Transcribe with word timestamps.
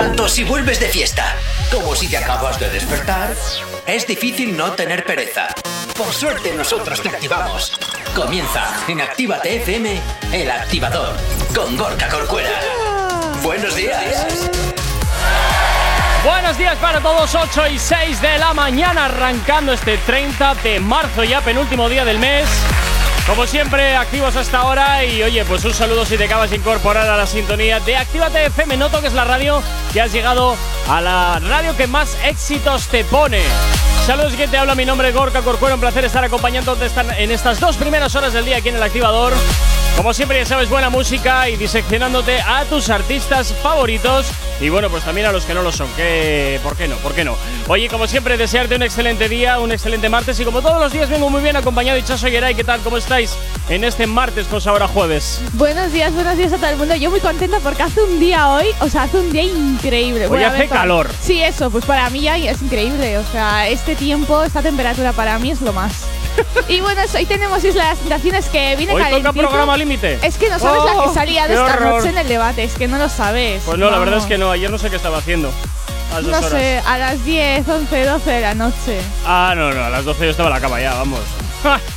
Tanto 0.00 0.30
si 0.30 0.44
vuelves 0.44 0.80
de 0.80 0.88
fiesta 0.88 1.36
como 1.70 1.94
si 1.94 2.08
te 2.08 2.16
acabas 2.16 2.58
de 2.58 2.70
despertar, 2.70 3.36
es 3.84 4.06
difícil 4.06 4.56
no 4.56 4.72
tener 4.72 5.04
pereza. 5.04 5.48
Por 5.94 6.10
suerte 6.14 6.54
nosotros 6.54 7.02
te 7.02 7.10
activamos. 7.10 7.70
Comienza 8.14 8.82
en 8.88 9.02
Actívate 9.02 9.56
FM, 9.56 10.00
el 10.32 10.50
activador, 10.50 11.14
con 11.54 11.76
Gorka 11.76 12.08
Corcuera. 12.08 12.48
Buenos 13.42 13.76
días. 13.76 14.48
Buenos 16.24 16.56
días 16.56 16.78
para 16.78 17.02
todos, 17.02 17.34
8 17.34 17.66
y 17.66 17.78
6 17.78 18.22
de 18.22 18.38
la 18.38 18.54
mañana, 18.54 19.04
arrancando 19.04 19.74
este 19.74 19.98
30 19.98 20.54
de 20.62 20.80
marzo, 20.80 21.24
ya 21.24 21.42
penúltimo 21.42 21.90
día 21.90 22.06
del 22.06 22.18
mes. 22.18 22.48
Como 23.26 23.46
siempre, 23.46 23.96
activos 23.96 24.34
hasta 24.34 24.58
ahora 24.58 25.04
y 25.04 25.22
oye, 25.22 25.44
pues 25.44 25.64
un 25.64 25.72
saludo 25.72 26.04
si 26.04 26.16
te 26.16 26.24
acabas 26.24 26.50
de 26.50 26.56
incorporar 26.56 27.08
a 27.08 27.16
la 27.16 27.26
sintonía 27.26 27.78
de 27.80 27.96
Actívate 27.96 28.46
FM, 28.46 28.76
no 28.76 28.90
toques 28.90 29.12
la 29.12 29.24
radio, 29.24 29.62
que 29.92 30.00
has 30.00 30.12
llegado 30.12 30.56
a 30.88 31.00
la 31.00 31.38
radio 31.38 31.76
que 31.76 31.86
más 31.86 32.16
éxitos 32.24 32.88
te 32.88 33.04
pone. 33.04 33.42
Saludos, 34.06 34.32
que 34.32 34.48
te 34.48 34.58
habla, 34.58 34.74
mi 34.74 34.84
nombre 34.84 35.08
es 35.08 35.14
Gorka 35.14 35.42
Corcuero, 35.42 35.76
un 35.76 35.80
placer 35.80 36.04
estar 36.04 36.24
acompañándote 36.24 36.90
en 37.18 37.30
estas 37.30 37.60
dos 37.60 37.76
primeras 37.76 38.14
horas 38.16 38.32
del 38.32 38.44
día 38.44 38.56
aquí 38.56 38.70
en 38.70 38.76
el 38.76 38.82
activador. 38.82 39.32
Como 40.00 40.14
siempre, 40.14 40.38
ya 40.38 40.46
sabes, 40.46 40.70
buena 40.70 40.88
música 40.88 41.50
y 41.50 41.56
diseccionándote 41.56 42.40
a 42.40 42.64
tus 42.64 42.88
artistas 42.88 43.52
favoritos 43.62 44.30
y 44.58 44.70
bueno, 44.70 44.88
pues 44.88 45.04
también 45.04 45.26
a 45.26 45.32
los 45.32 45.44
que 45.44 45.52
no 45.52 45.60
lo 45.60 45.70
son. 45.72 45.88
¿Qué? 45.94 46.58
¿Por 46.62 46.74
qué 46.74 46.88
no? 46.88 46.96
¿Por 46.96 47.12
qué 47.14 47.22
no? 47.22 47.36
Oye, 47.68 47.86
como 47.90 48.06
siempre, 48.06 48.38
desearte 48.38 48.76
un 48.76 48.82
excelente 48.82 49.28
día, 49.28 49.58
un 49.58 49.72
excelente 49.72 50.08
martes 50.08 50.40
y 50.40 50.44
como 50.46 50.62
todos 50.62 50.80
los 50.80 50.90
días 50.90 51.10
vengo 51.10 51.28
muy 51.28 51.42
bien 51.42 51.54
acompañado 51.56 51.98
y 51.98 52.02
Chaso 52.02 52.28
Yeray, 52.28 52.54
¿qué 52.54 52.64
tal? 52.64 52.80
¿Cómo 52.80 52.96
estáis 52.96 53.36
en 53.68 53.84
este 53.84 54.06
martes, 54.06 54.46
pues 54.50 54.66
ahora 54.66 54.88
jueves? 54.88 55.42
Buenos 55.52 55.92
días, 55.92 56.14
buenos 56.14 56.38
días 56.38 56.54
a 56.54 56.56
todo 56.56 56.70
el 56.70 56.78
mundo. 56.78 56.96
Yo 56.96 57.10
muy 57.10 57.20
contenta 57.20 57.60
porque 57.60 57.82
hace 57.82 58.02
un 58.02 58.18
día 58.18 58.48
hoy, 58.48 58.68
o 58.80 58.88
sea, 58.88 59.02
hace 59.02 59.18
un 59.18 59.30
día 59.30 59.42
increíble. 59.42 60.28
Hoy 60.28 60.42
hace 60.42 60.66
calor. 60.66 61.10
Sí, 61.20 61.42
eso, 61.42 61.70
pues 61.70 61.84
para 61.84 62.08
mí 62.08 62.22
ya 62.22 62.38
es 62.38 62.62
increíble. 62.62 63.18
O 63.18 63.24
sea, 63.32 63.68
este 63.68 63.94
tiempo, 63.96 64.42
esta 64.44 64.62
temperatura 64.62 65.12
para 65.12 65.38
mí 65.38 65.50
es 65.50 65.60
lo 65.60 65.74
más 65.74 66.06
y 66.68 66.80
bueno, 66.80 67.02
hoy 67.14 67.26
tenemos 67.26 67.62
las 67.62 67.98
que 68.48 68.76
viene 68.76 68.92
Hoy 68.92 69.04
toca 69.10 69.32
programa 69.32 69.76
límite. 69.76 70.18
Es 70.22 70.36
que 70.36 70.48
no 70.48 70.58
sabes 70.58 70.84
la 70.84 70.92
que 70.92 71.08
oh, 71.08 71.14
salía 71.14 71.46
de 71.46 71.54
esta 71.54 71.76
noche 71.76 72.08
en 72.10 72.18
el 72.18 72.28
debate, 72.28 72.64
es 72.64 72.74
que 72.74 72.88
no 72.88 72.98
lo 72.98 73.08
sabes. 73.08 73.62
Pues 73.64 73.78
no, 73.78 73.90
la 73.90 73.98
verdad 73.98 74.18
es 74.18 74.24
que 74.24 74.38
no, 74.38 74.50
ayer 74.50 74.70
no 74.70 74.78
sé 74.78 74.90
qué 74.90 74.96
estaba 74.96 75.18
haciendo. 75.18 75.52
no 76.22 76.42
sé, 76.42 76.82
a 76.86 76.98
las 76.98 77.24
10, 77.24 77.68
11, 77.68 78.04
12 78.04 78.30
de 78.30 78.40
la 78.40 78.54
noche. 78.54 79.00
Ah, 79.26 79.54
no, 79.56 79.72
no, 79.72 79.84
a 79.84 79.90
las 79.90 80.04
12 80.04 80.24
yo 80.24 80.30
estaba 80.30 80.48
en 80.48 80.54
la 80.54 80.60
cama 80.60 80.80
ya, 80.80 80.94
vamos 80.94 81.20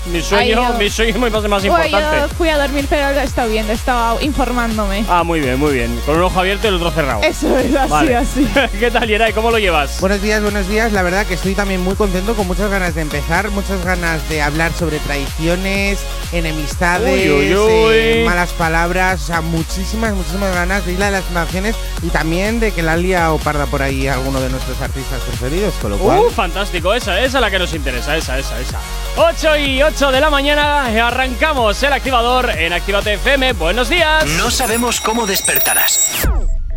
mi 0.05 0.21
sueño, 0.21 0.73
mi 0.73 0.89
sueño 0.89 1.13
es 1.13 1.31
más, 1.31 1.43
más 1.47 1.65
importante. 1.65 2.19
Yo 2.19 2.29
fui 2.29 2.49
a 2.49 2.57
dormir, 2.57 2.85
pero 2.89 3.11
lo 3.11 3.19
he 3.19 3.23
estado 3.23 3.49
viendo, 3.49 3.73
estaba 3.73 4.21
informándome. 4.21 5.05
Ah, 5.09 5.23
muy 5.23 5.39
bien, 5.39 5.59
muy 5.59 5.73
bien. 5.73 5.99
Con 6.05 6.17
un 6.17 6.23
ojo 6.23 6.39
abierto 6.39 6.67
y 6.67 6.69
el 6.69 6.75
otro 6.75 6.91
cerrado. 6.91 7.21
Eso 7.23 7.57
es, 7.57 7.75
así, 7.75 8.13
así. 8.13 8.47
¿Qué 8.79 8.91
tal, 8.91 9.07
Yeray? 9.07 9.33
¿Cómo 9.33 9.51
lo 9.51 9.59
llevas? 9.59 9.99
Buenos 9.99 10.21
días, 10.21 10.41
buenos 10.41 10.67
días. 10.67 10.91
La 10.91 11.01
verdad 11.01 11.25
que 11.25 11.35
estoy 11.35 11.55
también 11.55 11.81
muy 11.81 11.95
contento, 11.95 12.35
con 12.35 12.47
muchas 12.47 12.69
ganas 12.69 12.95
de 12.95 13.01
empezar, 13.01 13.49
muchas 13.51 13.83
ganas 13.85 14.27
de 14.29 14.41
hablar 14.41 14.73
sobre 14.73 14.99
traiciones, 14.99 15.99
enemistades, 16.31 17.21
eh, 17.25 18.23
malas 18.25 18.51
palabras, 18.51 19.23
o 19.23 19.25
sea, 19.25 19.41
muchísimas, 19.41 20.13
muchísimas 20.13 20.53
ganas 20.53 20.85
de 20.85 20.93
ir 20.93 21.03
a 21.03 21.11
las 21.11 21.29
naciones 21.31 21.75
y 22.01 22.09
también 22.09 22.59
de 22.59 22.71
que 22.71 22.83
la 22.83 22.97
lía 22.97 23.31
o 23.31 23.37
parda 23.37 23.65
por 23.65 23.81
ahí 23.81 24.07
alguno 24.07 24.41
de 24.41 24.49
nuestros 24.49 24.81
artistas 24.81 25.21
preferidos, 25.21 25.73
con 25.75 25.91
lo 25.91 25.97
cual… 25.97 26.19
¡Uh, 26.19 26.29
fantástico! 26.29 26.93
Esa, 26.93 27.19
esa 27.21 27.37
es 27.37 27.41
la 27.41 27.51
que 27.51 27.59
nos 27.59 27.73
interesa, 27.73 28.17
esa, 28.17 28.37
esa, 28.37 28.59
esa. 28.59 28.79
8 29.15 29.52
y 29.57 29.83
8 29.83 30.11
de 30.11 30.19
la 30.19 30.29
mañana 30.29 30.85
arrancamos 31.07 31.81
el 31.83 31.93
activador 31.93 32.49
en 32.49 32.73
Activate 32.73 33.13
FM. 33.13 33.53
Buenos 33.53 33.87
días. 33.87 34.25
No 34.37 34.49
sabemos 34.49 34.99
cómo 34.99 35.27
despertarás, 35.27 36.27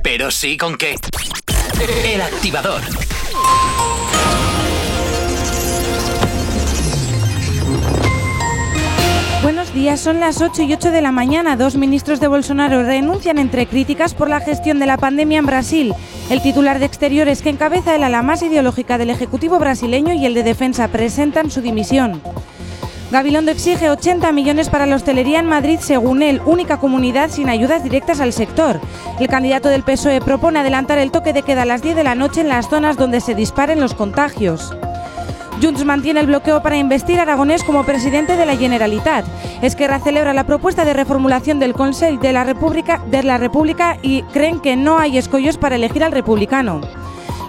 pero 0.03 0.31
sí 0.31 0.57
con 0.57 0.77
qué. 0.77 0.97
El 2.05 2.21
activador. 2.21 2.83
Buenos 9.43 9.73
días, 9.73 10.01
son 10.01 10.21
las 10.21 10.43
8 10.43 10.63
y 10.63 10.75
8 10.75 10.91
de 10.91 11.01
la 11.01 11.13
mañana. 11.13 11.57
Dos 11.57 11.77
ministros 11.77 12.21
de 12.21 12.29
Bolsonaro 12.29 12.83
renuncian 12.83 13.39
entre 13.39 13.67
críticas 13.67 14.13
por 14.13 14.29
la 14.29 14.41
gestión 14.41 14.79
de 14.79 14.87
la 14.87 14.99
pandemia 14.99 15.39
en 15.39 15.47
Brasil. 15.47 15.95
El 16.31 16.43
titular 16.43 16.79
de 16.79 16.87
Exteriores 16.87 17.41
que 17.41 17.51
encabeza 17.51 17.95
el 17.95 18.03
ala 18.03 18.23
más 18.23 18.43
ideológica 18.43 18.99
del 18.99 19.11
Ejecutivo 19.11 19.59
brasileño 19.59 20.13
y 20.13 20.27
el 20.27 20.35
de 20.35 20.43
Defensa 20.43 20.89
presentan 20.89 21.51
su 21.51 21.63
dimisión. 21.63 22.21
Gabilondo 23.11 23.53
exige 23.53 23.89
80 23.89 24.33
millones 24.33 24.69
para 24.69 24.85
la 24.85 24.97
hostelería 24.97 25.39
en 25.39 25.47
Madrid, 25.47 25.79
según 25.81 26.23
él, 26.23 26.43
única 26.45 26.79
comunidad 26.79 27.31
sin 27.31 27.49
ayudas 27.49 27.85
directas 27.85 28.21
al 28.21 28.33
sector. 28.33 28.81
El 29.21 29.29
candidato 29.29 29.69
del 29.69 29.85
PSOE 29.85 30.21
propone 30.21 30.59
adelantar 30.59 30.99
el 30.99 31.13
toque 31.13 31.33
de 31.33 31.43
queda 31.43 31.63
a 31.63 31.67
las 31.67 31.83
10 31.83 31.95
de 31.95 32.03
la 32.03 32.17
noche 32.17 32.41
en 32.41 32.49
las 32.49 32.69
zonas 32.69 32.97
donde 32.97 33.21
se 33.21 33.37
disparen 33.37 33.81
los 33.81 33.95
contagios. 33.95 34.77
Junts 35.63 35.85
mantiene 35.85 36.19
el 36.21 36.27
bloqueo 36.27 36.63
para 36.63 36.77
investir 36.77 37.21
a 37.21 37.23
Aragonés 37.23 37.63
como 37.63 37.85
presidente 37.85 38.37
de 38.37 38.45
la 38.45 38.57
Generalitat. 38.57 39.25
Esquerra 39.63 40.01
celebra 40.01 40.35
la 40.35 40.45
propuesta 40.45 40.85
de 40.85 40.93
reformulación 40.93 41.61
del 41.61 41.75
Consejo 41.75 42.21
de 42.21 42.33
la 42.33 42.43
República, 42.43 43.01
de 43.07 43.23
la 43.23 43.39
República 43.39 43.99
y 44.03 44.23
creen 44.25 44.61
que 44.61 44.77
no 44.77 44.99
hay 44.99 45.17
escollos 45.17 45.59
para 45.59 45.77
elegir 45.77 46.03
al 46.03 46.13
republicano. 46.13 46.81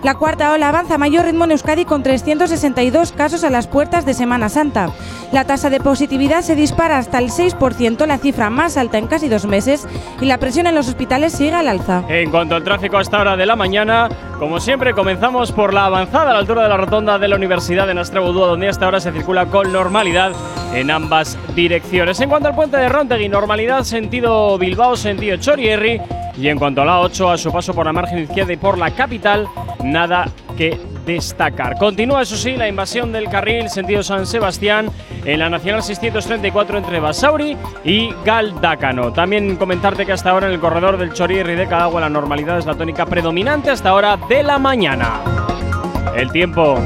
La 0.08 0.16
cuarta 0.16 0.54
ola 0.54 0.70
avanza 0.70 0.96
a 0.96 0.98
mayor 0.98 1.26
ritmo 1.26 1.44
en 1.44 1.52
Euskadi 1.52 1.84
con 1.84 2.02
362 2.02 3.12
casos 3.12 3.44
a 3.44 3.50
las 3.50 3.68
puertas 3.68 4.06
de 4.06 4.14
Semana 4.14 4.48
Santa. 4.48 4.90
La 5.34 5.44
tasa 5.44 5.70
de 5.70 5.82
positividad 5.82 6.44
se 6.44 6.56
dispara 6.56 6.98
hasta 6.98 7.20
el 7.20 7.26
6%, 7.26 8.06
la 8.06 8.18
cifra 8.18 8.50
más 8.50 8.78
alta 8.78 9.00
en 9.00 9.08
casi 9.08 9.28
dos 9.28 9.46
meses, 9.46 9.86
y 10.22 10.26
la 10.26 10.38
presión 10.38 10.66
en 10.66 10.76
los 10.76 10.88
hospitales 10.88 11.34
sigue 11.34 11.52
al 11.56 11.68
alza. 11.68 12.06
En 12.08 12.32
cuanto 12.32 12.56
al 12.56 12.64
tráfico 12.64 12.98
a 12.98 13.02
esta 13.02 13.20
hora 13.20 13.36
de 13.36 13.46
la 13.46 13.58
mañana, 13.58 14.08
como 14.40 14.62
siempre 14.62 14.94
comenzamos 14.94 15.52
por 15.52 15.74
la 15.74 15.88
avanzada 15.88 16.30
a 16.30 16.34
la 16.36 16.40
altura 16.40 16.64
de 16.64 16.70
la 16.70 16.78
rotonda 16.78 17.20
de 17.20 17.28
la 17.28 17.36
Universidad 17.36 17.86
de 17.86 17.94
Nastrabudúa, 17.94 18.48
donde 18.48 18.70
hasta 18.70 18.86
ahora 18.86 19.02
se 19.02 19.12
circula 19.12 19.48
con 19.48 19.74
normalidad 19.74 20.32
en 20.74 20.90
ambas 20.90 21.38
direcciones. 21.54 22.22
En 22.22 22.30
cuanto 22.30 22.48
al 22.48 22.56
puente 22.56 22.78
de 22.78 22.88
Rontegui, 22.88 23.28
normalidad 23.28 23.84
sentido 23.84 24.58
Bilbao, 24.58 24.96
sentido 24.96 25.36
Chorierri. 25.36 26.00
Y 26.38 26.48
en 26.50 26.60
cuanto 26.60 26.82
a 26.82 26.86
la 26.86 27.00
8, 27.00 27.32
a 27.32 27.38
su 27.38 27.52
paso 27.52 27.74
por 27.74 27.86
la 27.86 27.94
margen 27.94 28.20
izquierda 28.20 28.54
y 28.54 28.58
por 28.58 28.78
la 28.78 28.92
capital, 28.92 29.48
nada 29.84 30.30
que 30.56 30.80
destacar. 31.06 31.78
Continúa, 31.78 32.22
eso 32.22 32.36
sí, 32.36 32.56
la 32.56 32.68
invasión 32.68 33.12
del 33.12 33.30
carril 33.30 33.70
sentido 33.70 34.04
San 34.04 34.28
Sebastián 34.28 34.90
en 35.26 35.40
la 35.40 35.50
Nacional 35.50 35.82
634 35.82 36.78
entre 36.78 37.00
Basauri 37.00 37.58
y 37.84 38.10
Galdácano. 38.26 39.14
También 39.14 39.56
comentarte 39.56 40.06
que 40.06 40.12
hasta 40.12 40.32
ahora 40.32 40.48
en 40.48 40.54
el 40.54 40.60
corredor 40.60 40.98
del 40.98 41.14
Chorierri 41.14 41.56
de 41.56 41.68
Cadagua 41.68 42.02
la 42.02 42.10
normalidad 42.10 42.60
es 42.60 42.66
la 42.66 42.76
tónica 42.76 43.06
predominante 43.06 43.72
hasta 43.72 43.90
ahora 43.90 44.18
de 44.30 44.44
la 44.44 44.60
mañana. 44.60 45.22
El 46.16 46.32
tiempo. 46.32 46.78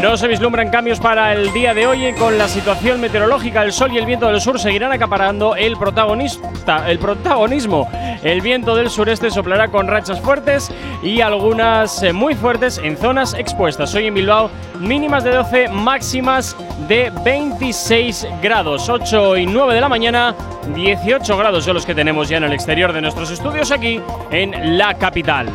No 0.00 0.18
se 0.18 0.28
vislumbran 0.28 0.68
cambios 0.68 1.00
para 1.00 1.32
el 1.32 1.52
día 1.54 1.72
de 1.72 1.86
hoy 1.86 2.12
con 2.14 2.36
la 2.36 2.48
situación 2.48 3.00
meteorológica. 3.00 3.62
El 3.62 3.72
sol 3.72 3.92
y 3.92 3.98
el 3.98 4.04
viento 4.04 4.26
del 4.26 4.40
sur 4.40 4.60
seguirán 4.60 4.92
acaparando 4.92 5.56
el 5.56 5.76
protagonismo. 5.76 7.88
El 8.22 8.40
viento 8.42 8.76
del 8.76 8.90
sureste 8.90 9.30
soplará 9.30 9.68
con 9.68 9.88
rachas 9.88 10.20
fuertes 10.20 10.70
y 11.02 11.22
algunas 11.22 12.02
eh, 12.02 12.12
muy 12.12 12.34
fuertes 12.34 12.78
en 12.78 12.96
zonas 12.96 13.34
expuestas. 13.34 13.94
Hoy 13.94 14.06
en 14.06 14.14
Bilbao 14.14 14.50
mínimas 14.80 15.24
de 15.24 15.30
12, 15.30 15.68
máximas 15.68 16.56
de 16.88 17.10
26 17.24 18.26
grados. 18.42 18.88
8 18.88 19.38
y 19.38 19.46
9 19.46 19.74
de 19.74 19.80
la 19.80 19.88
mañana, 19.88 20.34
18 20.74 21.36
grados 21.36 21.64
son 21.64 21.74
los 21.74 21.86
que 21.86 21.94
tenemos 21.94 22.28
ya 22.28 22.36
en 22.36 22.44
el 22.44 22.52
exterior 22.52 22.92
de 22.92 23.00
nuestros 23.00 23.30
estudios 23.30 23.70
aquí 23.70 24.00
en 24.30 24.76
la 24.76 24.94
capital. 24.94 25.48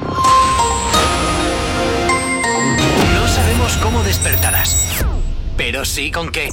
Despertarás, 4.00 5.04
pero 5.58 5.86
sí 5.86 6.12
con 6.12 6.32
qué. 6.32 6.50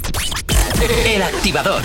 El 1.06 1.22
activador. 1.22 1.82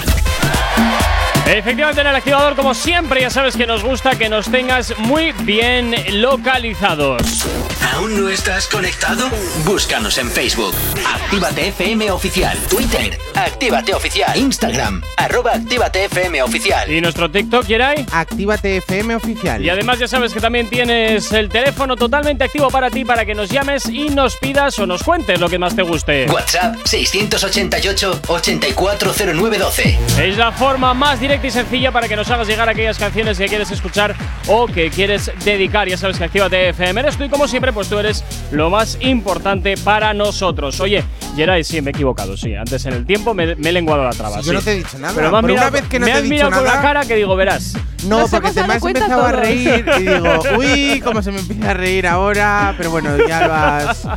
Efectivamente, 1.45 2.01
en 2.01 2.07
el 2.07 2.15
activador, 2.15 2.55
como 2.55 2.73
siempre, 2.73 3.21
ya 3.21 3.29
sabes 3.29 3.55
que 3.55 3.67
nos 3.67 3.83
gusta 3.83 4.17
que 4.17 4.29
nos 4.29 4.49
tengas 4.49 4.97
muy 4.97 5.31
bien 5.43 5.95
localizados. 6.21 7.45
¿Aún 7.93 8.19
no 8.19 8.27
estás 8.27 8.67
conectado? 8.67 9.29
Búscanos 9.65 10.17
en 10.17 10.27
Facebook. 10.27 10.73
Actívate 11.05 11.67
FM 11.67 12.09
Oficial. 12.09 12.57
Twitter. 12.67 13.19
Actívate 13.35 13.93
Oficial. 13.93 14.35
Instagram. 14.35 15.03
Arroba 15.15 15.51
Actívate 15.53 16.05
FM 16.05 16.41
Oficial. 16.41 16.91
¿Y 16.91 17.01
nuestro 17.01 17.29
TikTok, 17.29 17.67
Yeray? 17.67 18.03
Actívate 18.11 18.77
FM 18.77 19.15
Oficial. 19.15 19.63
Y 19.63 19.69
además 19.69 19.99
ya 19.99 20.07
sabes 20.07 20.33
que 20.33 20.41
también 20.41 20.71
tienes 20.71 21.31
el 21.33 21.49
teléfono 21.49 21.95
totalmente 21.95 22.43
activo 22.43 22.71
para 22.71 22.89
ti 22.89 23.05
para 23.05 23.25
que 23.25 23.35
nos 23.35 23.49
llames 23.49 23.87
y 23.87 24.09
nos 24.09 24.37
pidas 24.37 24.79
o 24.79 24.87
nos 24.87 25.03
cuentes 25.03 25.39
lo 25.39 25.47
que 25.47 25.59
más 25.59 25.75
te 25.75 25.83
guste. 25.83 26.25
WhatsApp 26.31 26.75
688 26.85 28.21
840912. 28.27 29.99
Es 30.19 30.37
la 30.37 30.51
forma 30.51 30.95
más 30.95 31.19
directa 31.19 31.45
y 31.45 31.51
sencilla 31.51 31.91
para 31.91 32.07
que 32.07 32.15
nos 32.15 32.29
hagas 32.31 32.47
llegar 32.47 32.67
aquellas 32.69 32.97
canciones 32.97 33.37
que 33.37 33.45
quieres 33.45 33.69
escuchar 33.69 34.15
o 34.47 34.65
que 34.65 34.89
quieres 34.89 35.31
dedicar. 35.45 35.87
Ya 35.87 35.97
sabes 35.97 36.17
que 36.17 36.23
Actívate 36.23 36.69
FM 36.69 36.99
eres 36.99 37.17
tú 37.17 37.25
y 37.25 37.29
como 37.29 37.47
siempre 37.47 37.71
pues 37.71 37.82
pues 37.83 37.89
tú 37.89 37.99
eres 37.99 38.23
lo 38.51 38.69
más 38.69 38.97
importante 39.01 39.75
para 39.75 40.13
nosotros. 40.13 40.79
Oye, 40.79 41.03
Geray, 41.35 41.65
sí, 41.65 41.81
me 41.81 41.89
he 41.89 41.93
equivocado, 41.93 42.37
sí. 42.37 42.55
Antes 42.55 42.85
en 42.85 42.93
el 42.93 43.05
tiempo 43.05 43.33
me, 43.33 43.43
he 43.43 43.71
lenguado 43.73 44.03
la 44.03 44.11
traba. 44.11 44.39
yo 44.39 44.53
no 44.53 44.61
te 44.61 44.71
he 44.71 44.75
dicho 44.75 44.97
nada. 44.99 45.13
Pero 45.13 45.31
más 45.31 45.43
una 45.43 45.69
vez 45.69 45.83
que 45.89 45.99
no 45.99 46.05
me 46.05 46.11
te 46.13 46.17
has 46.17 46.23
mirado 46.23 46.51
con 46.51 46.63
la 46.63 46.81
cara 46.81 47.05
que 47.05 47.15
digo, 47.15 47.35
verás. 47.35 47.73
No, 48.07 48.25
porque 48.27 48.51
te 48.51 48.65
me 48.65 48.73
has 48.75 48.85
empezado 48.85 49.25
a 49.25 49.31
reír 49.33 49.85
y 49.97 50.01
digo, 50.01 50.41
uy, 50.57 51.01
cómo 51.03 51.21
se 51.21 51.31
me 51.31 51.39
empieza 51.39 51.71
a 51.71 51.73
reír 51.73 52.07
ahora. 52.07 52.73
Pero 52.77 52.91
bueno, 52.91 53.17
ya 53.27 53.47
lo 53.47 53.53
has 53.53 54.07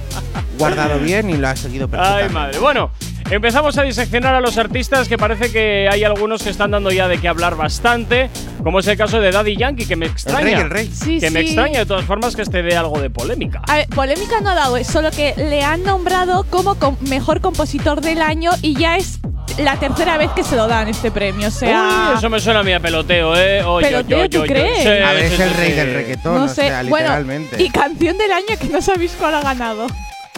guardado 0.58 1.00
bien 1.00 1.30
y 1.30 1.36
lo 1.36 1.48
has 1.48 1.58
seguido 1.58 1.88
perfectamente. 1.88 2.28
Ay, 2.28 2.32
madre. 2.32 2.58
Bueno, 2.60 2.92
Empezamos 3.28 3.76
a 3.76 3.82
diseccionar 3.82 4.36
a 4.36 4.40
los 4.40 4.56
artistas 4.56 5.08
que 5.08 5.18
parece 5.18 5.50
que 5.50 5.88
hay 5.90 6.04
algunos 6.04 6.44
que 6.44 6.50
están 6.50 6.70
dando 6.70 6.92
ya 6.92 7.08
de 7.08 7.18
qué 7.18 7.26
hablar 7.26 7.56
bastante, 7.56 8.30
como 8.62 8.78
es 8.78 8.86
el 8.86 8.96
caso 8.96 9.20
de 9.20 9.32
Daddy 9.32 9.56
Yankee, 9.56 9.84
que 9.84 9.96
me 9.96 10.06
extraña. 10.06 10.60
El 10.60 10.70
rey, 10.70 10.88
el 10.88 11.00
rey. 11.02 11.20
que 11.20 11.30
me 11.30 11.40
extraña 11.40 11.80
de 11.80 11.86
todas 11.86 12.04
formas 12.04 12.36
que 12.36 12.42
este 12.42 12.62
dé 12.62 12.76
algo 12.76 13.00
de 13.00 13.10
polémica. 13.10 13.62
A 13.66 13.76
ver, 13.76 13.88
polémica 13.88 14.40
no 14.40 14.50
ha 14.50 14.54
dado, 14.54 14.76
es 14.76 14.86
solo 14.86 15.10
que 15.10 15.34
le 15.36 15.62
han 15.62 15.82
nombrado 15.82 16.44
como 16.50 16.76
mejor 17.00 17.40
compositor 17.40 18.00
del 18.00 18.22
año 18.22 18.52
y 18.62 18.76
ya 18.76 18.96
es 18.96 19.18
la 19.58 19.76
tercera 19.76 20.18
vez 20.18 20.30
que 20.30 20.44
se 20.44 20.54
lo 20.54 20.68
dan 20.68 20.86
este 20.86 21.10
premio, 21.10 21.48
o 21.48 21.50
sea… 21.50 22.10
Uy, 22.10 22.18
eso 22.18 22.30
me 22.30 22.38
suena 22.38 22.60
a 22.60 22.62
mí 22.62 22.72
a 22.72 22.80
peloteo, 22.80 23.36
¿eh? 23.36 23.64
¿Peloteo, 23.80 24.26
yo, 24.26 24.30
¿tú 24.30 24.46
crees? 24.46 24.86
a 24.86 25.12
ver, 25.12 25.24
es 25.24 25.40
el 25.40 25.54
rey 25.54 25.72
del 25.72 25.94
reggaetón, 25.94 26.34
no 26.34 26.48
sé. 26.48 26.70
literalmente. 26.82 27.60
y 27.60 27.70
canción 27.70 28.16
del 28.18 28.30
año 28.30 28.56
que 28.60 28.68
no 28.68 28.80
sabéis 28.80 29.16
cuál 29.18 29.34
ha 29.34 29.42
ganado. 29.42 29.88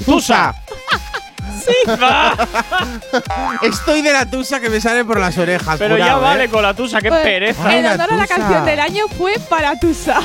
¡Tusa! 0.06 0.54
Sí, 1.58 1.90
va. 2.02 2.36
Estoy 3.62 4.02
de 4.02 4.12
la 4.12 4.26
tusa 4.26 4.60
que 4.60 4.70
me 4.70 4.80
sale 4.80 5.04
por 5.04 5.18
las 5.18 5.36
orejas. 5.38 5.78
Pero 5.78 5.96
ya 5.96 6.16
vale 6.16 6.44
¿eh? 6.44 6.48
con 6.48 6.62
la 6.62 6.74
tusa, 6.74 7.00
qué 7.00 7.10
pereza. 7.10 7.76
El 7.76 7.86
honor 7.86 8.12
a 8.12 8.16
la 8.16 8.26
canción 8.26 8.64
del 8.64 8.80
año 8.80 9.04
fue 9.16 9.34
para 9.48 9.78
Tusa. 9.78 10.20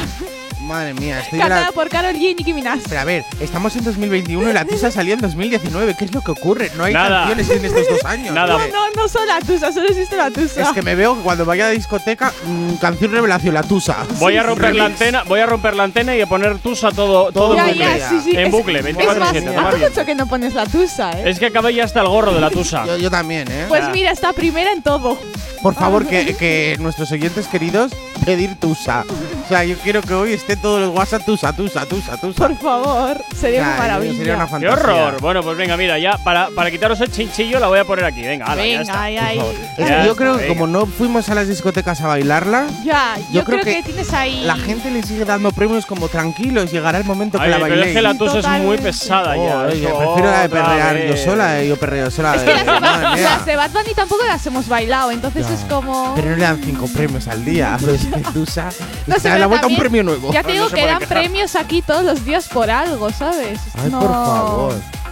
Madre 0.63 0.93
mía, 0.93 1.19
estoy 1.19 1.39
Cantada 1.39 1.71
por 1.73 1.89
Karol 1.89 2.15
G 2.15 2.31
y 2.31 2.35
Nicki 2.35 2.53
Minaj. 2.53 2.79
Pero 2.87 3.01
a 3.01 3.03
ver, 3.03 3.25
estamos 3.41 3.75
en 3.75 3.83
2021 3.83 4.49
y 4.49 4.53
la 4.53 4.63
Tusa 4.63 4.91
salió 4.91 5.13
en 5.13 5.19
2019. 5.19 5.95
¿Qué 5.97 6.05
es 6.05 6.13
lo 6.13 6.21
que 6.21 6.31
ocurre? 6.31 6.71
No 6.77 6.85
hay 6.85 6.93
canciones 6.93 7.49
en 7.49 7.65
estos 7.65 7.87
dos 7.89 8.05
años. 8.05 8.33
Nada. 8.33 8.57
No, 8.57 8.67
no, 8.67 8.89
no 8.95 9.07
son 9.09 9.27
la 9.27 9.39
Tusa, 9.41 9.71
solo 9.73 9.87
existe 9.89 10.15
la 10.15 10.31
Tusa. 10.31 10.61
Es 10.61 10.69
que 10.69 10.81
me 10.81 10.95
veo 10.95 11.17
que 11.17 11.21
cuando 11.21 11.43
vaya 11.45 11.65
a 11.65 11.67
la 11.67 11.73
discoteca, 11.73 12.31
mm, 12.45 12.75
canción 12.75 13.11
revelación, 13.11 13.53
la 13.53 13.63
Tusa. 13.63 14.05
Voy 14.19 14.37
a 14.37 14.43
romper 14.43 14.73
la 14.75 14.85
antena, 14.85 15.23
voy 15.23 15.41
a 15.41 15.45
romper 15.45 15.75
la 15.75 15.83
antena 15.83 16.15
y 16.15 16.21
a 16.21 16.27
poner 16.27 16.57
Tusa 16.59 16.91
todo, 16.91 17.31
todo 17.31 17.55
ya, 17.55 17.69
en 17.69 17.73
bucle. 17.77 17.99
Ya, 17.99 18.09
sí, 18.09 18.19
sí. 18.23 18.31
En 18.37 18.51
bucle, 18.51 18.81
24 18.81 19.13
Es 19.13 19.45
más, 19.45 19.65
hace 19.67 19.89
mucho 19.89 20.05
que 20.05 20.15
no 20.15 20.27
pones 20.27 20.53
la 20.53 20.65
Tusa, 20.65 21.11
¿eh? 21.19 21.29
Es 21.29 21.39
que 21.39 21.47
acabé 21.47 21.73
ya 21.73 21.83
hasta 21.83 21.99
el 21.99 22.07
gorro 22.07 22.33
de 22.33 22.39
la 22.39 22.49
Tusa. 22.49 22.85
yo, 22.85 22.97
yo 22.97 23.11
también, 23.11 23.51
¿eh? 23.51 23.65
Pues 23.67 23.89
mira, 23.89 24.11
está 24.11 24.31
primera 24.31 24.71
en 24.71 24.81
todo. 24.81 25.19
Por 25.61 25.75
favor, 25.75 26.05
que, 26.05 26.35
que 26.35 26.77
nuestros 26.79 27.11
oyentes 27.11 27.47
queridos 27.47 27.93
pedir 28.25 28.55
Tusa. 28.59 29.05
O 29.45 29.47
sea, 29.47 29.63
yo 29.63 29.77
quiero 29.77 30.01
que 30.01 30.13
hoy 30.13 30.33
esté 30.33 30.52
todos 30.55 30.81
los 30.81 30.95
WhatsApp 30.95 31.25
Tusa, 31.25 31.53
Tusa, 31.53 31.85
Tusa, 31.85 32.17
Tusa. 32.17 32.47
Por 32.47 32.57
favor, 32.57 33.21
sería 33.35 33.61
una 33.61 33.77
maravilla. 33.77 34.13
Sería 34.13 34.35
una 34.35 34.59
¡Qué 34.59 34.69
horror! 34.69 35.21
Bueno, 35.21 35.43
pues 35.43 35.57
venga, 35.57 35.77
mira, 35.77 35.97
ya 35.99 36.17
para, 36.17 36.49
para 36.49 36.71
quitaros 36.71 36.99
el 37.01 37.11
chinchillo 37.11 37.59
la 37.59 37.67
voy 37.67 37.79
a 37.79 37.85
poner 37.85 38.05
aquí. 38.05 38.21
Venga, 38.21 38.45
ala, 38.45 38.61
venga, 38.61 38.75
ya 38.75 38.81
está. 38.81 39.03
Ay, 39.03 39.17
ay. 39.17 39.41
Es 39.77 39.87
que 39.87 40.05
yo 40.05 40.15
creo 40.15 40.37
que 40.37 40.47
como 40.47 40.67
no 40.67 40.85
fuimos 40.85 41.29
a 41.29 41.35
las 41.35 41.47
discotecas 41.47 42.01
a 42.01 42.07
bailarla, 42.07 42.67
ya, 42.83 43.17
yo, 43.31 43.43
creo, 43.43 43.61
que, 43.61 43.83
tienes 43.83 44.13
ahí. 44.13 44.43
La 44.43 44.55
gente 44.55 44.91
le 44.91 45.03
sigue 45.03 45.25
dando 45.25 45.51
premios 45.51 45.85
como 45.85 46.07
tranquilos, 46.07 46.71
llegará 46.71 46.97
el 46.97 47.05
momento 47.05 47.39
que 47.39 47.47
la 47.47 47.57
bailéis. 47.57 47.81
Pero 47.81 47.89
es 47.89 47.95
que 47.95 48.01
la 48.01 48.17
tusa 48.17 48.57
es 48.57 48.63
muy 48.63 48.77
pesada 48.77 49.35
ya. 49.35 49.73
yo 49.73 49.97
prefiero 49.97 50.31
la 50.31 50.41
de 50.41 50.49
perrear 50.49 51.07
yo 51.07 51.17
sola, 51.17 51.61
eh, 51.61 51.67
yo 51.67 51.77
perreo 51.77 52.11
sola. 52.11 52.35
Es 52.35 52.43
que 52.43 52.53
las, 52.53 53.19
las, 53.19 53.45
de 53.45 53.55
Bad 53.55 53.71
Bunny 53.71 53.93
tampoco 53.95 54.23
las 54.25 54.45
hemos 54.45 54.67
bailado, 54.67 55.11
entonces 55.11 55.49
es 55.49 55.61
como. 55.69 56.13
Pero 56.15 56.31
no 56.31 56.35
le 56.35 56.43
dan 56.43 56.61
cinco 56.63 56.87
premios 56.87 57.27
al 57.27 57.43
día. 57.43 57.77
Pues 57.93 58.07
Tusa. 58.33 58.69
No 59.07 59.19
sé, 59.19 59.37
la 59.37 59.45
vuelta 59.45 59.67
un 59.67 59.75
premio 59.75 60.03
nuevo. 60.03 60.31
Ya 60.31 60.42
te 60.45 60.51
digo 60.53 60.69
que 60.69 60.85
dan 60.85 61.01
premios 61.01 61.55
aquí 61.55 61.81
todos 61.81 62.03
los 62.03 62.25
días 62.25 62.47
por 62.47 62.69
algo, 62.69 63.11
¿sabes? 63.11 63.59
Ay, 63.75 63.89
por 63.89 64.01
favor 64.01 65.02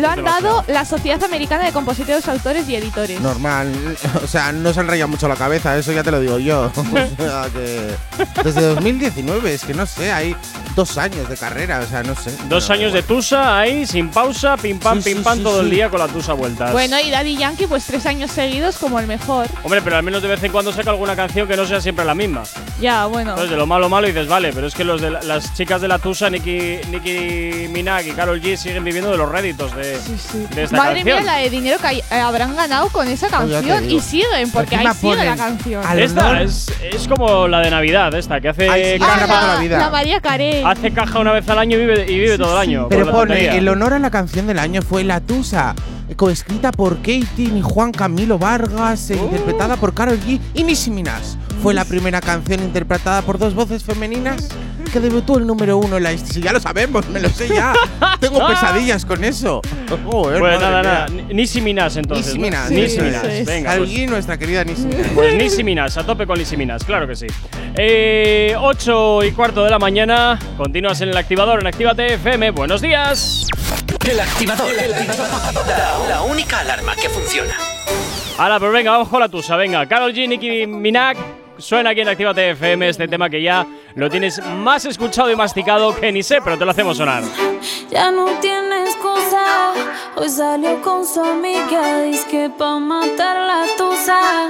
lo 0.00 0.08
han 0.08 0.24
dado 0.24 0.64
la 0.68 0.84
Sociedad 0.84 1.22
Americana 1.24 1.64
de 1.64 1.72
Compositores, 1.72 2.26
Autores 2.28 2.68
y 2.68 2.76
Editores. 2.76 3.20
Normal. 3.20 3.72
O 4.22 4.26
sea, 4.26 4.52
no 4.52 4.72
se 4.72 4.80
han 4.80 4.88
rayado 4.88 5.08
mucho 5.08 5.28
la 5.28 5.36
cabeza, 5.36 5.76
eso 5.76 5.92
ya 5.92 6.02
te 6.02 6.10
lo 6.10 6.20
digo 6.20 6.38
yo. 6.38 6.70
o 6.76 7.22
sea, 7.22 7.46
que 7.52 7.94
desde 8.42 8.62
2019, 8.74 9.54
es 9.54 9.64
que 9.64 9.74
no 9.74 9.86
sé, 9.86 10.12
hay 10.12 10.36
dos 10.74 10.98
años 10.98 11.28
de 11.28 11.36
carrera, 11.36 11.80
o 11.80 11.86
sea, 11.86 12.02
no 12.02 12.14
sé. 12.14 12.32
Dos 12.48 12.70
años 12.70 12.92
de 12.92 13.02
Tusa 13.02 13.58
ahí, 13.58 13.86
sin 13.86 14.10
pausa, 14.10 14.56
pim 14.56 14.78
pam, 14.78 15.02
pim 15.02 15.22
pam, 15.22 15.42
todo 15.42 15.60
el 15.60 15.70
día 15.70 15.88
con 15.88 16.00
la 16.00 16.08
Tusa 16.08 16.32
vueltas. 16.32 16.72
Bueno, 16.72 16.98
y 17.00 17.10
Daddy 17.10 17.36
Yankee, 17.36 17.66
pues 17.66 17.84
tres 17.84 18.06
años 18.06 18.30
seguidos 18.30 18.78
como 18.78 18.98
el 18.98 19.06
mejor. 19.06 19.46
Hombre, 19.62 19.82
pero 19.82 19.96
al 19.96 20.02
menos 20.02 20.22
de 20.22 20.28
vez 20.28 20.42
en 20.42 20.52
cuando 20.52 20.72
saca 20.72 20.90
alguna 20.90 21.16
canción 21.16 21.46
que 21.46 21.56
no 21.56 21.66
sea 21.66 21.80
siempre 21.80 22.04
la 22.04 22.14
misma. 22.14 22.42
Ya, 22.80 23.06
bueno. 23.06 23.30
Entonces, 23.30 23.50
de 23.50 23.56
lo 23.56 23.66
malo, 23.66 23.88
malo 23.88 24.06
dices, 24.06 24.26
vale, 24.26 24.52
pero 24.52 24.66
es 24.66 24.74
que 24.74 24.84
los 24.84 25.00
de 25.00 25.10
las 25.10 25.54
chicas 25.54 25.80
de 25.80 25.88
la 25.88 25.98
Tusa, 25.98 26.30
Nicki, 26.30 26.78
Nicki 26.90 27.68
Minaj 27.68 28.06
y 28.06 28.12
Carol 28.12 28.40
G, 28.40 28.56
siguen 28.56 28.84
viviendo 28.84 29.10
de 29.10 29.16
los 29.22 29.30
réditos 29.30 29.74
de, 29.76 29.94
esta 30.62 30.76
Madre 30.76 31.04
mía, 31.04 31.22
la 31.22 31.36
de 31.36 31.50
dinero 31.50 31.78
que 31.78 31.98
eh, 31.98 32.20
habrán 32.20 32.56
ganado 32.56 32.88
con 32.88 33.06
esa 33.08 33.28
canción. 33.28 33.88
Y 33.88 34.00
siguen, 34.00 34.50
porque 34.50 34.76
ahí 34.76 34.86
sigue 34.98 35.24
la 35.24 35.36
canción. 35.36 35.98
Esta 35.98 36.42
es, 36.42 36.72
es, 36.82 37.06
como 37.06 37.46
la 37.46 37.60
de 37.60 37.70
Navidad, 37.70 38.14
esta, 38.14 38.40
que 38.40 38.48
hace 38.48 38.98
caja 38.98 39.26
la, 39.26 39.54
la, 39.54 39.60
vida. 39.60 39.78
la 39.78 39.90
María 39.90 40.20
Carey. 40.20 40.62
Hace 40.64 40.92
caja 40.92 41.20
una 41.20 41.32
vez 41.32 41.48
al 41.48 41.58
año 41.58 41.76
y 41.76 41.80
vive, 41.80 42.10
y 42.10 42.18
vive 42.18 42.36
todo 42.36 42.52
el 42.52 42.58
año. 42.58 42.88
Pero 42.88 43.10
pone, 43.10 43.56
el 43.56 43.68
honor 43.68 43.94
a 43.94 43.98
la 43.98 44.10
canción 44.10 44.46
del 44.46 44.58
año 44.58 44.82
fue 44.82 45.04
La 45.04 45.20
Tusa, 45.20 45.74
coescrita 46.16 46.72
por 46.72 46.96
Katie 46.96 47.50
y 47.54 47.62
Juan 47.62 47.92
Camilo 47.92 48.38
Vargas, 48.38 49.10
e 49.10 49.14
interpretada 49.14 49.76
por 49.76 49.94
Carol 49.94 50.18
G 50.18 50.40
y 50.54 50.64
Nicki 50.64 50.90
Minaj. 50.90 51.22
Fue 51.62 51.74
la 51.74 51.84
primera 51.84 52.20
canción 52.20 52.60
interpretada 52.60 53.22
por 53.22 53.38
dos 53.38 53.54
voces 53.54 53.84
femeninas 53.84 54.48
que 54.92 55.00
debutó 55.00 55.38
el 55.38 55.46
número 55.46 55.78
uno 55.78 55.96
en 55.96 56.02
la 56.02 56.16
Si 56.16 56.42
ya 56.42 56.52
lo 56.52 56.60
sabemos, 56.60 57.08
me 57.08 57.18
lo 57.18 57.30
sé 57.30 57.48
ya. 57.48 57.72
Tengo 58.20 58.46
pesadillas 58.46 59.06
con 59.06 59.24
eso. 59.24 59.62
Joder, 60.04 60.38
pues 60.38 60.60
nada, 60.60 60.82
nada. 60.82 61.06
Nisi 61.08 61.60
Minas 61.62 61.96
entonces. 61.96 62.26
Nisi 62.26 62.38
Minas. 62.38 62.70
Nisi 62.70 63.00
Minas. 63.00 63.44
Venga. 63.46 63.76
Pues. 63.76 64.10
nuestra 64.10 64.38
querida 64.38 64.64
Nisi 64.64 64.84
Minas. 64.84 65.08
Pues 65.14 65.34
Nisi 65.34 65.64
Minas, 65.64 65.96
a 65.96 66.04
tope 66.04 66.26
con 66.26 66.38
Nisi 66.38 66.56
Minas, 66.56 66.84
claro 66.84 67.08
que 67.08 67.16
sí. 67.16 67.26
Eh, 67.74 68.54
8 68.58 69.24
y 69.24 69.32
cuarto 69.32 69.64
de 69.64 69.70
la 69.70 69.78
mañana. 69.78 70.38
Continúas 70.58 71.00
en 71.00 71.08
el 71.08 71.16
activador 71.16 71.60
en 71.60 71.66
Actívate 71.66 72.14
FM. 72.14 72.50
Buenos 72.50 72.82
días. 72.82 73.46
El 74.08 74.20
activador. 74.20 74.68
El 74.70 74.92
activador. 74.92 75.66
La, 75.66 76.08
la 76.08 76.22
única 76.22 76.60
alarma 76.60 76.94
que 76.96 77.08
funciona. 77.08 77.54
Hala, 78.38 78.60
pues 78.60 78.72
venga, 78.72 78.90
vamos 78.90 79.08
con 79.08 79.20
la 79.20 79.28
tusa. 79.28 79.56
Venga, 79.56 79.86
Carol 79.86 80.12
G, 80.12 80.28
Nicki 80.28 80.66
Minaj. 80.66 81.16
Suena 81.62 81.90
aquí 81.90 82.00
en 82.00 82.08
Actívate 82.08 82.50
FM 82.50 82.88
este 82.88 83.06
tema 83.06 83.30
que 83.30 83.40
ya 83.40 83.64
lo 83.94 84.10
tienes 84.10 84.44
más 84.44 84.84
escuchado 84.84 85.30
y 85.30 85.36
masticado 85.36 85.94
que 85.94 86.10
ni 86.10 86.20
sé, 86.20 86.40
pero 86.42 86.58
te 86.58 86.64
lo 86.64 86.72
hacemos 86.72 86.96
sonar. 86.96 87.22
Ya 87.88 88.10
no 88.10 88.24
tienes 88.40 88.96
cosa, 88.96 89.72
hoy 90.16 90.28
salió 90.28 90.82
con 90.82 91.06
su 91.06 91.22
amiga, 91.22 92.02
dice 92.02 92.26
que 92.28 92.50
pa' 92.50 92.80
matar 92.80 93.46
la 93.46 93.64
tusa, 93.78 94.48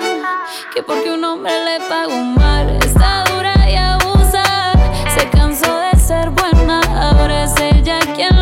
que 0.75 0.83
porque 0.83 1.13
un 1.13 1.23
hombre 1.23 1.53
le 1.53 1.81
pagó 1.87 2.17
mal, 2.17 2.79
está 2.83 3.25
dura 3.25 3.55
y 3.71 3.75
abusa, 3.75 4.73
se 5.15 5.29
cansó 5.29 5.81
de 5.81 6.01
ser 6.01 6.31
buena, 6.31 6.81
ahora 6.99 7.45
es 7.45 7.55
ella 7.61 7.99
quien 8.17 8.42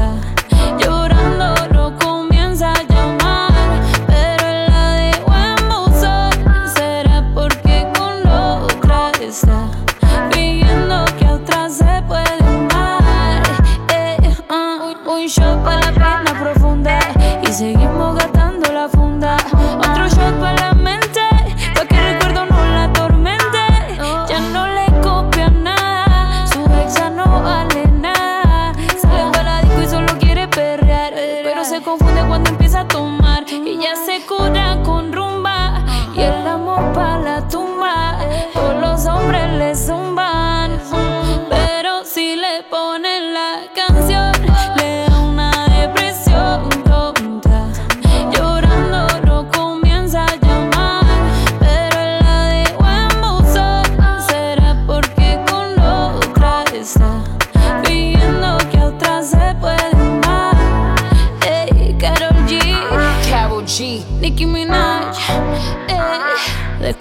you 17.61 17.90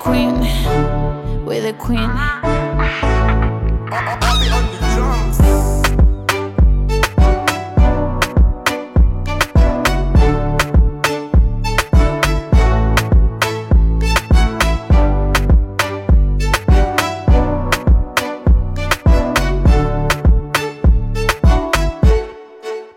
Queen, 0.00 0.34
we're 1.44 1.60
the 1.60 1.74
Queen. 1.74 2.10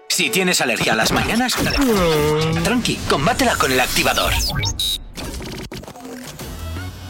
Si 0.07 0.29
tienes 0.29 0.61
alergia 0.61 0.93
a 0.93 0.95
las 0.95 1.11
mañanas, 1.11 1.53
tranqui, 2.63 2.95
combátela 3.09 3.57
con 3.57 3.73
el 3.73 3.81
activador. 3.81 4.31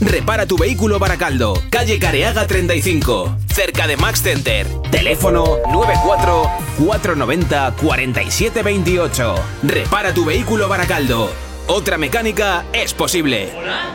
Repara 0.00 0.46
tu 0.46 0.58
vehículo 0.58 0.98
Baracaldo, 0.98 1.54
calle 1.70 1.98
Careaga 1.98 2.46
35, 2.46 3.36
cerca 3.46 3.86
de 3.86 3.96
Max 3.96 4.22
Center. 4.22 4.66
Teléfono 4.90 5.56
94 5.72 6.50
490 6.78 7.74
4728. 7.80 9.34
Repara 9.62 10.12
tu 10.12 10.24
vehículo 10.24 10.68
Baracaldo. 10.68 11.30
Otra 11.66 11.96
mecánica 11.96 12.64
es 12.72 12.92
posible. 12.92 13.52
¿Hola? 13.56 13.94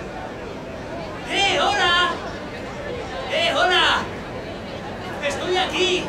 ¡Eh, 1.29 1.59
hola! 1.61 2.09
¡Eh, 3.31 3.53
hola! 3.55 4.03
¡Estoy 5.27 5.57
aquí! 5.57 6.03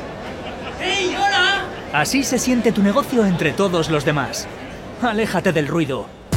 ¡Hey, 0.80 1.14
hola! 1.16 1.64
Así 1.92 2.24
se 2.24 2.38
siente 2.38 2.72
tu 2.72 2.82
negocio 2.82 3.26
entre 3.26 3.52
todos 3.52 3.90
los 3.90 4.04
demás. 4.06 4.48
Aléjate 5.02 5.52
del 5.52 5.68
ruido. 5.68 6.21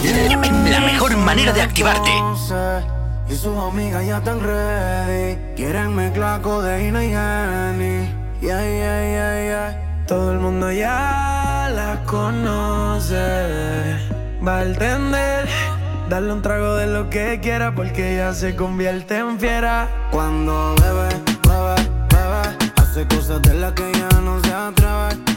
La 0.00 0.80
mejor 0.80 1.16
manera 1.16 1.52
de 1.52 1.60
activarte. 1.60 2.10
Y 3.28 3.34
sus 3.34 3.56
amigas 3.58 4.06
ya 4.06 4.18
están 4.18 4.40
ready. 4.40 5.36
Quieren 5.56 5.98
y 5.98 6.02
Henny. 7.14 8.08
Yeah, 8.40 8.62
yeah, 8.62 9.02
yeah, 9.02 9.44
yeah. 9.44 10.04
Todo 10.06 10.32
el 10.32 10.38
mundo 10.38 10.70
ya 10.70 11.68
la 11.74 12.04
conoce. 12.06 13.16
Va 14.46 14.58
a 14.58 14.62
entender. 14.62 15.48
Darle 16.08 16.32
un 16.32 16.42
trago 16.42 16.76
de 16.76 16.86
lo 16.86 17.10
que 17.10 17.40
quiera 17.42 17.74
porque 17.74 18.14
ella 18.14 18.32
se 18.34 18.54
convierte 18.54 19.18
en 19.18 19.40
fiera. 19.40 19.88
Cuando 20.12 20.76
bebe, 20.80 21.08
bebe, 21.42 21.74
bebe. 22.08 22.72
Hace 22.76 23.04
cosas 23.08 23.42
de 23.42 23.54
las 23.54 23.72
que 23.72 23.90
ya 23.92 24.20
no 24.20 24.40
se 24.40 24.54
atreve. 24.54 25.27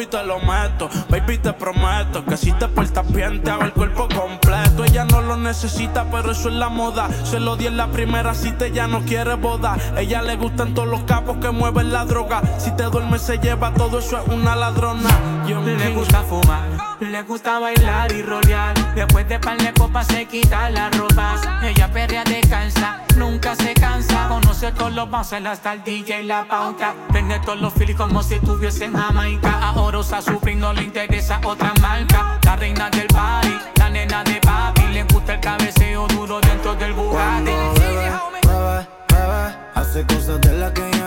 vuelvo 0.00 0.02
y 0.02 0.06
te 0.06 0.22
lo 0.24 0.38
meto. 0.40 0.88
Baby, 1.08 1.38
te 1.38 1.52
prometo 1.52 2.24
que 2.24 2.36
si 2.36 2.52
te 2.52 2.68
portas 2.68 3.12
bien, 3.12 3.42
te 3.42 3.50
hago 3.50 3.62
el 3.62 3.72
cuerpo 3.72 4.08
completo. 4.08 4.84
Ella 4.84 5.04
no 5.04 5.20
lo 5.20 5.36
necesita, 5.36 6.04
pero 6.10 6.32
eso 6.32 6.48
es 6.48 6.54
la 6.54 6.68
moda. 6.68 7.08
Se 7.24 7.40
lo 7.40 7.56
di 7.56 7.66
en 7.66 7.76
la 7.76 7.88
primera 7.88 8.34
cita, 8.34 8.66
ella 8.66 8.86
no 8.86 9.00
quiere 9.00 9.34
boda. 9.34 9.76
Ella 9.96 10.22
le 10.22 10.36
gustan 10.36 10.74
todos 10.74 10.88
los 10.88 11.02
capos 11.04 11.36
que 11.38 11.50
mueven 11.50 11.92
la 11.92 12.04
droga. 12.04 12.42
Si 12.58 12.70
te 12.72 12.84
duermes, 12.84 13.22
se 13.22 13.38
lleva 13.38 13.72
todo 13.74 13.98
eso, 13.98 14.18
es 14.18 14.28
una 14.28 14.56
ladrona. 14.56 15.10
Yo 15.46 15.60
Le 15.60 15.94
gusta 15.94 16.22
fumar, 16.22 16.89
le 17.00 17.22
gusta 17.22 17.58
bailar 17.58 18.12
y 18.12 18.22
rolear. 18.22 18.74
Después 18.94 19.28
de 19.28 19.38
par 19.38 19.56
de 19.58 19.72
copas 19.72 20.06
se 20.06 20.26
quita 20.26 20.70
las 20.70 20.96
ropas. 20.96 21.40
Ella 21.62 21.90
perrea 21.92 22.24
descansa, 22.24 23.02
nunca 23.16 23.54
se 23.56 23.74
cansa. 23.74 24.28
Conoce 24.28 24.72
todos 24.72 24.92
los 24.92 25.10
bouncers 25.10 25.46
hasta 25.46 25.72
el 25.74 25.82
DJ 25.84 26.22
y 26.22 26.26
la 26.26 26.44
pauta. 26.44 26.94
Vende 27.12 27.38
todos 27.40 27.60
los 27.60 27.72
filis 27.74 27.96
como 27.96 28.22
si 28.22 28.34
estuviese 28.34 28.84
en 28.84 28.94
Jamaica. 28.94 29.58
Ahora 29.62 29.98
usa 29.98 30.20
su 30.20 30.40
no 30.56 30.72
le 30.72 30.82
interesa 30.82 31.40
otra 31.44 31.72
marca. 31.80 32.38
La 32.44 32.56
reina 32.56 32.90
del 32.90 33.06
party, 33.06 33.54
la 33.76 33.90
nena 33.90 34.22
de 34.24 34.40
papi. 34.40 34.82
Le 34.92 35.04
gusta 35.04 35.34
el 35.34 35.40
cabeceo 35.40 36.06
duro 36.08 36.40
dentro 36.40 36.74
del 36.74 36.92
Bugatti. 36.92 37.50
bebe, 37.50 38.86
bebe, 39.08 39.56
hace 39.74 40.04
cosas 40.06 40.40
de 40.40 40.52
las 40.52 40.72
que 40.72 40.99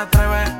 ya 0.00 0.59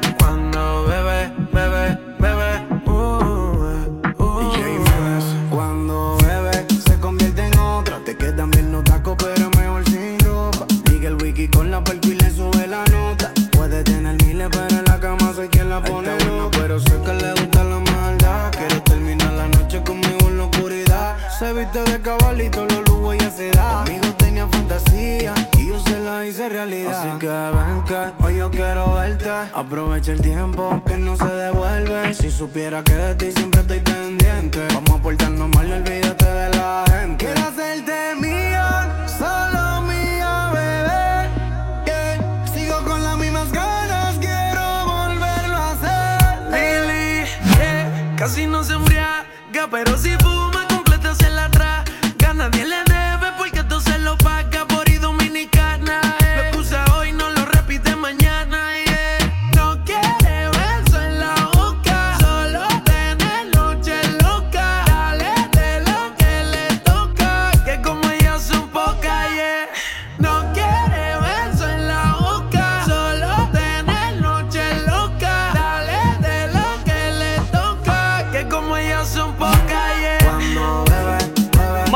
Aprovecha 29.60 30.12
el 30.12 30.23
tiempo 30.23 30.82
que 30.86 30.96
no 30.96 31.18
se 31.18 31.26
devuelve. 31.26 32.14
Si 32.14 32.30
supiera 32.30 32.82
que 32.82 32.94
de 32.94 33.14
ti 33.14 33.30
siempre 33.30 33.60
estoy 33.60 33.80
pendiente. 33.80 34.66
Vamos 34.73 34.99
a 34.99 35.02
portarnos 35.02 35.40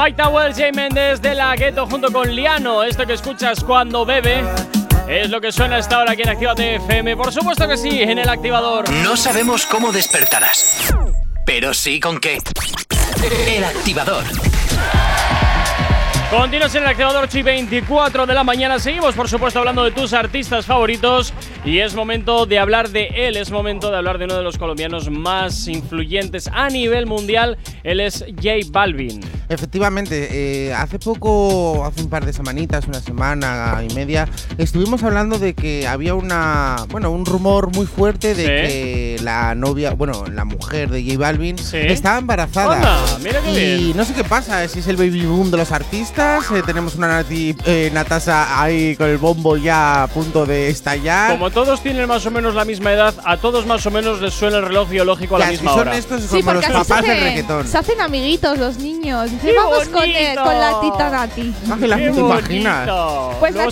Mike 0.05 0.23
Towers, 0.23 0.59
Jay 0.59 0.71
Méndez 0.71 1.23
de 1.23 1.35
la 1.35 1.57
Gueto 1.57 1.87
junto 1.87 2.13
con 2.13 2.31
Liano. 2.31 2.83
Esto 2.83 3.07
que 3.07 3.15
escuchas 3.15 3.65
cuando 3.65 4.05
bebe 4.05 4.45
es 5.09 5.31
lo 5.31 5.41
que 5.41 5.51
suena 5.51 5.79
hasta 5.79 5.97
ahora 5.97 6.13
aquí 6.13 6.21
en 6.21 6.29
Actívate 6.29 6.75
FM. 6.75 7.17
Por 7.17 7.33
supuesto 7.33 7.67
que 7.67 7.79
sí, 7.79 8.03
en 8.03 8.19
el 8.19 8.29
activador. 8.29 8.91
No 8.91 9.17
sabemos 9.17 9.65
cómo 9.65 9.93
despertarás, 9.93 10.95
pero 11.47 11.73
sí 11.73 12.01
con 12.01 12.21
qué. 12.21 12.37
El 13.47 13.65
activador. 13.65 14.25
Continuas 16.31 16.75
en 16.75 16.83
el 16.83 16.89
activador 16.91 17.27
Chi 17.27 17.41
24 17.41 18.27
de 18.27 18.35
la 18.35 18.45
mañana. 18.45 18.79
Seguimos, 18.79 19.15
por 19.15 19.31
supuesto, 19.31 19.61
hablando 19.61 19.85
de 19.85 19.93
tus 19.93 20.13
artistas 20.13 20.67
favoritos. 20.67 21.33
Y 21.65 21.79
es 21.79 21.95
momento 21.95 22.45
de 22.45 22.59
hablar 22.59 22.91
de 22.91 23.07
él. 23.15 23.37
Es 23.39 23.51
momento 23.51 23.91
de 23.91 23.97
hablar 23.97 24.19
de 24.19 24.27
uno 24.27 24.37
de 24.37 24.43
los 24.43 24.59
colombianos 24.59 25.09
más 25.11 25.67
influyentes 25.67 26.49
a 26.53 26.69
nivel 26.69 27.07
mundial. 27.07 27.57
Él 27.83 28.01
es 28.01 28.23
J 28.37 28.51
Balvin. 28.71 29.21
Efectivamente, 29.49 30.29
eh, 30.69 30.75
hace 30.75 30.99
poco, 30.99 31.85
hace 31.85 32.03
un 32.03 32.11
par 32.11 32.27
de 32.27 32.33
semanitas, 32.35 32.87
una 32.87 33.01
semana 33.01 33.83
y 33.89 33.95
media, 33.95 34.29
estuvimos 34.59 35.03
hablando 35.03 35.39
de 35.39 35.55
que 35.55 35.87
había 35.87 36.15
una, 36.15 36.77
bueno, 36.91 37.11
un 37.11 37.25
rumor 37.25 37.71
muy 37.75 37.87
fuerte 37.87 38.35
de 38.35 38.45
Sí. 38.45 38.49
que 38.49 39.17
la 39.23 39.55
novia, 39.55 39.93
bueno, 39.93 40.25
la 40.33 40.45
mujer 40.45 40.91
de 40.91 41.03
J 41.03 41.19
Balvin 41.19 41.57
estaba 41.73 42.19
embarazada. 42.19 42.77
Anda, 42.77 43.19
mira 43.23 43.41
qué 43.43 43.51
y 43.53 43.85
bien. 43.85 43.97
no 43.97 44.05
sé 44.05 44.13
qué 44.15 44.25
pasa, 44.25 44.67
si 44.69 44.81
es 44.81 44.87
el 44.89 44.97
baby 44.97 45.25
boom 45.25 45.51
de 45.51 45.57
los 45.59 45.73
artistas, 45.73 46.45
eh, 46.51 46.63
tenemos 46.65 46.95
una 46.97 47.09
Nati, 47.09 47.55
eh, 47.67 47.91
Natasha 47.93 48.61
ahí 48.63 48.97
con 48.97 49.09
el 49.09 49.19
bombo 49.19 49.57
ya 49.57 50.05
a 50.05 50.07
punto 50.09 50.45
de 50.47 50.69
estallar. 50.69 51.33
Como 51.33 51.51
todos 51.55 51.81
tienen 51.83 52.07
más 52.09 52.27
o 52.27 52.31
menos 52.31 52.55
la 52.55 52.65
misma 52.65 52.93
edad, 52.93 53.15
a 53.25 53.37
todos 53.37 53.65
más 53.67 53.87
o 53.87 53.91
menos 53.91 54.21
les 54.21 54.35
suena 54.35 54.59
el 54.59 54.65
reloj 54.67 54.89
biológico 54.89 55.37
a 55.37 55.39
la 55.39 55.45
Ya, 55.47 55.51
si 55.53 55.57
misma 55.59 55.71
son 55.71 55.81
hora. 55.81 55.97
estos 55.97 56.23
Sí, 56.23 56.29
como 56.43 56.53
los 56.55 56.65
porque 56.65 56.67
así 56.79 56.89
papás 56.91 57.05
se, 57.07 57.11
del 57.13 57.21
reggaetón. 57.25 57.69
se 57.69 57.79
hacen 57.79 58.01
amiguitos 58.01 58.59
los 58.59 58.77
niños. 58.79 59.31
Dicen, 59.31 59.51
¡Qué 59.51 59.57
vamos 59.57 59.89
con, 59.89 60.05
eh, 60.05 60.35
con 60.43 60.59
la 60.59 60.81
tita 60.81 61.11
Nati. 61.11 61.43
¡Qué 61.43 61.89
¿te 62.13 62.21
imaginas? 62.21 62.91
Pues 63.41 63.55
Luego 63.55 63.71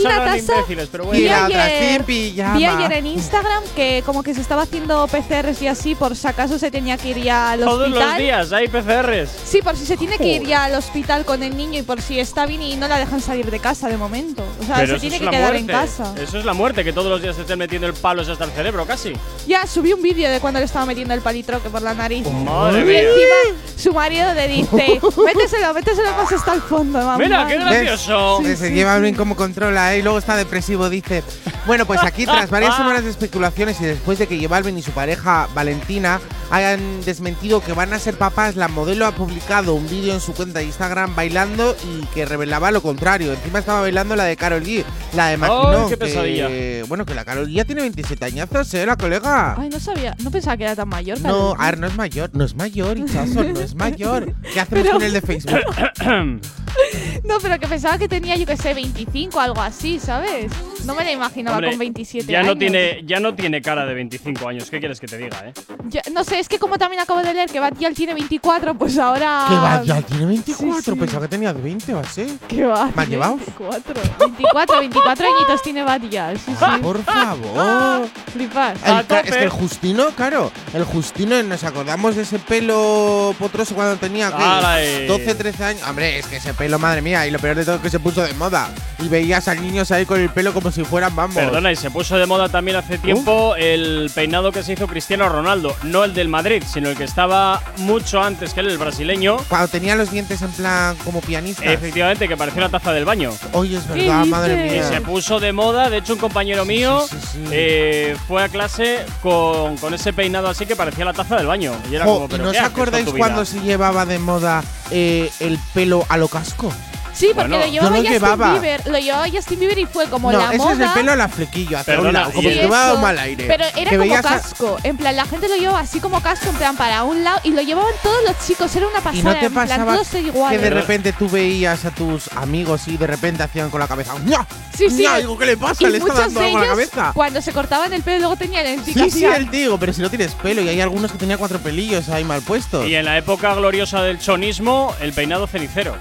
pero 0.91 1.05
bueno. 1.05 1.19
vi 1.21 1.29
ayer-. 1.29 2.05
Vi 2.07 2.41
ayer 2.41 2.93
en 2.93 3.07
Instagram 3.07 3.63
que 3.75 4.03
como 4.07 4.23
que 4.23 4.35
se 4.35 4.41
estaba 4.41 4.63
haciendo 4.63 5.07
PCRs 5.09 5.61
y 5.63 5.67
así 5.67 5.95
por 5.95 6.17
si 6.17 6.27
acaso 6.29 6.59
se 6.59 6.71
tenía 6.71 6.97
que 6.97 7.09
ir 7.11 7.19
ya 7.23 7.51
al 7.53 7.61
Todos 7.61 7.89
hospital. 7.89 8.09
los 8.09 8.17
días 8.19 8.53
hay 8.53 8.69
PCRs. 8.69 9.31
Sí, 9.45 9.61
por 9.63 9.77
si 9.77 9.87
se 9.87 9.97
tiene 9.97 10.19
que 10.19 10.29
ir 10.29 10.47
ya 10.47 10.65
al 10.65 10.75
hospital 10.75 11.25
con 11.25 11.43
el 11.43 11.57
niño 11.57 11.81
y 11.81 11.83
por 11.83 12.01
si 12.01 12.21
está 12.21 12.47
bien 12.47 12.63
y 12.63 12.77
no 12.77 12.87
la 12.89 12.99
dejan 12.99 13.21
salir 13.21 13.51
de 13.51 13.59
casa 13.59 13.89
de 13.89 13.97
momento. 13.97 14.45
O 14.61 14.65
sea, 14.65 14.77
Pero 14.77 14.87
se 14.89 14.93
eso 14.95 15.01
tiene 15.01 15.17
es 15.17 15.21
que 15.21 15.25
la 15.27 15.31
quedar 15.33 15.57
en 15.57 15.67
muerte. 15.67 15.73
casa. 15.73 16.15
Eso 16.23 16.39
es 16.39 16.45
la 16.45 16.53
muerte, 16.55 16.85
que 16.85 16.93
todos 16.93 17.09
los 17.11 17.21
días 17.21 17.35
se 17.37 17.43
estén 17.43 17.59
metiendo 17.59 17.72
el 17.77 17.95
palo 17.95 18.23
hasta 18.23 18.45
el 18.45 18.51
cerebro, 18.51 18.87
casi. 18.87 19.13
Ya 19.47 19.67
subí 19.67 19.93
un 19.93 20.03
vídeo 20.03 20.31
de 20.31 20.41
cuando 20.41 20.59
le 20.61 20.67
estaba 20.67 20.87
metiendo 20.87 21.15
el 21.15 21.21
palitroque 21.21 21.69
por 21.71 21.83
la 21.83 21.95
nariz. 21.95 22.27
Madre 22.31 22.83
y 22.83 22.85
mía. 22.85 23.01
encima 23.01 23.63
su 23.77 23.93
marido 23.93 24.33
le 24.35 24.47
dice, 24.49 25.01
méteselo, 25.25 25.75
méteselo 25.75 26.13
más 26.13 26.31
hasta 26.33 26.55
el 26.55 26.63
fondo, 26.63 26.99
mamá. 26.99 27.19
Mira, 27.19 27.47
qué 27.49 27.57
gracioso. 27.57 28.41
Se 28.57 28.73
lleva 28.73 28.99
bien 28.99 29.15
cómo 29.15 29.35
controla, 29.35 29.95
¿eh? 29.95 29.99
Y 29.99 30.03
luego 30.03 30.19
está 30.19 30.37
depresivo, 30.37 30.89
dice. 30.89 31.23
Bueno, 31.67 31.87
pues 31.87 32.03
aquí, 32.05 32.25
tras 32.27 32.51
varias 32.51 32.77
semanas 32.77 33.05
de 33.05 33.11
especulaciones 33.11 33.81
y 33.81 33.85
después 33.85 34.19
de 34.19 34.27
que 34.27 34.37
J 34.37 34.49
Balvin 34.49 34.79
y 34.79 34.83
su 34.83 34.93
pareja 34.93 35.49
Valentina 35.55 36.21
hayan 36.51 37.03
desmentido 37.05 37.63
que 37.63 37.73
van 37.73 37.93
a 37.93 37.99
ser 37.99 38.15
papás, 38.17 38.57
la 38.57 38.69
modelo 38.69 39.07
ha 39.07 39.13
publicado 39.13 39.75
un 39.75 39.89
vídeo 39.89 40.13
en 40.13 40.21
su 40.21 40.35
cuenta 40.35 40.59
de 40.59 40.67
Instagram 40.67 41.15
bailando 41.17 41.75
y 41.85 42.05
que 42.07 42.25
revelaba 42.27 42.71
lo 42.71 42.83
contrario. 42.83 43.33
Encima 43.33 43.59
estaba 43.61 43.81
bailando 43.81 44.15
la 44.17 44.25
de 44.25 44.37
Carol 44.37 44.63
G, 44.63 44.85
la 45.15 45.29
de 45.29 45.39
Maquinón. 45.39 45.85
qué 45.85 45.91
que- 45.91 45.97
pesadilla. 45.97 46.49
bueno, 46.87 47.07
que 47.07 47.15
la 47.15 47.25
Carol 47.25 47.49
G 47.49 47.62
ya 47.63 47.67
tiene 47.67 47.83
27 47.83 48.25
añazos, 48.25 48.75
¿eh? 48.75 48.85
La 48.87 48.97
colega. 48.97 49.55
Ay, 49.59 49.69
no 49.69 49.79
sabía, 49.79 50.17
no 50.23 50.31
pensaba 50.31 50.57
que 50.57 50.65
era 50.65 50.75
tan 50.77 50.89
mayor. 50.89 51.21
No, 51.21 51.55
a 51.59 51.67
ver, 51.67 51.79
no 51.79 51.87
es 51.87 51.95
mayor, 51.97 52.31
no 52.33 52.45
es 52.45 52.55
mayor, 52.57 52.99
Ichazo, 52.99 53.45
no 53.45 53.61
es 53.61 53.75
mayor. 53.77 54.35
¿Qué 54.53 54.61
hacemos 54.61 54.83
Pero- 54.85 54.93
con 54.95 55.03
el 55.03 55.13
de 55.13 55.21
Facebook? 55.21 55.61
No, 57.25 57.39
pero 57.41 57.59
que 57.59 57.69
pensaba 57.69 57.99
que 57.99 58.09
tenía, 58.09 58.37
yo 58.37 58.45
que 58.47 58.57
sé, 58.57 58.75
25 58.75 59.39
algo 59.41 59.61
así, 59.61 59.99
¿sabes? 60.01 60.51
No 60.85 60.95
me 60.95 61.05
la 61.05 61.13
imaginaba 61.13 61.57
Hombre, 61.59 61.71
con 61.71 61.79
27 61.79 62.31
ya 62.31 62.41
años. 62.41 62.49
no 62.55 62.59
tiene 62.59 63.03
ya 63.07 63.21
no 63.21 63.35
tiene 63.35 63.63
cara 63.63 63.87
de 63.87 63.95
25 63.95 64.49
años. 64.49 64.69
¿Qué 64.69 64.81
quieres 64.81 64.99
que 64.99 65.07
te 65.07 65.17
diga, 65.19 65.39
eh? 65.47 65.53
Ya- 65.89 66.03
no 66.13 66.25
sé, 66.25 66.41
es 66.41 66.49
que 66.49 66.59
como 66.59 66.79
también 66.79 67.01
acabo 67.01 67.23
de 67.23 67.33
leer 67.33 67.49
que 67.49 67.61
Batial 67.61 67.95
tiene 67.95 68.15
24, 68.15 68.75
pues 68.75 68.99
ahora. 68.99 69.47
Que 69.81 69.87
ya 69.87 70.03
tiene 70.03 70.27
24. 70.27 70.83
Sí, 70.83 70.91
sí. 70.91 70.97
Pensaba 70.99 71.23
que 71.23 71.29
tenía 71.29 71.53
de 71.55 71.61
20 71.63 71.95
o 71.95 72.01
así. 72.01 72.39
¿Qué 72.49 72.65
va? 72.65 72.91
¿Me 72.95 73.03
has 73.03 73.09
llevado? 73.09 73.37
24. 73.37 73.95
24, 74.19 74.79
24 74.81 75.27
añitos 75.37 75.63
tiene 75.63 75.83
Batial. 75.85 76.39
Sí, 76.39 76.53
sí. 76.59 76.81
Por 76.83 77.03
favor. 77.05 78.09
Flipas. 78.33 78.79
Es 79.25 79.31
que 79.31 79.43
el 79.45 79.51
Justino, 79.51 80.09
claro, 80.17 80.51
el 80.75 80.85
Justino, 80.85 81.41
nos 81.45 81.63
acordamos 81.65 82.17
de 82.17 82.23
ese 82.23 82.39
pelo 82.41 83.35
potroso 83.39 83.75
cuando 83.75 83.97
tenía 83.97 84.29
¿qué? 84.37 84.43
Ala, 84.43 84.83
eh. 84.83 85.07
12, 85.07 85.35
13 85.35 85.65
años. 85.65 85.83
Hombre, 85.89 86.19
es 86.19 86.27
que 86.27 86.37
ese 86.37 86.53
pelo, 86.55 86.62
madre 86.79 87.03
mía, 87.03 87.27
y 87.27 87.31
lo 87.31 87.39
peor 87.39 87.57
de 87.57 87.65
todo 87.65 87.77
es 87.77 87.83
que 87.83 87.91
se 87.91 88.01
puso 88.01 88.23
de 88.23 88.33
moda. 88.35 88.69
Y 88.99 89.09
veías 89.09 89.49
a 89.49 89.55
niños 89.55 89.91
ahí 89.91 90.07
con 90.07 90.21
el 90.21 90.29
pelo 90.31 90.53
como 90.53 90.71
si 90.71 90.85
fueran, 90.85 91.15
vamos. 91.17 91.37
Perdona, 91.37 91.73
y 91.73 91.77
se 91.77 91.91
puso 91.91 92.17
de 92.17 92.27
moda 92.27 92.49
también 92.49 92.77
hace 92.77 92.99
tiempo 92.99 93.55
el 93.57 94.11
peinado 94.15 94.53
que 94.53 94.63
se 94.63 94.73
hizo 94.75 94.87
Cristiano 94.87 95.29
Ronaldo. 95.29 95.75
No 95.83 96.05
el 96.05 96.15
del 96.15 96.29
Madrid, 96.29 96.63
sino 96.67 96.89
el 96.89 96.97
que 96.97 97.05
estaba 97.05 97.61
mucho 97.79 98.23
antes 98.23 98.55
que 98.55 98.61
él, 98.61 98.69
el 98.69 98.79
brasileño. 98.79 99.39
Cuando 99.49 99.69
tenía 99.69 99.97
los 99.97 100.11
dientes 100.11 100.41
en 100.43 100.51
plan 100.53 100.97
como 101.05 101.21
pianista. 101.21 101.65
Efectivamente, 101.65 102.29
que 102.29 102.37
parecía 102.37 102.63
una 102.63 102.71
taza 102.71 102.93
del 102.93 103.05
baño. 103.05 103.33
Oye, 103.53 103.77
es 103.77 103.89
verdad, 103.89 104.25
madre 104.27 104.67
Y 104.67 104.71
mía. 104.71 104.89
se 104.89 105.01
puso 105.01 105.41
de 105.41 105.53
moda. 105.53 105.91
De 105.91 105.99
hecho, 105.99 106.15
un 106.15 106.19
compañero 106.21 106.65
mío 106.65 107.05
eh, 107.51 108.17
fue 108.29 108.43
a 108.43 108.49
clase 108.49 109.05
con, 109.21 109.77
con 109.79 109.95
ese 109.95 110.13
peinado 110.13 110.49
así 110.49 110.67
que 110.67 110.77
parecía 110.77 111.05
la 111.05 111.13
taza 111.13 111.37
del 111.37 111.47
baño. 111.47 111.73
Y 111.91 111.95
era 111.97 112.05
Jo, 112.05 112.15
como, 112.15 112.27
¿y 112.27 112.29
¿pero 112.29 112.45
¿No 112.45 112.53
qué 112.53 112.59
os 112.59 112.65
acordáis 112.65 113.07
cuando 113.17 113.45
se 113.45 113.61
llevaba 113.61 114.07
de 114.07 114.19
moda 114.19 114.63
eh, 114.93 115.31
el 115.41 115.59
pelo 115.75 116.05
a 116.09 116.17
lo 116.17 116.29
casco? 116.29 116.73
Sí, 117.15 117.27
porque 117.35 117.49
Bueno, 117.49 117.59
lo 117.59 117.67
llevaba 117.71 117.91
lo 117.91 117.97
Justin 117.97 118.13
llevaba. 118.13 118.53
Bieber. 118.53 118.87
Lo 118.89 118.99
llevaba 118.99 119.27
Justin 119.29 119.59
Bieber 119.61 119.79
y 119.79 119.87
fue 119.87 120.07
como 120.07 120.33
no, 120.33 120.39
la 120.39 120.49
ese 120.49 120.57
moda. 120.59 120.73
es 120.73 120.79
el 120.81 120.89
pelo 120.91 121.13
a 121.13 121.17
la 121.17 121.29
flequillo, 121.29 121.79
hacia 121.79 121.93
un 121.95 121.99
Perdona, 121.99 122.21
lado, 122.21 122.33
como 122.33 122.49
y 122.49 122.53
si 122.53 122.59
eso. 122.59 122.69
dado 122.69 122.99
mal 122.99 123.19
aire. 123.19 123.45
Pero 123.47 123.65
era 123.65 123.75
Que 123.75 123.85
como 123.99 124.01
veías 124.01 124.25
a- 124.25 124.29
casco. 124.41 124.77
En 124.83 124.97
plan, 124.97 125.15
la 125.17 125.25
gente 125.27 125.49
lo 125.49 125.57
llevaba 125.57 125.81
así 125.81 126.01
como 126.01 126.21
casco, 126.23 126.49
en 126.49 126.57
plan, 126.57 126.77
para 126.77 127.05
un 127.05 127.23
lado. 127.23 127.39
Y 127.45 127.51
lo 127.51 127.61
llevaban 127.63 127.93
todos 128.03 128.17
los 128.27 128.47
chicos. 128.47 128.75
Era 128.75 128.87
una 128.89 129.01
pasada. 129.01 129.19
¿Y 129.19 129.23
no 129.23 129.33
te 129.35 129.47
en 129.47 129.53
plan, 129.53 129.69
pasaba 129.69 129.93
todos 129.95 130.09
que 130.09 130.21
iguales. 130.21 130.61
de 130.63 130.71
repente 130.71 131.13
tú 131.13 131.29
veías 131.29 131.85
a 131.85 131.91
tus 131.91 132.29
amigos 132.37 132.89
y 132.89 132.97
de 132.97 133.07
repente 133.07 133.43
hacían 133.43 133.69
con 133.71 133.81
la 133.81 133.89
cabeza 133.89 134.15
¡Ña! 134.25 134.47
Sí, 134.77 134.89
sí. 134.89 135.03
¡Ña! 135.03 135.19
Digo, 135.19 135.37
¿qué 135.37 135.47
le 135.47 135.57
pasa? 135.59 135.85
Y 135.85 135.91
Le 135.91 135.99
está 135.99 136.13
muchos 136.15 136.19
dando 136.35 136.41
algo 136.41 136.57
a 136.57 136.61
la 136.63 136.67
cabeza. 136.69 137.11
Cuando 137.15 137.43
se 137.43 137.53
cortaban 137.53 137.93
el 137.93 138.03
pelo, 138.03 138.19
luego 138.21 138.37
tenían 138.37 138.65
el 138.67 138.83
Sí, 138.85 139.11
sí, 139.11 139.25
el 139.25 139.51
digo, 139.51 139.79
pero 139.79 139.93
si 139.93 140.01
no 140.01 140.09
tienes 140.09 140.33
pelo 140.35 140.63
y 140.63 140.69
hay 140.71 140.81
algunos 140.81 141.13
que 141.13 141.19
tenían 141.19 141.39
cuatro 141.39 141.59
pelillos 141.59 142.09
ahí 142.09 142.25
mal 142.25 142.41
puestos. 142.43 142.87
Y 142.89 142.95
en 142.95 143.05
la 143.05 143.19
época 143.19 143.55
gloriosa 143.55 144.03
del 144.03 144.19
chonismo, 144.19 144.95
el 145.01 145.13
peinado 145.13 145.47
cenicero. 145.47 145.97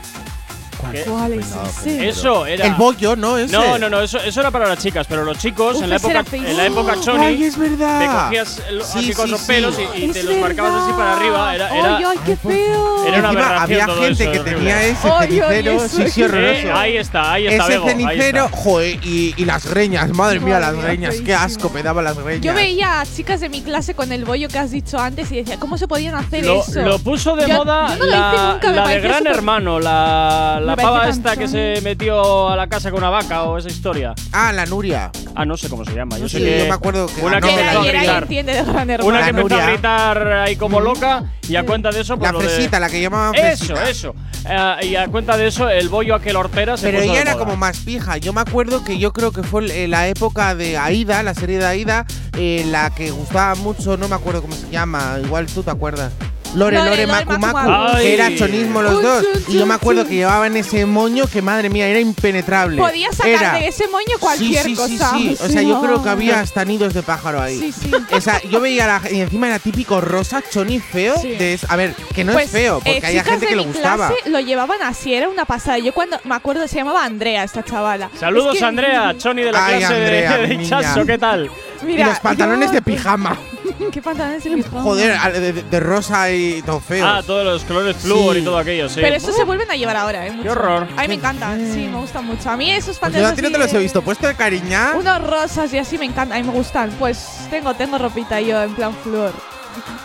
¿Qué? 0.92 1.02
¿Cuál 1.04 1.34
es 1.34 1.48
ese? 1.78 2.10
Eso 2.10 2.46
era. 2.46 2.66
El 2.66 2.74
bollo, 2.76 3.16
¿no? 3.16 3.38
Ese. 3.38 3.52
No, 3.54 3.78
no, 3.78 3.90
no, 3.90 4.02
eso, 4.02 4.20
eso 4.20 4.40
era 4.40 4.52
para 4.52 4.68
las 4.68 4.80
chicas, 4.80 5.06
pero 5.08 5.24
los 5.24 5.38
chicos 5.38 5.78
Uf, 5.78 5.84
en 5.84 5.90
la 5.90 5.96
época 5.98 6.24
en 6.34 6.58
la 6.58 6.66
época 6.66 6.96
choni 7.00 7.26
Ay, 7.26 7.44
es 7.44 7.58
verdad. 7.58 8.00
te 8.00 8.08
cogías 8.08 8.62
Sí, 8.92 9.00
así 9.00 9.14
con 9.14 9.26
sí, 9.26 9.32
los 9.32 9.42
sí. 9.42 9.48
pelos 9.48 9.76
y, 9.96 10.04
y 10.06 10.08
te 10.12 10.24
los 10.24 10.36
marcabas 10.38 10.84
así 10.84 10.92
para 10.94 11.18
arriba, 11.18 11.56
era 11.56 11.78
era, 11.78 11.98
¡Ay, 11.98 12.04
ay, 12.10 12.18
qué 12.26 12.36
feo! 12.36 13.06
era 13.06 13.20
una 13.20 13.30
Encima 13.32 13.62
había 13.62 13.86
todo 13.86 14.02
gente 14.02 14.24
eso, 14.24 14.32
que 14.32 14.40
tenía 14.40 14.84
ese 14.84 15.10
Ay, 15.12 15.28
cenicero, 15.28 15.72
eso 15.72 15.96
sí, 15.98 16.02
es 16.04 16.14
sí, 16.14 16.24
horroroso. 16.24 16.52
Eh, 16.68 16.72
ahí 16.72 16.98
está, 16.98 17.34
ahí 17.34 17.48
está 17.48 17.64
ese 17.64 17.74
Bego, 17.74 17.88
cenicero, 17.88 18.46
está. 18.46 18.58
joder, 18.58 19.00
y, 19.06 19.34
y 19.38 19.46
las 19.46 19.66
greñas, 19.66 20.10
madre 20.12 20.40
mía, 20.40 20.60
las 20.60 20.74
mía, 20.74 20.84
greñas, 20.84 21.16
qué 21.24 21.34
asco 21.34 21.70
me 21.70 21.84
daba 21.84 22.02
las 22.02 22.18
greñas. 22.18 22.42
Yo 22.44 22.54
veía 22.54 23.02
a 23.02 23.06
chicas 23.06 23.40
de 23.40 23.50
mi 23.50 23.62
clase 23.62 23.94
con 23.94 24.12
el 24.12 24.26
bollo 24.26 24.48
que 24.50 24.60
has 24.60 24.72
dicho 24.72 24.98
antes 25.00 25.32
y 25.32 25.38
decía, 25.38 25.58
¿cómo 25.60 25.78
se 25.78 25.88
podían 25.88 26.16
hacer 26.16 26.44
eso? 26.46 26.82
lo 26.82 27.00
puso 27.00 27.36
de 27.36 27.48
moda 27.48 27.88
yo 27.90 27.96
no 27.98 28.06
lo 28.06 28.06
hice 28.06 28.18
la, 28.18 28.52
nunca, 28.54 28.70
me 28.70 28.76
la 28.76 28.88
de 28.88 29.00
Gran 29.02 29.28
Hermano, 29.28 29.80
la, 29.80 30.60
la 30.76 30.84
pava 30.84 31.10
esta 31.10 31.36
que 31.38 31.48
se 31.48 31.80
metió 31.84 32.50
a 32.50 32.56
la 32.56 32.68
casa 32.68 32.90
con 32.92 33.00
una 33.00 33.10
vaca 33.10 33.44
o 33.44 33.58
esa 33.58 33.70
historia. 33.70 34.14
Ah, 34.32 34.52
la 34.52 34.66
Nuria. 34.66 35.12
Ah, 35.36 35.46
no 35.46 35.56
sé 35.58 35.70
cómo 35.70 35.86
se 35.86 35.94
llama. 35.94 36.18
Yo 36.18 36.28
sé 36.28 36.38
Sí, 36.40 36.44
que 36.44 36.60
yo 36.60 36.66
me 36.66 36.72
acuerdo 36.74 37.08
que 37.08 37.22
una 37.22 37.40
ganó 37.40 37.48
que 37.48 37.54
Que 37.56 37.62
empezó 37.62 37.84
era, 37.84 38.00
a 38.00 38.04
gritar. 38.04 38.28
de. 38.28 39.04
Una 39.04 39.24
que 39.24 39.30
empezó 39.30 39.56
a 39.62 39.66
gritar 39.68 40.28
ahí 40.34 40.56
como 40.56 40.80
loca 40.82 41.24
y 41.48 41.56
a 41.56 41.66
cuenta 41.66 41.92
de 41.92 42.02
eso 42.02 42.18
pues 42.18 42.28
La 42.28 42.34
lo 42.34 42.40
de- 42.40 42.50
fresita, 42.50 42.80
la 42.80 42.90
que 42.90 43.02
llamaban 43.02 43.36
Eso, 43.36 43.66
fresita. 43.76 43.90
eso. 43.90 44.16
Eh, 44.50 44.88
y 44.88 44.96
a 44.96 45.08
cuenta 45.08 45.38
de 45.38 45.48
eso, 45.48 45.70
el 45.70 45.88
bollo 45.90 46.16
aquel 46.16 46.36
hortera 46.36 46.76
se 46.78 46.88
Pero 46.88 47.00
puso 47.00 47.12
ella 47.12 47.16
de 47.16 47.22
era 47.22 47.34
moda. 47.34 47.44
como 47.46 47.58
más 47.58 47.78
fija. 47.78 48.18
Yo 48.18 48.34
me 48.34 48.42
acuerdo 48.42 48.84
que 48.84 48.98
yo 48.98 49.14
creo 49.14 49.32
que 49.32 49.44
fue 49.44 49.66
eh, 49.84 49.88
la 49.88 50.08
época 50.08 50.56
de 50.56 50.78
Aida, 50.78 51.22
la 51.24 51.34
serie 51.36 51.60
de 51.60 51.66
Aida, 51.66 52.06
eh, 52.38 52.66
la 52.68 52.90
que 52.90 53.12
gustaba 53.12 53.56
mucho, 53.56 53.98
no 53.98 54.08
me 54.08 54.16
acuerdo 54.16 54.42
cómo 54.42 54.54
se 54.56 54.70
llama, 54.70 55.18
igual 55.24 55.46
tú 55.48 55.62
te 55.64 55.72
acuerdas. 55.72 56.12
Lore, 56.54 56.78
Lore, 56.78 57.08
Macu, 57.08 57.40
Macu, 57.40 57.58
Ay. 57.96 58.08
era 58.08 58.36
chonismo 58.36 58.82
los 58.82 58.96
Uy, 58.96 59.04
dos. 59.04 59.24
chu, 59.46 59.52
Y 59.54 59.58
yo 59.60 59.66
me 59.66 59.74
acuerdo 59.74 60.06
que 60.06 60.16
llevaban 60.16 60.58
ese 60.58 60.86
moño 60.86 61.26
que, 61.28 61.42
madre 61.42 61.70
mía, 61.70 61.88
era 61.88 62.00
impenetrable. 62.00 62.78
Podías 62.78 63.16
sacar 63.16 63.30
Era- 63.32 63.54
de 63.54 63.68
ese 63.70 63.88
moño 63.88 64.18
cualquier 64.20 64.64
sí, 64.64 64.76
sí, 64.76 64.88
sí, 64.88 64.98
cosa. 64.98 65.12
Sí, 65.18 65.38
O 65.40 65.48
sea, 65.48 65.62
yo 65.62 65.80
creo 65.82 66.04
que 66.04 66.10
había 66.10 66.40
hasta 66.42 66.66
nidos 66.66 66.94
de 66.94 67.04
pájaro 67.04 67.42
ahí. 67.42 67.58
Sí, 67.60 67.72
sí. 67.72 67.92
O 68.12 68.20
sea, 68.22 68.42
yo 68.50 68.60
veía 68.60 68.86
la, 68.88 69.02
y 69.10 69.22
encima 69.22 69.48
era 69.48 69.60
típico 69.60 70.02
rosa, 70.02 70.44
choni 70.52 70.80
feo. 70.80 71.16
Sí. 71.22 71.30
de 71.32 71.54
es- 71.54 71.70
a 71.70 71.76
ver, 71.78 71.94
que 72.14 72.24
no 72.26 72.34
Pues, 72.34 72.46
es 72.46 72.52
feo, 72.52 72.76
porque 72.76 72.92
eh, 72.92 73.02
había 73.06 73.10
chicas 73.22 73.26
gente 73.28 73.46
de 73.46 73.50
que 73.52 73.56
le 73.56 73.62
mi 73.66 73.72
gustaba. 73.72 74.08
clase 74.10 74.30
lo 74.30 74.40
llevaban 74.42 74.82
así, 74.82 75.14
era 75.14 75.30
una 75.30 75.46
pasada. 75.46 75.78
Yo 75.78 75.94
cuando 75.94 76.20
me 76.26 76.36
acuerdo 76.36 76.68
se 76.68 76.76
llamaba 76.76 77.06
Andrea 77.06 77.44
esta 77.44 77.64
chavala. 77.64 78.10
Saludos 78.20 78.56
Es 78.56 78.60
que- 78.60 78.66
Andrea, 78.66 79.16
Choni 79.18 79.44
de 79.44 79.52
la 79.52 79.66
Ay, 79.66 79.78
clase 79.80 79.94
de- 79.94 80.28
Andrea, 80.28 80.58
de, 80.58 80.68
Chaso. 80.68 81.06
¿qué 81.06 81.18
tal? 81.18 81.50
Mira, 81.84 82.04
y 82.04 82.10
los 82.10 82.20
pantalones 82.20 82.68
yo- 82.70 82.74
de 82.76 82.82
pijama. 82.82 83.38
¿Qué 83.92 84.02
pantalones 84.02 84.44
de 84.44 84.52
pijama? 84.56 84.82
Joder, 84.82 85.34
de, 85.34 85.54
de- 85.54 85.64
de 85.64 85.80
rosa 85.80 86.32
y 86.32 86.62
todo 86.62 86.80
feo. 86.80 87.06
Ah, 87.06 87.22
todos 87.26 87.44
los 87.46 87.64
colores 87.64 87.96
flúor 87.98 88.36
Sí. 88.36 88.42
y 88.42 88.44
todo 88.46 88.58
aquello, 88.58 88.90
sí. 88.90 89.00
Pero 89.02 89.16
eso 89.16 89.32
se 89.32 89.44
vuelven 89.44 89.70
a 89.72 89.76
llevar 89.76 89.98
ahora, 89.98 90.28
¿eh? 90.28 90.32
Mucho. 90.32 90.52
horror. 90.52 90.88
A 90.98 91.02
mí 91.02 91.08
me 91.08 91.14
encanta, 91.16 91.56
sí, 91.58 91.88
me 91.92 91.98
gustan 91.98 92.26
mucho. 92.26 92.50
A 92.50 92.58
mí 92.58 92.70
esos 92.72 92.86
Pues 92.86 92.96
yo 92.98 93.02
pantalones. 93.02 93.32
a 93.34 93.36
ti 93.36 93.42
no 93.42 93.52
te 93.52 93.58
los 93.58 93.70
he 93.74 93.78
de- 93.78 93.84
visto 93.84 94.02
puesto 94.02 94.28
de 94.28 94.36
cariña. 94.36 94.94
Unos 94.96 95.28
rosas 95.28 95.74
y 95.74 95.78
así 95.78 95.98
me 95.98 96.06
encantan, 96.06 96.38
a 96.38 96.42
mí 96.42 96.48
me 96.48 96.54
gustan. 96.54 96.92
Pues 97.00 97.48
tengo, 97.50 97.74
tengo 97.74 97.98
ropita 97.98 98.40
yo 98.42 98.62
en 98.62 98.74
plan 98.76 98.94
flor. 99.04 99.32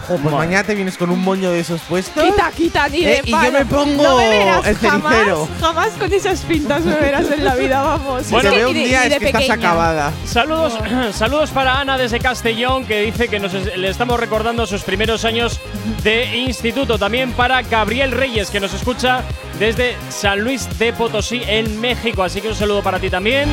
Jo, 0.08 0.16
pues 0.18 0.34
mañana 0.34 0.62
te 0.62 0.74
vienes 0.76 0.96
con 0.96 1.10
un 1.10 1.20
moño 1.20 1.50
de 1.50 1.58
esos 1.60 1.80
puestos. 1.80 2.22
Quita, 2.22 2.52
quita, 2.52 2.88
ni 2.88 3.02
de 3.04 3.14
Eh, 3.16 3.22
y 3.24 3.30
yo 3.32 3.52
me 3.52 3.66
pongo 3.66 4.02
no 4.04 4.16
me 4.18 4.28
verás 4.28 4.64
el 4.66 4.76
jamás, 4.76 5.12
cenicero. 5.12 5.48
jamás 5.60 5.88
con 5.98 6.12
esas 6.12 6.40
pintas 6.42 6.84
me 6.84 6.94
verás 6.94 7.26
en 7.32 7.44
la 7.44 7.56
vida, 7.56 7.82
vamos. 7.82 8.30
Bueno, 8.30 8.50
te 8.50 8.56
veo 8.56 8.68
un 8.68 8.74
de- 8.74 8.84
día 8.84 9.00
ni 9.00 9.06
es 9.06 9.12
de 9.14 9.18
que 9.18 9.26
estás 9.26 9.50
acabada. 9.50 10.12
Saludos, 10.24 10.78
saludos 11.12 11.50
para 11.50 11.80
Ana 11.80 11.98
desde 11.98 12.20
Castellón 12.20 12.84
que 12.86 13.02
dice 13.02 13.26
que 13.28 13.40
nos 13.40 13.52
es- 13.54 13.76
le 13.76 13.88
estamos 13.88 14.20
recordando 14.20 14.64
sus 14.66 14.82
primeros 14.82 15.24
años 15.24 15.58
de 16.04 16.36
instituto. 16.36 16.98
También 16.98 17.32
para 17.32 17.62
Gabriel 17.62 18.12
Reyes 18.12 18.50
que 18.50 18.60
nos 18.60 18.72
escucha 18.74 19.22
desde 19.58 19.96
San 20.08 20.40
Luis 20.40 20.68
de 20.78 20.92
Potosí 20.92 21.42
en 21.46 21.80
México. 21.80 22.22
Así 22.22 22.40
que 22.40 22.48
un 22.48 22.54
saludo 22.54 22.82
para 22.82 22.98
ti 22.98 23.10
también. 23.10 23.50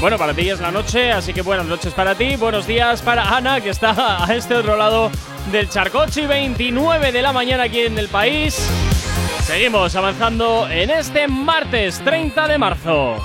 Bueno, 0.00 0.18
para 0.18 0.34
ti 0.34 0.48
es 0.48 0.60
la 0.60 0.70
noche, 0.70 1.12
así 1.12 1.32
que 1.32 1.42
buenas 1.42 1.66
noches 1.66 1.92
para 1.94 2.14
ti. 2.14 2.36
Buenos 2.36 2.66
días 2.66 3.02
para 3.02 3.36
Ana 3.36 3.60
que 3.60 3.70
está 3.70 4.24
a 4.24 4.34
este 4.34 4.54
otro 4.54 4.76
lado 4.76 5.10
del 5.50 5.68
Charcochi, 5.68 6.26
29 6.26 7.12
de 7.12 7.22
la 7.22 7.32
mañana 7.32 7.64
aquí 7.64 7.80
en 7.80 7.98
el 7.98 8.08
país. 8.08 8.68
Seguimos 9.44 9.94
avanzando 9.96 10.68
en 10.68 10.90
este 10.90 11.26
martes 11.26 12.00
30 12.04 12.48
de 12.48 12.58
marzo. 12.58 13.16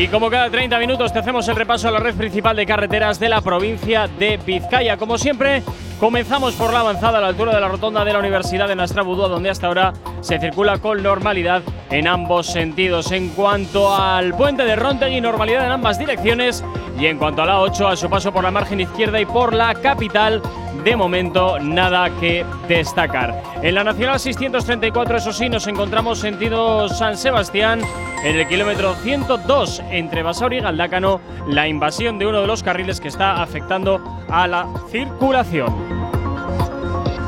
Y 0.00 0.08
como 0.08 0.30
cada 0.30 0.48
30 0.48 0.78
minutos 0.78 1.12
te 1.12 1.18
hacemos 1.18 1.46
el 1.48 1.56
repaso 1.56 1.88
a 1.88 1.90
la 1.90 1.98
red 1.98 2.14
principal 2.14 2.56
de 2.56 2.64
carreteras 2.64 3.20
de 3.20 3.28
la 3.28 3.42
provincia 3.42 4.08
de 4.08 4.38
Vizcaya. 4.38 4.96
Como 4.96 5.18
siempre, 5.18 5.62
comenzamos 5.98 6.54
por 6.54 6.72
la 6.72 6.80
avanzada 6.80 7.18
a 7.18 7.20
la 7.20 7.26
altura 7.26 7.54
de 7.54 7.60
la 7.60 7.68
rotonda 7.68 8.02
de 8.02 8.14
la 8.14 8.18
Universidad 8.18 8.66
de 8.66 8.76
Nastrabudúa, 8.76 9.28
donde 9.28 9.50
hasta 9.50 9.66
ahora 9.66 9.92
se 10.22 10.38
circula 10.38 10.78
con 10.78 11.02
normalidad 11.02 11.60
en 11.90 12.08
ambos 12.08 12.46
sentidos. 12.46 13.12
En 13.12 13.28
cuanto 13.28 13.94
al 13.94 14.32
puente 14.32 14.64
de 14.64 14.74
Rontegui, 14.74 15.20
normalidad 15.20 15.66
en 15.66 15.72
ambas 15.72 15.98
direcciones. 15.98 16.64
Y 16.98 17.04
en 17.04 17.18
cuanto 17.18 17.42
a 17.42 17.46
la 17.46 17.60
8, 17.60 17.88
a 17.88 17.94
su 17.94 18.08
paso 18.08 18.32
por 18.32 18.42
la 18.42 18.50
margen 18.50 18.80
izquierda 18.80 19.20
y 19.20 19.26
por 19.26 19.52
la 19.52 19.74
capital, 19.74 20.40
de 20.84 20.96
momento 20.96 21.58
nada 21.60 22.10
que 22.20 22.44
destacar. 22.68 23.42
En 23.62 23.74
la 23.74 23.84
Nacional 23.84 24.18
634, 24.18 25.16
eso 25.18 25.32
sí, 25.32 25.48
nos 25.48 25.66
encontramos 25.66 26.18
sentido 26.18 26.88
San 26.88 27.16
Sebastián 27.16 27.80
en 28.24 28.36
el 28.36 28.48
kilómetro 28.48 28.94
102 28.94 29.82
entre 29.90 30.22
Basauri 30.22 30.58
y 30.58 30.60
Galdácano, 30.60 31.20
la 31.46 31.68
invasión 31.68 32.18
de 32.18 32.26
uno 32.26 32.40
de 32.40 32.46
los 32.46 32.62
carriles 32.62 33.00
que 33.00 33.08
está 33.08 33.42
afectando 33.42 34.00
a 34.28 34.46
la 34.46 34.66
circulación. 34.90 36.00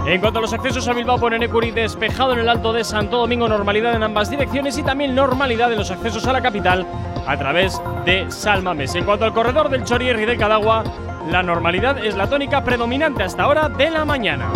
En 0.06 0.20
cuanto 0.20 0.40
a 0.40 0.42
los 0.42 0.52
accesos 0.52 0.88
a 0.88 0.94
Bilbao 0.94 1.18
por 1.18 1.32
Enecuri, 1.32 1.70
despejado 1.70 2.32
en 2.32 2.40
el 2.40 2.48
Alto 2.48 2.72
de 2.72 2.82
Santo 2.82 3.18
Domingo, 3.18 3.48
normalidad 3.48 3.94
en 3.94 4.02
ambas 4.02 4.30
direcciones 4.30 4.76
y 4.76 4.82
también 4.82 5.14
normalidad 5.14 5.70
en 5.70 5.78
los 5.78 5.92
accesos 5.92 6.26
a 6.26 6.32
la 6.32 6.42
capital 6.42 6.84
a 7.24 7.36
través 7.36 7.80
de 8.04 8.28
Salmames. 8.28 8.96
En 8.96 9.04
cuanto 9.04 9.24
al 9.24 9.32
corredor 9.32 9.68
del 9.68 9.84
Chorier 9.84 10.18
y 10.18 10.24
del 10.24 10.38
Cadagua, 10.38 10.82
la 11.30 11.42
normalidad 11.42 12.04
es 12.04 12.14
la 12.16 12.28
tónica 12.28 12.64
predominante 12.64 13.22
hasta 13.22 13.44
ahora 13.44 13.68
de 13.68 13.90
la 13.90 14.04
mañana. 14.04 14.50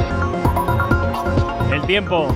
El 1.73 1.83
tiempo. 1.83 2.29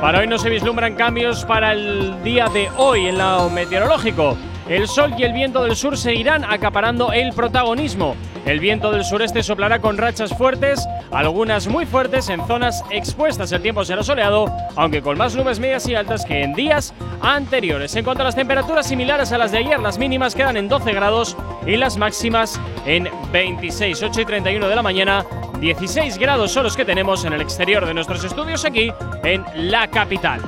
Para 0.00 0.20
hoy 0.20 0.26
no 0.26 0.38
se 0.38 0.48
vislumbran 0.48 0.94
cambios 0.94 1.44
para 1.44 1.72
el 1.72 2.22
día 2.22 2.48
de 2.48 2.68
hoy 2.76 3.06
en 3.06 3.18
lo 3.18 3.50
meteorológico. 3.50 4.36
El 4.68 4.88
sol 4.88 5.14
y 5.18 5.24
el 5.24 5.32
viento 5.32 5.62
del 5.64 5.76
sur 5.76 5.96
seguirán 5.96 6.44
acaparando 6.44 7.12
el 7.12 7.32
protagonismo. 7.32 8.16
El 8.46 8.58
viento 8.58 8.90
del 8.90 9.04
sureste 9.04 9.42
soplará 9.42 9.80
con 9.80 9.98
rachas 9.98 10.36
fuertes, 10.36 10.86
algunas 11.12 11.68
muy 11.68 11.86
fuertes 11.86 12.28
en 12.28 12.44
zonas 12.46 12.82
expuestas. 12.90 13.52
El 13.52 13.62
tiempo 13.62 13.84
será 13.84 14.02
soleado, 14.02 14.46
aunque 14.76 15.02
con 15.02 15.18
más 15.18 15.34
nubes 15.34 15.60
medias 15.60 15.86
y 15.88 15.94
altas 15.94 16.24
que 16.24 16.42
en 16.42 16.54
días 16.54 16.94
anteriores. 17.20 17.94
En 17.96 18.04
cuanto 18.04 18.22
a 18.22 18.26
las 18.26 18.34
temperaturas 18.34 18.86
similares 18.86 19.32
a 19.32 19.38
las 19.38 19.52
de 19.52 19.58
ayer, 19.58 19.78
las 19.78 19.98
mínimas 19.98 20.34
quedan 20.34 20.56
en 20.56 20.68
12 20.68 20.92
grados 20.92 21.36
y 21.66 21.76
las 21.76 21.96
máximas 21.96 22.60
en 22.86 23.08
26, 23.32 24.02
8 24.02 24.20
y 24.20 24.24
31 24.24 24.68
de 24.68 24.76
la 24.76 24.82
mañana. 24.82 25.24
16 25.60 26.18
grados 26.18 26.52
son 26.52 26.64
los 26.64 26.76
que 26.76 26.86
tenemos 26.86 27.24
en 27.24 27.34
el 27.34 27.42
exterior 27.42 27.84
de 27.84 27.92
nuestros 27.92 28.24
estudios 28.24 28.64
aquí 28.64 28.90
en 29.22 29.44
la 29.54 29.88
capital. 29.88 30.40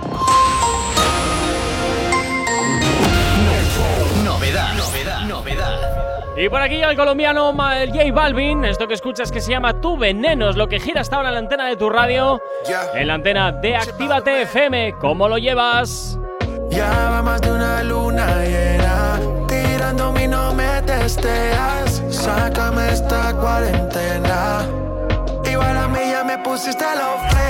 Y 6.35 6.49
por 6.49 6.63
aquí 6.63 6.83
el 6.83 6.97
colombiano 6.97 7.53
J 7.53 8.13
Balvin, 8.13 8.65
esto 8.65 8.89
que 8.89 8.95
escuchas 8.95 9.31
que 9.31 9.41
se 9.41 9.51
llama 9.51 9.81
Tu 9.81 9.99
Veneno, 9.99 10.49
es 10.49 10.57
lo 10.57 10.67
que 10.67 10.81
gira 10.81 11.03
hasta 11.03 11.17
ahora 11.17 11.29
en 11.29 11.35
la 11.35 11.41
antena 11.41 11.67
de 11.67 11.77
tu 11.77 11.91
radio, 11.91 12.41
en 12.95 13.07
la 13.07 13.15
antena 13.15 13.53
de 13.53 13.77
Actívate 13.77 14.43
FM, 14.43 14.95
¿cómo 14.99 15.29
lo 15.29 15.37
llevas? 15.37 16.19
Ya 16.71 16.89
va 17.11 17.23
más 17.23 17.41
de 17.43 17.53
una 17.53 17.83
luna 17.83 18.27
llena, 18.45 19.21
tirándome 19.47 20.25
y 20.25 20.29
no 20.29 20.55
me 20.55 20.81
testeas, 20.83 22.03
sácame 22.09 22.89
esta 22.89 23.35
cuarentena, 23.35 24.67
igual 25.45 25.77
a 25.77 25.89
mí 25.89 26.01
ya 26.11 26.25
me 26.25 26.39
pusiste 26.39 26.85
los 26.97 27.42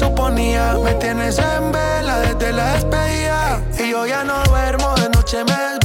suponía. 0.00 0.74
Me 0.82 0.94
tienes 0.94 1.38
en 1.38 1.72
vela 1.72 2.20
desde 2.20 2.52
la 2.52 2.74
despedida. 2.74 3.62
Y 3.78 3.90
yo 3.90 4.06
ya 4.06 4.24
no 4.24 4.42
duermo, 4.44 4.94
de 4.94 5.08
noche 5.10 5.44
me 5.44 5.79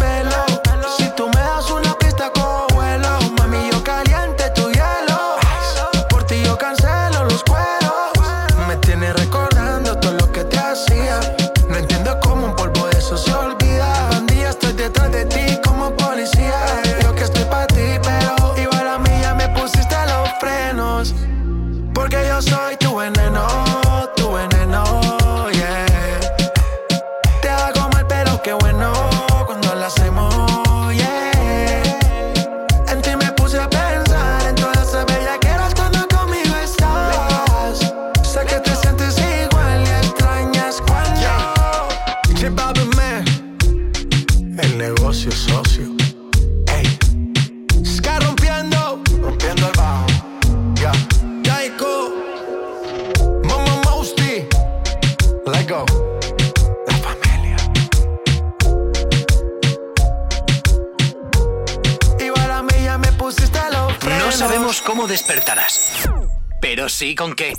¿Sí? 67.05 67.13
¿Con 67.13 67.35
qué? 67.35 67.53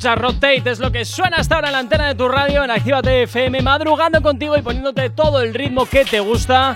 Esto 0.00 0.08
que 0.08 0.12
escuchas, 0.12 0.18
Rotate, 0.18 0.70
es 0.70 0.78
lo 0.78 0.90
que 0.90 1.04
suena 1.04 1.36
hasta 1.38 1.56
ahora 1.56 1.68
en 1.68 1.72
la 1.72 1.78
antena 1.80 2.08
de 2.08 2.14
tu 2.14 2.28
radio 2.28 2.64
en 2.64 2.70
Actívate 2.70 3.24
FM, 3.24 3.60
madrugando 3.60 4.22
contigo 4.22 4.56
y 4.56 4.62
poniéndote 4.62 5.10
todo 5.10 5.42
el 5.42 5.52
ritmo 5.52 5.84
que 5.84 6.04
te 6.04 6.20
gusta. 6.20 6.72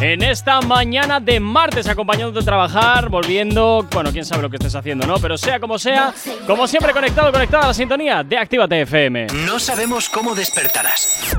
En 0.00 0.22
esta 0.22 0.60
mañana 0.60 1.18
de 1.18 1.40
martes, 1.40 1.88
acompañándote 1.88 2.40
a 2.40 2.42
trabajar, 2.44 3.08
volviendo, 3.08 3.86
bueno, 3.90 4.12
quién 4.12 4.26
sabe 4.26 4.42
lo 4.42 4.50
que 4.50 4.56
estés 4.56 4.74
haciendo, 4.74 5.06
¿no? 5.06 5.16
Pero 5.18 5.38
sea 5.38 5.58
como 5.58 5.78
sea, 5.78 6.12
como 6.46 6.66
siempre 6.66 6.92
conectado, 6.92 7.32
conectada 7.32 7.64
a 7.64 7.66
la 7.68 7.74
sintonía 7.74 8.22
de 8.22 8.36
Actívate 8.36 8.82
FM. 8.82 9.28
No 9.46 9.58
sabemos 9.58 10.10
cómo 10.10 10.34
despertarás, 10.34 11.34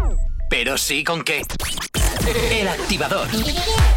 pero 0.49 0.75
sí 0.75 1.03
con 1.03 1.23
qué. 1.23 1.43
El 2.51 2.67
activador. 2.67 3.27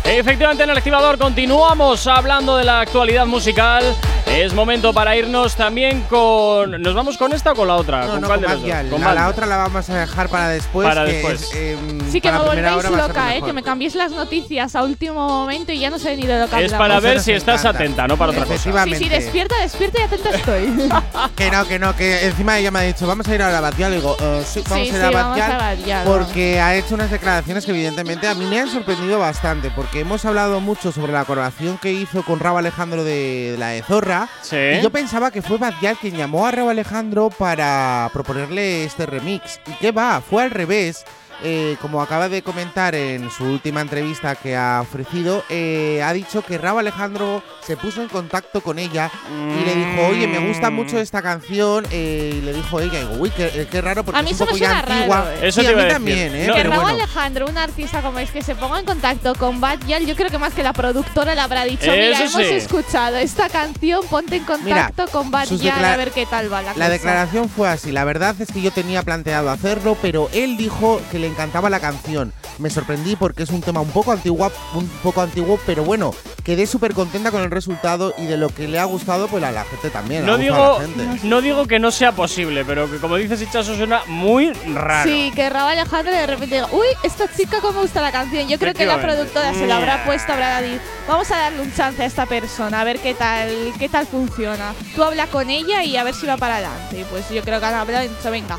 Efectivamente, 0.04 0.64
en 0.64 0.70
el 0.70 0.76
activador 0.76 1.16
continuamos 1.16 2.06
hablando 2.06 2.56
de 2.58 2.64
la 2.64 2.80
actualidad 2.80 3.24
musical. 3.24 3.82
Es 4.30 4.54
momento 4.54 4.92
para 4.94 5.16
irnos 5.16 5.56
también 5.56 6.02
con. 6.02 6.80
¿Nos 6.82 6.94
vamos 6.94 7.18
con 7.18 7.32
esta 7.32 7.52
o 7.52 7.54
con 7.56 7.66
la 7.68 7.74
otra? 7.76 8.06
No, 8.06 8.12
¿Con 8.12 8.20
no, 8.22 8.26
cuál 8.28 8.40
con 8.40 8.42
de 8.42 8.46
las 8.48 8.56
Bad 8.56 8.60
dos? 8.60 8.66
Gyal. 8.66 8.88
Con 8.90 9.00
La, 9.14 9.28
otra 9.28 9.46
la 9.46 9.56
vamos 9.56 9.90
a 9.90 9.94
dejar 9.98 10.28
para 10.28 10.48
después. 10.48 10.86
Para 10.88 11.04
que 11.04 11.12
después. 11.12 11.42
es, 11.42 11.54
em, 11.54 12.10
Sí, 12.10 12.20
que 12.20 12.30
me 12.32 12.38
volvéis 12.38 12.84
loca, 12.90 13.30
lo 13.30 13.36
eh, 13.36 13.42
que 13.44 13.52
me 13.52 13.62
cambiéis 13.62 13.94
las 13.96 14.12
noticias 14.12 14.74
a 14.76 14.82
último 14.82 15.28
momento 15.28 15.72
y 15.72 15.80
ya 15.80 15.90
no 15.90 15.98
sé 15.98 16.16
ni 16.16 16.26
de 16.26 16.38
lo 16.40 16.48
que 16.48 16.64
Es 16.64 16.72
para 16.72 17.00
ver 17.00 17.20
si 17.20 17.32
estás 17.32 17.60
encanta. 17.60 17.78
atenta, 17.78 18.08
no 18.08 18.16
para 18.16 18.30
otra 18.32 18.44
cosa. 18.46 18.84
Sí, 18.84 18.94
sí, 18.94 19.08
despierta, 19.08 19.56
despierta 19.60 20.00
y 20.00 20.02
atenta 20.04 20.30
estoy. 20.30 20.88
Que 21.36 21.50
no, 21.50 21.66
que 21.66 21.78
no, 21.78 21.94
que 21.96 22.26
encima 22.26 22.58
ella 22.58 22.70
me 22.70 22.78
ha 22.80 22.82
dicho, 22.82 23.06
vamos 23.06 23.26
a 23.28 23.34
ir 23.34 23.42
a 23.42 23.50
la 23.50 23.60
Batial. 23.60 23.92
Digo, 23.94 24.16
"Eh, 24.20 24.42
sí, 24.46 24.62
vamos 24.68 24.86
Sí, 24.88 24.94
a 24.94 24.96
ir 24.96 25.00
sí, 25.00 25.06
a 25.06 25.10
vamos 25.10 25.38
Batial. 25.38 25.52
a 25.52 25.56
Batial, 25.58 26.04
Porque 26.06 26.60
ha 26.60 26.74
hecho 26.76 26.94
unas 26.94 27.10
declaraciones 27.10 27.64
que, 27.64 27.70
evidentemente, 27.72 28.26
a 28.28 28.34
mí 28.34 28.44
me 28.46 28.60
han 28.60 28.68
sorprendido 28.68 29.18
bastante. 29.18 29.70
Porque 29.70 30.00
hemos 30.00 30.24
hablado 30.24 30.60
mucho 30.60 30.92
sobre 30.92 31.12
la 31.12 31.24
colaboración 31.24 31.78
que 31.78 31.92
hizo 31.92 32.22
con 32.24 32.40
Rabo 32.40 32.58
Alejandro 32.58 33.04
de, 33.04 33.52
de 33.52 33.58
la 33.58 33.68
de 33.68 33.82
Zorra. 33.82 34.28
Sí. 34.42 34.56
Y 34.56 34.82
yo 34.82 34.90
pensaba 34.90 35.30
que 35.30 35.42
fue 35.42 35.58
Batial 35.58 35.96
quien 36.00 36.16
llamó 36.16 36.46
a 36.46 36.50
Rabo 36.50 36.70
Alejandro 36.70 37.30
para 37.30 38.10
proponerle 38.12 38.84
este 38.84 39.06
remix. 39.06 39.60
¿Y 39.66 39.72
qué 39.74 39.92
va? 39.92 40.20
Fue 40.20 40.42
al 40.42 40.50
revés. 40.50 41.04
Eh, 41.42 41.76
como 41.80 42.02
acaba 42.02 42.28
de 42.28 42.42
comentar 42.42 42.94
en 42.94 43.30
su 43.30 43.44
última 43.44 43.80
entrevista 43.80 44.34
que 44.34 44.56
ha 44.56 44.80
ofrecido, 44.82 45.42
eh, 45.48 46.02
ha 46.04 46.12
dicho 46.12 46.42
que 46.42 46.58
Rabo 46.58 46.78
Alejandro 46.80 47.42
se 47.66 47.76
puso 47.76 48.02
en 48.02 48.08
contacto 48.08 48.60
con 48.60 48.78
ella 48.78 49.10
y 49.30 49.64
le 49.64 49.74
dijo, 49.74 50.06
oye, 50.08 50.26
me 50.26 50.38
gusta 50.46 50.70
mucho 50.70 50.98
esta 50.98 51.22
canción. 51.22 51.86
eh, 51.90 52.34
y 52.36 52.40
le 52.42 52.52
dijo 52.52 52.80
ella, 52.80 53.00
digo, 53.00 53.14
uy, 53.18 53.30
qué, 53.30 53.66
qué 53.70 53.80
raro, 53.80 54.04
porque 54.04 54.18
A 54.20 54.22
mí 54.22 54.30
es 54.30 54.36
un 54.40 54.42
eso 54.42 54.46
poco 54.46 54.54
me 54.58 54.60
ya 54.60 54.78
antigua. 54.80 55.16
raro, 55.22 55.30
eh. 55.30 55.48
Eso 55.48 55.60
sí, 55.60 55.66
te 55.66 55.72
a 55.72 55.76
mí 55.76 55.88
también. 55.88 56.34
¿eh? 56.34 56.46
No, 56.46 56.54
que 56.54 56.62
Raúl 56.64 56.82
bueno. 56.82 56.98
Alejandro, 56.98 57.46
un 57.48 57.58
artista 57.58 58.02
como 58.02 58.18
es 58.18 58.30
que 58.30 58.42
se 58.42 58.54
ponga 58.54 58.78
en 58.78 58.84
contacto 58.84 59.34
con 59.34 59.60
Bad 59.60 59.78
Gyal, 59.86 60.06
yo 60.06 60.14
creo 60.16 60.30
que 60.30 60.38
más 60.38 60.52
que 60.54 60.62
la 60.62 60.72
productora 60.72 61.34
le 61.34 61.40
habrá 61.40 61.64
dicho, 61.64 61.90
mira, 61.90 62.10
Eso 62.22 62.38
hemos 62.38 62.48
sí. 62.50 62.54
escuchado 62.54 63.16
esta 63.16 63.48
canción, 63.48 64.02
ponte 64.10 64.36
en 64.36 64.44
contacto 64.44 65.06
con 65.08 65.30
Bad 65.30 65.48
declara- 65.48 65.94
a 65.94 65.96
ver 65.96 66.10
qué 66.10 66.26
tal 66.26 66.52
va 66.52 66.60
la, 66.62 66.68
La 66.68 66.74
cosa. 66.74 66.88
declaración 66.90 67.48
fue 67.48 67.68
así. 67.68 67.90
La 67.92 68.04
verdad 68.04 68.34
es 68.40 68.50
que 68.52 68.60
yo 68.60 68.70
tenía 68.70 69.02
planteado 69.02 69.50
hacerlo, 69.50 69.96
pero 70.02 70.28
él 70.32 70.56
dijo 70.56 71.00
que 71.10 71.18
le 71.18 71.29
encantaba 71.30 71.70
la 71.70 71.80
canción. 71.80 72.32
Me 72.58 72.68
sorprendí 72.70 73.16
porque 73.16 73.42
es 73.44 73.50
un 73.50 73.60
tema 73.62 73.80
un 73.80 73.90
poco 73.90 74.12
antiguo, 74.12 74.50
un 74.74 74.86
poco 75.02 75.22
antiguo, 75.22 75.58
pero 75.64 75.82
bueno, 75.84 76.12
quedé 76.44 76.66
súper 76.66 76.92
contenta 76.94 77.30
con 77.30 77.42
el 77.42 77.50
resultado 77.50 78.12
y 78.18 78.26
de 78.26 78.36
lo 78.36 78.48
que 78.50 78.68
le 78.68 78.78
ha 78.78 78.84
gustado, 78.84 79.28
pues 79.28 79.42
a 79.42 79.50
la 79.50 79.64
gente 79.64 79.90
también. 79.90 80.26
No 80.26 80.36
digo, 80.36 80.78
no 81.22 81.40
digo 81.40 81.66
que 81.66 81.78
no 81.78 81.90
sea 81.90 82.12
posible, 82.12 82.64
pero 82.64 82.90
que 82.90 82.98
como 82.98 83.16
dices, 83.16 83.40
Hichazo 83.40 83.74
suena 83.76 84.02
muy 84.06 84.52
raro. 84.74 85.10
Sí, 85.10 85.32
que 85.34 85.48
Raúl 85.48 85.70
Alejandro 85.72 86.12
de 86.12 86.26
repente 86.26 86.56
diga, 86.56 86.68
uy, 86.72 86.86
esta 87.02 87.32
chica 87.34 87.60
cómo 87.60 87.80
gusta 87.80 88.00
la 88.02 88.12
canción. 88.12 88.48
Yo 88.48 88.58
creo 88.58 88.74
que 88.74 88.86
la 88.86 89.00
productora 89.00 89.54
se 89.54 89.66
la 89.66 89.76
habrá 89.76 89.96
Nah. 89.98 90.04
puesto, 90.04 90.32
habrá 90.32 90.60
dicho, 90.60 90.80
vamos 91.08 91.30
a 91.30 91.36
darle 91.38 91.60
un 91.62 91.72
chance 91.74 92.02
a 92.02 92.06
esta 92.06 92.26
persona, 92.26 92.80
a 92.80 92.84
ver 92.84 92.98
qué 93.00 93.14
tal, 93.14 93.50
qué 93.78 93.88
tal 93.88 94.06
funciona. 94.06 94.72
Tú 94.94 95.02
habla 95.02 95.26
con 95.26 95.50
ella 95.50 95.82
y 95.84 95.96
a 95.96 96.04
ver 96.04 96.14
si 96.14 96.26
va 96.26 96.36
para 96.36 96.56
adelante. 96.56 97.04
Pues 97.10 97.28
yo 97.30 97.42
creo 97.42 97.58
que 97.60 97.66
han 97.66 97.74
hablado 97.74 98.04
y 98.04 98.08
dicho, 98.08 98.30
venga, 98.30 98.58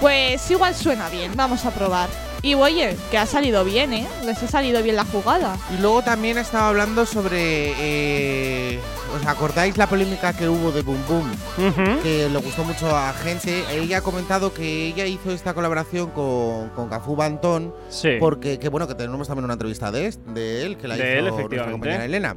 pues 0.00 0.50
igual 0.50 0.74
suena 0.74 1.08
bien, 1.08 1.32
vamos 1.36 1.64
a 1.64 1.70
probar. 1.70 2.08
Y 2.42 2.52
oye, 2.54 2.94
que 3.10 3.16
ha 3.16 3.24
salido 3.24 3.64
bien, 3.64 3.94
¿eh? 3.94 4.06
Les 4.22 4.42
ha 4.42 4.46
salido 4.48 4.82
bien 4.82 4.96
la 4.96 5.04
jugada. 5.06 5.56
Y 5.74 5.80
luego 5.80 6.02
también 6.02 6.36
estaba 6.36 6.68
hablando 6.68 7.06
sobre. 7.06 7.72
eh, 7.78 8.78
¿Os 9.18 9.24
acordáis 9.26 9.78
la 9.78 9.86
polémica 9.86 10.32
que 10.34 10.46
hubo 10.48 10.70
de 10.72 10.82
Boom 10.82 10.98
Boom? 11.08 12.00
Que 12.02 12.28
le 12.28 12.38
gustó 12.40 12.64
mucho 12.64 12.94
a 12.94 13.14
gente. 13.14 13.64
Ella 13.72 13.98
ha 13.98 14.00
comentado 14.02 14.52
que 14.52 14.88
ella 14.88 15.06
hizo 15.06 15.30
esta 15.30 15.54
colaboración 15.54 16.10
con, 16.10 16.68
con 16.70 16.88
Cafú 16.90 17.16
Bantón. 17.16 17.72
Sí. 17.88 18.16
Porque, 18.20 18.58
que 18.58 18.68
bueno, 18.68 18.86
que 18.88 18.94
tenemos 18.94 19.26
también 19.26 19.44
una 19.44 19.54
entrevista 19.54 19.90
de, 19.90 20.12
de 20.34 20.66
él, 20.66 20.76
que 20.76 20.86
la 20.88 20.96
De 20.96 21.00
hizo 21.16 21.18
él, 21.28 21.34
nuestra 21.34 21.70
compañera 21.70 22.04
Elena. 22.04 22.36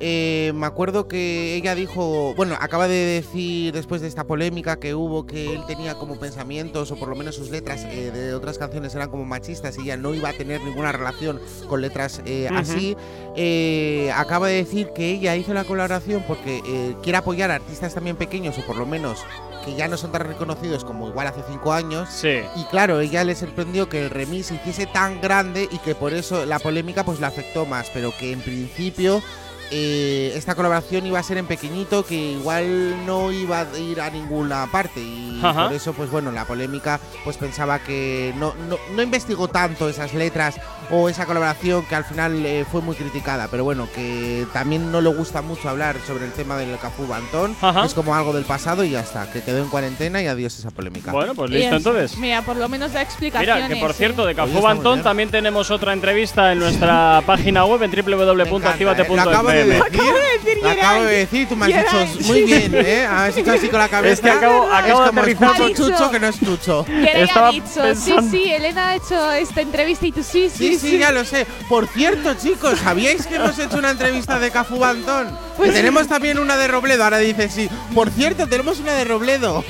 Eh, 0.00 0.52
me 0.54 0.66
acuerdo 0.66 1.08
que 1.08 1.54
ella 1.54 1.74
dijo, 1.74 2.34
bueno, 2.36 2.56
acaba 2.60 2.86
de 2.86 2.94
decir 2.96 3.72
después 3.72 4.00
de 4.02 4.08
esta 4.08 4.24
polémica 4.24 4.78
que 4.78 4.94
hubo 4.94 5.26
que 5.26 5.54
él 5.54 5.62
tenía 5.66 5.94
como 5.94 6.18
pensamientos 6.18 6.90
o 6.90 6.96
por 6.96 7.08
lo 7.08 7.16
menos 7.16 7.34
sus 7.34 7.50
letras 7.50 7.84
eh, 7.84 8.10
de 8.10 8.34
otras 8.34 8.58
canciones 8.58 8.94
eran 8.94 9.08
como 9.08 9.24
machistas 9.24 9.78
y 9.78 9.82
ella 9.82 9.96
no 9.96 10.12
iba 10.14 10.28
a 10.28 10.32
tener 10.34 10.60
ninguna 10.62 10.92
relación 10.92 11.40
con 11.68 11.80
letras 11.80 12.20
eh, 12.26 12.48
Ujú. 12.50 12.58
así. 12.58 12.96
Eh, 13.36 14.10
acaba 14.14 14.48
de 14.48 14.56
decir 14.56 14.90
que 14.94 15.10
ella 15.12 15.34
hizo 15.36 15.54
la 15.54 15.64
colaboración 15.64 16.24
porque 16.26 16.60
eh, 16.66 16.96
quiere 17.02 17.18
apoyar 17.18 17.50
a 17.50 17.54
artistas 17.56 17.94
también 17.94 18.16
pequeños 18.16 18.58
o 18.58 18.66
por 18.66 18.76
lo 18.76 18.86
menos 18.86 19.24
que 19.64 19.74
ya 19.74 19.88
no 19.88 19.96
son 19.96 20.12
tan 20.12 20.22
reconocidos 20.22 20.84
como 20.84 21.08
igual 21.08 21.26
hace 21.26 21.40
cinco 21.50 21.72
años. 21.72 22.08
Sí. 22.10 22.38
Y 22.54 22.64
claro, 22.64 23.00
ella 23.00 23.24
le 23.24 23.34
sorprendió 23.34 23.88
que 23.88 24.04
el 24.04 24.10
remix 24.10 24.46
se 24.46 24.54
hiciese 24.54 24.86
tan 24.86 25.20
grande 25.20 25.68
y 25.70 25.78
que 25.78 25.94
por 25.94 26.12
eso 26.12 26.46
la 26.46 26.58
polémica 26.58 27.04
pues 27.04 27.18
la 27.18 27.26
afectó 27.28 27.66
más, 27.66 27.90
pero 27.92 28.12
que 28.16 28.30
en 28.32 28.40
principio 28.40 29.22
eh, 29.70 30.32
esta 30.36 30.54
colaboración 30.54 31.06
iba 31.06 31.18
a 31.18 31.22
ser 31.22 31.38
en 31.38 31.46
pequeñito, 31.46 32.04
que 32.04 32.14
igual 32.14 33.04
no 33.06 33.32
iba 33.32 33.60
a 33.60 33.78
ir 33.78 34.00
a 34.00 34.10
ninguna 34.10 34.66
parte 34.70 35.00
y 35.00 35.40
Ajá. 35.42 35.64
por 35.66 35.72
eso 35.76 35.92
pues 35.92 36.10
bueno, 36.10 36.30
la 36.32 36.44
polémica 36.44 37.00
pues 37.24 37.36
pensaba 37.36 37.78
que 37.80 38.32
no, 38.36 38.54
no, 38.68 38.78
no 38.94 39.02
investigó 39.02 39.48
tanto 39.48 39.88
esas 39.88 40.14
letras 40.14 40.56
o 40.90 41.08
esa 41.08 41.26
colaboración 41.26 41.84
que 41.86 41.94
al 41.96 42.04
final 42.04 42.46
eh, 42.46 42.64
fue 42.70 42.80
muy 42.80 42.94
criticada, 42.94 43.48
pero 43.50 43.64
bueno, 43.64 43.88
que 43.94 44.46
también 44.52 44.92
no 44.92 45.00
le 45.00 45.08
gusta 45.08 45.42
mucho 45.42 45.68
hablar 45.68 45.96
sobre 46.06 46.24
el 46.26 46.32
tema 46.32 46.56
del 46.56 46.78
Cafú 46.78 47.06
Bantón, 47.06 47.56
Ajá. 47.60 47.84
es 47.84 47.92
como 47.94 48.14
algo 48.14 48.32
del 48.32 48.44
pasado 48.44 48.84
y 48.84 48.90
ya 48.90 49.00
está, 49.00 49.30
que 49.32 49.42
quedó 49.42 49.58
en 49.58 49.68
cuarentena 49.68 50.22
y 50.22 50.26
adiós 50.28 50.56
esa 50.58 50.70
polémica. 50.70 51.10
Bueno, 51.10 51.34
pues 51.34 51.50
listo 51.50 51.70
es- 51.74 51.76
entonces. 51.86 52.16
Mira, 52.18 52.42
por 52.42 52.56
lo 52.56 52.68
menos 52.68 52.92
da 52.92 53.02
explicaciones. 53.02 53.64
Mira, 53.64 53.68
que 53.68 53.80
por 53.80 53.90
¿eh? 53.90 53.94
cierto, 53.94 54.24
de 54.26 54.34
Cafú 54.36 54.60
Bantón 54.60 55.02
también 55.02 55.28
tenemos 55.28 55.70
otra 55.72 55.92
entrevista 55.92 56.52
en 56.52 56.60
nuestra 56.60 57.22
página 57.26 57.64
web 57.64 57.82
en 57.82 57.90
Me 57.90 59.55
¿eh? 59.60 59.78
Lo 59.78 59.84
acabo 59.84 60.12
de 60.18 60.38
decir. 60.38 60.62
Lo 60.62 60.70
acabo 60.70 61.04
de 61.04 61.16
decir, 61.16 61.48
tú 61.48 61.56
me 61.56 61.66
has 61.66 61.84
dicho 61.84 62.26
muy 62.28 62.42
bien, 62.42 62.72
¿eh? 62.74 63.06
Has 63.06 63.36
hecho 63.36 63.52
así 63.52 63.68
con 63.68 63.78
la 63.80 63.88
cabeza. 63.88 64.12
Es 64.14 64.20
que 64.20 64.30
acabo- 64.30 64.66
acabo 64.72 64.82
de 64.82 64.88
es 64.88 65.08
como 65.10 65.20
aterrizar. 65.20 65.48
escucho 65.50 65.62
Ha 65.64 65.66
dicho- 65.68 65.90
chucho 65.90 66.10
que 66.10 66.20
no 66.20 66.26
es 66.28 66.40
chucho. 66.40 66.86
Estaba 67.14 67.48
ha 67.48 67.50
dicho, 67.52 67.64
pensando- 67.82 68.22
sí, 68.22 68.28
sí, 68.30 68.52
Elena 68.52 68.88
ha 68.90 68.96
hecho 68.96 69.32
esta 69.32 69.60
entrevista 69.60 70.06
y 70.06 70.12
tú 70.12 70.22
sí, 70.22 70.48
sí, 70.50 70.76
Sí, 70.76 70.78
sí, 70.78 70.98
ya 70.98 71.12
lo 71.12 71.24
sé. 71.24 71.46
Por 71.68 71.86
cierto, 71.88 72.34
chicos, 72.34 72.78
¿sabíais 72.80 73.26
que 73.26 73.36
hemos 73.36 73.58
hecho 73.58 73.78
una 73.78 73.90
entrevista 73.90 74.38
de 74.38 74.50
Cafú 74.50 74.78
Bantón? 74.78 75.36
Pues 75.56 75.70
Que 75.70 75.76
tenemos 75.78 76.06
también 76.06 76.38
una 76.38 76.56
de 76.58 76.68
Robledo. 76.68 77.04
Ahora 77.04 77.18
dice 77.18 77.48
sí. 77.48 77.68
Por 77.94 78.10
cierto, 78.10 78.46
tenemos 78.46 78.78
una 78.78 78.92
de 78.92 79.04
Robledo. 79.04 79.64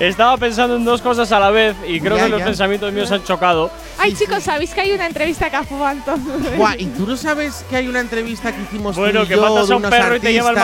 Estaba 0.00 0.36
pensando 0.36 0.76
en 0.76 0.84
dos 0.84 1.00
cosas 1.00 1.30
a 1.32 1.38
la 1.38 1.50
vez 1.50 1.76
y 1.86 2.00
creo 2.00 2.16
Ya, 2.16 2.24
que 2.24 2.28
los 2.30 2.38
ya. 2.40 2.44
pensamientos 2.46 2.92
míos 2.92 3.10
han 3.12 3.22
chocado. 3.24 3.70
Ay, 3.98 4.14
chicos, 4.14 4.42
¿sabéis 4.42 4.74
que 4.74 4.80
hay 4.80 4.92
una 4.92 5.06
entrevista 5.06 5.46
a 5.46 5.50
Cafú 5.50 5.78
Bantón? 5.78 6.24
Buah, 6.56 6.74
¿y 6.78 6.86
tú 6.86 7.06
no 7.06 7.16
sabes 7.16 7.64
que 7.70 7.76
hay 7.76 7.88
una 7.88 8.00
entrevista 8.00 8.52
que 8.54 8.62
hicimos 8.62 8.94
tú 8.96 9.00
Bueno, 9.02 9.22
y 9.22 9.27
que 9.28 9.34
yo 9.36 9.42
matas 9.42 9.68
de 9.68 9.74
a 9.74 9.76
un 9.76 9.82
perro 9.82 10.16
y 10.16 10.20
te 10.20 10.32
lleva 10.32 10.50
el 10.50 10.56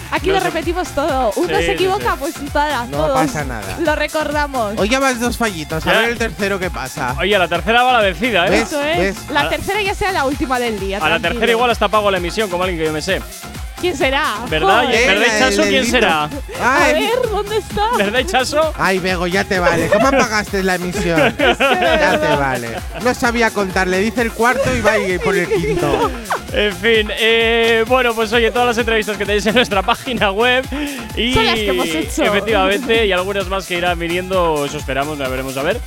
Aquí 0.09 0.27
No 0.29 0.35
lo 0.35 0.39
repetimos 0.39 0.87
todo. 0.91 1.33
Uno 1.35 1.57
Sí, 1.57 1.65
se 1.65 1.71
equivoca, 1.73 2.13
sí. 2.13 2.17
pues 2.21 2.33
para 2.53 2.85
No 2.85 2.95
todos. 2.97 3.13
pasa 3.13 3.43
nada. 3.43 3.77
Lo 3.81 3.93
recordamos. 3.93 4.75
Hoy 4.77 4.87
ya 4.87 4.99
vas 5.01 5.19
dos 5.19 5.35
fallitos. 5.35 5.85
A 5.85 5.91
ver 5.91 6.09
el 6.11 6.17
tercero 6.17 6.57
qué 6.59 6.71
pasa. 6.71 7.13
Oye, 7.19 7.37
la 7.37 7.49
tercera 7.49 7.83
va 7.83 7.89
a 7.89 7.93
la 7.95 7.99
vencida, 8.03 8.47
¿eh? 8.47 8.51
¿Ves? 8.51 8.61
Eso 8.63 8.81
es. 8.81 8.97
¿Ves? 8.99 9.17
La 9.31 9.49
tercera 9.49 9.81
ya 9.81 9.93
sea 9.93 10.13
la 10.13 10.23
última 10.23 10.59
del 10.59 10.79
día. 10.79 10.97
A 10.97 11.01
la 11.01 11.07
tranquilo. 11.19 11.31
tercera 11.33 11.51
igual 11.51 11.71
hasta 11.71 11.89
pago 11.89 12.09
la 12.09 12.19
emisión, 12.19 12.49
como 12.49 12.63
alguien 12.63 12.79
que 12.79 12.85
yo 12.85 12.93
me 12.93 13.01
sé. 13.01 13.21
¿Quién 13.79 13.95
será? 13.95 14.37
¿Verdad? 14.49 14.83
Joder. 14.85 15.07
¿Verdad, 15.07 15.27
la 15.27 15.39
Chaso? 15.39 15.61
¿Quién 15.63 15.85
será? 15.85 16.23
A 16.23 16.29
Ay, 16.83 16.93
ver, 16.93 17.29
¿dónde 17.29 17.57
está? 17.57 17.89
¿Verdad, 17.97 18.25
Chaso? 18.25 18.73
Ay, 18.77 18.97
Bego, 18.99 19.27
ya 19.27 19.43
te 19.43 19.59
vale. 19.59 19.87
¿Cómo 19.87 20.07
apagaste 20.07 20.63
la 20.63 20.75
emisión? 20.75 21.35
ya 21.37 22.19
te 22.19 22.35
vale. 22.35 22.69
No 23.03 23.13
sabía 23.13 23.51
contar, 23.51 23.87
le 23.87 23.99
dice 23.99 24.21
el 24.21 24.31
cuarto 24.31 24.75
y 24.75 24.81
va 24.81 24.97
y 24.97 25.19
por 25.19 25.35
el 25.35 25.47
quinto. 25.47 26.11
En 26.53 26.73
fin, 26.73 27.11
eh, 27.19 27.83
bueno, 27.87 28.13
pues 28.15 28.31
oye, 28.31 28.49
todas 28.51 28.67
las 28.69 28.77
entrevistas 28.77 29.17
que 29.17 29.25
tenéis 29.25 29.45
en 29.47 29.53
nuestra 29.53 29.81
página 29.81 30.31
web 30.31 30.65
y 31.15 31.33
Son 31.33 31.45
las 31.45 31.55
que 31.55 31.67
hemos 31.67 31.87
hecho. 31.89 32.23
efectivamente 32.23 33.05
y 33.05 33.11
algunas 33.11 33.47
más 33.49 33.67
que 33.67 33.77
irán 33.77 33.99
viniendo, 33.99 34.65
eso 34.65 34.77
esperamos, 34.77 35.17
la 35.19 35.27
veremos 35.27 35.57
a 35.57 35.63
ver. 35.63 35.79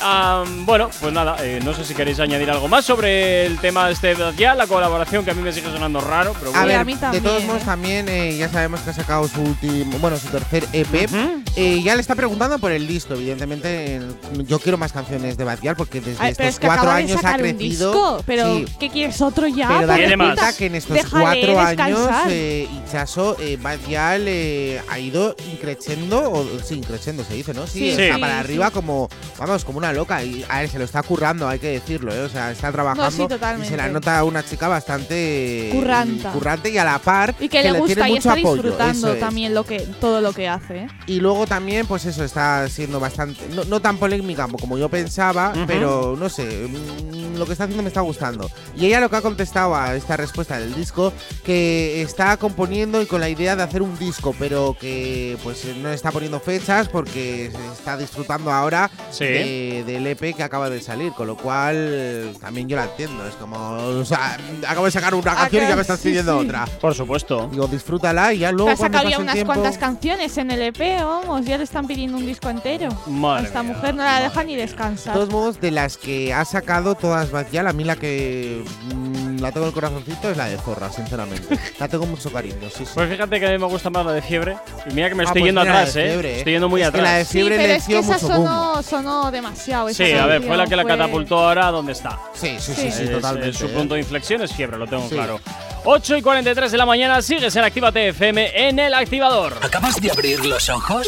Am, 0.00 0.64
bueno, 0.64 0.90
pues 1.00 1.12
nada, 1.12 1.36
eh, 1.40 1.58
no 1.64 1.74
sé 1.74 1.84
si 1.84 1.92
queréis 1.92 2.20
añadir 2.20 2.48
algo 2.52 2.68
más 2.68 2.84
sobre 2.84 3.46
el 3.46 3.58
tema 3.58 3.88
de 3.88 3.94
este 3.94 4.16
ya, 4.38 4.54
la 4.54 4.68
colaboración 4.68 5.24
que 5.24 5.32
a 5.32 5.34
mí 5.34 5.42
me 5.42 5.52
sigue 5.52 5.70
sonando 5.72 6.00
raro, 6.00 6.34
pero 6.38 6.50
A 6.50 6.52
bueno. 6.52 6.66
ver, 6.68 6.76
a 6.76 6.84
mí 6.84 6.94
de 6.94 7.00
también, 7.00 7.24
todos 7.26 7.44
modos 7.44 7.62
también 7.64 8.08
eh, 8.08 8.36
ya 8.36 8.48
sabemos 8.48 8.80
que 8.80 8.90
ha 8.90 8.94
sacado 8.94 9.26
su 9.28 9.40
último, 9.42 9.98
bueno, 9.98 10.16
su 10.18 10.28
tercer 10.28 10.64
EP. 10.72 11.08
Eh, 11.56 11.80
ya 11.82 11.94
le 11.94 12.00
está 12.02 12.14
preguntando 12.14 12.58
por 12.58 12.70
el 12.70 12.86
disco, 12.86 13.14
evidentemente. 13.14 14.00
Yo 14.46 14.58
quiero 14.58 14.76
más 14.78 14.92
canciones 14.92 15.36
de 15.38 15.44
Batial 15.44 15.74
porque 15.76 16.00
desde 16.00 16.22
Ay, 16.22 16.32
estos 16.32 16.46
es 16.46 16.58
que 16.58 16.66
cuatro 16.66 16.90
años 16.90 17.24
ha 17.24 17.36
crecido. 17.36 17.92
disco, 17.92 18.22
pero 18.26 18.56
Sí, 18.56 18.66
¿qué 18.78 18.90
quieres 18.90 19.20
otro 19.22 19.46
ya? 19.46 19.68
pero 19.68 19.86
date 19.86 20.16
cuenta 20.16 20.52
que 20.52 20.66
en 20.66 20.74
estos 20.74 20.94
Déjale 20.96 21.24
cuatro 21.24 21.60
años 21.60 22.08
eh, 22.28 22.68
Ichazo, 22.86 23.36
eh, 23.40 23.58
Batial 23.60 24.24
eh, 24.26 24.80
ha 24.90 24.98
ido 24.98 25.34
increciendo, 25.52 26.30
o 26.30 26.46
sí, 26.62 26.74
increciendo 26.74 27.24
se 27.24 27.34
dice, 27.34 27.54
¿no? 27.54 27.66
Sí, 27.66 27.78
Sí, 27.78 27.88
está 27.90 28.14
sí, 28.16 28.20
para 28.20 28.38
arriba 28.40 28.70
como, 28.70 29.08
vamos, 29.38 29.64
como 29.64 29.78
una 29.78 29.92
loca. 29.92 30.22
Y 30.22 30.44
a 30.48 30.60
ver, 30.60 30.68
se 30.70 30.78
lo 30.78 30.84
está 30.84 31.02
currando, 31.02 31.48
hay 31.48 31.58
que 31.58 31.68
decirlo, 31.68 32.14
¿eh? 32.14 32.20
O 32.20 32.28
sea, 32.28 32.50
está 32.50 32.70
trabajando. 32.70 33.28
totalmente. 33.28 33.66
Y 33.66 33.70
se 33.70 33.76
la 33.76 33.88
nota 33.88 34.22
una 34.24 34.44
chica 34.44 34.68
bastante 34.68 35.70
Curranta. 35.72 36.32
currante 36.32 36.70
y 36.70 36.78
a 36.78 36.84
la 36.84 36.98
par 36.98 37.15
Y 37.40 37.48
que, 37.48 37.58
le 37.58 37.62
tiene 37.64 37.78
gusta 37.80 38.08
y 38.08 38.12
mucho 38.12 38.18
está 38.18 38.32
apoyo, 38.32 38.52
disfrutando 38.62 39.12
es. 39.12 39.20
también 39.20 39.54
lo 39.54 39.64
que, 39.64 39.80
todo 40.00 40.20
lo 40.20 40.32
que 40.32 40.48
hace. 40.48 40.76
¿eh? 40.78 40.88
Y 41.06 41.20
luego 41.20 41.46
también, 41.46 41.86
pues 41.86 42.04
eso, 42.04 42.24
está 42.24 42.68
siendo 42.68 43.00
bastante. 43.00 43.40
No, 43.54 43.64
no 43.64 43.80
tan 43.80 43.96
polémica 43.98 44.46
como 44.60 44.78
yo 44.78 44.88
pensaba, 44.88 45.50
Ujú. 45.54 45.64
pero 45.66 46.16
no 46.18 46.28
sé. 46.28 46.68
mm, 46.68 47.36
Lo 47.38 47.44
que 47.46 47.52
está 47.52 47.64
haciendo 47.64 47.82
me 47.82 47.88
está 47.88 48.00
gustando. 48.00 48.50
Y 48.76 48.86
ella 48.86 49.00
lo 49.00 49.10
que 49.10 49.16
ha 49.16 49.22
contestado 49.22 49.74
a 49.76 49.94
esta 49.94 50.16
respuesta 50.16 50.58
del 50.58 50.74
disco, 50.74 51.12
que 51.44 52.02
está 52.02 52.36
componiendo 52.36 53.00
y 53.02 53.06
con 53.06 53.20
la 53.20 53.28
idea 53.28 53.56
de 53.56 53.62
hacer 53.62 53.82
un 53.82 53.98
disco, 53.98 54.34
pero 54.38 54.76
que 54.80 55.36
pues 55.42 55.64
no 55.76 55.90
está 55.90 56.10
poniendo 56.12 56.40
fechas 56.40 56.88
porque 56.88 57.50
está 57.72 57.96
disfrutando 57.96 58.50
ahora 58.50 58.90
Sí. 59.10 59.24
de- 59.24 59.84
del 59.86 60.06
EP 60.06 60.34
que 60.34 60.42
acaba 60.42 60.70
de 60.70 60.80
salir, 60.80 61.12
con 61.12 61.26
lo 61.26 61.36
cual 61.36 62.32
también 62.40 62.68
yo 62.68 62.76
la 62.76 62.84
entiendo. 62.84 63.26
Es 63.26 63.34
como, 63.34 63.56
o 63.56 64.04
sea, 64.04 64.38
acabo 64.66 64.86
de 64.86 64.90
sacar 64.92 65.14
una 65.14 65.34
canción 65.34 65.64
y 65.64 65.68
ya 65.68 65.76
me 65.76 65.82
estás 65.82 66.00
sí, 66.00 66.08
pidiendo 66.08 66.38
sí. 66.40 66.46
otra. 66.46 66.64
Por 66.80 66.94
supuesto. 66.94 67.05
Digo, 67.06 67.66
disfrútala 67.68 68.32
y 68.32 68.38
ya 68.40 68.52
luego 68.52 68.70
ha 68.70 68.76
sacado 68.76 69.08
ya 69.08 69.18
unas 69.18 69.34
tiempo- 69.34 69.52
cuantas 69.54 69.78
canciones 69.78 70.36
en 70.38 70.50
el 70.50 70.62
EP, 70.62 71.02
vamos, 71.04 71.44
ya 71.46 71.56
le 71.58 71.64
están 71.64 71.86
pidiendo 71.86 72.16
un 72.18 72.26
disco 72.26 72.48
entero. 72.50 72.88
Madre 73.06 73.44
a 73.44 73.46
esta 73.48 73.62
mía. 73.62 73.72
mujer 73.74 73.94
no 73.94 74.02
la 74.04 74.20
deja 74.20 74.44
ni 74.44 74.54
De 74.56 74.62
descansar. 74.62 75.14
todos 75.14 75.30
modos, 75.30 75.60
de 75.60 75.70
las 75.70 75.96
que 75.96 76.32
ha 76.34 76.44
sacado 76.44 76.94
todas 76.94 77.30
Batial, 77.30 77.66
a 77.66 77.72
mí 77.72 77.84
la 77.84 77.96
que 77.96 78.62
mm, 78.94 79.38
la 79.40 79.52
tengo 79.52 79.66
en 79.66 79.68
el 79.68 79.74
corazoncito 79.74 80.30
es 80.30 80.36
la 80.36 80.46
de 80.46 80.56
Zorra, 80.58 80.90
sinceramente. 80.90 81.58
la 81.78 81.88
tengo 81.88 82.06
mucho 82.06 82.30
cariño, 82.32 82.56
sí, 82.70 82.84
sí. 82.84 82.90
Pues 82.94 83.08
fíjate 83.10 83.38
que 83.40 83.46
a 83.46 83.50
mí 83.50 83.58
me 83.58 83.66
gusta 83.66 83.90
más 83.90 84.04
la 84.06 84.12
de 84.12 84.22
fiebre. 84.22 84.56
Y 84.90 84.94
mira 84.94 85.08
que 85.08 85.14
me 85.14 85.22
Ah, 85.24 85.26
estoy 85.26 85.42
pues 85.42 85.48
yendo 85.48 85.60
atrás, 85.60 85.94
de 85.94 86.04
eh. 86.06 86.08
Fiebre, 86.10 86.34
eh. 86.34 86.38
Estoy 86.38 86.52
yendo 86.54 86.68
muy 86.68 86.80
Es 86.82 86.86
que 86.90 86.98
atrás. 86.98 87.02
la 87.04 87.18
de 87.18 87.24
sí, 87.24 87.32
Fiebre 87.32 87.56
pero 87.56 87.68
le 87.68 87.76
es 87.76 87.84
que 87.86 87.98
esa 87.98 88.12
mucho 88.14 88.26
boom. 88.28 88.36
sonó, 88.46 88.82
sonó 88.82 89.30
demasiado. 89.30 89.88
esa 89.88 90.04
Sí, 90.04 90.12
a 90.12 90.26
ver, 90.26 90.42
fue 90.42 90.56
la 90.56 90.66
que 90.66 90.76
la 90.76 90.84
catapultó 90.84 91.38
ahora 91.38 91.70
donde 91.70 91.92
está. 91.92 92.18
Sí, 92.34 92.56
sí, 92.58 92.72
sí, 92.74 92.90
Sí. 92.90 93.04
sí, 93.06 93.08
totalmente. 93.08 93.52
su 93.58 93.66
eh. 93.66 93.70
punto 93.70 93.94
de 93.94 94.00
inflexión 94.00 94.42
es 94.42 94.52
fiebre, 94.52 94.78
lo 94.78 94.86
tengo 94.86 95.08
Sí. 95.08 95.14
claro. 95.14 95.40
8 95.88 96.16
y 96.16 96.22
43 96.22 96.72
de 96.72 96.78
la 96.78 96.86
mañana, 96.86 96.95
sigues 97.20 97.54
en 97.56 97.64
Actívate 97.64 98.08
FM 98.08 98.68
en 98.68 98.78
el 98.78 98.94
activador. 98.94 99.58
¿Acabas 99.62 100.00
de 100.00 100.10
abrir 100.10 100.44
los 100.46 100.68
ojos? 100.68 101.06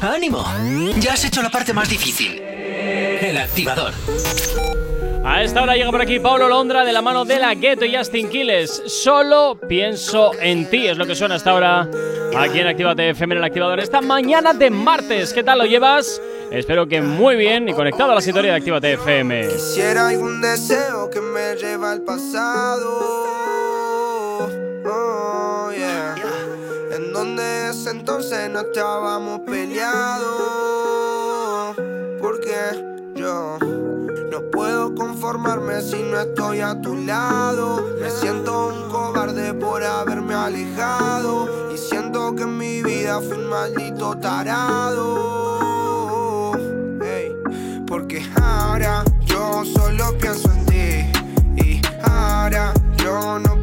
¡Ánimo! 0.00 0.44
Ya 0.98 1.14
has 1.14 1.24
hecho 1.24 1.42
la 1.42 1.50
parte 1.50 1.72
más 1.72 1.88
difícil. 1.88 2.40
El 2.40 3.36
activador. 3.36 3.92
A 5.24 5.42
esta 5.42 5.62
hora 5.62 5.74
llega 5.76 5.90
por 5.90 6.02
aquí 6.02 6.18
Pablo 6.18 6.48
Londra 6.48 6.84
de 6.84 6.92
la 6.92 7.00
mano 7.00 7.24
de 7.24 7.38
la 7.38 7.54
Ghetto 7.54 7.84
y 7.84 7.96
Justin 7.96 8.28
Quiles. 8.28 8.82
Solo 8.86 9.58
pienso 9.68 10.32
en 10.40 10.68
ti, 10.68 10.86
es 10.86 10.98
lo 10.98 11.06
que 11.06 11.14
suena 11.14 11.36
hasta 11.36 11.50
ahora 11.50 11.88
aquí 12.36 12.60
en 12.60 12.66
Actívate 12.66 13.10
FM 13.10 13.34
en 13.34 13.38
el 13.38 13.44
activador. 13.44 13.80
Esta 13.80 14.00
mañana 14.00 14.52
de 14.52 14.70
martes, 14.70 15.32
¿qué 15.32 15.42
tal 15.42 15.58
lo 15.58 15.64
llevas? 15.64 16.20
Espero 16.50 16.86
que 16.86 17.00
muy 17.00 17.36
bien 17.36 17.68
y 17.68 17.72
conectado 17.72 18.12
a 18.12 18.14
la 18.16 18.20
sintonía 18.20 18.52
de 18.52 18.56
Actívate 18.58 18.92
FM. 18.94 19.48
Quisiera 19.48 20.08
algún 20.08 20.40
deseo 20.40 21.08
que 21.10 21.20
me 21.20 21.54
lleva 21.56 21.92
al 21.92 22.02
pasado. 22.02 23.61
Ese 27.72 27.90
entonces 27.90 28.48
no 28.50 28.60
estábamos 28.60 29.40
peleados. 29.40 30.28
Porque 32.20 32.54
yo 33.14 33.56
no 34.30 34.42
puedo 34.50 34.94
conformarme 34.94 35.80
si 35.80 36.02
no 36.02 36.20
estoy 36.20 36.60
a 36.60 36.78
tu 36.82 36.94
lado. 36.94 37.82
Me 37.98 38.10
siento 38.10 38.68
un 38.68 38.90
cobarde 38.90 39.54
por 39.54 39.82
haberme 39.82 40.34
alejado. 40.34 41.72
Y 41.72 41.78
siento 41.78 42.36
que 42.36 42.42
en 42.42 42.58
mi 42.58 42.82
vida 42.82 43.20
fui 43.20 43.38
un 43.38 43.48
maldito 43.48 44.18
tarado. 44.18 45.32
Ey, 47.02 47.34
Porque 47.86 48.22
ahora 48.42 49.02
yo 49.24 49.64
solo 49.64 50.12
pienso 50.18 50.52
en 50.52 50.66
ti. 50.66 51.06
Y 51.56 51.80
ahora 52.02 52.74
yo 52.98 53.38
no 53.38 53.61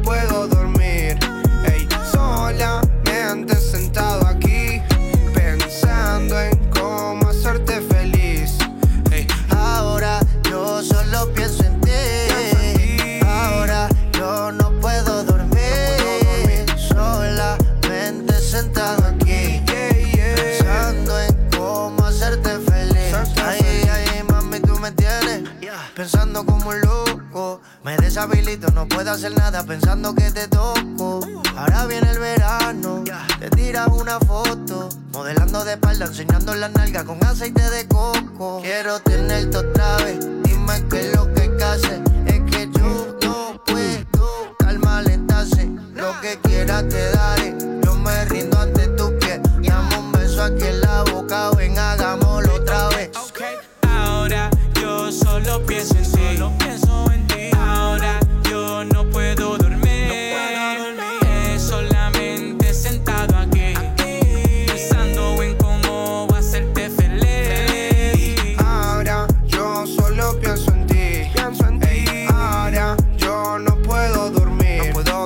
Me 27.82 27.96
deshabilito, 27.96 28.70
no 28.72 28.86
puedo 28.86 29.10
hacer 29.10 29.34
nada 29.34 29.64
pensando 29.64 30.14
que 30.14 30.30
te 30.30 30.46
toco. 30.48 31.20
Ahora 31.56 31.86
viene 31.86 32.10
el 32.10 32.18
verano, 32.18 33.02
te 33.38 33.48
tiras 33.50 33.88
una 33.88 34.20
foto. 34.20 34.90
Modelando 35.12 35.64
de 35.64 35.72
espalda, 35.72 36.04
enseñando 36.04 36.54
la 36.54 36.68
nalga 36.68 37.04
con 37.04 37.24
aceite 37.24 37.70
de 37.70 37.88
coco. 37.88 38.60
Quiero 38.60 39.00
tenerte 39.00 39.56
otra 39.56 39.96
vez, 39.98 40.18
dime 40.42 40.84
qué 40.90 41.00
es 41.00 41.16
lo 41.16 41.32
que 41.32 41.56
que 41.56 41.64
hacer. 41.64 42.02
Es 42.26 42.40
que 42.50 42.70
yo 42.78 43.16
no 43.22 43.64
puedo 43.64 44.56
calmar 44.58 45.04
lentase. 45.04 45.70
Lo 45.94 46.20
que 46.20 46.38
quieras 46.42 46.86
te 46.86 47.10
daré, 47.12 47.56
yo 47.82 47.94
me 47.94 48.26
rindo 48.26 48.58
ante 48.58 48.88
tu 48.88 49.18
pies. 49.18 49.40
Dame 49.62 49.98
un 49.98 50.12
beso 50.12 50.42
aquí 50.42 50.64
en 50.64 50.82
la 50.82 51.02
boca, 51.04 51.50
ven, 51.56 51.78
hagámoslo 51.78 52.19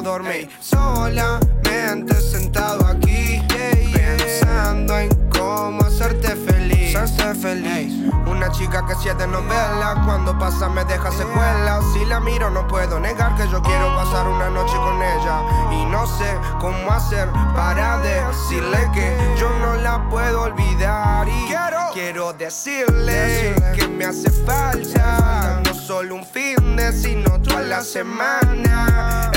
dormir. 0.05 0.49
Solamente 0.61 2.21
sentado 2.21 2.87
aquí. 2.87 3.43
Pensando 3.49 4.99
en 4.99 5.09
cómo 5.31 5.83
hacerte 5.83 6.37
feliz. 6.37 6.95
Hacerte 6.95 7.35
feliz. 7.41 8.13
Una 8.27 8.53
chica 8.53 8.87
que 8.87 8.95
siete 8.97 9.27
novelas. 9.27 9.99
Cuando 10.05 10.39
pasa 10.39 10.69
me 10.69 10.85
deja 10.85 11.11
secuelas. 11.11 11.83
Si 11.93 12.05
la 12.05 12.21
miro 12.21 12.51
no 12.51 12.69
puedo 12.69 13.01
negar 13.01 13.35
que 13.37 13.49
yo 13.49 13.63
quiero 13.63 13.95
pasar 13.97 14.29
una 14.29 14.51
noche 14.51 14.77
con 14.77 15.03
ella. 15.03 15.41
Y 15.73 15.87
no 15.87 16.07
sé 16.07 16.31
cómo 16.61 16.93
hacer 16.93 17.29
para 17.57 17.99
decirle 17.99 18.79
que 18.93 19.17
yo 19.41 19.49
no 19.61 19.75
la 19.77 20.09
puedo 20.11 20.43
olvidar. 20.43 21.27
Y 21.27 21.47
quiero, 21.95 22.33
decirle, 22.33 23.55
que 23.75 23.89
me 23.89 24.05
hace 24.05 24.31
falta. 24.31 25.63
No 25.65 25.75
solo 25.75 26.17
un 26.17 26.27
fin 26.27 26.77
de, 26.77 26.93
sino 26.93 27.41
toda 27.41 27.63
la 27.63 27.83
semana. 27.83 29.31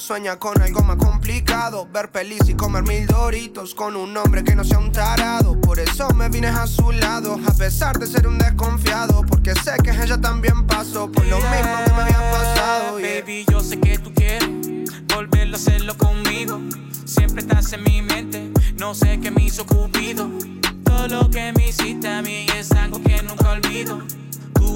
Sueña 0.00 0.38
con 0.38 0.60
algo 0.60 0.82
más 0.82 0.96
complicado. 0.96 1.86
Ver 1.92 2.10
pelis 2.10 2.48
y 2.48 2.54
comer 2.54 2.82
mil 2.84 3.06
doritos 3.06 3.74
con 3.74 3.94
un 3.94 4.16
hombre 4.16 4.42
que 4.42 4.56
no 4.56 4.64
sea 4.64 4.78
un 4.78 4.90
tarado. 4.90 5.60
Por 5.60 5.78
eso 5.78 6.08
me 6.14 6.28
vine 6.28 6.48
a 6.48 6.66
su 6.66 6.90
lado, 6.90 7.38
a 7.46 7.52
pesar 7.52 7.98
de 7.98 8.06
ser 8.06 8.26
un 8.26 8.38
desconfiado. 8.38 9.22
Porque 9.28 9.54
sé 9.54 9.72
que 9.84 9.90
ella 9.90 10.18
también 10.18 10.66
pasó 10.66 11.10
por 11.12 11.24
lo 11.26 11.36
mismo 11.36 11.84
que 11.84 11.92
me 11.92 12.02
había 12.02 12.30
pasado. 12.30 12.98
yeah. 12.98 13.20
Baby, 13.20 13.44
yo 13.50 13.60
sé 13.60 13.78
que 13.78 13.98
tú 13.98 14.12
quieres 14.14 14.48
volverlo 15.14 15.56
a 15.56 15.60
hacerlo 15.60 15.96
conmigo. 15.96 16.60
Siempre 17.04 17.42
estás 17.42 17.72
en 17.74 17.84
mi 17.84 18.00
mente. 18.02 18.50
No 18.78 18.94
sé 18.94 19.20
qué 19.20 19.30
me 19.30 19.44
hizo 19.44 19.66
Cupido. 19.66 20.30
Todo 20.84 21.08
lo 21.08 21.30
que 21.30 21.52
me 21.52 21.68
hiciste 21.68 22.08
a 22.08 22.22
mí 22.22 22.46
es 22.56 22.72
algo 22.72 23.02
que 23.02 23.22
nunca 23.22 23.50
olvido. 23.50 24.00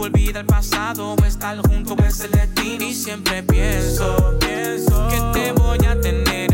Olvida 0.01 0.40
el 0.40 0.47
pasado, 0.47 1.14
o 1.14 1.24
estar 1.24 1.57
junto 1.59 1.97
es 2.05 2.20
el 2.20 2.30
destino. 2.30 2.84
Y 2.84 2.95
siempre 2.95 3.42
pienso 3.42 4.38
que 4.38 5.20
te 5.32 5.53
voy 5.53 5.78
a 5.86 6.01
tener 6.01 6.53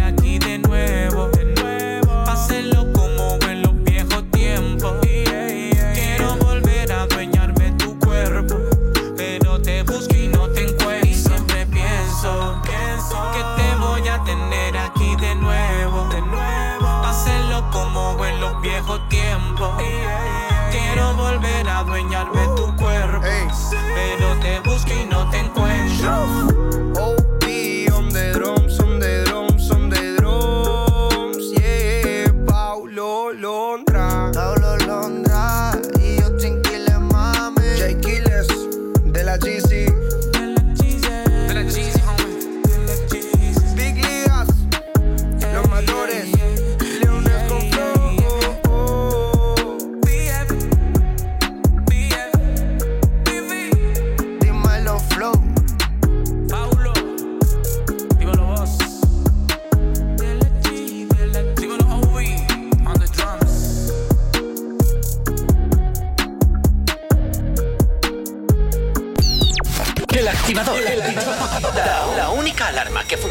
show. 26.01 26.50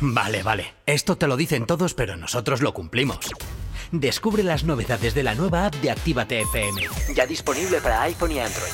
Vale, 0.00 0.42
vale. 0.42 0.74
Esto 0.86 1.16
te 1.16 1.26
lo 1.26 1.36
dicen 1.36 1.66
todos, 1.66 1.94
pero 1.94 2.16
nosotros 2.16 2.62
lo 2.62 2.72
cumplimos. 2.72 3.30
Descubre 3.92 4.42
las 4.42 4.64
novedades 4.64 5.14
de 5.14 5.22
la 5.22 5.34
nueva 5.34 5.66
app 5.66 5.74
de 5.76 5.90
Actívate 5.90 6.40
FM. 6.42 6.82
Ya 7.14 7.26
disponible 7.26 7.80
para 7.80 8.02
iPhone 8.02 8.32
y 8.32 8.40
Android. 8.40 8.72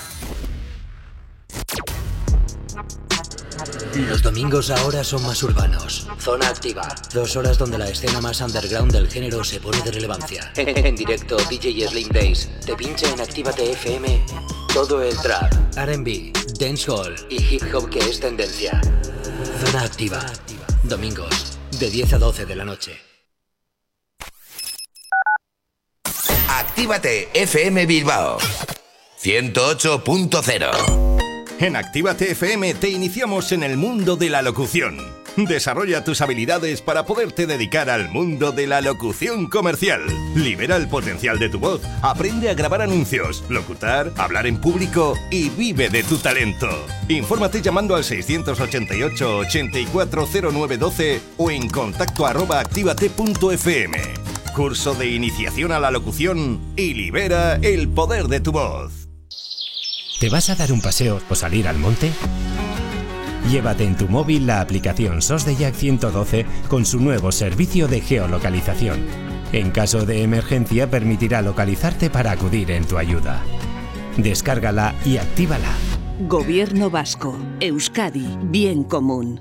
Los 4.09 4.23
domingos 4.23 4.71
ahora 4.71 5.03
son 5.03 5.23
más 5.23 5.43
urbanos. 5.43 6.07
Zona 6.19 6.49
activa. 6.49 6.87
Dos 7.15 7.35
horas 7.37 7.57
donde 7.57 7.79
la 7.79 7.89
escena 7.89 8.21
más 8.21 8.41
underground 8.43 8.93
del 8.93 9.09
género 9.09 9.43
se 9.43 9.59
pone 9.59 9.81
de 9.83 9.91
relevancia. 9.91 10.53
En 10.57 10.95
directo, 10.95 11.37
DJ 11.49 11.89
Slim 11.89 12.09
Days 12.09 12.51
te 12.65 12.77
pincha 12.77 13.11
en 13.11 13.21
Actívate 13.21 13.73
FM 13.73 14.25
todo 14.77 15.03
el 15.03 15.17
trap, 15.17 15.51
RB, 15.75 16.33
dancehall 16.61 17.15
y 17.31 17.43
hip 17.43 17.63
hop 17.75 17.89
que 17.89 17.99
es 17.99 18.21
tendencia. 18.21 18.79
Zona 19.65 19.85
activa. 19.85 20.21
Domingos, 20.89 21.59
de 21.79 21.91
10 21.91 22.15
a 22.15 22.19
12 22.19 22.47
de 22.47 22.57
la 22.57 22.65
noche. 22.65 22.99
Actívate 26.49 27.29
FM 27.33 27.87
Bilbao 27.87 28.39
108.0 29.23 31.47
En 31.59 31.77
Actívate 31.77 32.33
FM 32.33 32.75
te 32.75 32.91
iniciamos 32.91 33.53
en 33.53 33.63
el 33.63 33.77
mundo 33.77 34.17
de 34.17 34.31
la 34.31 34.43
locución. 34.43 35.16
Desarrolla 35.49 36.03
tus 36.05 36.21
habilidades 36.21 36.81
para 36.83 37.05
poderte 37.05 37.47
dedicar 37.47 37.91
al 37.91 38.09
mundo 38.11 38.53
de 38.53 38.67
la 38.67 38.81
locución 38.81 39.49
comercial. 39.49 40.01
Libera 40.35 40.77
el 40.77 40.89
potencial 40.89 41.39
de 41.39 41.49
tu 41.49 41.59
voz, 41.59 41.83
aprende 42.03 42.49
a 42.51 42.55
grabar 42.55 42.83
anuncios, 42.83 43.45
locutar, 43.49 44.13
hablar 44.17 44.47
en 44.47 44.61
público 44.61 45.15
y 45.31 45.51
vive 45.51 45.91
de 45.91 46.03
tu 46.03 46.17
talento. 46.19 46.69
Infórmate 47.09 47.61
llamando 47.61 47.95
al 47.95 48.05
688 48.05 49.39
840912 49.39 51.21
o 51.37 51.51
en 51.51 51.69
contacto. 51.69 52.27
Curso 54.55 54.95
de 54.95 55.07
iniciación 55.09 55.73
a 55.73 55.79
la 55.79 55.91
locución 55.91 56.61
y 56.77 56.95
libera 56.95 57.57
el 57.57 57.89
poder 57.89 58.29
de 58.29 58.41
tu 58.41 58.53
voz. 58.53 59.09
¿Te 60.19 60.31
vas 60.31 60.49
a 60.49 60.55
dar 60.55 60.73
un 60.73 60.81
paseo 60.81 61.21
o 61.29 61.35
salir 61.35 61.69
al 61.69 61.77
monte? 61.77 62.11
Llévate 63.51 63.85
en 63.85 63.97
tu 63.97 64.09
móvil 64.09 64.47
la 64.47 64.61
aplicación 64.61 65.23
SOS 65.23 65.45
de 65.45 65.55
Jack 65.55 65.75
112 65.75 66.47
con 66.69 66.85
su 66.85 66.99
nuevo 66.99 67.31
servicio 67.31 67.87
de 67.87 68.01
geolocalización. 68.01 69.07
En 69.53 69.71
caso 69.71 70.05
de 70.05 70.23
emergencia 70.23 70.91
permitirá 70.91 71.43
localizarte 71.43 72.11
para 72.11 72.33
acudir 72.33 72.73
en 72.73 72.85
tu 72.85 72.99
ayuda. 72.99 73.41
Descárgala 74.17 74.95
y 75.05 75.19
actívala. 75.19 75.71
Gobierno 76.29 76.91
Vasco, 76.91 77.39
Euskadi, 77.61 78.27
Bien 78.43 78.83
Común. 78.83 79.41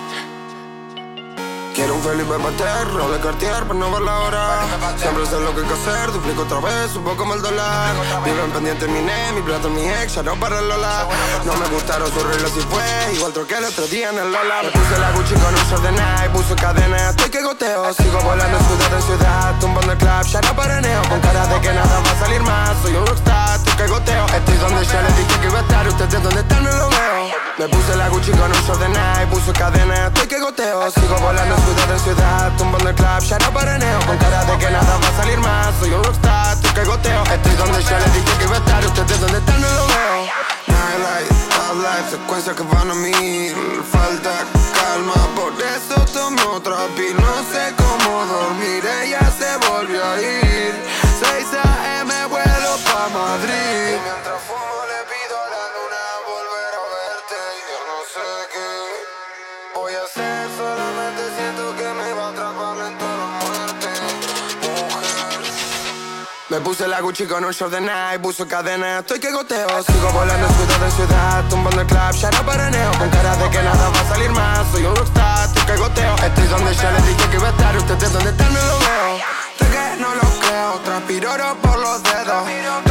Quiero 1.81 1.95
un 1.95 2.03
Felipe 2.03 2.37
Pater, 2.37 2.93
Rolex 2.93 3.23
Cartier 3.23 3.63
para 3.65 3.73
no 3.73 3.89
ver 3.89 4.01
la 4.03 4.19
hora. 4.19 4.59
Siempre 5.01 5.25
sé 5.25 5.39
lo 5.41 5.49
que 5.55 5.61
hay 5.61 5.67
que 5.67 5.73
hacer, 5.73 6.11
duplico 6.11 6.43
otra 6.43 6.59
vez, 6.59 6.95
un 6.95 7.03
poco 7.03 7.17
como 7.17 7.33
el 7.33 7.41
dólar. 7.41 7.95
Viven 8.23 8.51
pendiente 8.51 8.87
mi 8.87 9.01
ne, 9.01 9.31
mi 9.33 9.41
plato, 9.41 9.67
mi 9.67 9.89
ex, 9.89 10.13
ya 10.13 10.21
no 10.21 10.35
para 10.35 10.59
el 10.59 10.67
Lola. 10.67 11.07
No 11.43 11.55
me 11.55 11.67
gustaron 11.69 12.07
sus 12.13 12.21
reglas 12.21 12.51
y 12.55 12.61
fue 12.69 12.85
igual 13.15 13.33
troqué 13.33 13.57
el 13.57 13.65
otro 13.65 13.87
día 13.87 14.11
en 14.11 14.19
el 14.19 14.31
Lola. 14.31 14.61
Me 14.61 14.69
puse 14.69 14.99
la 14.99 15.11
Gucci 15.13 15.33
con 15.33 15.55
un 15.55 15.63
short 15.71 15.81
de 15.81 15.91
Nike, 15.91 16.29
puso 16.33 16.55
cadena, 16.55 17.09
estoy 17.09 17.29
que 17.31 17.41
goteo. 17.41 17.93
Sigo 17.95 18.19
volando 18.21 18.59
ciudad 18.59 18.93
en 18.93 19.01
ciudad, 19.01 19.55
tumbando 19.59 19.91
el 19.91 19.97
club, 19.97 20.21
ya 20.21 20.41
no 20.41 20.55
paraneo. 20.55 21.01
Con 21.09 21.19
cara 21.21 21.47
de 21.47 21.61
que 21.61 21.73
nada 21.73 21.99
va 22.05 22.11
a 22.11 22.19
salir 22.19 22.41
más, 22.41 22.77
soy 22.83 22.93
un 22.93 23.07
rockstar, 23.07 23.55
estoy 23.57 23.73
que 23.73 23.87
goteo. 23.87 24.25
Estoy 24.27 24.57
donde 24.57 24.85
ya 24.85 25.01
les 25.01 25.17
dije 25.17 25.39
que 25.41 25.47
iba 25.47 25.57
a 25.57 25.61
estar, 25.63 25.87
ustedes 25.87 26.21
donde 26.21 26.41
están 26.41 26.63
no 26.63 26.71
lo 26.73 26.89
veo. 26.89 27.31
Me 27.57 27.67
puse 27.67 27.95
la 27.95 28.07
Gucci 28.09 28.31
con 28.31 28.51
un 28.51 28.61
short 28.65 28.79
de 28.79 28.89
Nike, 28.89 29.27
puso 29.31 29.51
cadena, 29.53 30.07
estoy 30.07 30.27
que 30.27 30.39
goteo. 30.39 30.91
Sigo 30.91 31.17
volando 31.17 31.55
ciudad 31.57 31.70
en 31.71 31.99
ciudad, 31.99 32.51
tumbando 32.57 32.89
el 32.89 32.95
club, 32.95 33.19
ya 33.21 33.37
no 33.39 33.53
paraneo. 33.53 33.99
Con 34.05 34.17
cara 34.17 34.45
de 34.45 34.57
que 34.57 34.69
nada 34.69 34.97
va 34.97 35.07
a 35.07 35.17
salir 35.17 35.39
más, 35.39 35.73
soy 35.79 35.91
un 35.91 36.03
rockstar, 36.03 36.53
estoy 36.55 36.71
que 36.71 36.83
goteo. 36.85 37.23
Estoy 37.23 37.55
donde 37.55 37.83
ya 37.83 37.99
les 37.99 38.13
dije 38.13 38.37
que 38.37 38.43
iba 38.43 38.55
a 38.55 38.59
estar, 38.59 38.85
ustedes 38.85 39.21
donde 39.21 39.37
están 39.37 39.61
no 39.61 39.67
lo 39.67 39.87
veo. 39.87 40.41
Nightlife, 40.67 41.33
top 41.55 41.77
life, 41.77 42.09
secuencias 42.11 42.55
que 42.55 42.63
van 42.63 42.91
a 42.91 42.93
mil 42.93 43.55
Falta 43.91 44.45
calma, 44.73 45.13
por 45.35 45.53
eso 45.53 45.95
tomé 46.13 46.41
otra 46.43 46.77
pil 46.95 47.15
No 47.15 47.35
sé 47.51 47.73
cómo 47.77 48.25
dormir, 48.25 48.83
ella 49.03 49.31
se 49.37 49.57
volvió 49.67 50.03
a 50.05 50.21
ir 50.21 50.90
puse 66.71 66.87
la 66.87 67.01
Gucci 67.01 67.25
con 67.25 67.43
un 67.43 67.51
short 67.51 67.73
de 67.73 67.81
Nike, 67.81 68.19
puso 68.21 68.47
cadena, 68.47 68.99
estoy 68.99 69.19
que 69.19 69.29
goteo 69.29 69.67
Sigo 69.83 70.09
volando 70.13 70.47
ciudad 70.47 70.79
de 70.79 70.91
ciudad, 70.91 71.43
tumbando 71.49 71.81
el 71.81 71.87
club, 71.87 72.11
ya 72.13 72.31
no 72.31 72.45
paraneo. 72.45 72.91
Con 72.97 73.09
cara 73.09 73.35
de 73.35 73.49
que 73.49 73.61
nada 73.61 73.89
va 73.89 73.99
a 73.99 74.07
salir 74.07 74.29
más, 74.29 74.65
soy 74.71 74.85
un 74.85 74.95
rockstar, 74.95 75.47
estoy 75.47 75.63
que 75.63 75.75
goteo. 75.75 76.15
Estoy 76.15 76.47
donde 76.47 76.73
ya 76.73 76.91
les 76.91 77.07
dije 77.07 77.29
que 77.29 77.35
iba 77.35 77.47
a 77.49 77.51
estar, 77.51 77.75
ustedes 77.75 78.13
donde 78.13 78.29
están 78.29 78.53
no 78.53 78.61
lo 78.61 78.79
veo. 78.79 79.17
Sé 79.59 79.65
que 79.65 80.01
no 80.01 80.15
lo 80.15 80.39
creo, 80.39 80.79
transpiro 80.85 81.57
por 81.61 81.77
los 81.77 82.03
dedos 82.03 82.90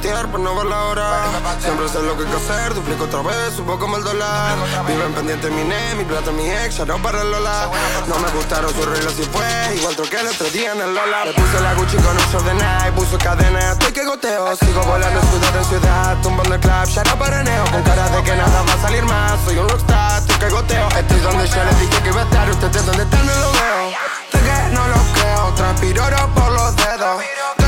Para 0.00 0.38
no 0.38 0.56
ver 0.56 0.66
la 0.66 0.84
hora. 0.84 1.22
Siempre 1.60 1.86
sé 1.86 2.00
lo 2.00 2.16
que 2.16 2.24
hay 2.24 2.30
que 2.30 2.36
hacer, 2.36 2.72
duplico 2.72 3.04
otra 3.04 3.20
vez, 3.20 3.58
un 3.58 3.66
poco 3.66 3.94
el 3.94 4.02
dólar. 4.02 4.56
Viven 4.86 5.12
pendiente 5.12 5.50
mi 5.50 5.64
ne, 5.64 5.94
mi 5.96 6.04
plata, 6.04 6.32
mi 6.32 6.48
ex, 6.48 6.78
ya 6.78 6.86
no 6.86 6.96
para 7.02 7.20
el 7.20 7.30
Lola. 7.30 7.68
No 8.08 8.18
me 8.18 8.30
gustaron 8.30 8.72
sus 8.72 8.86
reglas 8.86 9.12
y 9.18 9.24
fue 9.24 9.76
igual 9.76 9.94
troqué 9.94 10.20
el 10.20 10.28
otro 10.28 10.48
día 10.48 10.72
en 10.72 10.80
el 10.80 10.94
Lola. 10.94 11.26
Me 11.26 11.34
puse 11.34 11.60
la 11.60 11.74
Gucci 11.74 11.96
con 11.98 12.16
un 12.16 12.24
short 12.32 12.46
de 12.46 12.54
Nike, 12.54 12.92
puso 12.96 13.18
cadena, 13.18 13.72
estoy 13.72 13.92
que 13.92 14.04
goteo. 14.06 14.56
Sigo 14.56 14.82
volando 14.82 15.20
ciudad 15.20 15.56
en 15.56 15.64
ciudad, 15.66 16.16
tumbando 16.22 16.54
el 16.54 16.60
club, 16.60 16.84
ya 16.86 17.02
no 17.04 17.18
paraneo 17.18 17.64
Con 17.70 17.82
cara 17.82 18.08
de 18.08 18.22
que 18.22 18.34
nada 18.34 18.62
va 18.62 18.72
a 18.72 18.80
salir 18.80 19.02
más, 19.04 19.40
soy 19.44 19.58
un 19.58 19.68
rockstar, 19.68 20.22
estoy 20.22 20.36
que 20.36 20.48
goteo. 20.48 20.88
Estoy 20.88 21.20
donde 21.20 21.46
yo 21.46 21.64
les 21.64 21.80
dije 21.80 22.02
que 22.02 22.08
iba 22.08 22.22
a 22.22 22.24
estar, 22.24 22.48
ustedes 22.48 22.86
donde 22.86 23.02
están 23.02 23.26
no 23.26 23.34
lo 23.34 23.52
veo. 23.52 23.90
Sé 24.32 24.38
que 24.38 24.74
no 24.74 24.88
lo 24.88 24.96
creo, 25.12 25.54
transpiro 25.54 26.04
oro 26.06 26.30
por 26.34 26.50
los 26.50 26.76
dedos 26.76 27.61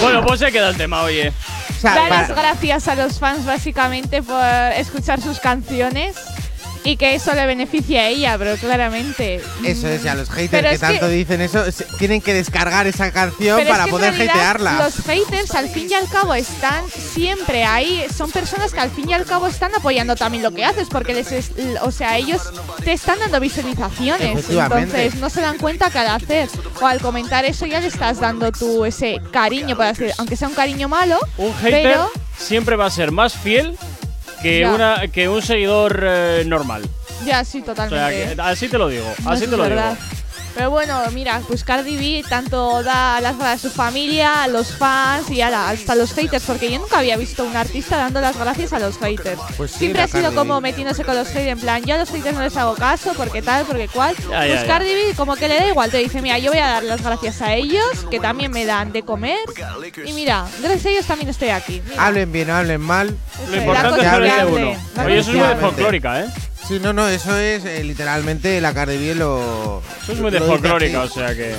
bueno, 0.00 0.24
pues 0.26 0.40
se 0.40 0.52
queda 0.52 0.68
el 0.68 0.76
tema, 0.76 1.02
oye. 1.02 1.32
Da 1.82 2.08
las 2.08 2.28
gracias 2.28 2.88
a 2.88 2.94
los 2.94 3.18
fans 3.18 3.44
básicamente 3.44 4.22
por 4.22 4.44
escuchar 4.76 5.20
sus 5.20 5.40
canciones 5.40 6.16
y 6.84 6.96
que 6.96 7.14
eso 7.14 7.32
le 7.34 7.46
beneficia 7.46 8.00
a 8.02 8.06
ella, 8.08 8.36
pero 8.38 8.56
claramente. 8.56 9.40
Eso 9.64 9.88
es, 9.88 10.02
ya 10.02 10.14
los 10.14 10.28
haters 10.30 10.50
Pero 10.50 10.68
que 10.68 10.74
es 10.74 10.80
que- 10.80 10.86
tanto 10.86 11.08
dicen 11.08 11.40
eso, 11.40 11.64
tienen 11.98 12.20
que 12.20 12.34
descargar 12.34 12.86
esa 12.86 13.10
canción 13.12 13.56
Pero 13.58 13.60
es 13.60 13.68
para 13.68 13.84
que 13.84 13.90
en 13.90 13.96
poder 13.96 14.10
realidad 14.14 14.34
hatearla. 14.36 14.72
Los 14.84 14.94
haters 15.04 15.54
al 15.54 15.68
fin 15.68 15.86
y 15.90 15.94
al 15.94 16.08
cabo 16.08 16.34
están 16.34 16.84
siempre 16.88 17.64
ahí. 17.64 18.04
Son 18.16 18.30
personas 18.30 18.72
que 18.72 18.80
al 18.80 18.90
fin 18.90 19.08
y 19.10 19.14
al 19.14 19.24
cabo 19.24 19.46
están 19.46 19.72
apoyando 19.74 20.16
también 20.16 20.42
lo 20.42 20.50
que 20.50 20.64
haces 20.64 20.88
porque 20.88 21.14
les 21.14 21.30
es- 21.32 21.52
o 21.82 21.90
sea, 21.92 22.16
ellos 22.18 22.42
te 22.84 22.92
están 22.92 23.18
dando 23.20 23.38
visualizaciones. 23.40 24.48
Entonces 24.50 25.14
no 25.16 25.30
se 25.30 25.40
dan 25.40 25.58
cuenta 25.58 25.90
que 25.90 25.98
al 25.98 26.08
hacer 26.08 26.48
o 26.80 26.86
al 26.86 27.00
comentar 27.00 27.44
eso 27.44 27.66
ya 27.66 27.80
le 27.80 27.86
estás 27.86 28.18
dando 28.20 28.50
tú 28.50 28.84
ese 28.84 29.20
cariño, 29.30 29.76
por 29.76 29.86
así 29.86 30.04
aunque 30.18 30.36
sea 30.36 30.48
un 30.48 30.54
cariño 30.54 30.88
malo. 30.88 31.18
Un 31.38 31.54
hater 31.54 31.82
pero 31.82 32.10
siempre 32.38 32.76
va 32.76 32.86
a 32.86 32.90
ser 32.90 33.12
más 33.12 33.34
fiel 33.34 33.76
que, 34.42 34.60
Ya. 34.60 34.72
una, 34.74 35.08
que 35.08 35.28
un 35.28 35.40
seguidor 35.42 36.02
eh, 36.04 36.42
normal. 36.46 36.82
ya 37.24 37.44
sí, 37.44 37.60
O 37.60 37.64
sea, 37.64 37.74
totalmente. 37.74 38.34
que- 38.36 38.42
así 38.42 38.68
te 38.68 38.78
lo 38.78 38.88
digo, 38.88 39.06
No, 39.24 39.30
así 39.30 39.46
te 39.46 39.56
lo 39.56 39.62
verdad. 39.62 39.92
digo. 39.98 40.21
Pero 40.54 40.70
bueno, 40.70 41.00
mira, 41.12 41.40
pues 41.48 41.64
Cardi 41.64 41.96
B 41.96 42.28
tanto 42.28 42.82
da 42.82 43.20
las 43.20 43.38
gracias 43.38 43.64
a 43.64 43.68
su 43.68 43.74
familia, 43.74 44.42
a 44.42 44.48
los 44.48 44.68
fans 44.76 45.30
y 45.30 45.40
ala, 45.40 45.70
hasta 45.70 45.94
los 45.94 46.12
haters, 46.12 46.44
porque 46.44 46.70
yo 46.70 46.78
nunca 46.78 46.98
había 46.98 47.16
visto 47.16 47.44
un 47.44 47.56
artista 47.56 47.96
dando 47.96 48.20
las 48.20 48.36
gracias 48.38 48.72
a 48.72 48.78
los 48.78 48.98
haters. 48.98 49.40
Pues 49.56 49.70
sí, 49.70 49.78
Siempre 49.78 49.98
la 50.00 50.04
ha 50.04 50.08
sido 50.08 50.22
Cardi 50.24 50.36
como 50.36 50.54
B. 50.56 50.60
metiéndose 50.60 51.04
con 51.04 51.14
los 51.16 51.28
haters, 51.28 51.48
en 51.48 51.60
plan, 51.60 51.82
yo 51.84 51.94
a 51.94 51.98
los 51.98 52.10
haters 52.10 52.34
no 52.34 52.42
les 52.42 52.56
hago 52.56 52.74
caso, 52.74 53.12
porque 53.16 53.40
tal, 53.42 53.64
porque 53.64 53.88
cual. 53.88 54.14
Ya, 54.16 54.24
pues 54.24 54.28
ya, 54.28 54.46
ya. 54.46 54.66
Cardi 54.66 54.94
B 54.94 55.14
como 55.16 55.36
que 55.36 55.48
le 55.48 55.56
da 55.56 55.66
igual, 55.68 55.90
te 55.90 55.98
dice, 55.98 56.20
mira, 56.22 56.38
yo 56.38 56.50
voy 56.50 56.60
a 56.60 56.68
dar 56.68 56.82
las 56.84 57.02
gracias 57.02 57.40
a 57.42 57.54
ellos, 57.54 58.06
que 58.10 58.20
también 58.20 58.50
me 58.50 58.66
dan 58.66 58.92
de 58.92 59.02
comer. 59.02 59.38
Y 60.04 60.12
mira, 60.12 60.46
gracias 60.60 60.86
a 60.86 60.90
ellos 60.90 61.06
también 61.06 61.28
estoy 61.30 61.48
aquí. 61.48 61.82
Mira, 61.88 62.06
Hablen 62.06 62.30
bien 62.30 62.50
hablen 62.50 62.80
mal. 62.80 63.16
Lo 63.46 63.56
la 63.56 63.62
importante 63.62 63.96
es 63.96 64.02
que 64.02 64.08
hable 64.08 64.32
de 64.32 64.44
uno. 64.44 64.76
la 64.96 65.04
Oye, 65.04 65.18
eso 65.18 65.30
es 65.32 65.36
muy 65.36 65.56
folclórica, 65.60 66.20
¿eh? 66.20 66.26
Sí, 66.72 66.80
no, 66.80 66.94
no, 66.94 67.06
eso 67.06 67.36
es 67.36 67.66
eh, 67.66 67.84
literalmente 67.84 68.58
la 68.58 68.72
Cardi 68.72 68.96
B 68.96 69.14
lo. 69.14 69.82
Eso 70.04 70.12
es 70.12 70.20
muy 70.20 70.30
de 70.30 70.40
folclórica, 70.40 71.02
o 71.02 71.06
sea 71.06 71.34
que. 71.34 71.54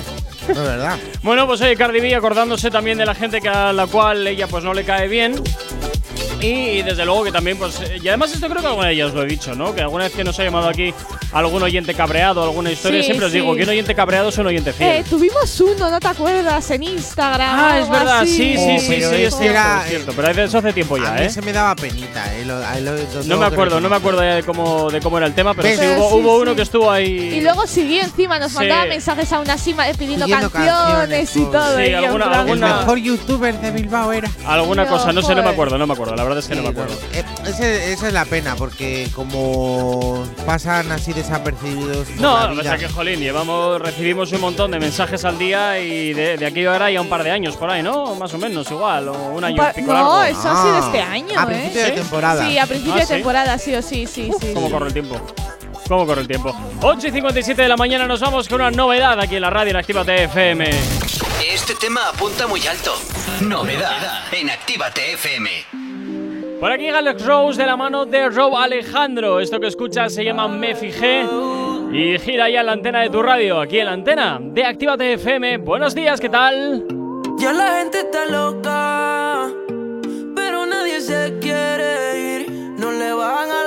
No, 0.48 0.54
es 0.54 0.68
verdad. 0.68 0.98
Bueno, 1.22 1.46
pues 1.46 1.60
oye, 1.60 1.76
Cardi 1.76 2.00
B 2.00 2.12
acordándose 2.16 2.68
también 2.68 2.98
de 2.98 3.06
la 3.06 3.14
gente 3.14 3.40
que 3.40 3.48
a 3.48 3.72
la 3.72 3.86
cual 3.86 4.26
ella 4.26 4.48
pues 4.48 4.64
no 4.64 4.74
le 4.74 4.84
cae 4.84 5.06
bien. 5.06 5.40
Y 6.44 6.82
desde 6.82 7.04
luego 7.04 7.24
que 7.24 7.32
también, 7.32 7.56
pues. 7.58 7.80
eh, 7.80 7.98
Y 8.02 8.08
además, 8.08 8.32
esto 8.32 8.48
creo 8.48 8.60
que 8.60 8.66
alguna 8.68 8.88
de 8.88 8.94
ellas 8.94 9.12
lo 9.14 9.22
he 9.22 9.26
dicho, 9.26 9.54
¿no? 9.54 9.74
Que 9.74 9.80
alguna 9.82 10.04
vez 10.04 10.12
que 10.14 10.24
nos 10.24 10.38
ha 10.38 10.44
llamado 10.44 10.68
aquí 10.68 10.92
algún 11.32 11.62
oyente 11.62 11.94
cabreado, 11.94 12.42
alguna 12.42 12.70
historia, 12.70 13.00
Sí, 13.00 13.06
siempre 13.06 13.26
os 13.26 13.32
digo 13.32 13.54
que 13.54 13.62
un 13.62 13.68
oyente 13.68 13.94
cabreado 13.94 14.28
es 14.28 14.38
un 14.38 14.46
oyente 14.46 14.72
fiel. 14.72 14.90
Eh, 14.90 15.04
tuvimos 15.08 15.60
uno, 15.60 15.90
¿no 15.90 15.98
te 16.00 16.08
acuerdas? 16.08 16.70
En 16.70 16.82
Instagram. 16.82 17.50
Ah, 17.58 17.78
es 17.80 17.88
verdad, 17.88 18.20
así. 18.20 18.36
sí, 18.36 18.56
sí, 18.56 18.78
sí, 18.80 18.86
pero 18.98 19.10
sí, 19.10 19.16
es 19.22 19.36
cierto, 19.36 19.42
era, 19.44 19.82
es 19.84 19.88
cierto. 19.90 20.12
Pero 20.14 20.42
eso 20.42 20.58
hace 20.58 20.72
tiempo 20.72 20.96
A 20.96 20.98
ya, 21.00 21.10
mí 21.12 21.20
¿eh? 21.22 21.30
se 21.30 21.42
me 21.42 21.52
daba 21.52 21.74
penita, 21.74 22.34
eh. 22.34 22.44
lo- 22.44 22.64
ahí 22.66 22.82
lo- 22.82 22.92
lo 22.96 23.22
No 23.24 23.36
me 23.38 23.46
acuerdo, 23.46 23.80
no 23.80 23.88
me 23.88 23.96
acuerdo 23.96 24.22
ya 24.22 24.34
de 24.36 24.42
cómo, 24.42 24.90
de 24.90 25.00
cómo 25.00 25.18
era 25.18 25.26
el 25.26 25.34
tema, 25.34 25.54
pero 25.54 25.68
sí 25.68 25.74
Pero 25.78 25.98
hubo, 25.98 26.08
sí, 26.10 26.14
hubo 26.16 26.36
sí. 26.36 26.42
uno 26.42 26.54
que 26.56 26.62
estuvo 26.62 26.90
ahí. 26.90 27.34
Y 27.34 27.40
luego 27.40 27.66
siguió 27.66 28.02
encima, 28.02 28.38
nos 28.38 28.52
Sí. 28.52 28.58
mandaba 28.58 28.84
mensajes 28.86 29.32
a 29.32 29.40
una 29.40 29.56
cima 29.58 29.84
pidiendo, 29.98 30.26
Pidiendo 30.26 30.50
canciones, 30.50 31.36
y 31.36 31.44
todo. 31.46 31.76
Sí, 31.78 31.84
y 31.84 31.94
alguna- 31.94 32.26
plan, 32.26 32.32
El 32.34 32.40
alguna- 32.40 32.76
mejor 32.78 32.98
youtuber 32.98 33.58
de 33.60 33.70
Bilbao 33.70 34.12
era. 34.12 34.30
Alguna 34.46 34.86
cosa, 34.86 35.12
no 35.12 35.22
sé, 35.22 35.34
no 35.34 35.42
me 35.42 35.50
acuerdo, 35.50 35.78
no 35.78 35.86
me 35.86 35.92
acuerdo. 35.92 36.14
La 36.16 36.22
verdad 36.24 36.33
es 36.40 36.48
que 36.48 36.54
no 36.54 36.62
me 36.62 36.68
acuerdo. 36.70 36.94
Eh, 37.12 37.24
ese- 37.46 37.92
esa 37.92 38.06
es 38.08 38.12
la 38.12 38.24
pena, 38.24 38.54
porque 38.56 39.08
como 39.14 40.24
pasan 40.46 40.90
así 40.92 41.12
desapercibidos. 41.12 42.08
No, 42.16 42.48
la 42.54 42.60
o 42.60 42.62
sea 42.62 42.76
que, 42.78 42.88
jolín, 42.88 43.20
llevamos, 43.20 43.80
recibimos 43.80 44.32
un 44.32 44.40
montón 44.40 44.70
de 44.70 44.78
mensajes 44.80 45.24
al 45.24 45.38
día 45.38 45.78
y 45.80 46.12
de, 46.12 46.36
de 46.36 46.46
aquí 46.46 46.64
a 46.64 46.72
ahora 46.72 46.90
ya 46.90 47.00
un 47.00 47.08
par 47.08 47.22
de 47.24 47.30
años 47.30 47.56
por 47.56 47.70
ahí, 47.70 47.82
¿no? 47.82 48.14
Más 48.16 48.32
o 48.34 48.38
menos, 48.38 48.70
igual, 48.70 49.08
o 49.08 49.12
un 49.28 49.44
año 49.44 49.56
Pa- 49.56 49.70
y 49.72 49.80
pico 49.80 49.92
no, 49.92 50.18
largo. 50.22 50.24
eso 50.24 50.50
ha 50.50 50.62
sido 50.62 50.74
Ah, 50.76 50.82
este 50.86 51.00
año, 51.00 51.38
a 51.38 51.42
¿eh? 51.44 51.46
principio 51.46 51.80
de 51.82 51.88
¿Sí? 51.88 51.94
temporada. 51.94 52.46
Sí, 52.48 52.58
a 52.58 52.66
principio 52.66 52.94
Ah, 52.94 53.00
de 53.00 53.06
temporada, 53.06 53.58
sí 53.58 53.74
o 53.74 53.82
sí, 53.82 54.06
sí, 54.06 54.30
sí. 54.40 54.52
¿Cómo 54.54 54.70
corre 54.70 54.86
el 54.88 54.92
tiempo? 54.92 55.20
¿Cómo 55.88 56.06
corre 56.06 56.22
el 56.22 56.26
tiempo? 56.28 56.54
8 56.82 57.08
y 57.08 57.10
57 57.10 57.60
de 57.62 57.68
la 57.68 57.76
mañana 57.76 58.06
nos 58.06 58.20
vamos 58.20 58.48
con 58.48 58.60
una 58.60 58.70
novedad 58.70 59.20
aquí 59.20 59.36
en 59.36 59.42
la 59.42 59.50
radio 59.50 59.70
en 59.72 59.76
Activa 59.76 60.02
TFM. 60.04 60.70
Este 61.52 61.74
tema 61.74 62.08
apunta 62.08 62.46
muy 62.46 62.66
alto. 62.66 62.94
Novedad 63.42 64.24
en 64.32 64.48
Actívate 64.50 65.12
FM. 65.12 65.83
Por 66.64 66.72
aquí 66.72 66.88
Alex 66.88 67.26
Rose 67.26 67.60
de 67.60 67.66
la 67.66 67.76
mano 67.76 68.06
de 68.06 68.30
Rob 68.30 68.56
Alejandro. 68.56 69.38
Esto 69.38 69.60
que 69.60 69.66
escuchas 69.66 70.14
se 70.14 70.24
llama 70.24 70.48
Me 70.48 70.74
Fijé. 70.74 71.26
Y 71.92 72.18
gira 72.18 72.48
ya 72.48 72.60
en 72.60 72.66
la 72.66 72.72
antena 72.72 73.02
de 73.02 73.10
tu 73.10 73.22
radio, 73.22 73.60
aquí 73.60 73.80
en 73.80 73.84
la 73.84 73.92
antena 73.92 74.38
de 74.40 74.64
Actívate 74.64 75.12
FM. 75.12 75.58
Buenos 75.58 75.94
días, 75.94 76.18
¿qué 76.22 76.30
tal? 76.30 76.86
Ya 77.36 77.52
la 77.52 77.80
gente 77.80 77.98
está 77.98 78.24
loca, 78.24 79.50
pero 80.34 80.64
nadie 80.64 81.02
se 81.02 81.38
quiere 81.38 82.38
ir. 82.38 82.50
No 82.78 82.92
le 82.92 83.12
bajan 83.12 83.50
a 83.50 83.63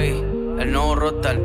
el 0.00 0.72
nuevo 0.72 0.94
roster, 0.94 1.38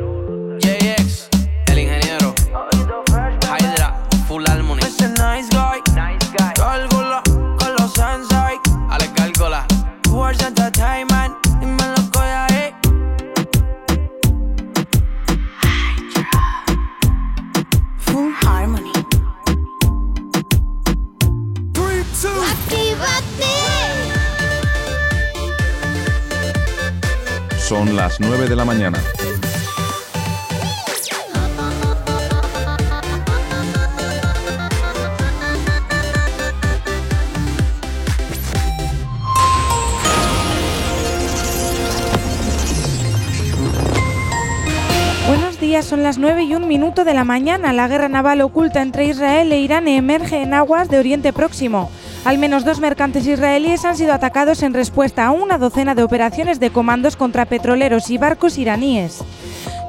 de 47.04 47.14
la 47.14 47.24
mañana. 47.24 47.72
La 47.72 47.88
guerra 47.88 48.08
naval 48.08 48.40
oculta 48.40 48.82
entre 48.82 49.06
Israel 49.06 49.52
e 49.52 49.60
Irán 49.60 49.88
emerge 49.88 50.42
en 50.42 50.54
aguas 50.54 50.88
de 50.88 50.98
Oriente 50.98 51.32
Próximo. 51.32 51.90
Al 52.24 52.38
menos 52.38 52.64
dos 52.64 52.80
mercantes 52.80 53.26
israelíes 53.26 53.84
han 53.84 53.96
sido 53.96 54.12
atacados 54.12 54.62
en 54.62 54.74
respuesta 54.74 55.26
a 55.26 55.30
una 55.30 55.58
docena 55.58 55.94
de 55.94 56.02
operaciones 56.02 56.60
de 56.60 56.70
comandos 56.70 57.16
contra 57.16 57.46
petroleros 57.46 58.10
y 58.10 58.18
barcos 58.18 58.58
iraníes. 58.58 59.22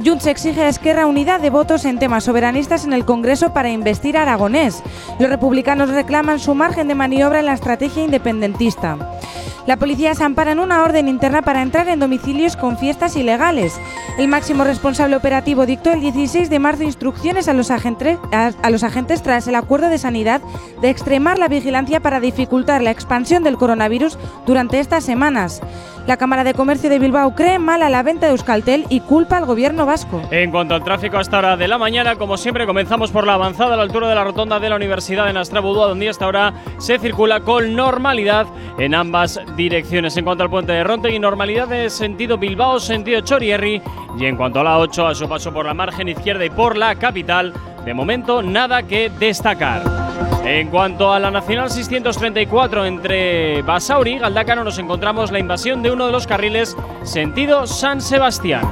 Junts 0.06 0.28
exige 0.28 0.62
a 0.64 0.70
Esquerra 0.70 1.08
unidad 1.08 1.42
de 1.42 1.50
votos 1.50 1.84
en 1.86 2.00
temas 2.00 2.24
soberanistas 2.24 2.86
en 2.86 2.94
el 2.94 3.06
Congreso 3.06 3.54
para 3.54 3.70
investir 3.70 4.16
a 4.16 4.22
Aragonés. 4.22 4.82
Los 5.20 5.30
republicanos 5.30 5.90
reclaman 5.90 6.40
su 6.40 6.56
margen 6.56 6.88
de 6.88 6.96
maniobra 6.96 7.40
en 7.40 7.48
la 7.48 7.54
estrategia 7.54 8.04
independentista. 8.04 9.19
La 9.68 9.78
policía 9.78 10.16
se 10.16 10.24
ampara 10.24 10.52
en 10.52 10.60
una 10.60 10.84
orden 10.84 11.08
interna 11.08 11.42
para 11.42 11.62
entrar 11.62 11.88
en 11.88 12.00
domicilios 12.00 12.56
con 12.56 12.78
fiestas 12.78 13.16
ilegales. 13.16 13.80
El 14.18 14.28
máximo 14.28 14.64
responsable 14.64 15.16
operativo 15.16 15.66
dictó 15.66 15.92
el 15.92 16.02
16 16.02 16.50
de 16.50 16.60
marzo 16.60 16.84
instrucciones 16.84 17.48
a 17.48 17.54
los, 17.54 17.70
agentes, 17.72 19.24
tras 19.24 19.48
el 19.48 19.56
acuerdo 19.56 19.90
de 19.90 19.98
sanidad 19.98 20.42
de 20.82 20.90
extremar 20.90 21.38
la 21.38 21.48
vigilancia 21.48 22.00
para 22.00 22.20
dificultar 22.20 22.82
la 22.82 22.92
expansión 22.92 23.44
del 23.44 23.58
coronavirus 23.58 24.18
durante 24.46 24.80
estas 24.80 25.04
semanas. 25.04 25.62
La 26.08 26.18
Cámara 26.18 26.44
de 26.44 26.56
Comercio 26.56 26.90
de 26.90 26.98
Bilbao 26.98 27.36
cree 27.36 27.60
mal 27.60 27.84
a 27.84 27.90
la 27.90 28.02
venta 28.02 28.26
de 28.26 28.32
Euskaltel 28.32 28.88
y 28.90 29.02
culpa 29.02 29.38
al 29.38 29.46
gobierno 29.46 29.86
vasco. 29.86 30.22
En 30.32 30.50
cuanto 30.50 30.74
al 30.74 30.84
tráfico 30.84 31.18
a 31.18 31.22
esta 31.22 31.38
hora 31.38 31.56
de 31.56 31.68
la 31.68 31.78
mañana, 31.78 32.16
como 32.16 32.36
siempre, 32.36 32.66
comenzamos 32.66 33.12
por 33.12 33.28
la 33.28 33.36
avanzada 33.36 33.76
a 33.76 33.78
la 33.78 33.84
altura 33.84 34.10
de 34.10 34.16
la 34.16 34.24
rotonda 34.24 34.60
de 34.60 34.70
la 34.70 34.76
Universidad 34.76 35.28
de 35.28 35.34
Nastrabudúa, 35.34 35.88
donde 35.88 36.10
hasta 36.10 36.26
ahora 36.26 36.54
se 36.80 36.98
circula 36.98 37.42
con 37.42 37.76
normalidad 37.76 38.48
en 38.80 38.96
ambas 38.96 39.40
direcciones. 39.60 40.16
En 40.16 40.24
cuanto 40.24 40.44
al 40.44 40.50
puente 40.50 40.72
de 40.72 40.84
Ronte, 40.86 41.20
normalidad 41.20 41.68
de 41.68 41.90
sentido 41.90 42.38
Bilbao, 42.38 42.80
sentido 42.80 43.20
Chorierri. 43.20 43.82
Y 44.18 44.26
en 44.26 44.38
cuanto 44.38 44.62
a 44.62 44.64
la 44.64 44.78
8, 44.80 45.08
a 45.08 45.14
su 45.14 45.28
paso 45.28 45.54
por 45.54 45.66
la 45.66 45.74
margen 45.74 46.08
izquierda 46.08 46.46
y 46.46 46.50
por 46.50 46.78
la 46.78 46.96
capital, 46.96 47.54
de 47.84 47.94
momento 47.94 48.42
nada 48.42 48.84
que 48.84 49.12
destacar. 49.20 50.09
En 50.44 50.70
cuanto 50.70 51.14
a 51.14 51.20
la 51.20 51.30
Nacional 51.30 51.70
634 51.70 52.86
entre 52.86 53.62
Basauri 53.62 54.14
y 54.14 54.20
Galdácano 54.20 54.64
nos 54.64 54.80
encontramos 54.80 55.32
la 55.32 55.40
invasión 55.40 55.84
de 55.84 55.92
uno 55.92 56.06
de 56.06 56.12
los 56.12 56.26
carriles 56.26 56.76
sentido 57.04 57.68
San 57.68 58.02
Sebastián. 58.02 58.64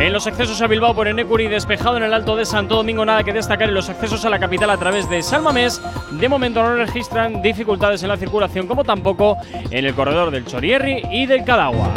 En 0.00 0.12
los 0.12 0.26
accesos 0.26 0.60
a 0.62 0.66
Bilbao 0.66 0.94
por 0.94 1.08
Enecuri 1.08 1.48
despejado 1.48 1.96
en 1.96 2.02
el 2.02 2.14
Alto 2.14 2.36
de 2.36 2.44
Santo 2.44 2.76
Domingo 2.76 3.04
nada 3.04 3.22
que 3.22 3.32
destacar 3.32 3.68
en 3.68 3.74
los 3.74 3.88
accesos 3.88 4.24
a 4.24 4.30
la 4.30 4.38
capital 4.38 4.70
a 4.70 4.76
través 4.76 5.08
de 5.08 5.22
Salmamés. 5.22 5.80
De 6.12 6.28
momento 6.28 6.62
no 6.62 6.74
registran 6.76 7.42
dificultades 7.42 8.02
en 8.02 8.08
la 8.08 8.16
circulación 8.16 8.66
como 8.66 8.84
tampoco 8.84 9.36
en 9.70 9.84
el 9.84 9.94
corredor 9.94 10.30
del 10.30 10.46
Chorierri 10.46 11.02
y 11.10 11.26
del 11.26 11.44
Cadagua. 11.44 11.92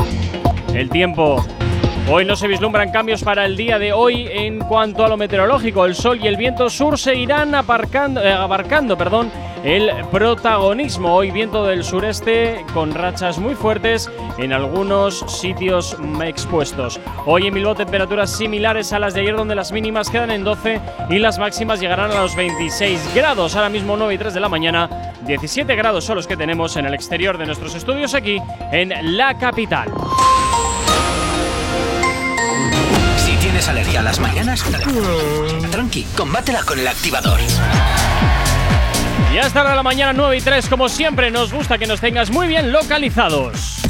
El 0.74 0.90
tiempo 0.90 1.46
Hoy 2.12 2.26
no 2.26 2.36
se 2.36 2.48
vislumbran 2.48 2.92
cambios 2.92 3.24
para 3.24 3.46
el 3.46 3.56
día 3.56 3.78
de 3.78 3.94
hoy 3.94 4.28
en 4.32 4.58
cuanto 4.58 5.06
a 5.06 5.08
lo 5.08 5.16
meteorológico. 5.16 5.86
El 5.86 5.94
sol 5.94 6.20
y 6.20 6.26
el 6.26 6.38
viento 6.38 6.68
sur 6.68 6.98
seguirán 6.98 7.54
aparcando, 7.54 8.24
eh, 8.24 8.34
abarcando 8.34 8.98
perdón, 8.98 9.32
el 9.64 9.92
protagonismo. 10.12 11.14
Hoy 11.14 11.30
viento 11.30 11.64
del 11.68 11.84
sureste 11.84 12.66
con 12.74 12.96
rachas 12.96 13.38
muy 13.38 13.54
fuertes 13.54 14.10
en 14.40 14.54
algunos 14.54 15.20
sitios 15.28 15.96
expuestos. 16.26 17.00
Hoy 17.28 17.46
en 17.46 17.54
Bilbao 17.54 17.76
temperaturas 17.76 18.36
similares 18.36 18.92
a 18.92 18.98
las 18.98 19.14
de 19.14 19.22
ayer 19.22 19.36
donde 19.36 19.54
las 19.54 19.72
mínimas 19.72 20.10
quedan 20.10 20.32
en 20.32 20.44
12 20.44 20.82
y 21.12 21.20
las 21.20 21.38
máximas 21.38 21.80
llegarán 21.80 22.10
a 22.10 22.22
los 22.22 22.36
26 22.36 23.14
grados. 23.14 23.56
Ahora 23.56 23.70
mismo 23.70 23.96
9 23.96 24.16
y 24.16 24.18
3 24.18 24.34
de 24.34 24.40
la 24.40 24.50
mañana. 24.50 24.90
17 25.28 25.76
grados 25.76 26.06
son 26.06 26.16
los 26.16 26.26
que 26.26 26.36
tenemos 26.36 26.76
en 26.76 26.88
el 26.88 26.96
exterior 26.96 27.38
de 27.38 27.46
nuestros 27.46 27.76
estudios 27.76 28.16
aquí 28.16 28.42
en 28.72 29.16
la 29.16 29.38
capital. 29.38 29.90
Tienes 33.60 33.70
alergia 33.70 34.00
a 34.00 34.04
las 34.04 34.20
mañanas, 34.22 34.64
tranqui, 35.70 36.06
combátela 36.16 36.64
con 36.64 36.80
el 36.80 36.88
activador. 36.88 37.42
Y 39.34 39.38
hasta 39.38 39.60
ahora 39.60 39.76
la 39.76 39.84
mañana 39.84 40.14
9 40.14 40.38
y 40.38 40.42
3, 40.42 40.70
como 40.70 40.88
siempre, 40.88 41.30
nos 41.30 41.52
gusta 41.52 41.78
que 41.78 41.86
nos 41.86 42.00
tengas 42.00 42.32
muy 42.32 42.48
bien 42.48 42.72
localizados. 42.72 43.82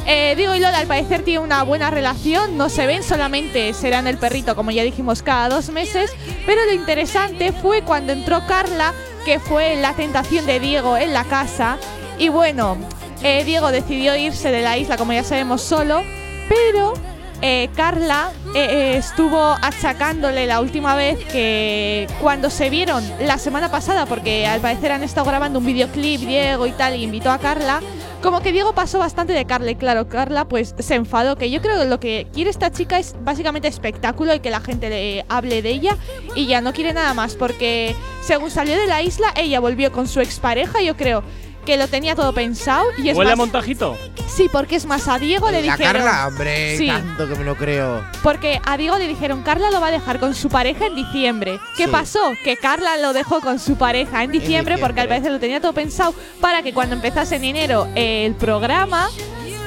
Eh, 0.08 0.34
Diego 0.36 0.56
y 0.56 0.60
Lola 0.60 0.80
al 0.80 0.88
parecer 0.88 1.24
tienen 1.24 1.44
una 1.44 1.62
buena 1.64 1.92
relación, 1.92 2.58
no 2.58 2.70
se 2.70 2.88
ven 2.88 3.04
solamente, 3.04 3.72
serán 3.74 4.08
el 4.08 4.18
perrito, 4.18 4.56
como 4.56 4.72
ya 4.72 4.84
dijimos, 4.84 5.22
cada 5.22 5.48
dos 5.50 5.70
meses. 5.70 6.12
Pero 6.46 6.66
lo 6.66 6.74
interesante 6.74 7.52
fue 7.54 7.84
cuando 7.84 8.12
entró 8.12 8.46
Carla, 8.48 8.94
que 9.26 9.40
fue 9.40 9.76
la 9.76 9.94
tentación 9.94 10.46
de 10.48 10.60
Diego 10.60 10.98
en 10.98 11.14
la 11.14 11.24
casa. 11.26 11.78
Y 12.18 12.30
bueno, 12.30 12.78
eh, 13.22 13.44
Diego 13.46 13.72
decidió 13.72 14.16
irse 14.16 14.52
de 14.52 14.62
la 14.64 14.78
isla, 14.78 14.98
como 14.98 15.14
ya 15.14 15.24
sabemos, 15.24 15.62
solo. 15.62 16.04
Pero 16.50 16.94
eh, 17.42 17.70
Carla 17.76 18.32
eh, 18.54 18.60
eh, 18.70 18.98
estuvo 18.98 19.40
achacándole 19.40 20.46
la 20.46 20.62
última 20.62 20.96
vez 20.96 21.18
que 21.26 22.08
cuando 22.22 22.50
se 22.50 22.70
vieron 22.70 23.04
la 23.20 23.38
semana 23.38 23.72
pasada, 23.72 24.06
porque 24.06 24.46
al 24.46 24.62
parecer 24.62 24.92
han 24.92 25.04
estado 25.04 25.26
grabando 25.26 25.60
un 25.60 25.66
videoclip 25.66 26.22
Diego 26.22 26.68
y 26.68 26.72
tal, 26.72 26.96
y 26.96 27.04
invitó 27.04 27.32
a 27.32 27.40
Carla, 27.40 27.82
como 28.22 28.42
que 28.42 28.52
Diego 28.52 28.74
pasó 28.74 29.00
bastante 29.00 29.34
de 29.34 29.46
Carla 29.46 29.72
y 29.72 29.76
claro, 29.76 30.08
Carla 30.08 30.48
pues 30.48 30.76
se 30.78 30.96
enfadó, 30.96 31.36
que 31.36 31.50
yo 31.50 31.62
creo 31.62 31.80
que 31.80 31.86
lo 31.86 32.00
que 32.00 32.28
quiere 32.32 32.52
esta 32.52 32.72
chica 32.72 33.00
es 33.00 33.16
básicamente 33.24 33.68
espectáculo 33.68 34.36
y 34.36 34.40
que 34.40 34.52
la 34.52 34.60
gente 34.60 34.90
le 34.90 35.26
hable 35.28 35.62
de 35.62 35.70
ella 35.72 35.98
y 36.36 36.46
ya 36.46 36.62
no 36.62 36.74
quiere 36.74 36.94
nada 36.94 37.14
más, 37.14 37.36
porque 37.36 37.96
según 38.22 38.52
salió 38.52 38.78
de 38.78 38.86
la 38.86 39.02
isla, 39.02 39.34
ella 39.36 39.60
volvió 39.60 39.92
con 39.92 40.08
su 40.08 40.20
expareja, 40.20 40.82
yo 40.82 40.96
creo 40.96 41.24
que 41.66 41.78
lo 41.78 41.88
tenía 41.88 42.16
todo 42.16 42.34
pensado 42.34 42.86
y 42.98 43.10
es 43.10 43.18
¿Huele 43.18 43.32
a 43.32 43.36
más, 43.36 43.46
montajito? 43.48 43.98
Sí, 44.28 44.50
porque 44.52 44.76
es 44.78 44.86
más, 44.86 45.08
a 45.08 45.20
Diego 45.20 45.50
le 45.52 45.62
La 45.62 45.76
dijeron... 45.78 46.02
Carla, 46.04 46.28
hombre, 46.28 46.78
Sí. 46.78 46.88
tanto 46.88 47.28
que 47.28 47.36
me 47.36 47.44
lo 47.44 47.56
creo. 47.56 48.04
Porque 48.24 48.60
a 48.66 48.78
Diego 48.78 48.98
le 48.98 49.08
dijeron, 49.08 49.42
Carla 49.44 49.70
lo 49.72 49.82
va 49.82 49.88
a 49.88 49.92
dejar 49.92 50.20
con 50.20 50.34
su 50.36 50.50
pareja 50.50 50.86
en 50.88 50.96
diciembre. 50.96 51.60
¿Qué 51.78 51.86
Sí. 51.86 51.92
pasó? 51.92 52.20
Que 52.44 52.58
Carla 52.58 52.98
lo 52.98 53.14
dejó 53.14 53.42
con 53.42 53.60
su 53.60 53.76
pareja 53.76 54.24
en 54.24 54.32
diciembre, 54.32 54.78
porque 54.78 55.02
al 55.02 55.08
diciembre. 55.08 55.08
parecer 55.10 55.32
lo 55.34 55.40
tenía 55.40 55.62
todo 55.62 55.74
pensado 55.74 56.14
para 56.40 56.62
que 56.64 56.74
cuando 56.74 56.96
empezase 56.96 57.36
en 57.36 57.44
enero 57.46 57.88
eh, 57.96 58.26
el 58.26 58.34
programa 58.36 59.10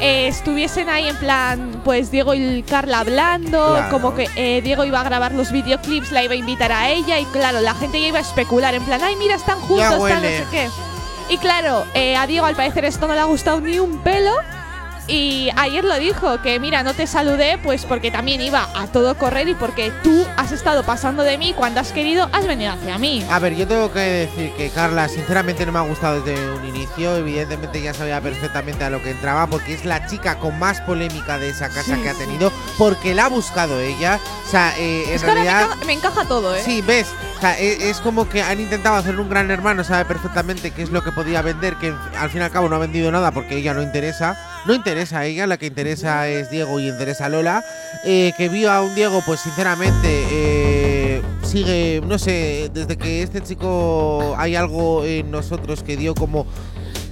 eh, 0.01 0.26
estuviesen 0.26 0.88
ahí 0.88 1.09
en 1.09 1.16
plan, 1.16 1.80
pues 1.84 2.11
Diego 2.11 2.34
y 2.34 2.62
Carla 2.64 2.99
hablando, 3.01 3.74
Claro. 3.74 3.90
como 3.90 4.14
que 4.14 4.28
eh, 4.34 4.61
Diego 4.62 4.84
iba 4.84 5.01
a 5.01 5.05
grabar 5.05 5.32
los 5.32 5.53
videoclips, 5.53 6.11
la 6.11 6.24
iba 6.24 6.32
a 6.32 6.36
invitar 6.36 6.72
a 6.72 6.90
ella 6.90 7.20
y 7.20 7.24
claro, 7.26 7.61
la 7.61 7.74
gente 7.74 8.01
ya 8.01 8.09
iba 8.09 8.18
a 8.18 8.22
especular 8.22 8.74
en 8.74 8.82
plan, 8.84 9.01
ay 9.05 9.14
mira, 9.16 9.36
están 9.36 9.61
juntos, 9.61 9.86
tal, 9.88 9.97
no 9.99 10.03
huele. 10.03 10.38
sé 10.38 10.45
qué. 10.51 10.68
Y 11.28 11.38
claro, 11.38 11.86
eh, 11.94 12.16
a 12.16 12.26
Diego 12.26 12.46
al 12.46 12.54
parecer 12.54 12.84
esto 12.84 13.06
no 13.06 13.14
le 13.14 13.20
ha 13.20 13.24
gustado 13.24 13.60
ni 13.60 13.78
un 13.78 13.98
pelo. 13.98 14.32
Y 15.07 15.50
ayer 15.57 15.84
lo 15.84 15.98
dijo, 15.98 16.40
que 16.40 16.59
mira, 16.59 16.82
no 16.82 16.94
te 16.94 17.07
saludé 17.07 17.59
pues 17.62 17.84
porque 17.84 18.11
también 18.11 18.40
iba 18.40 18.66
a 18.74 18.86
todo 18.86 19.16
correr 19.18 19.48
y 19.48 19.55
porque 19.55 19.92
tú 20.02 20.26
has 20.38 20.50
estado 20.50 20.82
pasando 20.82 21.22
de 21.22 21.36
mí 21.36 21.52
cuando 21.55 21.80
has 21.80 21.92
querido, 21.92 22.30
has 22.32 22.46
venido 22.46 22.72
hacia 22.72 22.96
mí. 22.96 23.22
A 23.30 23.38
ver, 23.38 23.55
yo 23.55 23.68
tengo 23.68 23.92
que 23.92 23.98
decir 24.00 24.50
que 24.57 24.70
Carla, 24.70 25.09
sinceramente 25.09 25.66
no 25.66 25.72
me 25.72 25.78
ha 25.78 25.82
gustado 25.82 26.22
desde 26.22 26.50
un 26.52 26.64
inicio. 26.64 27.16
Evidentemente 27.16 27.82
ya 27.82 27.92
sabía 27.92 28.18
perfectamente 28.22 28.82
a 28.84 28.88
lo 28.90 29.02
que 29.02 29.11
entraba, 29.11 29.46
porque 29.46 29.74
es 29.74 29.84
la 29.84 30.07
chica 30.07 30.38
con 30.38 30.59
más 30.59 30.80
polémica 30.80 31.38
de 31.38 31.50
esa 31.50 31.68
casa 31.68 31.96
Sí. 31.96 32.02
que 32.02 32.09
ha 32.09 32.14
tenido, 32.14 32.50
porque 32.78 33.14
la 33.14 33.26
ha 33.26 33.28
buscado 33.28 33.78
ella. 33.80 34.18
O 34.46 34.50
sea, 34.50 34.72
eh, 34.78 35.05
en 35.09 35.14
Es 35.14 35.22
que 35.22 35.28
ahora 35.28 35.40
me 35.40 35.46
realidad. 35.46 35.66
encaja, 35.70 35.84
me 35.84 35.92
encaja 35.92 36.24
todo, 36.24 36.55
¿eh? 36.55 36.62
Sí, 36.64 36.80
ves, 36.80 37.09
o 37.36 37.40
sea, 37.40 37.59
e- 37.59 37.90
es, 37.90 37.98
como 38.00 38.26
que 38.28 38.42
han 38.42 38.59
intentado 38.59 38.96
hacer 38.96 39.18
un 39.20 39.28
gran 39.28 39.50
hermano, 39.50 39.84
sabe 39.84 40.07
perfectamente 40.07 40.70
qué 40.70 40.82
es 40.82 40.90
lo 40.90 41.02
que 41.05 41.12
podía 41.12 41.42
vender, 41.42 41.76
que 41.76 41.92
al 42.18 42.30
fin 42.30 42.40
y 42.40 42.44
al 42.44 42.50
cabo 42.50 42.70
no 42.70 42.76
ha 42.76 42.78
vendido 42.78 43.11
nada 43.12 43.32
porque 43.32 43.57
ella 43.59 43.74
no 43.74 43.82
interesa. 43.82 44.36
No 44.66 44.74
interesa 44.74 45.20
a 45.20 45.26
ella, 45.26 45.46
la 45.46 45.58
que 45.58 45.66
interesa 45.66 46.26
es 46.28 46.50
Diego 46.50 46.80
y 46.80 46.88
interesa 46.88 47.26
a 47.26 47.28
Lola. 47.28 47.64
eh, 48.04 48.32
que 48.36 48.48
vio 48.48 48.70
a 48.70 48.82
un 48.82 48.94
Diego, 48.94 49.22
pues 49.24 49.40
sinceramente, 49.40 50.24
eh, 50.30 51.22
sigue, 51.42 52.02
no 52.06 52.18
sé, 52.18 52.70
desde 52.72 52.96
que 52.96 53.22
este 53.22 53.42
chico 53.42 54.34
hay 54.36 54.56
algo 54.56 55.04
en 55.04 55.30
nosotros 55.30 55.82
que 55.82 55.96
dio 55.96 56.14
como 56.14 56.46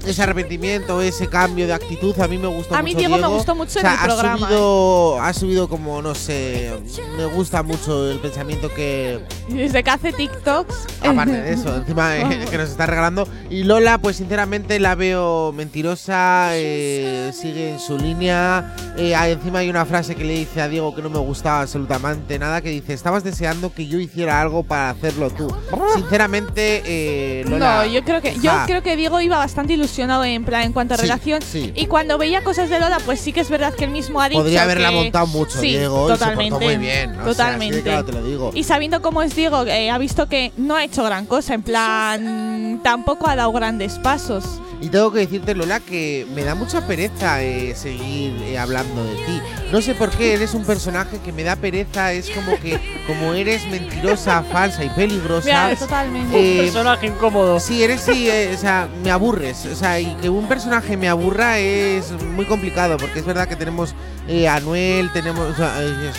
ese 0.06 0.22
arrepentimiento, 0.22 1.00
ese 1.00 1.28
cambio 1.28 1.66
de 1.66 1.72
actitud, 1.72 2.18
a 2.20 2.28
mí 2.28 2.38
me 2.38 2.48
gustó 2.48 2.74
A 2.74 2.78
mucho. 2.78 2.84
mí 2.84 2.94
Diego 2.94 3.18
me 3.18 3.26
gustó 3.28 3.54
mucho 3.54 3.80
en 3.80 3.86
el 3.86 3.92
ha 3.92 4.04
programa, 4.04 4.36
¿eh? 4.36 4.38
Subido, 4.48 5.20
Ha 5.20 5.32
subido 5.32 5.68
como, 5.68 6.02
no 6.02 6.14
sé, 6.14 6.70
me 7.16 7.26
gusta 7.26 7.62
mucho 7.62 8.10
el 8.10 8.18
pensamiento 8.18 8.72
que, 8.74 9.20
Desde 9.48 9.82
que 9.82 9.90
hace 9.90 10.12
TikToks. 10.12 10.74
Aparte 11.04 11.40
de 11.40 11.52
eso, 11.54 11.74
encima 11.76 12.16
eh, 12.16 12.46
que 12.50 12.58
nos 12.58 12.70
está 12.70 12.86
regalando. 12.86 13.28
Y 13.50 13.64
Lola, 13.64 13.98
pues 13.98 14.16
sinceramente 14.16 14.78
la 14.80 14.94
veo 14.94 15.52
mentirosa, 15.52 16.50
eh, 16.52 17.30
sigue 17.32 17.70
en 17.72 17.78
su 17.78 17.96
línea. 17.96 18.74
Eh, 18.96 19.14
encima 19.14 19.60
hay 19.60 19.70
una 19.70 19.84
frase 19.86 20.14
que 20.14 20.24
le 20.24 20.34
dice 20.34 20.60
a 20.60 20.68
Diego 20.68 20.94
que 20.94 21.02
no 21.02 21.10
me 21.10 21.18
gustaba 21.18 21.60
absolutamente 21.62 22.38
nada, 22.38 22.60
que 22.60 22.70
dice, 22.70 22.92
estabas 22.92 23.24
deseando 23.24 23.72
que 23.72 23.86
yo 23.86 23.98
hiciera 23.98 24.40
algo 24.40 24.62
para 24.64 24.90
hacerlo 24.90 25.30
tú. 25.30 25.54
Sinceramente, 25.94 26.82
eh, 26.84 27.44
Lola... 27.46 27.84
No, 27.84 27.86
yo 27.86 28.02
creo 28.04 28.20
que 28.20 28.34
yo 28.40 28.50
ja. 28.50 28.64
creo 28.66 28.82
que 28.82 28.96
Diego 28.96 29.20
iba 29.20 29.38
bastante 29.38 29.74
ilusionado 29.74 29.91
en 29.98 30.44
plan 30.44 30.62
en 30.62 30.72
cuanto 30.72 30.94
a 30.94 30.96
Sí, 30.96 31.02
relación 31.02 31.40
sí. 31.42 31.72
y 31.74 31.86
cuando 31.86 32.18
veía 32.18 32.42
cosas 32.42 32.70
de 32.70 32.80
Lola, 32.80 32.98
pues 33.04 33.20
sí 33.20 33.32
que 33.32 33.40
es 33.40 33.50
verdad 33.50 33.74
que 33.74 33.84
él 33.84 33.90
mismo 33.90 34.20
ha 34.20 34.28
dicho 34.28 34.40
Podría 34.40 34.62
haberla 34.62 34.88
que- 34.90 34.94
montado 34.96 35.26
mucho, 35.26 35.58
sí, 35.60 35.68
Diego, 35.68 35.80
y 35.80 35.82
se 35.82 35.94
portó 36.08 36.18
totalmente, 36.18 36.64
muy 36.64 36.76
bien, 36.76 37.16
¿no? 37.16 37.30
O 37.30 37.34
sea, 37.34 37.48
así 37.54 37.70
de 37.70 37.80
totalmente. 37.80 37.82
claro 37.82 38.04
te 38.04 38.12
lo 38.12 38.24
digo. 38.24 38.50
Y 38.54 38.64
sabiendo 38.64 39.02
cómo 39.02 39.22
es 39.22 39.34
Diego, 39.36 39.64
eh, 39.66 39.90
ha 39.90 39.98
visto 39.98 40.28
que 40.28 40.52
no 40.56 40.76
ha 40.76 40.84
hecho 40.84 41.04
gran 41.04 41.26
cosa, 41.26 41.54
en 41.54 41.62
plan 41.62 42.80
tampoco 42.82 43.28
ha 43.28 43.36
dado 43.36 43.52
grandes 43.52 43.98
pasos. 43.98 44.44
Y 44.82 44.88
tengo 44.88 45.12
que 45.12 45.20
decirte, 45.20 45.54
Lola, 45.54 45.78
que 45.78 46.26
me 46.34 46.42
da 46.42 46.56
mucha 46.56 46.84
pereza 46.88 47.40
eh, 47.40 47.72
seguir 47.76 48.34
eh, 48.42 48.58
hablando 48.58 49.04
de 49.04 49.14
ti. 49.14 49.40
No 49.70 49.80
sé 49.80 49.94
por 49.94 50.10
qué, 50.10 50.34
eres 50.34 50.54
un 50.54 50.64
personaje 50.64 51.20
que 51.24 51.32
me 51.32 51.44
da 51.44 51.54
pereza. 51.54 52.12
Es 52.12 52.28
como 52.30 52.58
que, 52.58 52.80
como 53.06 53.32
eres 53.32 53.64
mentirosa, 53.68 54.42
falsa 54.52 54.82
y 54.84 54.88
peligrosa. 54.90 55.46
Mira, 55.68 55.76
totalmente. 55.76 56.36
eh, 56.36 56.58
Un 56.58 56.64
personaje 56.64 57.06
incómodo. 57.06 57.60
Sí, 57.60 57.80
eres 57.84 58.00
sí, 58.00 58.28
eh, 58.28 58.52
o 58.56 58.58
sea, 58.58 58.88
me 59.04 59.12
aburres. 59.12 59.66
O 59.66 59.76
sea, 59.76 60.00
y 60.00 60.16
que 60.16 60.28
un 60.28 60.48
personaje 60.48 60.96
me 60.96 61.08
aburra 61.08 61.60
es 61.60 62.10
muy 62.34 62.44
complicado, 62.46 62.96
porque 62.96 63.20
es 63.20 63.24
verdad 63.24 63.46
que 63.46 63.54
tenemos 63.54 63.94
eh, 64.26 64.48
a 64.48 64.56
Anuel, 64.56 65.12
tenemos. 65.12 65.48
o 65.48 65.54
sea, 65.54 65.74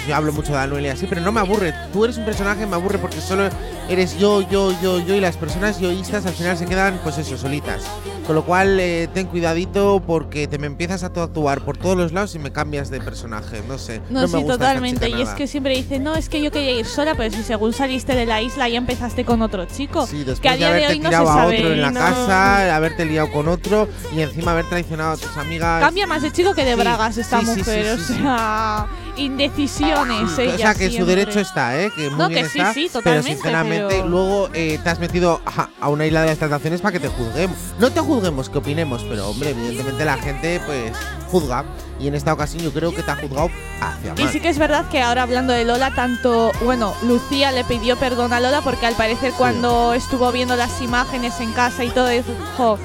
yo 0.08 0.16
hablo 0.16 0.32
mucho 0.32 0.54
de 0.54 0.60
Anuel 0.60 0.86
y 0.86 0.90
así, 0.90 1.06
pero 1.06 1.20
no 1.20 1.34
me 1.34 1.42
aburre. 1.42 1.74
Tú 1.92 2.06
eres 2.06 2.16
un 2.18 2.24
personaje, 2.24 2.66
me 2.66 2.76
aburre 2.76 2.98
porque 2.98 3.20
solo 3.20 3.50
eres 3.90 4.18
yo, 4.18 4.42
yo, 4.50 4.72
yo, 4.82 5.00
yo, 5.06 5.16
y 5.16 5.20
las 5.20 5.36
personas 5.36 5.82
yoístas 5.82 6.26
al 6.26 6.34
final 6.34 6.58
se 6.58 6.66
quedan, 6.66 6.98
pues 7.04 7.18
eso, 7.18 7.38
solitas. 7.38 7.84
Con 8.26 8.36
lo 8.36 8.46
cual, 8.46 8.80
eh, 8.80 9.10
ten 9.14 9.28
cuidadito 9.28 10.02
porque 10.08 10.48
te 10.48 10.58
me 10.58 10.68
empiezas 10.68 11.04
a 11.04 11.08
actuar 11.08 11.60
por 11.62 11.78
todos 11.78 11.98
los 11.98 12.14
lados 12.14 12.34
y 12.36 12.40
me 12.40 12.52
cambias 12.54 12.90
de 12.90 13.02
personaje. 13.02 13.62
No 13.68 13.78
sé. 13.78 14.00
No, 14.10 14.22
No, 14.22 14.28
sí, 14.28 14.34
me 14.36 14.40
gusta 14.44 14.54
totalmente. 14.54 15.10
Y 15.10 15.22
es 15.22 15.30
que 15.32 15.46
siempre 15.46 15.76
dice, 15.76 16.00
no, 16.00 16.16
es 16.16 16.30
que 16.30 16.42
yo 16.42 16.50
quería 16.50 16.72
ir 16.72 16.86
sola, 16.86 17.16
pero 17.16 17.36
si 17.36 17.44
según 17.44 17.74
saliste 17.74 18.16
de 18.16 18.26
la 18.26 18.42
isla 18.42 18.70
ya 18.70 18.78
empezaste 18.78 19.26
con 19.26 19.42
otro 19.42 19.66
chico. 19.66 20.08
Sí, 20.08 20.20
después 20.20 20.40
que 20.40 20.48
a 20.50 20.52
de 20.54 20.58
día 20.58 20.68
de 20.72 20.74
haberte 20.86 20.94
hoy 20.94 21.00
no 21.00 21.04
se 21.04 21.10
tirado 21.10 21.30
a 21.30 21.34
sabe. 21.36 21.58
otro 21.58 21.74
en 21.74 21.82
la 21.82 21.92
no- 21.92 22.00
casa, 22.00 22.76
haberte 22.76 23.06
liado 23.06 23.32
con 23.32 23.48
otro 23.50 23.90
y 24.16 24.22
encima 24.22 24.52
haber 24.52 24.70
traicionado 24.70 25.12
a 25.12 25.18
tus 25.18 25.36
amigas. 25.36 25.82
Cambia 25.84 26.08
más 26.08 26.22
de 26.22 26.32
chico 26.32 26.54
que 26.54 26.64
de 26.64 26.76
Sí, 26.76 26.80
bragas 26.80 27.18
esta 27.18 27.40
sí, 27.42 27.46
mujer, 27.46 27.92
o 27.92 27.98
sea, 27.98 28.88
indecisiones. 29.18 30.32
o 30.32 30.58
sea, 30.58 30.74
que 30.76 30.90
su 30.92 31.06
derecho 31.06 31.40
está, 31.40 31.80
¿eh? 31.80 31.92
Que 31.96 32.10
muy 32.10 32.20
No, 32.20 32.28
bien 32.30 32.44
que 32.44 32.50
sí, 32.50 32.60
está. 32.60 32.74
sí, 32.74 32.90
pero 33.04 33.24
sinceramente, 33.24 33.86
pero- 33.90 34.08
luego 34.08 34.50
eh, 34.54 34.80
te 34.84 34.90
has 34.90 35.00
metido 35.00 35.42
a, 35.46 35.70
a 35.80 35.90
una 35.90 36.06
isla 36.06 36.22
de 36.22 36.28
las 36.28 36.38
tentaciones 36.38 36.82
para 36.82 36.94
que 36.94 37.00
te 37.00 37.08
juzguemos. 37.10 37.58
No 37.80 37.92
te 37.92 38.00
juzguemos, 38.00 38.50
que 38.50 38.58
opinemos, 38.58 39.04
pero 39.04 39.30
hombre, 39.30 39.52
evidentemente 39.52 40.06
la 40.06 40.18
gente, 40.18 40.62
pues, 40.66 40.92
juzga. 41.30 41.66
Y 42.00 42.08
en 42.08 42.16
esta 42.16 42.34
ocasión 42.34 42.64
yo 42.64 42.74
creo 42.74 42.94
que 42.94 43.02
te 43.04 43.12
ha 43.12 43.16
juzgado 43.16 43.50
hacia 43.80 44.14
Y 44.18 44.24
mal. 44.24 44.32
sí 44.32 44.40
que 44.40 44.50
es 44.50 44.58
verdad 44.58 44.90
que 44.90 45.02
ahora 45.02 45.24
hablando 45.24 45.54
de 45.54 45.64
Lola, 45.64 45.92
tanto, 45.94 46.52
bueno, 46.64 46.94
Lucía 47.04 47.52
le 47.52 47.64
pidió 47.64 47.96
perdón 47.98 48.34
a 48.34 48.40
Lola 48.40 48.62
porque 48.62 48.86
al 48.88 48.96
parecer 48.96 49.32
cuando 49.38 49.94
estuvo 49.94 50.32
viendo 50.32 50.56
las 50.56 50.82
imágenes 50.82 51.40
en 51.40 51.54
casa 51.54 51.84
y 51.86 51.92
todo 51.92 52.08
dijo, 52.10 52.78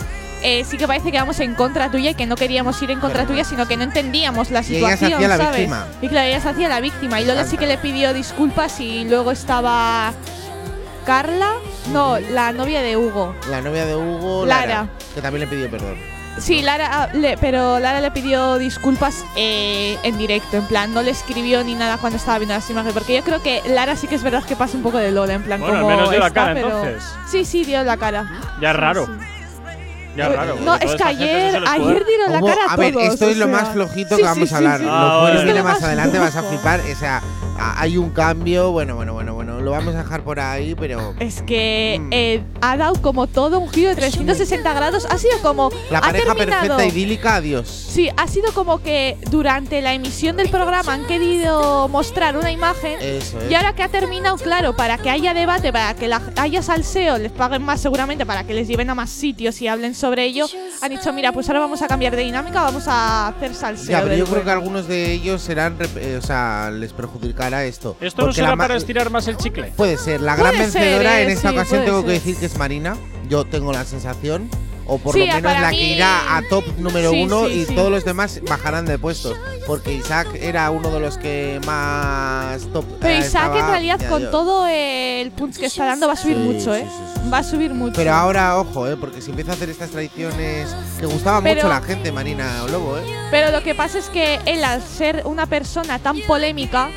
eh, 0.43 0.64
sí 0.64 0.76
que 0.76 0.86
parece 0.86 1.11
que 1.12 1.18
vamos 1.18 1.39
en 1.41 1.55
contra 1.55 1.91
tuya 1.91 2.11
y 2.11 2.14
que 2.14 2.26
no 2.26 2.36
queríamos 2.36 2.80
ir 2.82 2.91
en 2.91 3.01
contra 3.01 3.26
tuya, 3.26 3.45
sino 3.45 3.66
que 3.68 3.76
no 3.76 3.84
entendíamos 3.84 4.51
la 4.51 4.61
Y 4.62 4.76
ella 4.76 4.91
se 4.91 4.97
situación, 4.97 5.14
hacía 5.14 5.28
la 5.28 5.36
¿sabes? 5.36 5.57
víctima. 5.59 5.86
Y 6.03 6.09
claro, 6.09 6.28
ella 6.28 6.41
se 6.41 6.49
hacía 6.49 6.68
la 6.68 6.80
víctima. 6.80 7.20
Y 7.20 7.24
Lola 7.24 7.45
sí 7.45 7.57
que 7.57 7.66
le 7.66 7.78
pidió 7.78 8.12
disculpas 8.14 8.80
y 8.80 9.05
luego 9.05 9.30
estaba 9.32 10.12
Carla, 11.07 11.53
no, 11.93 12.18
la 12.18 12.53
novia 12.53 12.82
de 12.82 12.97
Hugo. 12.97 13.34
La 13.51 13.61
novia 13.62 13.86
de 13.86 13.97
Hugo, 13.97 14.45
Lara. 14.45 14.66
Lara, 14.66 14.89
que 15.14 15.22
también 15.22 15.41
le 15.41 15.47
pidió 15.47 15.70
perdón. 15.70 15.97
Sí, 16.39 16.62
Lara, 16.62 16.89
ah, 16.93 17.09
le- 17.14 17.36
pero 17.39 17.80
Lara 17.80 18.01
le 18.01 18.11
pidió 18.12 18.59
disculpas 18.59 19.24
eh, 19.34 19.97
en 20.05 20.18
directo, 20.18 20.57
en 20.57 20.66
plan, 20.66 20.95
no 20.95 21.03
le 21.03 21.11
escribió 21.11 21.64
ni 21.64 21.74
nada 21.74 21.97
cuando 21.97 22.16
estaba 22.16 22.39
viendo 22.39 22.55
las 22.55 22.68
imágenes, 22.70 22.95
porque 22.95 23.16
yo 23.16 23.24
creo 23.24 23.43
que 23.43 23.61
Lara 23.66 23.97
sí 23.97 24.07
que 24.07 24.14
es 24.14 24.22
verdad 24.22 24.45
que 24.45 24.55
pasa 24.55 24.76
un 24.76 24.84
poco 24.84 24.99
de 24.99 25.11
Lola, 25.11 25.34
en 25.34 25.43
plan, 25.43 25.59
Bueno, 25.61 25.74
al 25.76 25.82
como 25.82 25.97
menos 25.97 26.11
dio 26.11 26.20
la 26.20 26.30
cara, 26.30 26.55
pero- 26.55 26.84
entonces. 26.84 27.03
Sí, 27.28 27.45
sí, 27.45 27.64
dio 27.64 27.82
la 27.82 27.97
cara. 27.97 28.30
Ya 28.61 28.70
es 28.70 28.76
raro. 28.76 29.09
Ya 30.19 30.27
es 30.27 30.37
raro. 30.37 30.57
No, 30.61 30.75
es 30.75 30.95
que 30.95 31.05
ayer, 31.05 31.62
ayer 31.66 32.05
dieron 32.07 32.33
la 32.33 32.41
cara 32.41 32.62
a 32.69 32.73
a 32.73 32.77
ver, 32.77 32.93
todos, 32.93 33.07
esto 33.14 33.29
es 33.29 33.37
lo 33.39 33.47
sea. 33.47 33.55
más 33.55 33.69
flojito 33.73 34.16
Sí, 34.16 34.23
que 34.23 34.29
sí, 34.29 34.35
vamos 34.35 34.49
sí, 34.49 34.55
a 34.55 34.59
hablar. 34.59 34.79
sí. 34.81 34.85
Lo 34.85 34.93
Ah, 34.93 35.21
bueno 35.21 35.35
vale. 35.39 35.45
viene 35.45 35.62
más 35.62 35.83
adelante, 35.83 36.19
vas 36.19 36.37
a 36.37 36.43
flipar. 36.43 36.81
O 36.81 36.97
sea, 36.99 37.23
hay 37.59 37.97
un 37.97 38.11
cambio. 38.11 38.71
Bueno, 38.73 38.95
bueno, 38.97 39.14
bueno, 39.14 39.35
bueno. 39.35 39.57
Lo 39.69 39.73
vamos 39.73 39.95
a 39.95 39.99
dejar 39.99 40.23
por 40.25 40.41
ahí, 40.41 40.75
pero. 40.75 41.14
Es 41.21 41.43
que 41.43 41.99
Mm. 42.01 42.09
eh, 42.12 42.43
ha 42.62 42.77
dado 42.79 42.95
como 43.03 43.27
todo 43.27 43.59
un 43.59 43.69
giro 43.69 43.91
de 43.91 43.97
360 43.97 44.73
grados. 44.73 45.07
Ha 45.11 45.19
sido 45.19 45.39
como. 45.43 45.71
La 45.91 45.99
ha 45.99 46.01
pareja 46.01 46.35
terminado- 46.35 46.77
perfecta, 46.77 46.87
idílica, 46.87 47.35
adiós. 47.37 47.69
Sí, 47.69 48.09
ha 48.16 48.27
sido 48.29 48.53
como 48.55 48.83
que 48.83 49.16
durante 49.31 49.83
la 49.83 49.93
emisión 49.93 50.37
del 50.37 50.49
programa 50.49 50.95
han 50.95 51.07
querido 51.07 51.89
mostrar 51.89 52.37
una 52.37 52.51
imagen 52.51 52.97
Eso 53.01 53.41
es. 53.43 53.51
y 53.51 53.55
ahora 53.55 53.75
que 53.75 53.83
ha 53.83 53.89
terminado, 53.89 54.37
claro, 54.37 54.75
para 54.75 54.97
que 54.99 55.11
haya 55.11 55.35
debate, 55.35 55.73
para 55.73 55.95
que 55.95 56.09
la- 56.09 56.23
haya 56.37 56.62
salseo, 56.62 57.19
les 57.19 57.33
paguen 57.33 57.62
más 57.62 57.81
seguramente, 57.81 58.25
para 58.25 58.45
que 58.45 58.55
les 58.55 58.69
lleven 58.69 58.89
a 58.91 58.95
más 58.95 59.11
sitios 59.11 59.61
y 59.61 59.69
hablen 59.69 59.95
sobre 59.95 60.25
ello, 60.25 60.47
han 60.81 60.91
dicho, 60.91 61.12
mira, 61.12 61.33
pues 61.33 61.49
ahora 61.49 61.61
vamos 61.61 61.83
a 61.83 61.89
cambiar 61.89 62.16
de 62.16 62.23
dinámica, 62.23 62.62
vamos 62.62 62.85
a 62.89 63.29
hacer 63.29 63.55
salseo. 63.55 63.91
Ya, 63.91 64.03
pero 64.03 64.14
yo 64.14 64.25
creo 64.27 64.45
que 64.45 64.51
algunos 64.51 64.89
de 64.89 65.12
ellos 65.12 65.43
serán, 65.43 65.77
eh, 65.97 66.19
o 66.23 66.25
sea, 66.25 66.71
les 66.73 66.93
perjudicará 66.93 67.64
esto. 67.64 67.97
¿Esto 68.01 68.27
no 68.27 68.33
será 68.33 68.57
para 68.57 68.77
estirar 68.77 69.11
más 69.11 69.27
el 69.29 69.37
chicle? 69.37 69.57
Puede 69.76 69.96
ser, 69.98 70.20
la 70.20 70.36
Puede 70.36 70.52
gran 70.56 70.70
ser, 70.72 70.82
vencedora 70.82 71.20
eh, 71.20 71.22
en 71.24 71.30
esta 71.30 71.48
sí, 71.50 71.54
ocasión 71.54 71.78
puede 71.80 71.84
tengo 71.86 72.02
que 72.04 72.11
ser. 72.11 72.20
decir 72.20 72.36
que 72.36 72.46
es 72.46 72.56
Marina. 72.59 72.96
Yo 73.28 73.44
tengo 73.44 73.72
la 73.72 73.84
sensación. 73.84 74.48
O 74.90 74.96
por 74.96 75.12
Sí, 75.12 75.20
lo 75.20 75.26
menos 75.26 75.42
para 75.42 75.61
la 75.61 75.68
mí- 75.70 75.76
que 75.76 75.84
irá 75.96 76.38
a 76.38 76.42
top 76.48 76.64
número 76.78 77.11
Sí, 77.11 77.22
uno 77.22 77.46
sí, 77.46 77.52
y 77.52 77.64
sí. 77.66 77.74
todos 77.74 77.90
los 77.90 78.06
demás 78.06 78.40
bajarán 78.48 78.86
de 78.86 78.98
puestos. 78.98 79.36
Porque 79.66 79.92
Isaac 79.92 80.28
era 80.40 80.70
uno 80.70 80.90
de 80.90 80.98
los 80.98 81.18
que 81.18 81.61
más 81.66 82.62
top. 82.72 82.86
Pero 82.98 83.12
eh, 83.14 83.18
Isaac 83.18 83.50
en 83.50 83.52
estaba, 83.56 83.70
realidad 83.72 83.98
ya 84.00 84.09
con 84.09 84.20
Dios. 84.20 84.30
todo 84.30 84.66
el 84.66 85.30
punch 85.32 85.59
que 85.59 85.66
está 85.66 85.84
dando 85.84 86.06
va 86.06 86.14
a 86.14 86.16
subir 86.16 86.36
Sí, 86.36 86.42
mucho, 86.42 86.74
sí, 86.74 86.80
¿eh? 86.80 86.86
sí, 86.88 87.28
Va 87.30 87.38
a 87.38 87.42
subir 87.42 87.74
mucho. 87.74 87.92
Pero 87.96 88.14
ahora, 88.14 88.56
ojo, 88.59 88.88
eh, 88.88 88.96
porque 88.98 89.20
si 89.20 89.28
empieza 89.28 89.50
a 89.50 89.54
hacer 89.56 89.68
estas 89.68 89.90
tradiciones 89.90 90.74
que 90.98 91.04
gustaba 91.04 91.42
Pero- 91.42 91.56
mucho 91.56 91.66
a 91.66 91.80
la 91.80 91.86
gente, 91.86 92.11
Marina 92.11 92.64
Lobo, 92.72 92.96
eh. 92.96 93.02
Pero 93.30 93.50
lo 93.50 93.62
que 93.62 93.74
pasa 93.74 93.98
es 93.98 94.09
que 94.09 94.38
él, 94.46 94.64
al 94.64 94.80
ser 94.82 95.20
una 95.26 95.44
persona 95.44 95.98
tan 95.98 96.18
polémica, 96.22 96.88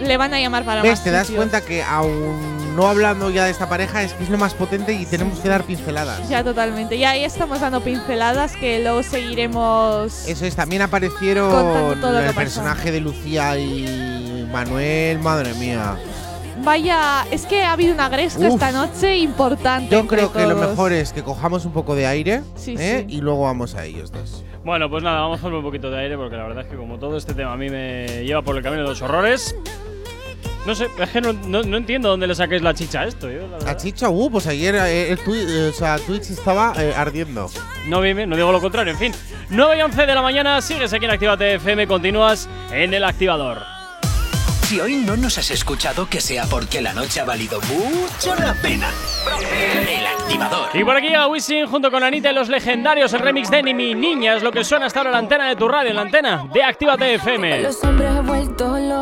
le 0.00 0.16
van 0.16 0.32
a 0.34 0.40
llamar 0.40 0.64
para 0.64 0.82
¿Ves? 0.82 0.92
más 0.92 1.04
Te 1.04 1.10
das 1.10 1.26
sitios. 1.26 1.38
cuenta 1.44 1.60
que 1.64 1.82
aún 1.82 2.74
no 2.76 2.86
hablando 2.88 3.28
ya 3.30 3.44
de 3.44 3.50
esta 3.50 3.68
pareja 3.68 4.02
es 4.02 4.12
que 4.14 4.24
es 4.24 4.30
lo 4.30 4.38
más 4.38 4.54
potente 4.54 4.92
y 4.94 5.04
tenemos 5.06 5.38
que 5.40 5.48
dar 5.48 5.62
pinceladas. 5.64 6.28
Ya 6.28 6.42
totalmente. 6.42 6.98
Ya 6.98 7.10
ahí 7.10 7.24
estamos 7.24 7.60
dando 7.60 7.82
pinceladas 7.82 8.56
que 8.56 8.80
luego 8.82 9.02
seguiremos. 9.02 10.26
Eso 10.26 10.46
es, 10.46 10.56
también 10.56 10.82
aparecieron 10.82 11.50
todo 12.00 12.18
el 12.18 12.24
pasó. 12.26 12.36
personaje 12.38 12.90
de 12.90 13.00
Lucía 13.00 13.58
y 13.58 14.48
Manuel, 14.52 15.18
madre 15.18 15.52
mía. 15.54 15.96
Vaya, 16.64 17.26
es 17.30 17.44
que 17.46 17.62
ha 17.64 17.72
habido 17.72 17.92
una 17.92 18.08
gresca 18.08 18.40
Uf. 18.46 18.54
esta 18.54 18.70
noche 18.72 19.16
importante. 19.16 19.90
Yo 19.90 20.06
creo 20.06 20.32
que 20.32 20.46
lo 20.46 20.54
mejor 20.54 20.92
es 20.92 21.12
que 21.12 21.22
cojamos 21.22 21.64
un 21.64 21.72
poco 21.72 21.94
de 21.96 22.06
aire 22.06 22.42
Sí, 22.54 22.76
¿eh? 22.78 23.04
sí. 23.08 23.16
y 23.16 23.20
luego 23.20 23.42
vamos 23.42 23.74
a 23.74 23.84
ellos 23.84 24.12
dos. 24.12 24.44
Bueno, 24.64 24.88
pues 24.88 25.02
nada, 25.02 25.20
vamos 25.22 25.40
a 25.40 25.42
darle 25.44 25.58
un 25.58 25.64
poquito 25.64 25.90
de 25.90 25.98
aire 25.98 26.16
porque 26.16 26.36
la 26.36 26.44
verdad 26.44 26.62
es 26.64 26.70
que 26.70 26.76
como 26.76 26.98
todo 26.98 27.16
este 27.16 27.34
tema 27.34 27.54
a 27.54 27.56
mí 27.56 27.68
me 27.68 28.22
lleva 28.24 28.42
por 28.42 28.56
el 28.56 28.62
camino 28.62 28.82
de 28.82 28.88
los 28.90 29.02
horrores. 29.02 29.56
No 30.66 30.74
sé, 30.76 30.88
es 30.96 31.10
que 31.10 31.20
no, 31.20 31.32
no- 31.32 31.62
no 31.62 31.76
entiendo 31.76 32.08
dónde 32.08 32.26
le 32.28 32.34
saquéis 32.36 32.62
la 32.62 32.72
chicha 32.72 33.00
a 33.00 33.06
esto. 33.06 33.28
yo, 33.30 33.48
la 33.48 33.58
La 33.58 33.76
chicha, 33.76 34.08
uh, 34.08 34.30
pues 34.30 34.46
ayer 34.46 34.74
eh, 34.76 35.10
el 35.10 35.18
twi- 35.18 35.44
eh, 35.48 35.70
o 35.70 35.72
sea, 35.72 35.98
Twitch 35.98 36.30
estaba 36.30 36.72
eh, 36.78 36.94
ardiendo. 36.96 37.50
No, 37.88 38.00
bien, 38.00 38.28
no 38.28 38.36
digo 38.36 38.52
lo 38.52 38.60
contrario, 38.60 38.92
en 38.92 38.98
fin. 38.98 39.12
9 39.48 39.76
y 39.78 39.82
11 39.82 40.06
de 40.06 40.14
la 40.14 40.22
mañana, 40.22 40.60
sigues 40.62 40.92
aquí 40.92 41.04
en 41.04 41.10
Actívate 41.10 41.54
FM, 41.54 41.86
continúas 41.88 42.48
en 42.70 42.94
el 42.94 43.02
activador. 43.04 43.58
Si 44.68 44.80
hoy 44.80 44.96
no 44.96 45.16
nos 45.18 45.36
has 45.36 45.50
escuchado, 45.50 46.08
que 46.08 46.20
sea 46.20 46.44
porque 46.46 46.80
la 46.80 46.94
noche 46.94 47.20
ha 47.20 47.24
valido 47.24 47.60
mucho 47.62 48.34
la 48.36 48.54
pena. 48.54 48.88
El 49.76 50.06
activador. 50.06 50.68
Y 50.72 50.82
por 50.82 50.96
aquí 50.96 51.12
a 51.14 51.26
Wisin 51.26 51.66
junto 51.66 51.90
con 51.90 52.02
Anita 52.02 52.30
y 52.30 52.34
los 52.34 52.48
legendarios, 52.48 53.12
el 53.12 53.20
remix 53.20 53.50
de 53.50 53.62
Ni 53.62 53.74
Mi 53.74 53.94
Niña 53.94 54.34
es 54.36 54.42
lo 54.42 54.50
que 54.50 54.64
suena 54.64 54.86
hasta 54.86 55.00
ahora 55.00 55.10
en 55.10 55.12
la 55.12 55.18
antena 55.18 55.48
de 55.48 55.56
tu 55.56 55.68
radio, 55.68 55.90
en 55.90 55.96
la 55.96 56.02
antena 56.02 56.44
de 56.54 56.62
Actívate 56.62 57.14
FM. 57.14 57.60
Los 57.64 57.84
hombres 57.84 58.24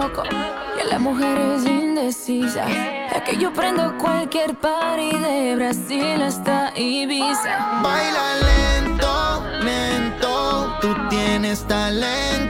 y 0.01 0.81
a 0.81 0.85
las 0.85 1.01
mujeres 1.01 1.67
indecisas. 1.67 2.71
Que 3.27 3.37
yo 3.37 3.53
prendo 3.53 3.99
cualquier 3.99 4.55
party 4.55 5.11
de 5.19 5.55
Brasil 5.57 6.23
hasta 6.23 6.73
Ibiza. 6.75 7.83
Baila 7.83 8.35
lento, 8.49 9.45
lento, 9.63 10.79
tú 10.81 10.97
tienes 11.11 11.63
talento. 11.69 12.50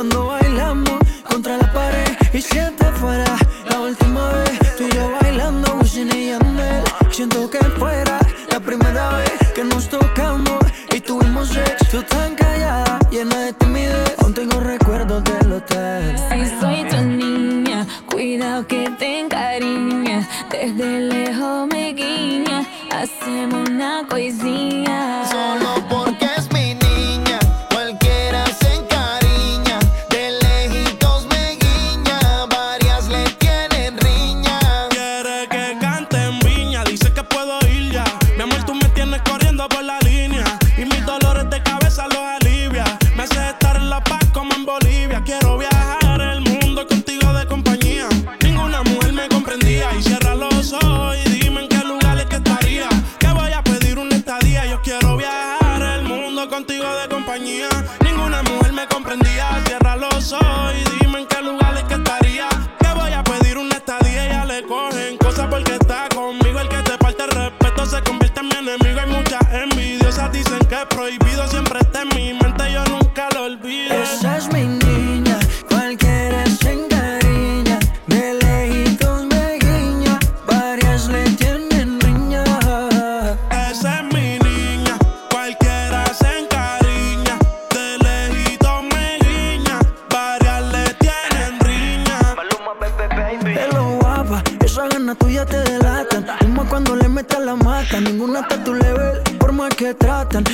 Cuando 0.00 0.28
bailamos 0.28 0.39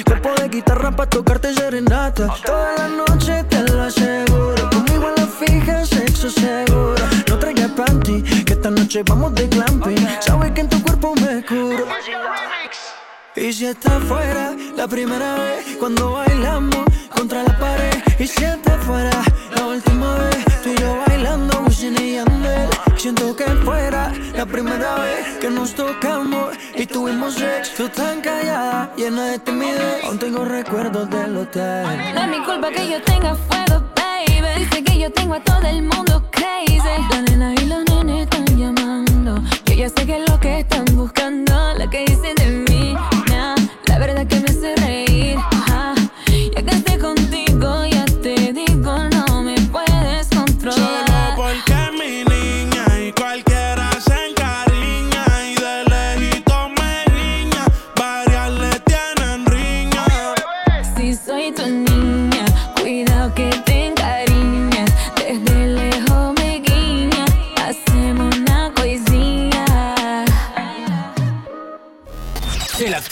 Cuerpo 0.04 0.30
de 0.40 0.48
guitarra 0.48 0.90
para 0.90 1.08
tocarte 1.08 1.54
serenata. 1.54 2.28
Toda 2.44 2.74
la 2.76 2.88
noche 2.88 3.44
te 3.44 3.62
lo 3.62 3.82
aseguro. 3.82 4.70
Conmigo 4.70 5.06
a 5.08 5.20
la 5.20 5.26
fija, 5.26 5.84
sexo 5.84 6.30
seguro. 6.30 7.02
No 7.28 7.38
traigas 7.38 7.70
panty, 7.72 8.22
que 8.44 8.52
esta 8.52 8.70
noche 8.70 9.02
vamos 9.04 9.34
de 9.34 9.46
glamping. 9.48 10.06
Sabes 10.20 10.52
que 10.52 10.60
en 10.60 10.68
tu 10.68 10.82
cuerpo 10.82 11.14
me 11.16 11.44
curo. 11.44 11.86
Y 13.36 13.52
si 13.52 13.66
está 13.66 14.00
fuera 14.00 14.54
la 14.76 14.88
primera 14.88 15.34
vez 15.36 15.76
cuando 15.78 16.12
bailamos 16.12 16.84
contra 17.14 17.42
la 17.42 17.58
pared. 17.58 18.02
Y 18.18 18.26
si 18.26 18.44
está 18.44 18.78
fuera 18.78 19.22
la 19.54 19.66
última 19.66 20.14
vez 20.16 20.44
tú 20.62 20.70
y 20.70 20.76
yo 20.80 20.96
bailando 21.06 21.56
Yandel. 21.68 22.45
Siento 22.96 23.36
que 23.36 23.44
fuera 23.44 24.10
la 24.34 24.46
primera 24.46 24.96
vez 24.96 25.38
que 25.38 25.50
nos 25.50 25.74
tocamos 25.74 26.56
y 26.74 26.86
tuvimos 26.86 27.34
sexo 27.34 27.88
tan 27.90 28.20
callada, 28.20 28.90
llena 28.96 29.26
de 29.26 29.38
timidez. 29.38 30.02
Aún 30.04 30.18
tengo 30.18 30.44
recuerdos 30.44 31.08
del 31.10 31.36
hotel. 31.36 31.86
No 32.14 32.22
es 32.22 32.28
mi 32.28 32.42
culpa 32.44 32.70
que 32.70 32.88
yo 32.88 33.00
tenga 33.02 33.34
fuego, 33.34 33.84
baby. 33.96 34.60
Dice 34.60 34.82
que 34.82 34.98
yo 34.98 35.12
tengo 35.12 35.34
a 35.34 35.40
todo 35.40 35.68
el 35.68 35.82
mundo 35.82 36.28
crazy. 36.30 36.78
La 37.10 37.20
nena 37.22 37.54
y 37.54 37.66
los 37.66 37.84
nenes 37.84 38.22
están 38.22 38.46
llamando. 38.58 39.42
Yo 39.66 39.74
ya 39.74 39.88
sé 39.90 40.06
que 40.06 40.16
es 40.22 40.30
lo 40.30 40.40
que 40.40 40.60
están 40.60 40.84
buscando. 40.96 41.74
Lo 41.78 41.90
que 41.90 42.06
dicen 42.06 42.34
de 42.36 42.46
mí, 42.46 42.65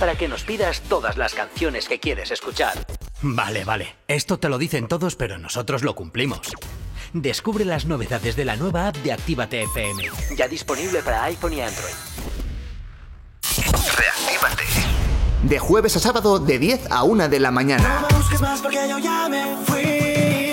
Para 0.00 0.16
que 0.16 0.28
nos 0.28 0.44
pidas 0.44 0.80
todas 0.80 1.18
las 1.18 1.34
canciones 1.34 1.86
que 1.86 2.00
quieres 2.00 2.30
escuchar. 2.30 2.86
Vale, 3.20 3.64
vale. 3.64 3.96
Esto 4.08 4.38
te 4.38 4.48
lo 4.48 4.56
dicen 4.56 4.88
todos, 4.88 5.14
pero 5.14 5.36
nosotros 5.36 5.82
lo 5.82 5.94
cumplimos. 5.94 6.40
Descubre 7.12 7.66
las 7.66 7.84
novedades 7.84 8.34
de 8.34 8.46
la 8.46 8.56
nueva 8.56 8.88
app 8.88 8.96
de 8.96 9.12
Actívate 9.12 9.62
FM, 9.64 10.04
ya 10.36 10.48
disponible 10.48 11.02
para 11.02 11.24
iPhone 11.24 11.52
y 11.52 11.60
Android. 11.60 11.92
Reactívate. 13.98 14.64
De 15.42 15.58
jueves 15.58 15.96
a 15.96 16.00
sábado 16.00 16.38
de 16.38 16.58
10 16.58 16.90
a 16.90 17.02
1 17.02 17.28
de 17.28 17.40
la 17.40 17.50
mañana. 17.50 18.00
No 18.00 18.08
me 18.08 18.16
busques 18.16 18.40
más 18.40 18.60
porque 18.62 18.88
yo 18.88 18.98
ya 18.98 19.28
me 19.28 19.56
fui. 19.66 20.49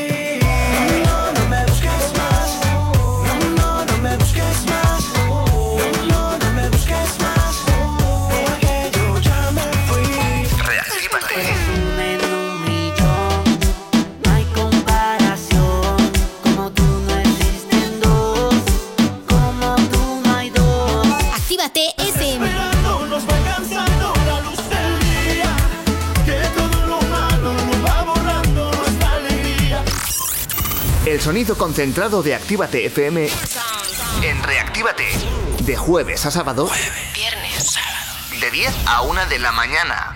El 31.18 31.24
sonido 31.24 31.58
concentrado 31.58 32.22
de 32.22 32.36
Actívate 32.36 32.86
FM 32.86 33.28
en 34.22 34.44
Reactívate. 34.44 35.08
De 35.64 35.76
jueves 35.76 36.24
a 36.28 36.32
sábado. 36.32 36.70
Viernes, 37.16 37.72
sábado. 37.72 38.40
De 38.40 38.52
10 38.52 38.72
a 38.86 39.02
1 39.02 39.26
de 39.26 39.40
la 39.40 39.52
mañana. 39.52 40.16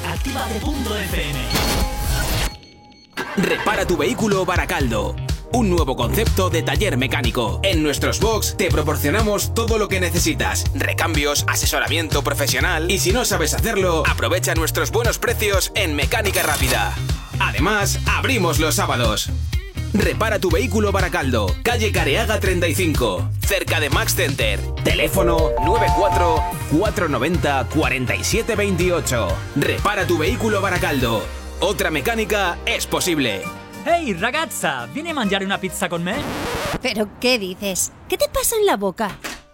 Repara 3.36 3.86
tu 3.86 3.97
vehículo 3.97 4.44
Baracaldo. 4.44 5.14
Un 5.52 5.68
nuevo 5.68 5.97
concepto 5.97 6.48
de 6.48 6.62
taller 6.62 6.97
mecánico. 6.97 7.60
En 7.62 7.82
nuestros 7.82 8.20
box 8.20 8.56
te 8.56 8.70
proporcionamos 8.70 9.52
todo 9.52 9.76
lo 9.76 9.89
que 9.89 10.01
necesitas. 10.01 10.64
Recambios, 10.74 11.44
asesoramiento 11.47 12.22
profesional 12.22 12.90
y 12.90 13.01
si 13.01 13.12
no 13.12 13.26
sabes 13.26 13.52
hacerlo, 13.52 14.02
aprovecha 14.09 14.55
nuestros 14.55 14.90
buenos 14.90 15.18
precios 15.18 15.70
en 15.74 15.94
Mecánica 15.94 16.43
Rápida. 16.43 16.94
Además, 17.39 17.98
abrimos 18.06 18.60
los 18.60 18.76
sábados. 18.76 19.30
Repara 19.94 20.39
tu 20.39 20.51
vehículo 20.51 20.90
Baracaldo, 20.90 21.55
calle 21.62 21.93
Careaga 21.93 22.40
35, 22.40 23.28
cerca 23.47 23.78
de 23.78 23.90
Max 23.90 24.14
Center. 24.14 24.59
Teléfono 24.82 25.51
94 25.62 26.43
490 26.70 27.66
4728. 27.74 29.28
Repara 29.56 30.06
tu 30.06 30.16
vehículo 30.16 30.62
Baracaldo. 30.62 31.23
Otra 31.60 31.90
mecánica 31.90 32.56
es 32.64 32.86
posible. 32.86 33.43
Hey, 33.85 34.14
ragazza, 34.14 34.86
¿viene 34.94 35.10
a 35.10 35.14
mangiare 35.14 35.44
una 35.44 35.59
pizza 35.59 35.90
con 35.90 36.02
me? 36.02 36.14
¿Pero 36.81 37.09
qué 37.20 37.39
dices? 37.39 37.93
¿Qué 38.09 38.16
te 38.16 38.28
pasa 38.28 38.56
en 38.56 38.64
la 38.64 38.78
boca? 38.78 39.19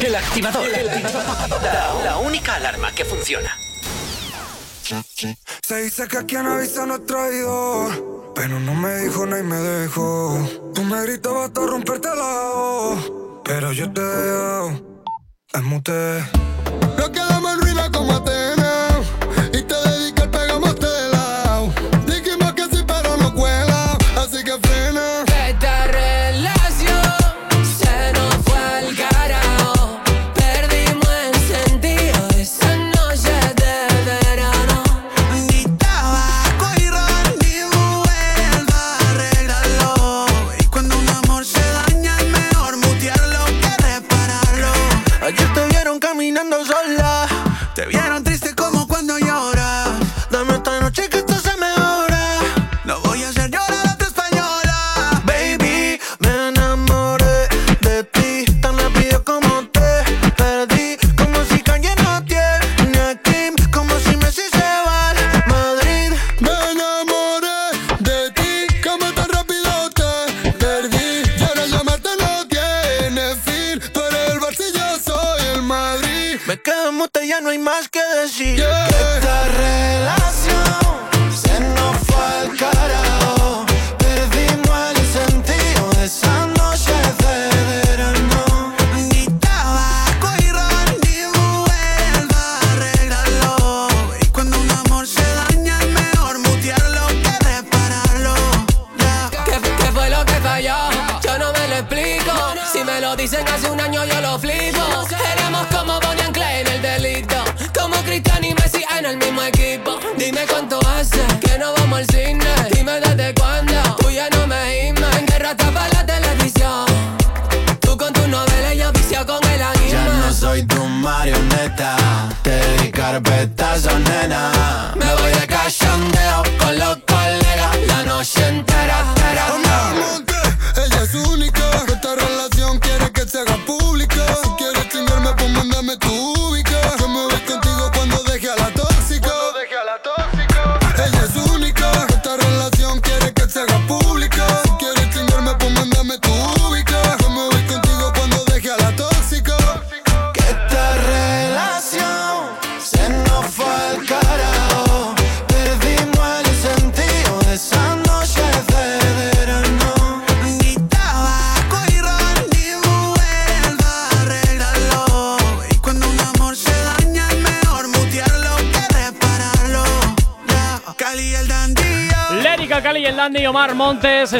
El 0.00 0.14
activador. 0.14 0.66
La, 1.62 1.94
la 2.04 2.16
única 2.18 2.54
alarma 2.54 2.90
que 2.92 3.04
funciona. 3.04 3.54
Se 5.62 5.82
dice 5.82 6.08
que 6.08 6.24
quien 6.26 6.46
avisa 6.46 6.86
no 6.86 6.96
es 6.96 7.06
traidor. 7.06 8.32
Pero 8.34 8.58
no 8.58 8.74
me 8.74 8.96
dijo 8.96 9.26
ni 9.26 9.42
me 9.42 9.56
dejó. 9.56 10.38
Tú 10.74 10.82
me 10.84 11.02
gritabas 11.02 11.48
hasta 11.48 11.60
romperte 11.66 12.08
la 12.08 12.50
voz. 12.54 13.12
Pero 13.44 13.72
yo 13.72 13.92
te 13.92 14.00
he 14.00 14.04
dejado. 14.04 14.82
No 16.96 17.12
quedamos 17.12 17.52
en 17.52 17.60
ruina 17.60 17.90
como. 17.92 18.10
Más 77.60 77.88
que 77.88 78.00
decir. 78.20 78.56
Que 78.56 78.79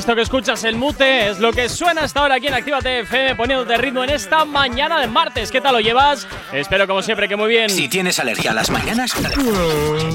Esto 0.01 0.15
que 0.15 0.23
escuchas, 0.23 0.65
el 0.65 0.77
mute, 0.77 1.29
es 1.29 1.41
lo 1.41 1.53
que 1.53 1.69
suena 1.69 2.05
hasta 2.05 2.21
ahora 2.21 2.37
aquí 2.37 2.47
en 2.47 2.55
Actívate 2.55 3.01
FM, 3.01 3.35
poniéndote 3.37 3.77
ritmo 3.77 4.03
en 4.03 4.09
esta 4.09 4.47
mañana 4.47 4.99
de 4.99 5.07
martes. 5.07 5.51
¿Qué 5.51 5.61
tal 5.61 5.75
lo 5.75 5.81
llevas? 5.81 6.27
Espero, 6.55 6.87
como 6.87 7.03
siempre, 7.03 7.29
que 7.29 7.37
muy 7.37 7.49
bien. 7.51 7.69
Si 7.69 7.87
tienes 7.87 8.19
alergia 8.19 8.53
a 8.53 8.55
las 8.55 8.71
mañanas, 8.71 9.13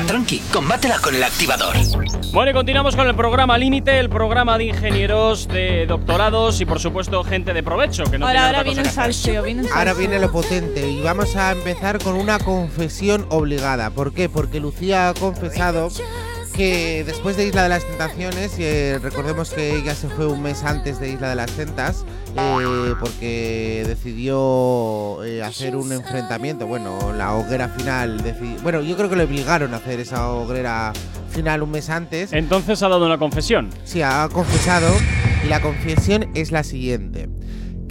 tranqui, 0.07 0.39
combátela 0.51 0.97
con 0.97 1.13
el 1.13 1.23
activador. 1.23 1.75
Bueno, 2.33 2.49
y 2.49 2.53
continuamos 2.55 2.95
con 2.95 3.05
el 3.07 3.13
programa 3.13 3.59
Límite, 3.59 3.99
el 3.99 4.09
programa 4.09 4.57
de 4.57 4.65
ingenieros, 4.65 5.47
de 5.49 5.85
doctorados 5.85 6.59
y, 6.61 6.65
por 6.65 6.79
supuesto, 6.79 7.23
gente 7.23 7.53
de 7.53 7.61
provecho. 7.61 8.05
Que 8.05 8.17
no 8.17 8.25
Ahora, 8.25 8.47
ahora 8.47 8.63
viene 8.63 8.81
el 8.81 8.89
salseo, 8.89 9.43
viene 9.43 9.61
el 9.61 9.67
Ahora 9.67 9.91
salseo. 9.91 9.99
viene 9.99 10.17
lo 10.19 10.31
potente 10.31 10.89
y 10.89 11.01
vamos 11.01 11.35
a 11.35 11.51
empezar 11.51 11.99
con 11.99 12.15
una 12.15 12.39
confesión 12.39 13.27
obligada. 13.29 13.91
¿Por 13.91 14.15
qué? 14.15 14.29
Porque 14.29 14.59
Lucía 14.59 15.09
ha 15.09 15.13
confesado 15.13 15.91
que 16.55 17.03
después 17.05 17.35
de 17.35 17.47
Isla 17.47 17.63
de 17.63 17.69
las 17.69 17.85
Tentaciones, 17.85 18.55
eh, 18.59 18.99
recordemos 19.01 19.51
que 19.51 19.75
ella 19.75 19.93
se 19.93 20.07
fue 20.07 20.25
un 20.25 20.41
mes 20.41 20.63
antes 20.63 20.99
de 20.99 21.09
Isla 21.09 21.29
de 21.29 21.35
las 21.35 21.51
Tentas, 21.51 22.05
eh, 22.37 22.93
porque 22.99 23.83
decidió 23.85 25.23
eh, 25.25 25.43
hacer 25.43 25.75
un 25.75 25.91
enfrentamiento, 25.91 26.65
bueno, 26.65 27.13
la 27.13 27.35
hoguera 27.35 27.67
final, 27.69 28.21
bueno, 28.63 28.81
yo 28.81 28.95
creo 28.95 29.09
que 29.09 29.17
le 29.17 29.25
obligaron 29.25 29.73
a 29.73 29.77
hacer 29.77 29.99
esa 29.99 30.31
hoguera 30.31 30.93
final 31.29 31.61
un 31.61 31.71
mes 31.71 31.89
antes. 31.89 32.31
Entonces 32.31 32.81
ha 32.83 32.89
dado 32.89 33.05
una 33.05 33.17
confesión. 33.17 33.69
Sí, 33.83 34.01
ha 34.01 34.27
confesado 34.31 34.87
y 35.43 35.49
la 35.49 35.61
confesión 35.61 36.29
es 36.35 36.51
la 36.51 36.63
siguiente. 36.63 37.27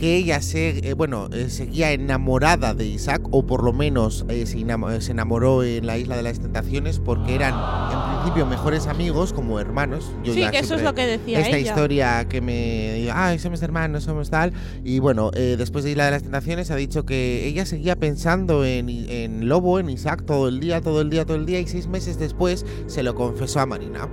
Que 0.05 0.17
ella 0.17 0.43
se, 0.43 0.87
eh, 0.87 0.93
bueno, 0.93 1.31
eh, 1.33 1.49
seguía 1.49 1.91
enamorada 1.93 2.75
de 2.75 2.85
Isaac, 2.85 3.23
o 3.31 3.47
por 3.47 3.65
lo 3.65 3.73
menos 3.73 4.27
eh, 4.29 4.45
se, 4.45 4.59
enamo- 4.59 5.01
se 5.01 5.13
enamoró 5.13 5.65
en 5.65 5.87
la 5.87 5.97
Isla 5.97 6.15
de 6.19 6.23
las 6.23 6.41
Tentaciones, 6.41 6.99
porque 6.99 7.35
eran 7.35 7.55
en 7.55 8.13
principio 8.21 8.45
mejores 8.45 8.87
amigos, 8.87 9.33
como 9.33 9.59
hermanos. 9.59 10.13
Yo 10.23 10.35
Sí, 10.35 10.45
que 10.51 10.59
eso 10.59 10.75
es 10.75 10.83
lo 10.83 10.93
que 10.95 11.07
decía 11.07 11.41
Esta 11.41 11.57
ella. 11.57 11.71
historia 11.71 12.29
que 12.29 12.43
me 12.43 13.09
ay, 13.15 13.39
somos 13.39 13.63
hermanos, 13.63 14.05
somos 14.05 14.29
tal. 14.29 14.53
Y 14.85 14.99
bueno, 14.99 15.31
después 15.31 15.85
de 15.85 15.93
Isla 15.93 16.05
de 16.05 16.11
las 16.11 16.23
Tentaciones 16.23 16.71
ha 16.71 16.77
dicho 16.77 17.07
que 17.07 17.47
ella 17.47 17.65
seguía 17.65 17.97
pensando 17.97 18.63
en, 18.67 18.91
en 18.91 19.49
Lobo, 19.49 19.79
en 19.81 19.89
Isaac, 19.89 20.25
todo 20.27 20.49
el 20.49 20.61
día, 20.61 20.83
todo 20.83 21.01
el 21.01 21.09
día, 21.09 21.25
todo 21.25 21.39
el 21.39 21.47
día, 21.47 21.61
y 21.61 21.67
seis 21.67 21.87
meses 21.87 22.19
después 22.19 22.67
se 22.89 23.03
lo 23.03 23.15
confesó 23.15 23.61
a 23.61 23.65
Marina. 23.65 24.07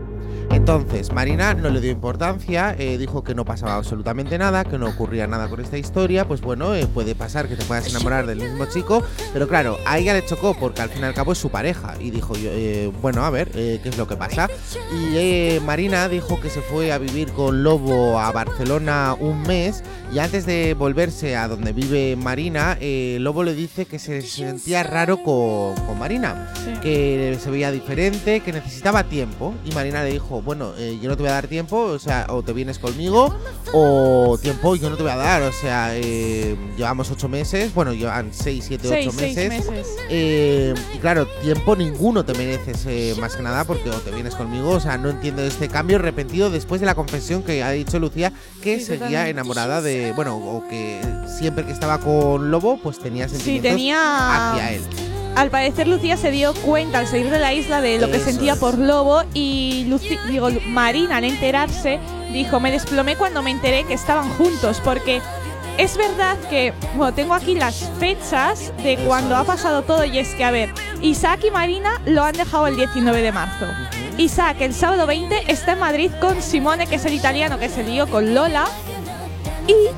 Entonces, 0.54 1.12
Marina 1.12 1.54
no 1.54 1.70
le 1.70 1.80
dio 1.80 1.92
importancia, 1.92 2.76
eh, 2.78 2.98
dijo 2.98 3.24
que 3.24 3.34
no 3.34 3.46
pasaba 3.46 3.76
absolutamente 3.76 4.38
nada, 4.38 4.66
que 4.66 4.78
no 4.78 4.88
ocurría 4.88 5.26
nada 5.26 5.50
con 5.50 5.62
esta 5.62 5.78
historia. 5.78 6.28
Pues 6.28 6.42
bueno, 6.42 6.76
eh, 6.76 6.88
puede 6.88 7.16
pasar 7.16 7.48
que 7.48 7.56
te 7.56 7.64
puedas 7.64 7.88
enamorar 7.90 8.26
del 8.26 8.40
mismo 8.40 8.66
chico, 8.66 9.02
pero 9.34 9.48
claro, 9.48 9.78
a 9.86 9.98
ella 9.98 10.14
le 10.14 10.26
chocó 10.26 10.54
porque 10.54 10.82
al 10.82 10.90
fin 10.90 11.02
y 11.02 11.06
al 11.06 11.14
cabo 11.14 11.32
es 11.32 11.38
su 11.38 11.50
pareja. 11.50 11.96
Y 12.00 12.12
dijo, 12.12 12.36
yo, 12.36 12.50
eh, 12.52 12.92
bueno, 13.02 13.24
a 13.24 13.30
ver, 13.30 13.50
¿qué 13.50 13.82
es 13.84 13.98
lo 13.98 14.08
que 14.08 14.18
pasa? 14.18 14.50
Y 14.94 15.60
Marina 15.62 16.08
dijo 16.10 16.40
que 16.40 16.50
se 16.50 16.62
fue 16.62 16.92
a 16.92 16.98
vivir 16.98 17.32
con 17.32 17.64
Lobo 17.64 18.20
a 18.20 18.32
Barcelona 18.32 19.16
un 19.20 19.42
mes 19.44 19.84
y 20.14 20.20
antes 20.20 20.46
de 20.46 20.74
volverse 20.74 21.38
a 21.38 21.48
donde 21.48 21.72
vive 21.72 22.16
Marina, 22.18 22.78
Lobo 23.20 23.44
le 23.44 23.54
dice 23.56 23.86
que 23.86 24.00
se 24.00 24.22
sentía 24.22 24.84
raro 24.84 25.24
con, 25.24 25.76
con 25.76 25.98
Marina, 25.98 26.54
que 26.82 27.38
se 27.42 27.50
veía 27.50 27.72
diferente, 27.72 28.42
que 28.42 28.52
necesitaba 28.52 29.06
tiempo. 29.06 29.54
Y 29.66 29.74
Marina 29.74 30.04
le 30.04 30.12
dijo, 30.12 30.21
bueno, 30.30 30.74
eh, 30.78 30.98
yo 31.02 31.10
no 31.10 31.16
te 31.18 31.24
voy 31.24 31.30
a 31.30 31.34
dar 31.36 31.48
tiempo, 31.48 31.78
o 31.78 32.00
sea, 32.00 32.28
o 32.30 32.42
te 32.44 32.54
vienes 32.54 32.80
conmigo, 32.80 33.34
o 33.74 34.38
tiempo 34.42 34.76
yo 34.76 34.90
no 34.90 34.98
te 34.98 35.04
voy 35.04 35.12
a 35.12 35.16
dar. 35.18 35.42
O 35.44 35.52
sea, 35.52 35.92
eh, 35.96 36.56
llevamos 36.78 37.10
ocho 37.12 37.28
meses, 37.28 37.74
bueno, 37.74 37.94
llevan 37.94 38.30
seis, 38.34 38.66
siete, 38.68 38.88
Seis, 38.88 39.08
ocho 39.08 39.18
seis 39.20 39.36
meses. 39.50 39.88
Eh, 40.10 40.74
y 40.94 40.98
claro, 41.00 41.28
tiempo 41.42 41.76
ninguno 41.76 42.24
te 42.26 42.34
mereces 42.34 42.86
eh, 42.88 43.16
más 43.20 43.36
que 43.36 43.44
nada 43.44 43.64
porque 43.66 43.90
o 43.90 43.94
te 44.00 44.12
vienes 44.12 44.36
conmigo, 44.36 44.70
o 44.72 44.80
sea, 44.80 44.98
no 44.98 45.10
entiendo 45.10 45.42
este 45.44 45.68
cambio 45.68 45.98
repentido 46.00 46.50
después 46.50 46.80
de 46.82 46.88
la 46.88 46.96
confesión 46.96 47.44
que 47.44 47.64
ha 47.64 47.72
dicho 47.72 48.00
Lucía 48.00 48.32
que 48.62 48.80
Sí, 48.80 48.86
seguía 48.86 49.28
enamorada 49.30 49.82
de, 49.82 50.12
bueno, 50.14 50.38
o 50.38 50.68
que 50.70 51.02
siempre 51.38 51.66
que 51.66 51.72
estaba 51.72 52.00
con 52.00 52.52
Lobo 52.52 52.80
pues 52.82 53.00
tenía 53.00 53.28
Sí, 53.28 53.36
sentimientos 53.36 53.72
tenía. 53.72 54.52
hacia 54.54 54.72
él. 54.74 54.82
Al 55.36 55.50
parecer 55.50 55.88
Lucía 55.88 56.18
se 56.18 56.30
dio 56.32 56.54
cuenta 56.54 57.00
al 57.00 57.08
salir 57.08 57.30
de 57.30 57.40
la 57.40 57.54
isla 57.54 57.82
de 57.82 58.00
lo 58.00 58.10
que 58.12 58.18
Eso 58.18 58.26
sentía 58.26 58.54
es. 58.54 58.60
por 58.60 58.78
Lobo 58.78 59.24
y 59.34 59.86
Luci- 59.90 60.20
digo, 60.28 60.50
Marina 60.68 61.18
al 61.18 61.24
enterarse 61.24 62.00
dijo, 62.34 62.60
me 62.60 62.72
desplomé 62.72 63.16
cuando 63.16 63.42
me 63.42 63.52
enteré 63.52 63.84
que 63.86 63.94
estaban 63.94 64.30
juntos 64.32 64.82
porque 64.84 65.22
es 65.78 65.96
verdad 65.98 66.38
que, 66.50 66.74
bueno, 66.96 67.14
tengo 67.14 67.34
aquí 67.34 67.56
las 67.56 67.90
fechas 67.98 68.74
de 68.84 68.98
cuando 68.98 69.36
ha 69.38 69.44
pasado 69.46 69.82
todo 69.84 70.04
y 70.04 70.20
es 70.20 70.36
que, 70.36 70.44
a 70.44 70.52
ver, 70.52 70.70
Isaac 71.02 71.40
y 71.48 71.52
Marina 71.52 72.02
lo 72.06 72.24
han 72.24 72.34
dejado 72.36 72.68
el 72.68 72.76
19 72.76 73.22
de 73.22 73.32
marzo. 73.32 73.66
Isaac 74.18 74.58
el 74.60 74.74
sábado 74.74 75.08
20 75.08 75.46
está 75.52 75.72
en 75.74 75.80
Madrid 75.80 76.12
con 76.20 76.42
Simone, 76.42 76.88
que 76.88 76.96
es 76.96 77.06
el 77.06 77.14
italiano 77.14 77.58
que 77.58 77.70
se 77.70 77.84
lió 77.84 78.08
con 78.08 78.36
Lola. 78.36 78.66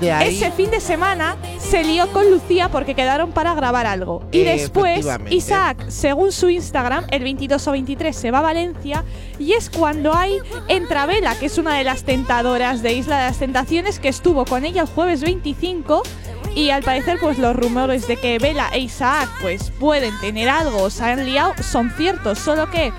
Y 0.01 0.07
ahí- 0.07 0.35
ese 0.37 0.51
fin 0.51 0.69
de 0.71 0.79
semana 0.79 1.37
se 1.59 1.83
lió 1.83 2.07
con 2.11 2.29
Lucía 2.29 2.69
porque 2.69 2.93
quedaron 2.95 3.31
para 3.31 3.53
grabar 3.55 3.85
algo. 3.85 4.23
Y 4.31 4.39
después. 4.43 5.05
Isaac, 5.33 5.85
según 5.89 6.31
su 6.31 6.49
Instagram, 6.49 7.05
el 7.11 7.23
22 7.23 7.67
o 7.67 7.71
23 7.71 8.15
se 8.15 8.31
va 8.31 8.39
a 8.39 8.41
Valencia 8.41 9.03
y 9.39 9.53
es 9.53 9.69
cuando 9.69 10.13
hay 10.13 10.37
entra 10.67 11.05
Vela, 11.05 11.35
que 11.39 11.45
es 11.47 11.57
una 11.57 11.77
de 11.77 11.83
las 11.83 12.03
tentadoras 12.03 12.81
de 12.83 12.93
Isla 12.93 13.17
de 13.19 13.27
las 13.29 13.37
Tentaciones, 13.39 13.99
que 13.99 14.09
estuvo 14.09 14.45
con 14.45 14.65
ella 14.65 14.81
el 14.81 14.87
jueves 14.87 15.21
25. 15.21 16.03
Y 16.55 16.69
al 16.69 16.83
parecer, 16.83 17.17
pues 17.19 17.39
los 17.39 17.55
rumores 17.55 18.07
de 18.07 18.15
que 18.17 18.37
Vela 18.37 18.69
e 18.73 18.79
Isaac 18.79 19.27
pues 19.41 19.71
pueden 19.79 20.13
tener 20.21 20.49
algo, 20.49 20.83
o 20.83 20.89
se 20.91 21.03
han 21.03 21.25
liado, 21.25 21.53
son 21.63 21.89
ciertos. 21.97 22.37
Solo 22.37 22.69
que 22.69 22.93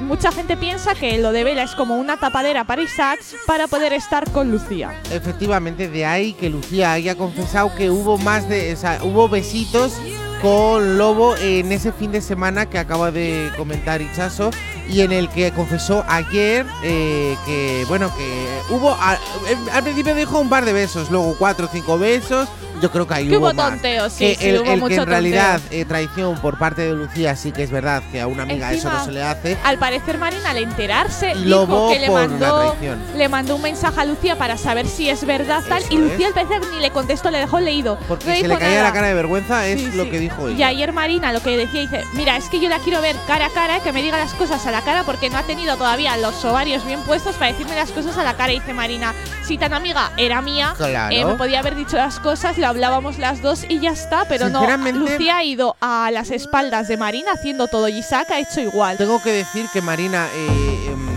mucha 0.00 0.32
gente 0.32 0.56
piensa 0.56 0.94
que 0.94 1.18
lo 1.18 1.32
de 1.32 1.44
Vela 1.44 1.62
es 1.62 1.74
como 1.74 1.96
una 1.96 2.18
tapadera 2.18 2.64
para 2.64 2.82
Isaac 2.82 3.20
para 3.46 3.68
poder 3.68 3.92
estar 3.92 4.30
con 4.30 4.50
Lucía. 4.50 5.00
Efectivamente, 5.12 5.88
de 5.88 6.04
ahí 6.06 6.32
que 6.32 6.50
Lucía 6.50 6.92
haya 6.92 7.14
confesado 7.14 7.74
que 7.74 7.90
hubo 7.90 8.18
más 8.18 8.48
de, 8.48 8.76
hubo 9.02 9.28
besitos 9.28 9.94
con 10.42 10.96
Lobo 10.98 11.36
en 11.36 11.70
ese 11.72 11.92
fin 11.92 12.12
de 12.12 12.20
semana 12.20 12.66
que 12.66 12.78
acaba 12.78 13.10
de 13.10 13.50
comentar 13.56 14.00
Ichazo 14.00 14.50
y 14.88 15.02
en 15.02 15.12
el 15.12 15.28
que 15.28 15.52
confesó 15.52 16.04
ayer 16.08 16.66
eh, 16.82 17.36
que, 17.46 17.84
bueno, 17.88 18.12
que 18.16 18.46
hubo, 18.74 18.92
a- 18.92 19.18
em, 19.48 19.58
al 19.72 19.82
principio 19.82 20.14
dijo 20.14 20.38
un 20.40 20.48
par 20.48 20.64
de 20.64 20.72
besos, 20.72 21.10
luego 21.10 21.36
cuatro 21.38 21.66
o 21.66 21.68
cinco 21.72 21.98
besos, 21.98 22.48
yo 22.80 22.90
creo 22.90 23.06
que 23.06 23.12
ahí 23.14 23.28
Que 23.28 23.36
hubo, 23.36 23.46
hubo 23.48 23.54
más. 23.54 23.70
tonteo, 23.72 24.08
sí, 24.08 24.18
Que 24.28 24.34
sí, 24.36 24.48
el, 24.48 24.56
hubo 24.62 24.64
el 24.64 24.70
que 24.70 24.76
mucho 24.80 24.92
en 24.94 24.96
tonteo. 25.00 25.12
realidad 25.12 25.60
eh, 25.70 25.84
traición 25.84 26.40
por 26.40 26.56
parte 26.58 26.80
de 26.82 26.92
Lucía 26.94 27.36
sí 27.36 27.52
que 27.52 27.62
es 27.62 27.70
verdad 27.70 28.02
que 28.10 28.22
a 28.22 28.26
una 28.26 28.44
amiga 28.44 28.72
eso 28.72 28.88
no 28.88 28.94
Encima, 28.94 29.04
se 29.04 29.12
le 29.12 29.22
hace. 29.22 29.58
Al 29.64 29.78
parecer 29.78 30.16
Marina 30.16 30.48
al 30.50 30.56
enterarse 30.56 31.32
Y 31.32 31.44
dijo 31.44 31.48
Lobo 31.50 31.92
que 31.92 31.98
le 32.00 32.08
mandó, 32.10 32.74
le 33.16 33.28
mandó 33.28 33.56
un 33.56 33.62
mensaje 33.62 34.00
a 34.00 34.04
Lucía 34.06 34.38
para 34.38 34.56
saber 34.56 34.86
si 34.88 35.10
es 35.10 35.26
verdad 35.26 35.62
tal 35.68 35.82
Eso 35.82 35.92
y 35.92 35.98
Lucía 35.98 36.28
al 36.28 36.32
parecer 36.32 36.62
ni 36.74 36.80
le 36.80 36.90
contestó, 36.90 37.30
le 37.30 37.38
dejó 37.38 37.60
leído. 37.60 37.98
Porque 38.08 38.30
no 38.30 38.34
se 38.40 38.48
le 38.48 38.56
caía 38.56 38.76
nada. 38.76 38.82
la 38.88 38.92
cara 38.94 39.08
de 39.08 39.14
vergüenza, 39.14 39.66
es 39.66 39.78
Sí, 39.80 39.90
lo 39.94 40.04
sí. 40.04 40.10
que 40.10 40.18
dijo 40.18 40.29
Y 40.48 40.52
ella. 40.54 40.68
ayer 40.68 40.92
Marina 40.92 41.32
lo 41.32 41.42
que 41.42 41.56
decía 41.56 41.80
dice, 41.82 42.04
mira, 42.14 42.36
es 42.36 42.48
que 42.48 42.60
yo 42.60 42.68
la 42.68 42.78
quiero 42.78 43.00
ver 43.00 43.16
cara 43.26 43.46
a 43.46 43.50
cara, 43.50 43.80
que 43.80 43.92
me 43.92 44.02
diga 44.02 44.18
las 44.18 44.32
cosas 44.34 44.66
a 44.66 44.70
la 44.70 44.82
cara 44.82 45.04
porque 45.04 45.28
no 45.30 45.36
ha 45.38 45.42
tenido 45.42 45.76
todavía 45.76 46.16
los 46.16 46.44
ovarios 46.44 46.84
bien 46.86 47.00
puestos 47.02 47.36
para 47.36 47.52
decirme 47.52 47.74
las 47.76 47.90
cosas 47.90 48.16
a 48.18 48.24
la 48.24 48.34
cara. 48.34 48.52
Dice 48.52 48.72
Marina, 48.72 49.14
si 49.44 49.58
tan 49.58 49.72
amiga 49.74 50.12
era 50.16 50.40
mía, 50.42 50.74
Claro. 50.76 51.14
eh, 51.14 51.24
me 51.24 51.34
podía 51.34 51.58
haber 51.60 51.74
dicho 51.76 51.96
las 51.96 52.20
cosas, 52.20 52.56
lo 52.58 52.66
hablábamos 52.68 53.18
las 53.18 53.42
dos 53.42 53.64
y 53.68 53.80
ya 53.80 53.90
está. 53.90 54.24
Pero 54.28 54.48
no, 54.48 54.64
Lucía 54.92 55.38
ha 55.38 55.44
ido 55.44 55.76
a 55.80 56.10
las 56.12 56.30
espaldas 56.30 56.88
de 56.88 56.96
Marina 56.96 57.32
haciendo 57.32 57.66
todo 57.68 57.88
y 57.88 57.98
Isaac 57.98 58.28
ha 58.30 58.38
hecho 58.40 58.60
igual. 58.60 58.96
Tengo 58.96 59.22
que 59.22 59.32
decir 59.32 59.66
que 59.72 59.82
Marina, 59.82 60.26
eh, 60.34 60.86
em, 60.92 61.10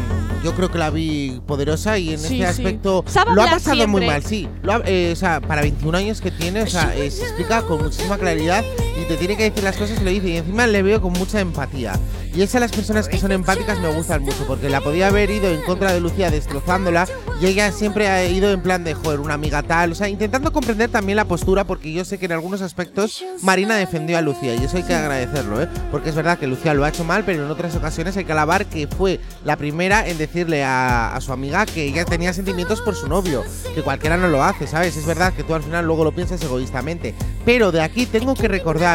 yo 0.44 0.54
creo 0.56 0.70
que 0.72 0.78
la 0.78 0.90
vi 0.90 1.42
poderosa 1.48 1.98
y 1.98 2.14
en 2.14 2.20
Sí, 2.20 2.42
este 2.42 2.46
aspecto 2.46 3.06
lo 3.34 3.42
ha 3.44 3.50
pasado 3.50 3.88
muy 3.88 4.06
mal, 4.06 4.24
sí. 4.24 4.48
Lo 4.62 4.74
ha- 4.74 4.82
eh, 4.86 5.12
o 5.14 5.16
sea, 5.16 5.40
para 5.42 5.62
21 5.62 5.98
años 5.98 6.20
que 6.22 6.32
tiene, 6.32 6.64
o 6.64 6.68
sea, 6.68 6.94
eh, 6.96 7.10
se 7.12 7.24
explica 7.24 7.62
con 7.62 7.82
muchísima 7.84 8.18
claridad 8.18 8.64
y 9.04 9.06
te 9.06 9.18
tiene 9.18 9.36
que 9.36 9.44
decir 9.44 9.64
las 9.64 9.76
cosas 9.76 10.02
lo 10.02 10.10
dice. 10.10 10.30
Y 10.30 10.38
encima 10.38 10.66
le 10.66 10.82
veo 10.82 11.02
con 11.02 11.14
mucha 11.14 11.40
empatía. 11.40 11.94
Y 12.34 12.42
esas 12.42 12.62
las 12.62 12.72
personas 12.72 13.08
que 13.08 13.18
son 13.18 13.32
empáticas 13.32 13.80
me 13.80 13.94
gustan 13.94 14.24
mucho 14.24 14.46
porque 14.48 14.70
la 14.70 14.82
podía 14.82 15.08
haber 15.08 15.30
ido 15.30 15.50
en 15.50 15.62
contra 15.62 15.94
de 15.94 16.00
Lucía 16.00 16.32
destrozándola 16.32 17.08
y 17.40 17.46
ella 17.46 17.72
siempre 17.72 18.08
ha 18.08 18.26
ido 18.26 18.52
en 18.52 18.62
plan 18.62 18.84
de, 18.84 18.96
joder, 18.96 19.20
una 19.20 19.36
amiga 19.36 19.62
tal, 19.62 19.92
o 19.92 19.96
sea, 19.96 20.10
intentando 20.10 20.52
comprender 20.52 20.90
también 20.90 21.18
la 21.18 21.26
postura 21.26 21.66
porque 21.66 21.94
yo 21.94 22.06
sé 22.06 22.18
que 22.18 22.26
en 22.26 22.32
algunos 22.32 22.62
aspectos 22.62 23.24
Marina 23.44 23.76
defendió 23.76 24.18
a 24.18 24.22
Lucía 24.22 24.56
y 24.56 24.64
eso 24.64 24.78
hay 24.78 24.84
que 24.84 24.96
agradecerlo, 24.96 25.62
¿eh? 25.62 25.68
Porque 25.92 26.10
es 26.10 26.16
verdad 26.16 26.40
que 26.40 26.48
Lucía 26.48 26.74
lo 26.74 26.86
ha 26.86 26.90
hecho 26.90 27.04
mal, 27.04 27.24
pero 27.24 27.46
en 27.46 27.52
otras 27.52 27.76
ocasiones 27.76 28.18
hay 28.18 28.26
que 28.26 28.32
alabar 28.32 28.66
que 28.66 28.88
fue 28.88 29.20
la 29.44 29.58
primera 29.58 30.08
en 30.08 30.18
decirle 30.18 30.64
a, 30.64 31.16
a 31.16 31.22
su 31.22 31.34
amiga 31.34 31.68
que 31.68 31.84
ella 31.84 32.06
tenía 32.06 32.34
sentimientos 32.34 32.82
por 32.82 32.96
su 32.96 33.08
novio, 33.08 33.44
que 33.76 33.84
cualquiera 33.84 34.18
no 34.18 34.28
lo 34.28 34.44
hace, 34.44 34.66
¿sabes? 34.66 34.98
Es 34.98 35.06
verdad 35.06 35.34
que 35.34 35.44
tú 35.44 35.54
al 35.54 35.62
final 35.62 35.86
luego 35.86 36.04
lo 36.04 36.14
piensas 36.14 36.42
egoístamente, 36.42 37.14
pero 37.46 37.72
de 37.72 37.82
aquí 37.82 38.08
tengo 38.08 38.34
que 38.34 38.48
recordar 38.48 38.93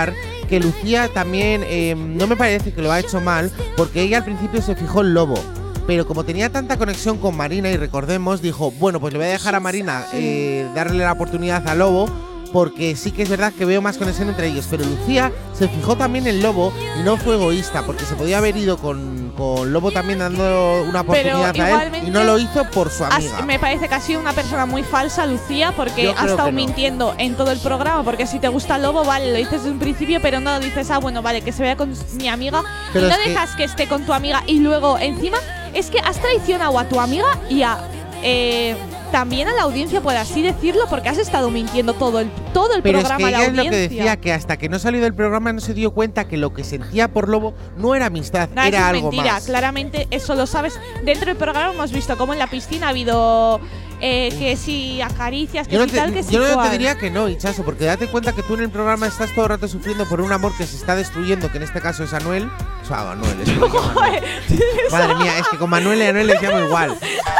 que 0.49 0.61
Lucía 0.61 1.09
también 1.09 1.63
eh, 1.67 1.95
no 1.95 2.27
me 2.27 2.37
parece 2.37 2.73
que 2.73 2.83
lo 2.83 2.91
ha 2.91 3.01
hecho 3.01 3.21
mal 3.21 3.51
porque 3.77 4.03
ella 4.03 4.19
al 4.19 4.25
principio 4.25 4.63
se 4.63 4.75
fijó 4.75 5.03
en 5.03 5.15
Lobo. 5.15 5.39
Pero 5.87 6.07
como 6.07 6.25
tenía 6.25 6.51
tanta 6.51 6.77
conexión 6.77 7.17
con 7.17 7.37
Marina 7.37 7.71
y 7.71 7.77
recordemos, 7.77 8.43
dijo, 8.43 8.71
bueno, 8.73 9.01
pues 9.01 9.13
le 9.13 9.19
voy 9.19 9.29
a 9.29 9.31
dejar 9.31 9.55
a 9.55 9.61
Marina 9.61 10.05
eh, 10.13 10.67
darle 10.75 10.99
la 11.03 11.13
oportunidad 11.13 11.67
a 11.67 11.75
Lobo, 11.75 12.11
porque 12.53 12.97
sí 12.97 13.11
que 13.13 13.23
es 13.23 13.29
verdad 13.29 13.53
que 13.53 13.65
veo 13.65 13.81
más 13.83 13.99
conexión 13.99 14.29
entre 14.29 14.49
ellos. 14.49 14.67
Pero 14.71 14.85
Lucía 14.85 15.33
se 15.53 15.69
fijó 15.69 15.97
también 15.97 16.27
en 16.27 16.43
Lobo 16.43 16.73
y 16.99 17.03
no 17.03 17.17
fue 17.17 17.35
egoísta, 17.35 17.83
porque 17.85 18.05
se 18.05 18.15
podía 18.15 18.39
haber 18.39 18.57
ido 18.57 18.79
con, 18.79 19.33
con 19.37 19.73
Lobo 19.73 19.91
también 19.93 20.19
dando 20.21 20.83
una 20.89 21.05
Pero 21.05 21.39
oportunidad 21.39 21.61
a 21.61 21.83
él 21.85 21.93
y 22.07 22.11
no 22.11 22.25
lo 22.25 22.39
hizo 22.39 22.65
por 22.71 22.91
su 22.91 23.05
Has- 23.05 23.15
amiga. 23.15 23.43
me 23.43 23.59
parece 23.59 23.89
que 23.89 23.95
ha 23.95 24.01
sido 24.01 24.21
una 24.21 24.33
persona 24.33 24.67
muy 24.67 24.83
falsa, 24.83 25.27
Lucía, 25.27 25.73
porque 25.77 26.09
ha 26.17 26.27
estado 26.27 26.47
no. 26.51 26.53
mintiendo 26.53 27.15
en 27.19 27.35
todo 27.37 27.51
el 27.51 27.59
programa. 27.59 28.03
Porque 28.05 28.27
si 28.27 28.39
te 28.39 28.49
gusta 28.49 28.79
lobo, 28.79 29.05
vale, 29.05 29.31
lo 29.31 29.37
dices 29.37 29.53
desde 29.63 29.71
un 29.71 29.79
principio, 29.79 30.21
pero 30.23 30.41
no 30.41 30.59
dices, 30.61 30.91
ah, 30.91 30.99
bueno, 30.99 31.23
vale, 31.23 31.43
que 31.43 31.53
se 31.53 31.63
vea 31.63 31.77
con 31.77 31.93
mi 32.15 32.29
amiga. 32.29 32.63
Pero 32.93 33.07
y 33.07 33.11
no 33.11 33.17
que- 33.17 33.29
dejas 33.31 33.55
que 33.57 33.65
esté 33.65 33.87
con 33.89 34.05
tu 34.07 34.13
amiga 34.13 34.43
y 34.47 34.61
luego, 34.61 34.99
encima, 34.99 35.39
es 35.75 35.91
que 35.91 35.99
has 35.99 36.19
traicionado 36.21 36.79
a 36.79 36.85
tu 36.89 36.99
amiga 37.01 37.27
y 37.51 37.63
a. 37.63 37.79
eh, 38.23 38.77
también 39.11 39.49
a 39.49 39.53
la 39.55 39.63
audiencia, 39.63 40.01
por 40.01 40.17
así 40.17 40.43
decirlo, 40.43 40.85
porque 40.89 41.09
has 41.09 41.19
estado 41.19 41.51
mintiendo 41.51 41.95
todo 41.95 42.21
el, 42.21 42.31
todo 42.53 42.75
el 42.75 42.83
Pero 42.83 42.99
es 42.99 43.05
programa 43.05 43.29
que 43.29 43.35
a 43.35 43.39
la 43.39 43.45
ella 43.45 43.47
es 43.51 43.55
lo 43.57 43.63
audiencia. 43.63 43.89
que 43.89 43.95
decía, 43.97 44.17
que 44.21 44.33
hasta 44.33 44.57
que 44.57 44.69
no 44.69 44.79
salió 44.79 45.01
del 45.01 45.15
programa 45.15 45.53
no 45.53 45.61
se 45.61 45.75
dio 45.75 45.93
cuenta 45.93 46.27
que 46.29 46.37
lo 46.37 46.53
que 46.53 46.65
sentía 46.65 47.09
por 47.09 47.29
Lobo 47.29 47.55
no 47.77 47.95
era 47.95 48.07
amistad, 48.07 48.49
No, 48.55 48.63
era 48.63 48.79
es 48.79 48.85
algo 48.85 49.11
mentira, 49.11 49.35
más. 49.35 49.45
claramente 49.47 50.07
eso 50.11 50.35
lo 50.35 50.47
sabes. 50.47 50.79
Dentro 51.05 51.27
del 51.27 51.37
programa 51.37 51.73
hemos 51.75 51.93
visto 51.93 52.17
cómo 52.17 52.33
en 52.33 52.39
la 52.39 52.47
piscina 52.49 52.87
ha 52.87 52.91
habido 52.91 53.61
eh, 54.01 54.35
que 54.39 54.57
si 54.57 55.01
acaricias, 55.03 55.67
que 55.67 55.75
Yo 55.75 55.81
no, 55.81 55.87
si 55.87 55.91
te, 55.93 55.97
tal, 55.97 56.13
que 56.13 56.23
si 56.23 56.33
yo 56.33 56.57
no 56.57 56.63
te 56.63 56.71
diría 56.71 56.97
que 56.97 57.11
no, 57.11 57.29
Hichazo, 57.29 57.65
porque 57.65 57.85
date 57.85 58.07
cuenta 58.07 58.33
que 58.33 58.43
tú 58.43 58.55
en 58.55 58.63
el 58.63 58.71
programa 58.71 59.07
estás 59.07 59.35
todo 59.35 59.45
el 59.47 59.51
rato 59.51 59.69
sufriendo 59.69 60.09
por 60.09 60.21
un 60.21 60.33
amor 60.33 60.57
que 60.57 60.67
se 60.67 60.77
está 60.77 60.95
destruyendo, 60.97 61.51
que 61.51 61.59
en 61.59 61.65
este 61.65 61.81
caso 61.81 62.05
es 62.05 62.13
Anuel. 62.13 62.49
O 62.83 62.87
sea, 62.87 63.05
Manuel, 63.05 63.41
es 63.41 63.51
que 63.51 63.57
lo 63.57 63.67
llamo 63.67 64.01
Anuel. 64.01 64.23
Madre 64.91 65.15
mía, 65.17 65.39
es 65.39 65.49
que 65.49 65.59
con 65.59 65.71
Manuel 65.71 65.99
y 65.99 66.03
Anuel 66.03 66.27
les 66.27 66.43
llamo 66.43 66.61
igual. 66.61 66.97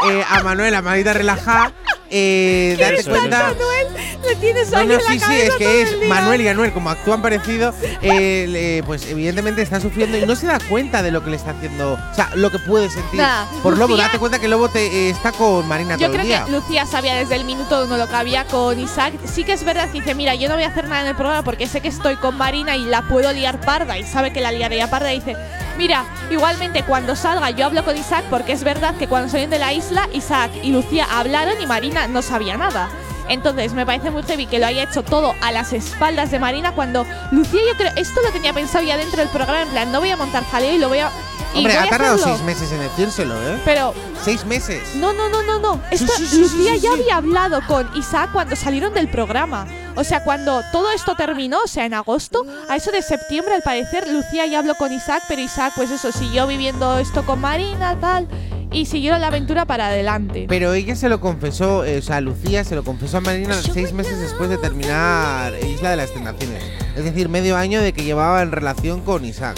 Eh, 0.09 0.23
a 0.29 0.43
Manuel, 0.43 0.75
a 0.75 0.81
Marita 0.81 1.13
relajada. 1.13 1.73
Eh, 2.11 2.75
date 2.79 2.95
¿Quieres 3.03 3.07
cuenta. 3.07 3.39
tanto, 3.49 3.63
Anuel? 3.63 4.03
Le 4.27 4.35
tienes 4.35 4.71
No, 4.71 4.77
ahí 4.79 4.87
no, 4.87 4.93
en 4.95 5.03
la 5.03 5.11
sí, 5.11 5.19
sí, 5.19 5.33
es 5.41 5.55
que 5.55 5.81
es. 5.83 6.07
Manuel 6.07 6.41
y 6.41 6.47
Anuel, 6.47 6.71
como 6.73 6.89
actúan 6.89 7.21
parecido, 7.21 7.73
eh, 8.01 8.45
le- 8.49 8.83
pues 8.83 9.05
evidentemente 9.07 9.61
está 9.61 9.79
sufriendo 9.79 10.17
y 10.17 10.25
no 10.25 10.35
se 10.35 10.47
da 10.47 10.59
cuenta 10.69 11.01
de 11.03 11.11
lo 11.11 11.23
que 11.23 11.29
le 11.29 11.35
está 11.37 11.51
haciendo, 11.51 11.93
o 11.93 12.15
sea, 12.15 12.29
lo 12.35 12.49
que 12.51 12.59
puede 12.59 12.89
sentir 12.89 13.19
Nah, 13.19 13.45
por 13.63 13.77
Lobo. 13.77 13.89
Lucía- 13.93 14.05
Date 14.05 14.19
cuenta 14.19 14.39
que 14.39 14.47
Lobo 14.47 14.69
te, 14.69 14.85
eh, 14.87 15.09
está 15.11 15.31
con 15.31 15.67
Marina 15.67 15.97
Yo 15.97 16.07
todo 16.07 16.19
el 16.19 16.27
día. 16.27 16.45
que 16.45 16.51
Lucía 16.51 16.85
sabía 16.85 17.15
desde 17.15 17.35
el 17.35 17.43
minuto 17.45 17.85
uno 17.85 17.95
lo 17.97 18.07
que 18.07 18.15
había 18.15 18.45
con 18.45 18.79
Isaac. 18.79 19.13
Sí 19.31 19.43
que 19.43 19.53
es 19.53 19.63
verdad 19.63 19.85
que 19.91 19.99
dice, 19.99 20.15
mira, 20.15 20.35
yo 20.35 20.49
no 20.49 20.55
voy 20.55 20.63
a 20.63 20.67
hacer 20.67 20.87
nada 20.87 21.01
en 21.03 21.07
el 21.09 21.15
programa 21.15 21.43
porque 21.43 21.67
sé 21.67 21.79
que 21.81 21.87
estoy 21.89 22.15
con 22.15 22.35
Marina 22.37 22.75
y 22.75 22.85
la 22.85 23.03
puedo 23.03 23.31
liar 23.31 23.61
parda. 23.61 23.97
Y 23.99 24.03
sabe 24.03 24.33
que 24.33 24.41
la 24.41 24.51
liaría 24.51 24.89
parda 24.89 25.13
y 25.13 25.19
dice, 25.19 25.35
mira, 25.79 26.03
igualmente 26.29 26.83
cuando 26.83 27.15
salga 27.15 27.49
yo 27.51 27.65
hablo 27.65 27.85
con 27.85 27.95
Isaac 27.97 28.25
porque 28.29 28.51
es 28.51 28.65
verdad 28.65 28.95
que 28.97 29.07
cuando 29.07 29.29
salieron 29.29 29.49
de 29.49 29.59
la 29.59 29.71
isla, 29.71 30.09
Isaac 30.13 30.51
y 30.61 30.71
Lucía 30.71 31.07
hablaron 31.09 31.59
y 31.61 31.65
Marina 31.65 32.05
no 32.07 32.21
sabía 32.21 32.57
nada. 32.57 32.89
Entonces 33.29 33.71
me 33.73 33.85
parece 33.85 34.11
muy 34.11 34.23
heavy 34.23 34.45
que 34.45 34.59
lo 34.59 34.65
haya 34.65 34.83
hecho 34.83 35.03
todo 35.03 35.33
a 35.41 35.51
las 35.53 35.71
espaldas 35.71 36.31
de 36.31 36.39
Marina 36.39 36.73
cuando 36.73 37.05
Lucía 37.31 37.61
yo 37.71 37.77
creo, 37.77 37.91
esto 37.95 38.19
lo 38.21 38.29
tenía 38.31 38.51
pensado 38.53 38.83
ya 38.83 38.97
dentro 38.97 39.19
del 39.19 39.29
programa, 39.29 39.61
en 39.61 39.69
plan, 39.69 39.91
no 39.91 39.99
voy 40.01 40.09
a 40.09 40.17
montar 40.17 40.43
jaleo 40.51 40.73
y 40.75 40.79
lo 40.79 40.89
voy 40.89 40.99
a... 40.99 41.09
y 41.53 41.59
Hombre, 41.59 41.77
voy 41.77 41.87
ha 41.87 41.89
tardado 41.89 42.15
hacerlo". 42.15 42.33
seis 42.35 42.45
meses 42.45 42.71
en 42.73 42.79
decírselo, 42.81 43.35
¿eh? 43.49 43.59
Pero 43.63 43.93
Seis 44.21 44.45
meses. 44.45 44.95
no, 44.95 45.13
no, 45.13 45.29
no, 45.29 45.41
no, 45.43 45.59
no. 45.59 45.79
Esto, 45.91 46.11
sí, 46.17 46.25
sí, 46.27 46.41
Lucía 46.41 46.73
sí, 46.73 46.79
ya 46.81 46.91
había 46.91 47.15
hablado 47.17 47.61
con 47.67 47.89
Isaac 47.95 48.31
cuando 48.33 48.55
salieron 48.57 48.93
del 48.93 49.07
programa. 49.09 49.65
O 49.95 50.03
sea, 50.03 50.23
cuando 50.23 50.61
todo 50.71 50.91
esto 50.91 51.15
terminó, 51.15 51.59
o 51.63 51.67
sea, 51.67 51.85
en 51.85 51.93
agosto, 51.93 52.45
a 52.69 52.75
eso 52.75 52.91
de 52.91 53.01
septiembre, 53.01 53.55
al 53.55 53.61
parecer, 53.61 54.07
Lucía 54.07 54.45
ya 54.45 54.59
habló 54.59 54.75
con 54.75 54.93
Isaac, 54.93 55.23
pero 55.27 55.41
Isaac, 55.41 55.73
pues 55.75 55.91
eso, 55.91 56.11
siguió 56.11 56.47
viviendo 56.47 56.99
esto 56.99 57.25
con 57.25 57.41
Marina, 57.41 57.97
tal, 57.99 58.27
y 58.71 58.85
siguieron 58.85 59.21
la 59.21 59.27
aventura 59.27 59.65
para 59.65 59.87
adelante. 59.87 60.45
Pero 60.47 60.73
ella 60.73 60.95
se 60.95 61.09
lo 61.09 61.19
confesó, 61.19 61.83
eh, 61.85 61.97
o 61.97 62.01
sea, 62.01 62.21
Lucía 62.21 62.63
se 62.63 62.75
lo 62.75 62.83
confesó 62.83 63.17
a 63.17 63.21
Marina 63.21 63.55
seis 63.61 63.93
meses 63.93 64.19
después 64.19 64.49
de 64.49 64.57
terminar 64.57 65.53
Isla 65.63 65.91
de 65.91 65.95
las 65.97 66.11
Tentaciones. 66.11 66.63
Es 66.95 67.03
decir, 67.03 67.29
medio 67.29 67.57
año 67.57 67.81
de 67.81 67.93
que 67.93 68.03
llevaba 68.03 68.41
en 68.41 68.51
relación 68.51 69.01
con 69.01 69.25
Isaac. 69.25 69.57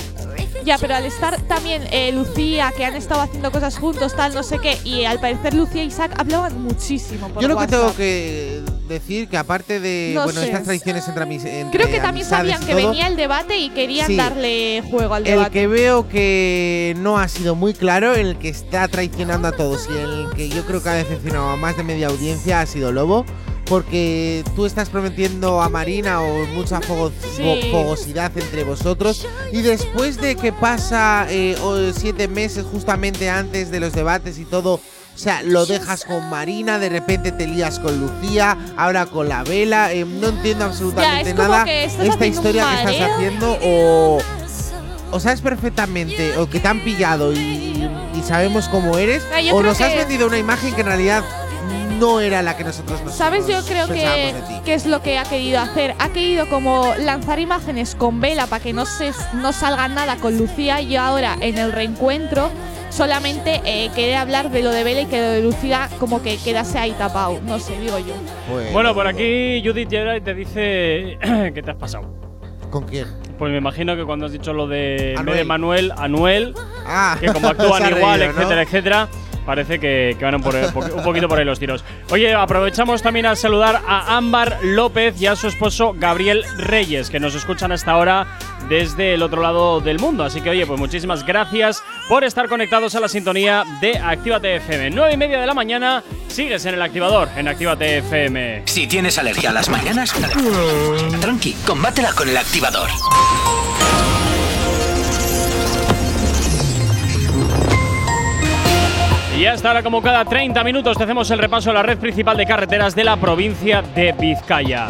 Ya, 0.63 0.77
pero 0.77 0.95
al 0.95 1.05
estar 1.05 1.41
también 1.41 1.83
eh, 1.91 2.11
Lucía, 2.11 2.71
que 2.77 2.85
han 2.85 2.95
estado 2.95 3.21
haciendo 3.21 3.51
cosas 3.51 3.79
juntos, 3.79 4.15
tal, 4.15 4.33
no 4.35 4.43
sé 4.43 4.59
qué, 4.59 4.77
y 4.83 5.05
al 5.05 5.19
parecer 5.19 5.55
Lucía 5.55 5.83
y 5.83 5.87
Isaac 5.87 6.13
hablaban 6.19 6.61
muchísimo. 6.61 7.29
Por 7.29 7.41
Yo 7.41 7.47
lo 7.47 7.57
que 7.57 7.67
tengo 7.67 7.95
que 7.95 8.61
decir 8.91 9.27
que 9.27 9.37
aparte 9.37 9.79
de 9.79 10.11
No 10.15 10.23
bueno 10.25 10.39
sé. 10.41 10.47
estas 10.47 10.63
tradiciones 10.63 11.07
entre, 11.07 11.23
entre 11.61 11.79
Creo 11.79 11.91
que 11.91 11.99
también 11.99 12.25
sabían 12.27 12.59
que 12.63 12.73
todo, 12.73 12.87
venía 12.89 13.07
el 13.07 13.15
debate 13.15 13.57
y 13.57 13.69
querían 13.69 14.07
Sí. 14.07 14.15
darle 14.15 14.83
juego 14.89 15.13
al 15.15 15.25
El 15.25 15.31
debate. 15.33 15.51
que 15.51 15.67
veo 15.67 16.07
que 16.09 16.95
no 16.99 17.17
ha 17.17 17.27
sido 17.27 17.55
muy 17.55 17.73
claro, 17.73 18.13
el 18.13 18.37
que 18.37 18.49
está 18.49 18.87
traicionando 18.87 19.47
a 19.47 19.51
todos 19.53 19.87
y 19.93 19.97
el 19.97 20.27
que 20.35 20.49
yo 20.49 20.63
creo 20.65 20.83
que 20.83 20.89
ha 20.89 20.93
decepcionado 20.93 21.49
a 21.49 21.55
más 21.57 21.75
de 21.77 21.83
media 21.83 22.07
audiencia 22.07 22.61
ha 22.61 22.65
sido 22.65 22.91
Lobo. 22.91 23.25
Porque 23.65 24.43
tú 24.55 24.65
estás 24.65 24.89
prometiendo 24.89 25.61
a 25.61 25.69
Marina 25.69 26.21
o 26.21 26.45
mucha 26.47 26.81
fogo- 26.81 27.11
Sí. 27.37 27.41
fo- 27.41 27.71
fogosidad 27.71 28.29
entre 28.37 28.65
vosotros. 28.65 29.25
Y 29.53 29.61
después 29.61 30.19
de 30.19 30.35
que 30.35 30.51
pasa 30.51 31.25
eh, 31.29 31.55
siete 31.95 32.27
meses 32.27 32.65
justamente 32.69 33.29
antes 33.29 33.71
de 33.71 33.79
los 33.79 33.93
debates 33.93 34.39
y 34.39 34.43
todo, 34.45 34.81
o 35.13 35.17
sea, 35.17 35.43
lo 35.43 35.65
dejas 35.65 36.05
con 36.05 36.29
Marina, 36.29 36.79
de 36.79 36.89
repente 36.89 37.31
te 37.31 37.45
lías 37.47 37.79
con 37.79 37.99
Lucía, 37.99 38.57
ahora 38.77 39.05
con 39.05 39.29
la 39.29 39.43
vela. 39.43 39.91
eh, 39.93 40.05
no 40.05 40.29
entiendo 40.29 40.65
absolutamente 40.65 41.33
nada 41.33 41.65
esta 41.69 42.25
historia 42.25 42.65
que 42.85 42.91
estás 42.91 43.11
haciendo 43.11 43.57
o 43.63 44.19
o 45.13 45.19
sabes 45.19 45.41
perfectamente 45.41 46.37
o 46.37 46.49
que 46.49 46.61
te 46.61 46.67
han 46.69 46.79
pillado 46.85 47.33
y, 47.33 47.37
y 47.37 48.21
sabemos 48.25 48.69
cómo 48.69 48.97
eres 48.97 49.21
Ah, 49.33 49.41
o 49.53 49.61
nos 49.61 49.81
has 49.81 49.93
vendido 49.95 50.25
una 50.27 50.37
imagen 50.37 50.73
que 50.73 50.81
en 50.81 50.87
realidad 50.87 51.23
no 51.99 52.19
era 52.21 52.41
la 52.41 52.55
que 52.57 52.63
nosotros 52.63 53.03
nos 53.03 53.13
¿Sabes? 53.13 53.45
Yo 53.45 53.61
creo 53.65 53.87
que, 53.87 54.33
que 54.65 54.73
es 54.73 54.85
lo 54.85 55.03
que 55.03 55.19
ha 55.19 55.23
querido 55.23 55.59
hacer. 55.59 55.95
Ha 55.99 56.09
querido 56.09 56.49
como 56.49 56.95
lanzar 56.97 57.39
imágenes 57.39 57.93
con 57.93 58.21
vela 58.21 58.47
para 58.47 58.63
que 58.63 58.73
no, 58.73 58.85
se, 58.87 59.11
no 59.33 59.51
salga 59.53 59.87
nada 59.89 60.15
con 60.15 60.37
Lucía 60.37 60.81
y 60.81 60.95
ahora 60.95 61.35
en 61.41 61.57
el 61.59 61.71
reencuentro 61.73 62.49
solamente 62.91 63.61
eh, 63.65 63.89
quiere 63.95 64.15
hablar 64.15 64.51
de 64.51 64.61
lo 64.61 64.69
de 64.71 64.83
Vela 64.83 65.01
y 65.01 65.05
que 65.07 65.17
lo 65.19 65.29
de 65.31 65.41
Lucía 65.41 65.89
como 65.99 66.21
que 66.21 66.37
quedase 66.37 66.77
ahí 66.77 66.91
tapado. 66.91 67.39
No 67.43 67.59
sé, 67.59 67.79
digo 67.79 67.97
yo. 67.99 68.13
Bueno, 68.71 68.93
por 68.93 69.07
aquí 69.07 69.61
Judith 69.65 69.89
Jedi 69.89 70.21
te 70.21 70.33
dice 70.33 71.17
que 71.53 71.61
te 71.63 71.71
has 71.71 71.77
pasado. 71.77 72.13
¿Con 72.69 72.83
quién? 72.85 73.07
Pues 73.37 73.51
me 73.51 73.57
imagino 73.57 73.95
que 73.95 74.03
cuando 74.05 74.27
has 74.27 74.31
dicho 74.31 74.53
lo 74.53 74.67
de, 74.67 75.15
Anuel. 75.17 75.45
Manuel, 75.45 75.93
Anuel, 75.97 76.53
Ah, 76.85 77.17
que 77.19 77.27
como 77.27 77.47
actúan 77.47 77.83
igual, 77.97 78.19
reído, 78.19 78.33
¿no? 78.33 78.39
etcétera, 78.39 78.61
etcétera, 78.61 79.07
parece 79.45 79.79
que, 79.79 80.15
que 80.17 80.25
van 80.25 80.41
por, 80.41 80.55
un 80.55 81.03
poquito 81.03 81.27
por 81.27 81.39
ahí 81.39 81.45
los 81.45 81.59
tiros. 81.59 81.83
Oye, 82.09 82.33
aprovechamos 82.33 83.01
también 83.01 83.25
a 83.25 83.35
saludar 83.35 83.81
a 83.87 84.17
Ámbar 84.17 84.59
López 84.63 85.19
y 85.21 85.27
a 85.27 85.35
su 85.35 85.47
esposo 85.47 85.93
Gabriel 85.97 86.43
Reyes, 86.57 87.09
que 87.09 87.19
nos 87.19 87.35
escuchan 87.35 87.71
hasta 87.71 87.91
ahora 87.91 88.27
desde 88.69 89.15
el 89.15 89.23
otro 89.23 89.41
lado 89.41 89.81
del 89.81 89.99
mundo. 89.99 90.23
Así 90.23 90.41
que, 90.41 90.49
oye, 90.49 90.65
pues 90.65 90.79
muchísimas 90.79 91.25
gracias 91.25 91.83
por 92.07 92.23
estar 92.23 92.47
conectados 92.47 92.95
a 92.95 92.99
la 92.99 93.07
sintonía 93.07 93.63
de 93.81 93.97
Actívate 93.97 94.55
FM. 94.57 94.91
9 94.91 95.13
y 95.13 95.17
media 95.17 95.39
de 95.39 95.47
la 95.47 95.53
mañana, 95.53 96.03
sigues 96.27 96.65
en 96.65 96.75
el 96.75 96.81
activador, 96.81 97.29
en 97.35 97.47
Actívate 97.47 97.97
FM. 97.99 98.63
Si 98.65 98.87
tienes 98.87 99.17
alergia 99.17 99.49
a 99.49 99.53
las 99.53 99.69
mañanas, 99.69 100.13
tranqui, 101.19 101.53
combátela 101.65 102.13
con 102.13 102.29
el 102.29 102.37
activador. 102.37 102.89
Y 109.41 109.47
hasta 109.47 109.69
ahora, 109.69 109.81
como 109.81 110.03
cada 110.03 110.23
30 110.23 110.63
minutos, 110.63 110.95
te 110.95 111.03
hacemos 111.03 111.31
el 111.31 111.39
repaso 111.39 111.71
a 111.71 111.73
la 111.73 111.81
red 111.81 111.97
principal 111.97 112.37
de 112.37 112.45
carreteras 112.45 112.93
de 112.93 113.03
la 113.03 113.17
provincia 113.17 113.81
de 113.81 114.11
Vizcaya. 114.11 114.85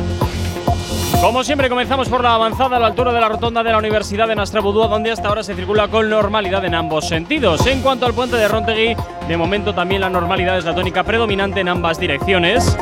Como 1.22 1.42
siempre, 1.46 1.70
comenzamos 1.70 2.10
por 2.10 2.22
la 2.22 2.34
avanzada 2.34 2.76
a 2.76 2.80
la 2.82 2.88
altura 2.88 3.14
de 3.14 3.22
la 3.22 3.30
rotonda 3.30 3.64
de 3.64 3.72
la 3.72 3.78
Universidad 3.78 4.28
de 4.28 4.36
Nastrabudúa, 4.36 4.90
donde 4.90 5.10
hasta 5.10 5.30
ahora 5.30 5.42
se 5.42 5.56
circula 5.56 5.88
con 5.88 6.10
normalidad 6.10 6.66
en 6.66 6.76
ambos 6.76 7.08
sentidos. 7.08 7.66
En 7.66 7.82
cuanto 7.82 8.06
al 8.06 8.14
puente 8.14 8.36
de 8.36 8.50
Rontegui, 8.50 8.94
de 9.26 9.38
momento 9.38 9.74
también 9.74 10.02
la 10.02 10.10
normalidad 10.10 10.58
es 10.58 10.66
la 10.66 10.76
tónica 10.76 11.06
predominante 11.06 11.62
en 11.62 11.70
ambas 11.70 11.98
direcciones. 11.98 12.78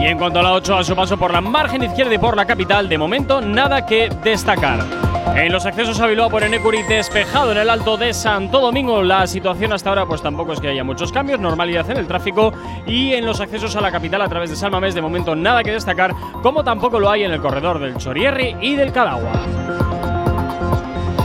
Y 0.00 0.06
en 0.06 0.16
cuanto 0.16 0.38
a 0.38 0.42
la 0.42 0.52
8, 0.54 0.78
a 0.78 0.82
su 0.82 0.96
paso 0.96 1.18
por 1.18 1.30
la 1.30 1.42
margen 1.42 1.82
izquierda 1.82 2.14
y 2.14 2.18
por 2.18 2.34
la 2.34 2.46
capital, 2.46 2.88
de 2.88 2.96
momento 2.96 3.42
nada 3.42 3.84
que 3.84 4.08
destacar. 4.24 5.15
En 5.34 5.52
los 5.52 5.66
accesos 5.66 6.00
a 6.00 6.06
Bilbao 6.06 6.30
por 6.30 6.42
Enecuri, 6.42 6.82
despejado 6.82 7.52
en 7.52 7.58
el 7.58 7.68
alto 7.68 7.96
de 7.96 8.14
Santo 8.14 8.60
Domingo. 8.60 9.02
La 9.02 9.26
situación 9.26 9.72
hasta 9.72 9.90
ahora, 9.90 10.06
pues 10.06 10.22
tampoco 10.22 10.52
es 10.52 10.60
que 10.60 10.68
haya 10.68 10.84
muchos 10.84 11.12
cambios, 11.12 11.40
normalidad 11.40 11.90
en 11.90 11.98
el 11.98 12.06
tráfico. 12.06 12.52
Y 12.86 13.12
en 13.12 13.26
los 13.26 13.40
accesos 13.40 13.76
a 13.76 13.80
la 13.80 13.92
capital 13.92 14.22
a 14.22 14.28
través 14.28 14.50
de 14.50 14.56
Salmamés, 14.56 14.94
de 14.94 15.02
momento 15.02 15.34
nada 15.34 15.62
que 15.62 15.72
destacar, 15.72 16.14
como 16.42 16.64
tampoco 16.64 16.98
lo 16.98 17.10
hay 17.10 17.24
en 17.24 17.32
el 17.32 17.40
corredor 17.40 17.78
del 17.78 17.96
Chorierri 17.96 18.56
y 18.60 18.76
del 18.76 18.92
Cadagua. 18.92 19.32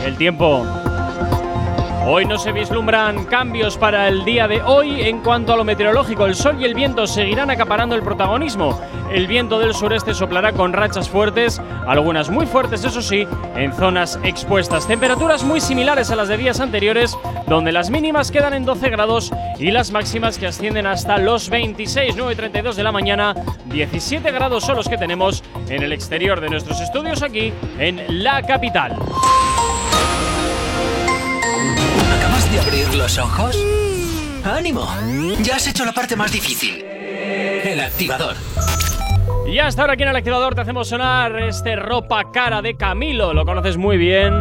El 0.05 0.17
tiempo. 0.17 0.65
Hoy 2.03 2.25
no 2.25 2.39
se 2.39 2.51
vislumbran 2.51 3.25
cambios 3.25 3.77
para 3.77 4.07
el 4.07 4.25
día 4.25 4.47
de 4.47 4.59
hoy 4.63 5.01
en 5.01 5.19
cuanto 5.19 5.53
a 5.53 5.55
lo 5.55 5.63
meteorológico. 5.63 6.25
El 6.25 6.33
sol 6.33 6.57
y 6.59 6.65
el 6.65 6.73
viento 6.73 7.05
seguirán 7.05 7.51
acaparando 7.51 7.93
el 7.93 8.01
protagonismo. 8.01 8.81
El 9.11 9.27
viento 9.27 9.59
del 9.59 9.75
sureste 9.75 10.15
soplará 10.15 10.51
con 10.51 10.73
rachas 10.73 11.07
fuertes, 11.07 11.61
algunas 11.85 12.31
muy 12.31 12.47
fuertes, 12.47 12.83
eso 12.83 13.03
sí, 13.03 13.27
en 13.55 13.71
zonas 13.73 14.19
expuestas. 14.23 14.87
Temperaturas 14.87 15.43
muy 15.43 15.61
similares 15.61 16.09
a 16.09 16.15
las 16.15 16.27
de 16.27 16.37
días 16.37 16.59
anteriores, 16.59 17.15
donde 17.47 17.71
las 17.71 17.91
mínimas 17.91 18.31
quedan 18.31 18.55
en 18.55 18.65
12 18.65 18.89
grados 18.89 19.31
y 19.59 19.69
las 19.69 19.91
máximas 19.91 20.39
que 20.39 20.47
ascienden 20.47 20.87
hasta 20.87 21.19
los 21.19 21.51
26, 21.51 22.15
9 22.17 22.33
y 22.33 22.35
32 22.35 22.75
de 22.75 22.83
la 22.83 22.91
mañana. 22.91 23.35
17 23.65 24.31
grados 24.31 24.63
son 24.63 24.75
los 24.77 24.89
que 24.89 24.97
tenemos 24.97 25.43
en 25.69 25.83
el 25.83 25.93
exterior 25.93 26.41
de 26.41 26.49
nuestros 26.49 26.81
estudios 26.81 27.21
aquí 27.21 27.53
en 27.77 28.23
la 28.23 28.41
capital. 28.41 28.95
De 32.51 32.59
abrir 32.59 32.93
los 32.95 33.17
ojos? 33.17 33.57
¡Ánimo! 34.43 34.85
Ya 35.41 35.55
has 35.55 35.67
hecho 35.67 35.85
la 35.85 35.93
parte 35.93 36.15
más 36.15 36.31
difícil. 36.31 36.83
El 36.83 37.79
activador. 37.79 38.35
Y 39.47 39.59
hasta 39.59 39.81
ahora 39.81 39.93
aquí 39.93 40.03
en 40.03 40.09
el 40.09 40.15
activador 40.15 40.53
te 40.53 40.61
hacemos 40.61 40.89
sonar 40.89 41.39
este 41.39 41.75
ropa 41.77 42.31
cara 42.31 42.61
de 42.61 42.75
Camilo. 42.75 43.33
Lo 43.33 43.45
conoces 43.45 43.77
muy 43.77 43.97
bien. 43.97 44.33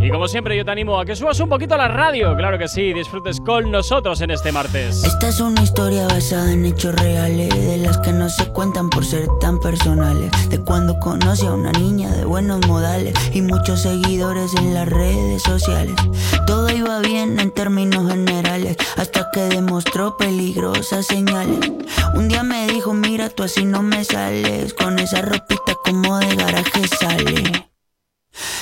Y 0.00 0.10
como 0.10 0.28
siempre 0.28 0.56
yo 0.56 0.64
te 0.64 0.70
animo 0.70 1.00
a 1.00 1.04
que 1.04 1.16
subas 1.16 1.40
un 1.40 1.48
poquito 1.48 1.74
a 1.74 1.78
la 1.78 1.88
radio. 1.88 2.36
Claro 2.36 2.56
que 2.56 2.68
sí, 2.68 2.92
disfrutes 2.92 3.40
con 3.40 3.70
nosotros 3.70 4.20
en 4.20 4.30
este 4.30 4.52
martes. 4.52 5.02
Esta 5.02 5.28
es 5.28 5.40
una 5.40 5.60
historia 5.60 6.06
basada 6.06 6.52
en 6.52 6.64
hechos 6.64 6.94
reales, 6.94 7.48
de 7.48 7.78
las 7.78 7.98
que 7.98 8.12
no 8.12 8.28
se 8.28 8.46
cuentan 8.52 8.90
por 8.90 9.04
ser 9.04 9.26
tan 9.40 9.58
personales. 9.58 10.30
De 10.50 10.60
cuando 10.60 10.98
conocí 11.00 11.46
a 11.46 11.52
una 11.52 11.72
niña 11.72 12.10
de 12.12 12.24
buenos 12.24 12.64
modales 12.68 13.14
y 13.34 13.42
muchos 13.42 13.82
seguidores 13.82 14.54
en 14.54 14.72
las 14.72 14.88
redes 14.88 15.42
sociales. 15.42 15.96
Todo 16.46 16.70
iba 16.70 17.00
bien 17.00 17.40
en 17.40 17.50
términos 17.50 18.08
generales, 18.08 18.76
hasta 18.96 19.30
que 19.32 19.40
demostró 19.40 20.16
peligrosas 20.16 21.06
señales. 21.06 21.72
Un 22.14 22.28
día 22.28 22.44
me 22.44 22.68
dijo, 22.68 22.94
mira, 22.94 23.30
tú 23.30 23.42
así 23.42 23.64
no 23.64 23.82
me 23.82 24.04
sales, 24.04 24.74
con 24.74 24.98
esa 25.00 25.22
ropita 25.22 25.74
como 25.84 26.18
de 26.18 26.36
garaje 26.36 26.86
sale. 26.88 27.67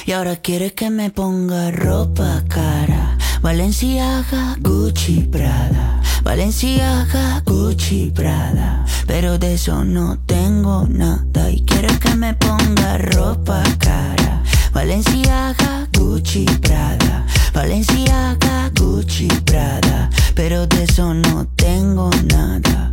Y 0.07 0.12
ahora 0.12 0.36
quiere 0.36 0.73
que 0.73 0.90
me 0.90 1.11
ponga 1.11 1.70
ropa 1.70 2.43
cara. 2.48 3.19
Valenciaga, 3.43 4.57
Gucci, 4.61 5.28
Prada. 5.31 6.01
Valenciaga, 6.23 7.43
Gucci, 7.44 8.11
Prada. 8.15 8.85
Pero 9.07 9.39
de 9.39 9.55
eso 9.55 9.85
no 9.85 10.19
tengo 10.27 10.86
nada. 10.89 11.51
Y 11.51 11.65
quiere 11.65 11.97
que 11.98 12.15
me 12.15 12.35
ponga 12.35 12.98
ropa 12.98 13.62
cara. 13.78 14.43
Valenciaga, 14.73 15.89
Gucci, 15.93 16.44
Prada. 16.61 17.27
Valenciaga, 17.53 18.70
Gucci, 18.78 19.28
Prada. 19.44 20.11
Pero 20.35 20.66
de 20.66 20.85
eso 20.85 21.15
no 21.15 21.47
tengo 21.57 22.11
nada. 22.24 22.93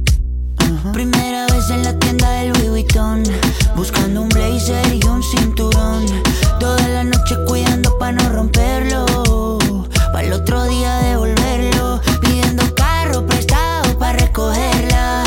Primera 0.92 1.46
vez 1.48 1.70
en 1.70 1.84
la 1.84 1.98
tienda 1.98 2.30
del 2.32 2.50
Louis 2.54 2.70
Vuitton 2.70 3.24
Buscando 3.76 4.22
un 4.22 4.30
blazer 4.30 4.94
y 4.94 5.06
un 5.06 5.24
cinturón 5.24 6.06
Toda 6.64 6.88
la 6.88 7.04
noche 7.04 7.36
cuidando 7.46 7.98
pa' 7.98 8.14
no 8.14 8.30
romperlo. 8.30 9.06
Pa' 10.14 10.24
el 10.24 10.32
otro 10.32 10.64
día 10.64 10.96
devolverlo 11.00 12.00
Pidiendo 12.22 12.64
carro 12.74 13.26
prestado 13.26 14.00
pa' 14.00 14.14
recogerla. 14.14 15.26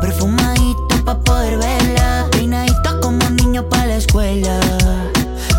Perfumadito 0.00 1.04
pa' 1.04 1.20
poder 1.20 1.58
verla 1.58 2.26
Peinadita 2.30 2.98
como 3.00 3.22
niño 3.28 3.68
pa' 3.68 3.84
la 3.84 3.96
escuela. 3.96 4.58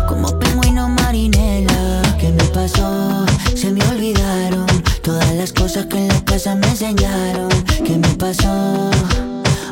Como 0.08 0.36
pingüino 0.36 0.88
marinela 0.88 2.02
¿Qué 2.18 2.30
me 2.30 2.44
pasó? 2.46 3.24
Se 3.54 3.70
me 3.70 3.86
olvidaron 3.86 4.66
Todas 5.00 5.32
las 5.34 5.52
cosas 5.52 5.86
que 5.86 5.98
en 5.98 6.08
la 6.08 6.24
casa 6.24 6.56
me 6.56 6.66
enseñaron. 6.66 7.50
¿Qué 7.86 7.96
me 7.96 8.08
pasó? 8.16 8.90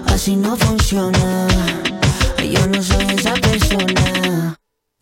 Así 0.07 0.37
no 0.37 0.57
funciona. 0.57 1.49
Yo 2.49 2.65
no 2.69 2.81
soy 2.81 3.07
esa 3.17 3.33
persona 3.35 4.57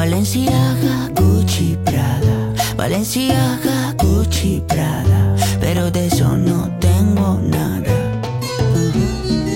Valenciaga, 0.00 1.10
Gucci, 1.14 1.76
Prada. 1.84 2.54
Valenciaga, 2.74 3.94
Gucci, 3.98 4.62
Prada. 4.66 5.36
Pero 5.60 5.90
de 5.90 6.06
eso 6.06 6.38
no 6.38 6.70
tengo 6.80 7.38
nada. 7.44 7.92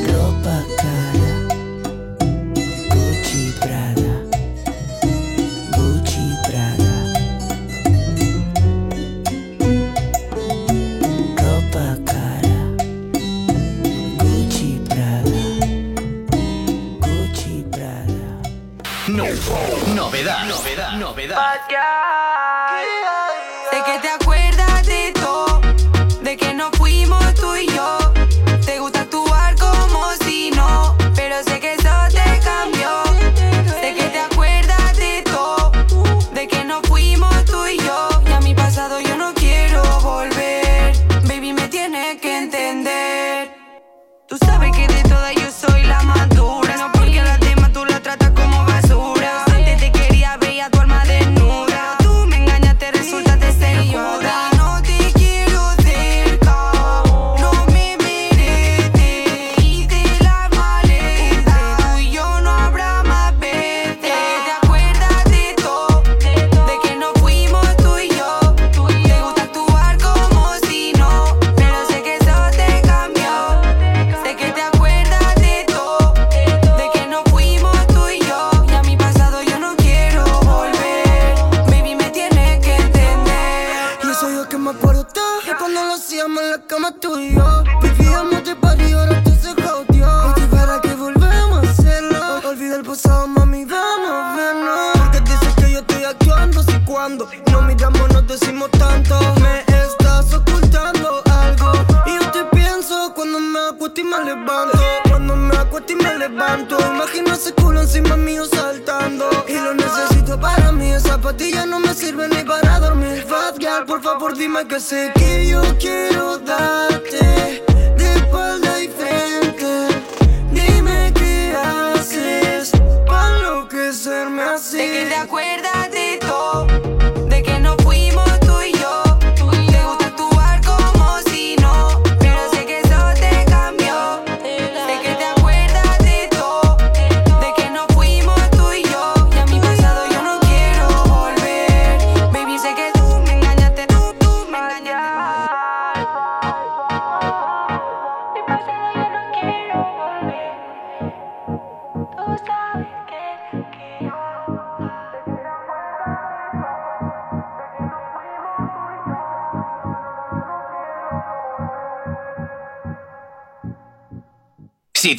Ropa 0.07 0.63
cara. 0.77 1.33
Gucci, 2.93 3.55
Prada. 3.59 4.15
Gucci, 5.79 6.27
Prada. 6.47 6.95
Ropa 11.41 11.87
cara. 12.05 12.61
Gucci, 14.21 14.79
Prada. 14.91 15.43
Gucci, 17.01 17.65
Prada. 17.71 18.29
No. 19.09 19.64
Novedad. 20.15 20.47
Novedad. 20.47 20.93
Novedad. 20.93 21.37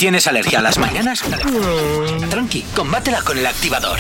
Tienes 0.06 0.28
alergia 0.28 0.60
a 0.60 0.62
las 0.62 0.78
mañanas, 0.78 1.24
tranqui, 2.30 2.62
combátela 2.76 3.24
con 3.24 3.40
el 3.40 3.48
activador. 3.48 3.98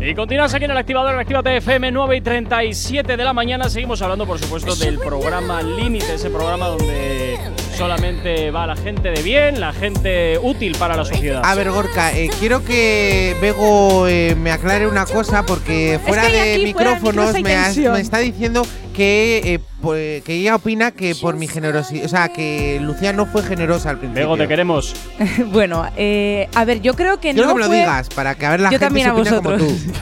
Y 0.00 0.14
continuas 0.16 0.52
aquí 0.52 0.64
en 0.64 0.72
el 0.72 0.76
activador 0.76 1.14
en 1.14 1.20
Actívate 1.20 1.58
FM 1.58 1.92
9 1.92 2.16
y 2.16 2.20
37 2.20 3.16
de 3.16 3.24
la 3.24 3.32
mañana. 3.32 3.70
Seguimos 3.70 4.02
hablando, 4.02 4.26
por 4.26 4.40
supuesto, 4.40 4.74
del 4.74 4.98
programa 4.98 5.62
Límite, 5.62 6.14
ese 6.14 6.28
programa 6.28 6.66
donde 6.66 7.38
solamente 7.78 8.50
va 8.50 8.66
la 8.66 8.74
gente 8.74 9.12
de 9.12 9.22
bien, 9.22 9.60
la 9.60 9.72
gente 9.72 10.36
útil 10.42 10.76
para 10.76 10.96
la 10.96 11.04
sociedad. 11.04 11.40
A 11.44 11.54
ver, 11.54 11.70
Gorka, 11.70 12.12
eh, 12.18 12.28
quiero 12.40 12.64
que 12.64 13.36
Bego 13.40 14.08
eh, 14.08 14.34
me 14.34 14.50
aclare 14.50 14.88
una 14.88 15.06
cosa 15.06 15.46
porque 15.46 16.00
fuera 16.04 16.26
que 16.26 16.32
de 16.32 16.40
aquí 16.40 16.72
fuera 16.72 16.90
de 16.90 17.00
micrófonos 17.00 17.92
me 17.92 18.00
está 18.00 18.18
diciendo 18.18 18.66
que, 18.92 19.54
eh, 19.54 19.60
pues, 19.84 20.22
que 20.24 20.34
ella 20.34 20.56
opina 20.56 20.90
que 20.90 21.14
por 21.14 21.36
mi 21.36 21.46
generosidad, 21.46 22.04
o 22.04 22.08
sea, 22.08 22.28
que 22.30 22.78
Lucía 22.82 23.12
no 23.12 23.26
fue 23.26 23.42
generosa 23.44 23.90
al 23.90 23.98
principio. 23.98 24.22
Bego, 24.24 24.36
te 24.36 24.48
queremos. 24.48 24.96
bueno, 25.52 25.86
eh, 25.96 26.48
a 26.54 26.64
ver, 26.64 26.80
yo 26.80 26.94
creo 26.94 27.20
que 27.20 27.32
Quiero 27.34 27.48
no 27.48 27.48
que 27.48 27.54
me 27.54 27.60
lo 27.60 27.66
fue- 27.66 27.76
digas 27.78 28.08
para 28.08 28.34
que 28.34 28.46
a 28.46 28.50
ver 28.50 28.60
la 28.60 28.70
yo 28.70 28.78
gente 28.78 28.86
también 28.86 29.06
se 29.06 29.10
a 29.10 29.36
como 29.36 29.50
vosotros. 29.50 29.62
tú. 29.62 29.92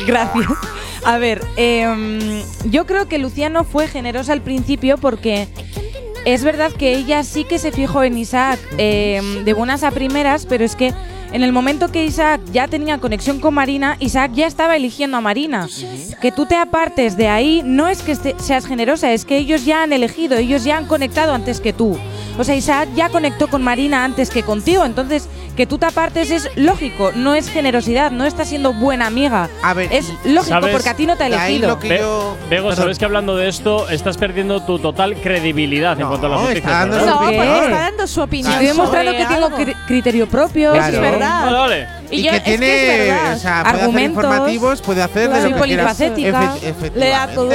Gracias. 0.06 0.46
A 1.04 1.18
ver, 1.18 1.42
em, 1.56 2.42
yo 2.64 2.84
creo 2.86 3.06
que 3.08 3.18
Lucía 3.18 3.48
no 3.48 3.64
fue 3.64 3.86
generosa 3.88 4.32
al 4.32 4.42
principio 4.42 4.98
porque 4.98 5.48
es 6.26 6.42
verdad 6.44 6.72
que 6.72 6.92
ella 6.94 7.22
sí 7.24 7.44
que 7.44 7.58
se 7.58 7.72
fijó 7.72 8.02
en 8.02 8.18
Isaac 8.18 8.58
em, 8.76 9.44
de 9.44 9.52
buenas 9.54 9.82
a 9.82 9.90
primeras, 9.92 10.44
pero 10.46 10.64
es 10.64 10.76
que 10.76 10.92
en 11.32 11.42
el 11.42 11.52
momento 11.52 11.90
que 11.92 12.04
Isaac 12.04 12.40
ya 12.52 12.66
tenía 12.68 12.98
conexión 12.98 13.38
con 13.40 13.54
Marina, 13.54 13.96
Isaac 14.00 14.32
ya 14.34 14.46
estaba 14.46 14.76
eligiendo 14.76 15.16
a 15.16 15.20
Marina. 15.20 15.68
Que 16.20 16.32
tú 16.32 16.46
te 16.46 16.56
apartes 16.56 17.16
de 17.16 17.28
ahí 17.28 17.62
no 17.64 17.88
es 17.88 18.02
que 18.02 18.12
este- 18.12 18.34
seas 18.38 18.66
generosa, 18.66 19.12
es 19.12 19.24
que 19.24 19.36
ellos 19.38 19.64
ya 19.64 19.82
han 19.84 19.92
elegido, 19.92 20.36
ellos 20.36 20.64
ya 20.64 20.76
han 20.76 20.86
conectado 20.86 21.32
antes 21.32 21.60
que 21.60 21.72
tú. 21.72 21.96
O 22.40 22.44
sea, 22.44 22.54
Isaac 22.54 22.88
ya 22.96 23.10
conectó 23.10 23.48
con 23.48 23.62
Marina 23.62 24.02
antes 24.02 24.30
que 24.30 24.42
contigo, 24.42 24.86
entonces 24.86 25.28
que 25.58 25.66
tú 25.66 25.76
te 25.76 25.84
apartes 25.84 26.30
es 26.30 26.48
lógico, 26.56 27.10
no 27.14 27.34
es 27.34 27.50
generosidad, 27.50 28.10
no 28.10 28.24
estás 28.24 28.48
siendo 28.48 28.72
buena 28.72 29.06
amiga. 29.08 29.50
A 29.62 29.74
ver, 29.74 29.92
es 29.92 30.08
lógico 30.24 30.44
¿Sabes? 30.60 30.72
porque 30.72 30.88
a 30.88 30.94
ti 30.94 31.04
no 31.06 31.16
te 31.18 31.24
ha 31.24 31.26
elegido. 31.26 31.68
lo 31.68 31.78
que 31.78 31.88
Be- 31.90 31.98
yo- 31.98 32.36
Bego, 32.48 32.74
sabes 32.74 32.98
que 32.98 33.04
hablando 33.04 33.36
de 33.36 33.48
esto 33.48 33.90
estás 33.90 34.16
perdiendo 34.16 34.62
tu 34.62 34.78
total 34.78 35.16
credibilidad 35.16 36.00
en 36.00 36.06
cuanto 36.08 36.26
a 36.28 36.30
las 36.30 36.38
No, 36.40 36.46
noticias. 36.48 36.64
está 36.64 36.78
dando 36.78 36.96
¿verdad? 36.96 37.10
No, 37.12 37.20
¿Qué? 37.28 37.36
porque 37.36 37.64
está 37.64 37.80
dando 37.80 38.06
su 38.06 38.20
opinión. 38.22 38.52
Estoy 38.52 38.66
demostrando 38.68 39.12
que 39.12 39.26
tengo 39.26 39.50
cri- 39.50 39.76
criterio 39.86 40.26
propio. 40.28 40.72
Eso 40.74 40.82
es 40.84 40.88
Claro. 40.98 41.02
verdad. 41.12 41.44
Vale, 41.44 41.58
vale. 41.58 41.86
Y, 42.10 42.20
Y, 42.20 42.22
yo, 42.24 42.30
que 42.30 42.36
es 42.38 42.44
tiene, 42.44 42.66
que 42.66 42.92
es 43.02 43.08
verdad. 43.14 43.34
o 43.34 43.38
sea, 43.38 43.52
puede 43.62 43.68
hacer 43.68 43.80
Argumentos. 43.84 44.24
informativos, 44.24 44.80
puede 44.82 45.02
hacer 45.02 45.26
Claro. 45.28 45.34
de 45.34 45.40
Soy 45.42 45.50
lo 45.50 45.56
que. 45.56 46.70
Efe- 46.70 46.92
Le 46.94 47.08
da 47.10 47.26
todo. 47.28 47.50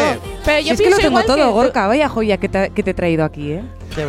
Pero 0.45 0.59
Si 0.61 0.65
yo 0.67 0.73
es 0.73 0.81
que 0.81 0.89
lo 0.91 0.97
tengo 0.97 1.19
que 1.21 1.25
todo, 1.25 1.47
tú. 1.47 1.53
Gorka. 1.53 1.87
Vaya 1.87 2.07
joya 2.07 2.37
que 2.37 2.47
te, 2.49 2.69
que 2.69 2.83
te 2.83 2.91
he 2.91 2.93
traído 2.93 3.25
aquí, 3.25 3.53
¿eh? 3.53 3.63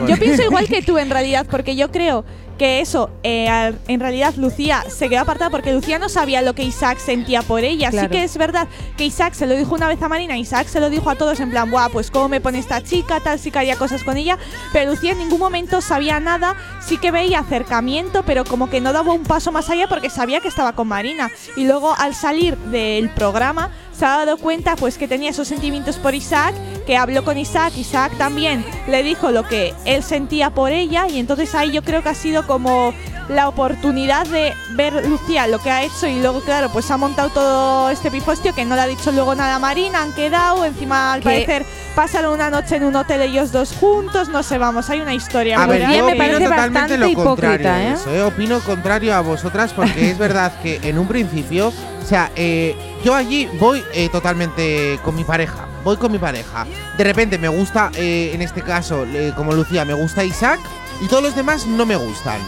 Yo 0.09 0.17
pienso 0.19 0.43
igual 0.43 0.67
que 0.67 0.83
tú 0.83 0.99
en 0.99 1.11
realidad, 1.17 1.47
porque 1.51 1.77
yo 1.77 1.91
creo 1.91 2.25
que 2.59 2.81
eso, 2.81 3.11
eh, 3.23 3.51
al- 3.51 3.79
en 3.87 4.01
realidad 4.01 4.33
Lucía 4.39 4.83
se 4.89 5.11
quedó 5.11 5.21
apartada 5.21 5.51
porque 5.51 5.75
Lucía 5.75 5.99
no 5.99 6.09
sabía 6.09 6.41
lo 6.41 6.55
que 6.55 6.63
Isaac 6.65 6.97
sentía 6.99 7.43
por 7.43 7.65
ella. 7.65 7.91
Claro. 7.91 8.09
Sí 8.09 8.17
que 8.17 8.25
es 8.25 8.39
verdad 8.39 8.67
que 8.97 9.05
Isaac 9.05 9.35
se 9.35 9.47
lo 9.47 9.55
dijo 9.55 9.75
una 9.75 9.89
vez 9.89 10.01
a 10.03 10.09
Marina, 10.09 10.39
Isaac 10.39 10.67
se 10.67 10.81
lo 10.81 10.89
dijo 10.89 11.11
a 11.11 11.17
todos 11.17 11.39
en 11.41 11.51
plan, 11.51 11.71
buah, 11.71 11.91
pues 11.91 12.11
cómo 12.11 12.29
me 12.31 12.41
pone 12.41 12.59
esta 12.59 12.83
chica, 12.83 13.21
tal, 13.21 13.39
sí 13.39 13.51
que 13.51 13.59
haría 13.59 13.77
cosas 13.77 14.03
con 14.05 14.17
ella, 14.17 14.39
pero 14.73 14.91
Lucía 14.91 15.13
en 15.13 15.19
ningún 15.19 15.39
momento 15.39 15.83
sabía 15.83 16.19
nada, 16.19 16.57
sí 16.81 16.97
que 16.97 17.11
veía 17.11 17.41
acercamiento, 17.41 18.23
pero 18.25 18.45
como 18.45 18.71
que 18.71 18.81
no 18.81 18.95
daba 18.95 19.13
un 19.13 19.25
paso 19.25 19.53
más 19.53 19.69
allá 19.69 19.87
porque 19.87 20.09
sabía 20.09 20.41
que 20.41 20.49
estaba 20.49 20.73
con 20.73 20.89
Marina. 20.89 21.31
Y 21.57 21.65
luego 21.67 21.95
al 21.99 22.15
salir 22.15 22.57
del 22.57 23.11
programa 23.11 23.71
se 23.97 24.05
ha 24.05 24.19
dado 24.19 24.37
cuenta 24.37 24.77
pues 24.77 24.99
que 24.99 25.09
tenía 25.09 25.31
esos 25.31 25.49
sentimientos 25.49 25.97
por 25.97 26.15
Isaac, 26.15 26.55
que 26.87 26.97
habló 26.97 27.25
con 27.25 27.39
Isaac, 27.39 27.73
Isaac 27.77 28.13
también 28.19 28.65
le 28.89 29.03
dijo 29.03 29.31
lo 29.31 29.45
que 29.45 29.75
él 29.85 30.03
sentía 30.03 30.51
por 30.51 30.71
ella 30.71 31.07
y 31.09 31.19
entonces 31.19 31.55
ahí 31.55 31.73
yo 31.73 31.83
creo 31.83 32.03
que 32.03 32.11
ha 32.11 32.15
sido 32.15 32.47
como 32.47 32.93
la 33.29 33.49
oportunidad 33.49 34.27
de 34.27 34.55
ver 34.71 35.07
Lucía 35.07 35.47
lo 35.47 35.59
que 35.59 35.71
ha 35.71 35.83
hecho 35.83 36.07
y 36.07 36.21
luego 36.21 36.41
claro 36.41 36.69
pues 36.73 36.91
ha 36.91 36.97
montado 36.97 37.31
todo 37.31 37.91
este 37.91 38.11
pifostio 38.11 38.55
que 38.55 38.65
no 38.65 38.77
le 38.77 38.83
ha 38.83 38.87
dicho 38.87 39.11
luego 39.13 39.35
nada 39.35 39.57
a 39.57 39.59
Marina, 39.59 40.03
han 40.03 40.13
quedado, 40.13 40.65
encima 40.65 41.13
al 41.13 41.23
parecer 41.23 41.67
pasaron 41.95 42.35
una 42.35 42.51
noche 42.51 42.77
en 42.77 42.85
un 42.85 42.95
hotel 42.95 43.23
ellos 43.23 43.53
dos 43.53 43.73
juntos, 43.73 44.29
no 44.29 44.43
sé, 44.43 44.59
vamos, 44.59 44.89
hay 44.91 45.01
una 45.01 45.15
historia. 45.15 45.63
A 45.63 45.67
muy 45.67 45.79
ver, 45.79 45.89
yo 45.91 46.05
me 46.07 46.13
opino 46.13 46.19
parece 46.19 46.45
totalmente 46.45 46.79
bastante 46.79 46.99
lo 46.99 47.09
hipócrita, 47.09 47.49
contrario 47.49 47.71
a 47.71 47.83
¿eh? 47.83 47.93
eso, 47.93 48.15
¿eh? 48.15 48.23
Opino 48.23 48.61
contrario 48.61 49.15
a 49.15 49.21
vosotras 49.21 49.73
porque 49.73 50.11
es 50.11 50.19
verdad 50.19 50.53
que 50.63 50.81
en 50.83 50.99
un 50.99 51.09
principio, 51.09 51.69
o 51.69 52.07
sea, 52.07 52.31
eh, 52.37 52.77
yo 53.05 53.15
allí 53.15 53.49
voy 53.59 53.83
eh, 53.93 54.09
totalmente 54.11 54.99
con 55.03 55.15
mi 55.15 55.25
pareja, 55.25 55.67
voy 55.85 55.97
con 55.97 56.13
mi 56.13 56.19
pareja. 56.19 56.67
De 56.97 57.05
repente 57.05 57.39
me 57.39 57.49
gusta, 57.49 57.91
eh, 57.95 58.31
en 58.35 58.43
este 58.43 58.63
caso, 58.63 59.05
eh, 59.07 59.33
como 59.37 59.53
Lucía, 59.53 59.85
me 59.85 59.95
gusta 59.95 60.25
Isaac 60.25 60.61
y 61.01 61.07
todos 61.09 61.23
los 61.23 61.37
demás 61.37 61.67
no 61.67 61.87
me 61.87 61.97
gustan. 61.97 62.41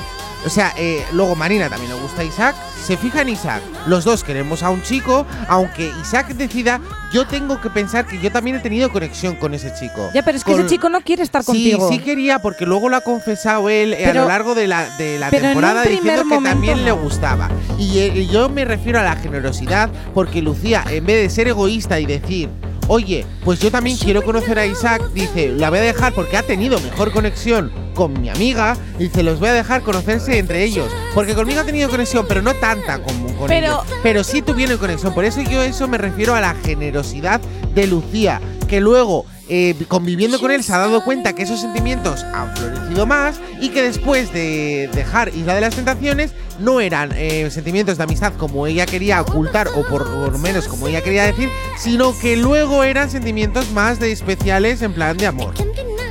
O 0.47 0.51
sea, 0.51 0.73
eh, 0.77 1.05
luego 1.13 1.35
Marina 1.35 1.69
también 1.69 1.93
le 1.95 2.01
gusta 2.01 2.23
Isaac, 2.23 2.55
se 2.87 2.97
fija 2.97 3.23
en 3.23 3.31
Isaac. 3.31 3.61
Los 3.87 4.05
dos 4.05 4.23
queremos 4.23 4.63
a 4.63 4.71
un 4.71 4.83
chico, 4.83 5.27
aunque 5.49 5.91
Isaac 6.01 6.29
decida, 6.29 6.81
yo 7.13 7.27
tengo 7.27 7.61
que 7.61 7.71
pensar 7.71 8.07
que 8.07 8.19
yo 8.21 8.31
también 8.31 8.57
he 8.57 8.61
tenido 8.61 8.91
conexión 8.93 9.35
con 9.37 9.53
ese 9.55 9.73
chico. 9.75 10.11
Ya, 10.15 10.23
pero 10.23 10.37
es 10.39 10.45
que 10.45 10.53
Con- 10.53 10.61
ese 10.61 10.69
chico 10.71 10.89
no 10.89 11.01
quiere 11.01 11.23
estar 11.25 11.43
Sí, 11.43 11.47
contigo. 11.47 11.89
sí 11.91 11.99
quería, 11.99 12.39
porque 12.39 12.67
luego 12.67 12.89
lo 12.89 12.97
ha 12.97 13.01
confesado 13.01 13.69
él 13.69 13.95
eh, 13.95 14.07
a 14.07 14.15
lo 14.15 14.29
largo 14.29 14.55
de 14.55 14.69
la, 14.69 14.89
de 14.97 15.19
la 15.19 15.29
temporada 15.31 15.83
diciendo 15.83 16.23
que 16.29 16.39
también 16.45 16.79
no. 16.79 16.85
le 16.85 16.93
gustaba. 16.93 17.49
Y 17.79 17.99
eh, 17.99 18.27
yo 18.29 18.49
me 18.49 18.65
refiero 18.65 19.01
a 19.01 19.03
la 19.03 19.17
generosidad, 19.17 19.91
porque 20.15 20.41
Lucía, 20.41 20.85
en 20.89 21.05
vez 21.05 21.23
de 21.23 21.31
ser 21.31 21.49
egoísta 21.49 21.99
y 21.99 22.07
decir, 22.07 22.49
oye, 22.89 23.25
pues 23.45 23.61
yo 23.61 23.71
también 23.71 23.97
quiero 23.97 24.23
conocer 24.25 24.59
a 24.59 24.67
Isaac, 24.67 25.03
dice, 25.15 25.49
la 25.51 25.71
voy 25.71 25.79
a 25.79 25.83
dejar 25.83 26.13
porque 26.15 26.37
ha 26.37 26.43
tenido 26.43 26.81
mejor 26.81 27.13
conexión 27.13 27.71
con 27.95 28.21
mi 28.21 28.29
amiga, 28.29 28.77
dice, 28.99 29.23
los 29.23 29.39
voy 29.41 29.51
a 29.51 29.53
dejar 29.53 29.83
conocerse 29.83 30.39
entre 30.39 30.65
ellos. 30.65 30.91
Porque 31.15 31.35
conmigo 31.35 31.61
ha 31.61 31.65
tenido 31.65 31.89
conexión, 31.89 32.27
pero 32.29 32.43
no 32.43 32.55
tanta 32.55 33.03
como 33.03 33.27
con 33.37 33.49
Pero- 33.49 33.67
ellos. 33.85 33.99
Pero 34.03 34.25
sí 34.25 34.43
tuvieron 34.43 34.79
conexión. 34.79 35.13
Por 35.15 35.25
eso 35.25 35.41
yo 35.43 35.63
eso 35.63 35.87
me 35.89 35.99
refiero 35.99 36.35
a 36.35 36.41
la 36.41 36.55
generosidad 36.55 37.41
de 37.75 37.87
Lucía, 37.87 38.41
que 38.69 38.81
luego 38.81 39.27
eh, 39.49 39.75
conviviendo 39.89 40.39
con 40.39 40.51
él 40.51 40.63
se 40.63 40.73
ha 40.73 40.79
dado 40.79 41.03
cuenta 41.05 41.33
que 41.35 41.43
esos 41.43 41.61
sentimientos 41.61 42.23
han 42.25 42.55
florecido 42.57 43.07
más 43.07 43.41
y 43.61 43.71
que 43.71 43.83
después 43.83 44.33
de 44.33 44.91
dejar 44.95 45.29
Isla 45.35 45.55
de 45.55 45.61
las 45.63 45.75
Tentaciones 45.75 46.33
no 46.59 46.81
eran 46.81 47.13
eh, 47.15 47.49
sentimientos 47.51 47.99
de 47.99 48.05
amistad 48.05 48.33
como 48.37 48.67
ella 48.67 48.85
quería 48.87 49.21
ocultar 49.21 49.69
o 49.69 49.83
por 49.87 50.07
lo 50.09 50.39
menos 50.39 50.67
como 50.69 50.89
ella 50.89 51.03
quería 51.03 51.25
decir, 51.25 51.49
sino 51.79 52.19
que 52.19 52.37
luego 52.37 52.85
eran 52.85 53.11
sentimientos 53.11 53.71
más 53.71 53.99
de 54.01 54.13
especiales 54.13 54.83
en 54.83 54.93
plan 54.93 55.17
de 55.17 55.27
amor. 55.27 55.55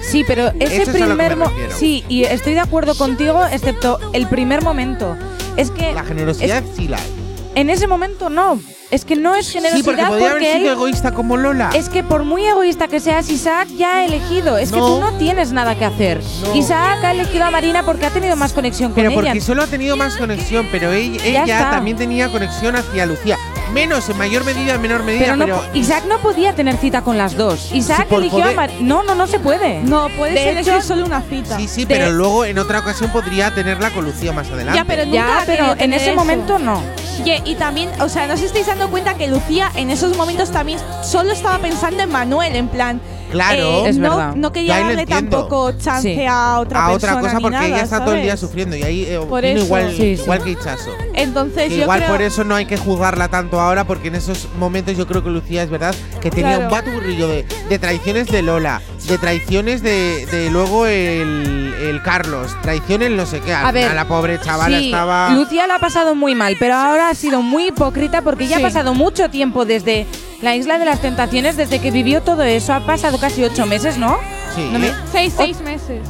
Sí, 0.01 0.23
pero 0.25 0.49
ese 0.59 0.83
Eso 0.83 0.91
primer 0.93 1.15
me 1.17 1.35
mo- 1.35 1.49
refiero. 1.49 1.75
Sí, 1.77 2.03
y 2.07 2.23
estoy 2.23 2.53
de 2.53 2.61
acuerdo 2.61 2.95
contigo, 2.95 3.45
excepto 3.51 3.99
el 4.13 4.27
primer 4.27 4.61
momento. 4.63 5.17
Es 5.57 5.69
que 5.71 5.91
La 5.93 6.03
generosidad 6.03 6.63
sí 6.75 6.87
la 6.87 6.97
hay. 6.97 7.16
En 7.55 7.69
ese 7.69 7.87
momento 7.87 8.29
no. 8.29 8.59
Es 8.89 9.03
que 9.03 9.17
no 9.17 9.35
es 9.35 9.47
Sí, 9.47 9.53
generosidad 9.53 9.83
porque 9.85 10.05
podría 10.05 10.31
haber 10.31 10.43
sido 10.43 10.71
él- 10.71 10.77
egoísta 10.77 11.11
como 11.11 11.35
Lola. 11.35 11.71
Es 11.73 11.89
que 11.89 12.03
por 12.05 12.23
muy 12.23 12.45
egoísta 12.45 12.87
que 12.87 13.01
seas, 13.01 13.29
Isaac 13.29 13.67
ya 13.77 13.97
ha 13.97 14.05
elegido. 14.05 14.57
Es 14.57 14.71
que 14.71 14.77
tú 14.79 14.99
no 15.01 15.11
tienes 15.17 15.51
nada 15.51 15.75
que 15.75 15.83
hacer. 15.83 16.21
Isaac 16.55 17.03
ha 17.03 17.11
elegido 17.11 17.43
a 17.43 17.51
Marina 17.51 17.83
porque 17.83 18.05
ha 18.05 18.11
tenido 18.11 18.37
más 18.37 18.53
conexión 18.53 18.91
con 18.93 18.95
Pero 18.95 19.09
ella. 19.09 19.15
porque 19.21 19.41
solo 19.41 19.63
ha 19.63 19.67
tenido 19.67 19.97
más 19.97 20.15
conexión, 20.15 20.69
pero 20.71 20.93
ella, 20.93 21.19
ella 21.43 21.69
también 21.69 21.97
tenía 21.97 22.29
conexión 22.29 22.77
hacia 22.77 23.05
Lucía. 23.05 23.37
Menos, 23.73 24.07
en 24.09 24.17
mayor 24.17 24.43
medida, 24.45 24.75
en 24.75 24.81
menor 24.81 25.03
medida, 25.03 25.25
Pero, 25.33 25.37
pero, 25.45 25.55
no, 25.67 25.77
Isaac 25.77 26.03
no 26.07 26.17
podía 26.19 26.53
tener 26.53 26.77
cita 26.77 27.01
con 27.01 27.17
las 27.17 27.35
dos. 27.35 27.69
Isaac 27.73 28.07
eligió 28.11 28.43
a 28.45 28.51
Mar 28.53 28.71
No, 28.79 29.03
no, 29.03 29.13
no 29.13 29.27
se 29.27 29.39
puede. 29.39 29.81
No, 29.81 30.07
puedes 30.17 30.35
De 30.35 30.49
elegir 30.51 30.73
hecho- 30.73 30.81
solo 30.81 31.05
una 31.05 31.21
cita. 31.21 31.57
Sí, 31.57 31.67
sí, 31.67 31.85
De- 31.85 31.95
pero 31.95 32.11
luego 32.11 32.45
en 32.45 32.57
otra 32.59 32.79
ocasión 32.79 33.11
podría 33.11 33.53
tenerla 33.53 33.91
con 33.91 34.05
Lucía 34.05 34.31
más 34.31 34.49
adelante. 34.49 34.77
Ya, 34.79 34.85
pero 34.85 35.05
nunca 35.05 35.15
Ya, 35.17 35.37
ha 35.41 35.45
pero 35.45 35.57
querido 35.65 35.75
en 35.79 35.93
ese 35.93 36.05
eso. 36.07 36.15
momento 36.15 36.59
no. 36.59 36.81
Y, 37.25 37.31
y 37.51 37.55
también, 37.55 37.89
o 37.99 38.07
sea, 38.09 38.25
no 38.27 38.35
os 38.35 38.41
estáis 38.41 38.67
dando 38.67 38.89
cuenta 38.89 39.15
que 39.15 39.27
Lucía 39.27 39.69
en 39.75 39.89
esos 39.91 40.15
momentos 40.15 40.51
también 40.51 40.79
solo 41.03 41.31
estaba 41.33 41.57
pensando 41.59 42.01
en 42.03 42.09
Manuel, 42.11 42.55
en 42.55 42.67
plan. 42.69 43.01
Claro. 43.31 43.85
eh, 43.85 43.89
Es 43.89 43.97
no, 43.97 44.35
no 44.35 44.51
quería 44.51 44.79
darle 44.79 45.05
tampoco 45.05 45.71
chance 45.73 46.15
Sí. 46.15 46.25
a 46.27 46.59
otra 46.59 46.85
a 46.85 46.91
persona. 46.91 47.13
otra 47.13 47.21
cosa 47.29 47.39
porque 47.41 47.55
nada, 47.55 47.67
ella 47.67 47.81
está 47.81 48.03
todo 48.03 48.15
el 48.15 48.21
día 48.23 48.37
sufriendo 48.37 48.75
y 48.75 48.83
ahí 48.83 49.03
eh, 49.05 49.19
Por 49.27 49.39
opino 49.39 49.55
eso. 49.57 49.65
igual, 49.65 49.89
Sí, 49.91 49.97
sí. 50.15 50.21
igual 50.23 50.43
que 50.43 50.49
Ichazo. 50.51 50.91
Entonces, 51.13 51.69
Que 51.69 51.77
yo 51.77 51.81
igual 51.83 51.99
creo, 51.99 52.11
por 52.11 52.21
eso 52.21 52.43
no 52.43 52.55
hay 52.55 52.65
que 52.65 52.77
juzgarla 52.77 53.27
tanto 53.27 53.59
ahora, 53.59 53.83
porque 53.85 54.07
en 54.09 54.15
esos 54.15 54.47
momentos 54.57 54.95
yo 54.97 55.07
creo 55.07 55.23
que 55.23 55.29
Lucía 55.29 55.63
es 55.63 55.69
verdad 55.69 55.93
que 56.21 56.29
tenía 56.29 56.55
Claro. 56.57 56.65
un 56.65 56.71
baturrillo 56.71 57.27
de, 57.27 57.45
de 57.69 57.79
traiciones 57.79 58.27
de 58.27 58.41
Lola, 58.41 58.81
de 59.07 59.17
traiciones 59.17 59.81
de, 59.81 60.25
de 60.25 60.49
luego 60.49 60.85
el, 60.85 61.73
el 61.81 62.01
Carlos, 62.03 62.55
traiciones 62.61 63.11
no 63.11 63.25
sé 63.25 63.39
qué. 63.39 63.53
Al 63.53 63.65
A 63.67 63.71
ver, 63.71 63.83
final 63.83 63.95
la 63.95 64.07
pobre 64.07 64.39
chavala 64.39 64.77
Sí, 64.79 64.85
estaba. 64.85 65.29
Lucía 65.29 65.67
lo 65.67 65.73
ha 65.75 65.79
pasado 65.79 66.13
muy 66.15 66.35
mal, 66.35 66.55
pero 66.59 66.75
ahora 66.75 67.09
ha 67.09 67.15
sido 67.15 67.41
muy 67.41 67.67
hipócrita 67.67 68.21
porque 68.21 68.47
ya 68.47 68.57
Sí. 68.57 68.63
ha 68.63 68.67
pasado 68.67 68.93
mucho 68.93 69.29
tiempo 69.29 69.65
desde 69.65 70.05
la 70.41 70.55
isla 70.55 70.77
de 70.77 70.85
las 70.85 70.99
tentaciones, 71.01 71.57
desde 71.57 71.79
que 71.79 71.91
vivió 71.91 72.21
todo 72.21 72.43
eso. 72.43 72.73
Ha 72.73 72.81
pasado 72.85 73.17
casi 73.19 73.43
ocho 73.43 73.65
meses, 73.65 73.97
¿no? 73.97 74.17
Sí, 74.55 74.69
No 74.71 74.79
me- 74.79 74.91
seis, 75.11 75.33
seis 75.37 75.59
meses. 75.61 76.01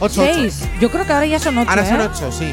ocho, 0.00 0.22
ocho. 0.22 0.32
Seis. 0.34 0.62
Yo 0.80 0.90
creo 0.90 1.04
que 1.04 1.12
ahora 1.12 1.26
ya 1.26 1.38
son 1.38 1.58
ocho. 1.58 1.70
Ahora 1.70 1.84
son 1.86 2.00
¿eh? 2.00 2.08
ocho, 2.12 2.30
sí. 2.32 2.52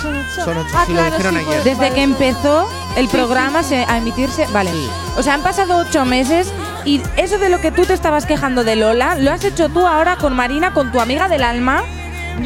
Son 0.00 0.16
ocho. 0.16 0.44
Son 0.44 0.56
ocho, 0.56 0.68
Ah, 0.74 0.84
sí, 0.86 0.92
lo 0.94 1.04
dijeron 1.04 1.32
sí, 1.34 1.36
ayer. 1.40 1.46
pues, 1.46 1.64
Desde 1.64 1.78
vale, 1.80 1.94
que 1.94 2.02
empezó 2.02 2.68
el 2.96 3.06
Sí, 3.08 3.16
programa 3.16 3.62
se- 3.62 3.84
a 3.88 3.98
emitirse. 3.98 4.46
Vale. 4.52 4.70
Sí. 4.70 4.88
O 5.16 5.22
sea, 5.22 5.34
han 5.34 5.42
pasado 5.42 5.76
ocho 5.78 6.04
meses 6.04 6.52
y 6.84 7.00
eso 7.16 7.38
de 7.38 7.50
lo 7.50 7.60
que 7.60 7.70
tú 7.70 7.84
te 7.84 7.94
estabas 7.94 8.26
quejando 8.26 8.64
de 8.64 8.76
Lola, 8.76 9.16
lo 9.16 9.30
has 9.30 9.44
hecho 9.44 9.68
tú 9.68 9.86
ahora 9.86 10.16
con 10.16 10.34
Marina, 10.34 10.72
con 10.72 10.92
tu 10.92 11.00
amiga 11.00 11.28
del 11.28 11.42
alma. 11.42 11.82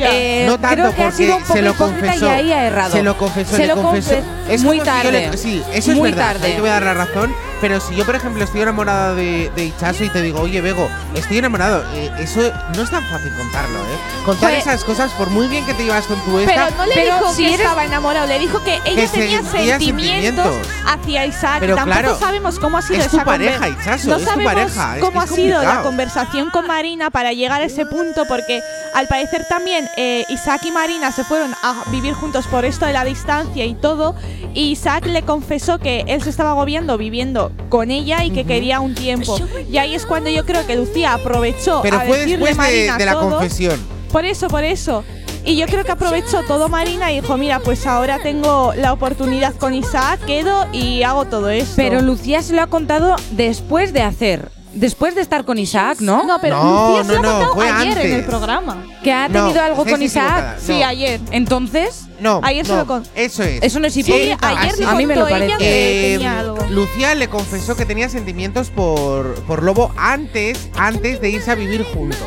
Eh, 0.02 0.44
no 0.46 0.58
tanto 0.58 0.74
creo 0.76 0.94
que 0.94 1.02
ha 1.02 1.04
porque 1.06 1.16
sido 1.24 1.36
un 1.36 1.42
poco 1.42 1.52
se 1.54 1.62
lo 1.62 1.74
confesó. 1.74 2.26
y 2.26 2.28
ahí 2.28 2.52
ha 2.52 2.64
errado. 2.66 2.92
Se 2.92 3.02
lo 3.02 3.16
confesó, 3.18 3.56
Se 3.56 3.66
lo 3.66 3.76
confesó. 3.82 4.10
confe- 4.12 4.22
Es 4.48 4.62
muy 4.62 4.76
si 4.80 4.84
le- 4.84 4.84
tarde. 4.84 5.36
sí, 5.38 5.62
eso 5.72 5.90
Muy 5.92 6.10
es 6.10 6.16
verdad. 6.16 6.32
tarde. 6.32 6.46
Ahí 6.46 6.52
te 6.54 6.60
voy 6.60 6.70
a 6.70 6.72
dar 6.74 6.82
la 6.82 6.94
razón. 6.94 7.34
Pero 7.60 7.80
si 7.80 7.94
yo, 7.94 8.04
por 8.04 8.14
ejemplo, 8.14 8.44
estoy 8.44 8.60
enamorada 8.60 9.14
de, 9.14 9.50
de 9.56 9.64
Ichazo 9.64 10.04
y 10.04 10.10
te 10.10 10.20
digo, 10.20 10.40
oye, 10.40 10.60
Bego, 10.60 10.90
estoy 11.14 11.38
enamorado, 11.38 11.82
eh, 11.94 12.10
eso 12.18 12.40
no 12.76 12.82
es 12.82 12.90
tan 12.90 13.02
fácil 13.04 13.32
contarlo, 13.38 13.78
¿eh? 13.78 13.96
Contar 14.26 14.50
Pues- 14.50 14.66
esas 14.66 14.84
cosas, 14.84 15.12
por 15.12 15.30
muy 15.30 15.46
bien 15.46 15.64
que 15.64 15.72
te 15.72 15.84
llevas 15.84 16.04
con 16.06 16.18
tu 16.26 16.38
esta. 16.40 16.52
Pero 16.66 16.76
no 16.76 16.84
le 16.86 16.94
Pero 16.94 17.18
dijo 17.20 17.32
si 17.32 17.46
que 17.46 17.54
estaba 17.54 17.84
enamorado, 17.86 18.26
le 18.26 18.38
dijo 18.38 18.62
que 18.64 18.74
ella 18.84 19.02
Que 19.02 19.08
tenía 19.08 19.42
sentimientos, 19.42 19.60
sentimientos. 19.60 20.56
hacia 20.86 21.24
Isaac. 21.26 21.56
Pero 21.60 21.76
Tampoco 21.76 22.00
claro, 22.00 22.18
sabemos 22.18 22.58
cómo 22.58 22.76
ha 22.76 22.82
sido 22.82 23.00
es 23.00 23.08
tu 23.08 23.16
esa 23.16 23.24
pareja, 23.24 23.68
Ichazo, 23.68 24.08
No 24.10 24.16
es 24.16 24.24
tu 24.24 24.28
sabemos 24.30 24.52
pareja, 24.54 24.94
es 24.96 25.00
cómo 25.00 25.12
que 25.12 25.18
ha 25.20 25.24
es 25.24 25.30
sido 25.34 25.62
la 25.62 25.82
conversación 25.82 26.50
con 26.50 26.66
Marina 26.66 27.08
para 27.10 27.32
llegar 27.32 27.62
a 27.62 27.64
ese 27.64 27.86
punto, 27.86 28.24
porque 28.26 28.60
al 28.94 29.06
parecer 29.08 29.46
también 29.48 29.83
eh, 29.96 30.24
Isaac 30.28 30.62
y 30.64 30.70
Marina 30.70 31.12
se 31.12 31.24
fueron 31.24 31.54
a 31.62 31.84
vivir 31.90 32.14
juntos 32.14 32.46
por 32.46 32.64
esto 32.64 32.86
de 32.86 32.92
la 32.92 33.04
distancia 33.04 33.64
y 33.64 33.74
todo. 33.74 34.14
Y 34.54 34.70
Isaac 34.70 35.06
le 35.06 35.22
confesó 35.22 35.78
que 35.78 36.04
él 36.06 36.22
se 36.22 36.30
estaba 36.30 36.50
agobiando 36.52 36.96
viviendo 36.98 37.52
con 37.68 37.90
ella 37.90 38.24
y 38.24 38.30
que 38.30 38.44
quería 38.44 38.80
un 38.80 38.94
tiempo. 38.94 39.38
Y 39.70 39.78
ahí 39.78 39.94
es 39.94 40.06
cuando 40.06 40.30
yo 40.30 40.44
creo 40.44 40.66
que 40.66 40.76
Lucía 40.76 41.14
aprovechó 41.14 41.80
Pero 41.82 41.96
a 41.98 42.00
fue 42.00 42.18
decirle 42.18 42.46
después 42.46 42.56
de, 42.56 42.62
Marina 42.62 42.98
de 42.98 43.04
la 43.04 43.12
todo. 43.12 43.30
confesión. 43.30 43.80
Por 44.12 44.24
eso, 44.24 44.48
por 44.48 44.64
eso. 44.64 45.04
Y 45.46 45.56
yo 45.56 45.66
creo 45.66 45.84
que 45.84 45.92
aprovechó 45.92 46.42
todo 46.44 46.68
Marina 46.70 47.12
y 47.12 47.20
dijo, 47.20 47.36
mira, 47.36 47.60
pues 47.60 47.86
ahora 47.86 48.18
tengo 48.18 48.72
la 48.76 48.92
oportunidad 48.94 49.54
con 49.54 49.74
Isaac, 49.74 50.20
quedo 50.24 50.66
y 50.72 51.02
hago 51.02 51.26
todo 51.26 51.50
esto. 51.50 51.74
Pero 51.76 52.00
Lucía 52.00 52.42
se 52.42 52.54
lo 52.54 52.62
ha 52.62 52.66
contado 52.68 53.16
después 53.32 53.92
de 53.92 54.02
hacer. 54.02 54.53
Después 54.74 55.14
de 55.14 55.20
estar 55.20 55.44
con 55.44 55.58
Isaac, 55.58 55.98
¿no? 56.00 56.24
no, 56.24 56.38
pero 56.40 56.62
No, 56.62 56.88
Lucía 56.98 57.04
se 57.04 57.16
no, 57.16 57.22
lo 57.22 57.28
ha 57.28 57.32
no, 57.32 57.38
contado 57.38 57.54
fue 57.54 57.68
ayer 57.70 57.98
en 57.98 58.12
el 58.14 58.24
programa. 58.24 58.84
Que 59.02 59.12
ha 59.12 59.28
No, 59.28 59.44
tenido 59.46 59.62
algo 59.62 59.84
con 59.84 60.02
Isaac. 60.02 60.58
Sí, 60.60 60.82
ayer. 60.82 61.20
Entonces, 61.30 62.02
No, 62.20 62.40
Ayer 62.44 62.64
se 62.64 62.72
no, 62.72 62.78
lo 62.78 62.86
con- 62.86 63.02
Eso 63.16 63.42
es. 63.42 63.62
eso 63.62 63.80
no 63.80 63.86
es 63.88 63.92
Sí, 63.94 64.00
hipócrita. 64.00 64.48
ayer 64.48 64.78
le 64.78 64.84
a 64.86 64.94
mí 64.94 65.04
me 65.06 65.14
lo 65.16 65.22
contó 65.22 65.36
ella 65.36 65.46
parece. 65.56 65.58
que 65.58 66.08
Eh, 66.10 66.12
tenía 66.14 66.40
algo. 66.40 66.58
Lucía 66.70 67.14
le 67.16 67.28
confesó 67.28 67.76
que 67.76 67.84
tenía 67.86 68.08
sentimientos 68.08 68.70
por, 68.70 69.34
por 69.46 69.62
Lobo 69.64 69.92
antes, 69.96 70.68
antes 70.76 71.20
de 71.20 71.30
irse 71.30 71.50
a 71.50 71.54
vivir 71.56 71.84
juntos. 71.84 72.18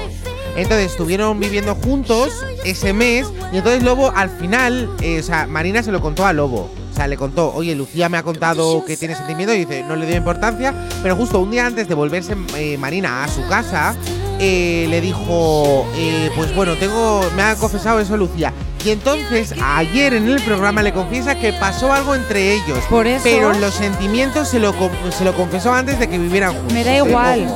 Entonces 0.58 0.92
estuvieron 0.92 1.40
viviendo 1.40 1.74
juntos 1.76 2.30
ese 2.66 2.92
mes 2.94 3.28
y 3.54 3.58
entonces 3.58 3.82
Lobo 3.84 4.12
al 4.16 4.30
final, 4.30 4.90
eh, 5.02 5.20
o 5.20 5.24
sea, 5.24 5.48
Marina 5.48 5.82
se 5.84 5.92
lo 5.92 6.02
contó 6.02 6.26
a 6.26 6.34
Lobo. 6.34 6.70
O 6.98 7.00
sea, 7.00 7.06
le 7.08 7.16
contó, 7.16 7.54
oye, 7.54 7.76
Lucía 7.76 8.10
me 8.10 8.18
ha 8.18 8.24
contado 8.24 8.84
que 8.84 8.98
tiene 8.98 9.14
sentimientos 9.16 9.56
y 9.56 9.66
dice, 9.66 9.84
no 9.88 9.96
le 9.96 10.08
dio 10.08 10.16
importancia, 10.16 10.74
pero 11.04 11.16
justo 11.16 11.38
un 11.40 11.52
día 11.52 11.68
antes 11.68 11.88
de 11.88 11.94
volverse 11.94 12.36
eh, 12.56 12.76
Marina 12.80 13.24
a 13.24 13.28
su 13.28 13.46
casa, 13.48 13.94
eh, 14.40 14.88
le 14.90 15.00
dijo, 15.00 15.86
eh, 15.96 16.32
pues 16.36 16.56
bueno, 16.56 16.74
tengo, 16.74 17.22
me 17.36 17.44
ha 17.44 17.56
confesado 17.56 18.00
eso 18.00 18.18
Lucía. 18.18 18.52
Y 18.84 18.90
entonces 18.90 19.54
ayer 19.64 20.16
en 20.16 20.28
el 20.28 20.42
programa 20.42 20.82
le 20.82 20.92
confiesa 20.92 21.36
que 21.36 21.54
pasó 21.54 21.94
algo 21.94 22.16
entre 22.16 22.54
ellos. 22.54 22.80
Por 22.90 23.06
eso- 23.06 23.22
Pero 23.26 23.54
los 23.54 23.76
sentimientos 23.76 24.48
se 24.48 24.58
lo, 24.58 24.74
se 25.16 25.24
lo 25.24 25.36
confesó 25.36 25.72
antes 25.72 26.00
de 26.00 26.10
que 26.10 26.18
vivieran 26.18 26.54
juntos. 26.56 26.74
Me 26.74 26.84
da 26.84 26.98
igual. 26.98 27.48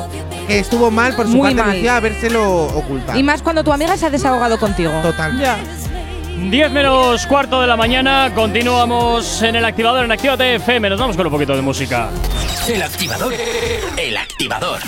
Que 0.48 0.60
estuvo 0.60 0.92
mal 0.92 1.16
por 1.16 1.26
su 1.26 1.32
Muy 1.38 1.50
parte 1.56 1.56
mal. 1.64 1.76
Lucía 1.78 1.96
habérselo 1.96 2.66
ocultado. 2.66 3.18
Y 3.18 3.24
más 3.24 3.42
cuando 3.42 3.64
tu 3.64 3.74
amiga 3.74 3.98
se 3.98 4.06
ha 4.06 4.12
desahogado 4.12 4.60
contigo. 4.60 4.92
Total. 5.02 5.36
10 6.50 6.72
menos 6.72 7.28
cuarto 7.28 7.62
de 7.62 7.68
la 7.68 7.78
mañana, 7.78 8.32
continuamos 8.34 9.42
en 9.44 9.56
el 9.56 9.66
activador 9.66 10.06
en 10.06 10.12
Actívate 10.12 10.56
FM. 10.56 10.90
Nos 10.90 11.00
vamos 11.00 11.16
con 11.16 11.26
un 11.28 11.32
poquito 11.32 11.56
de 11.56 11.62
música. 11.62 12.10
El 12.68 12.82
activador. 12.82 13.34
El 13.98 14.18
activador. 14.18 14.80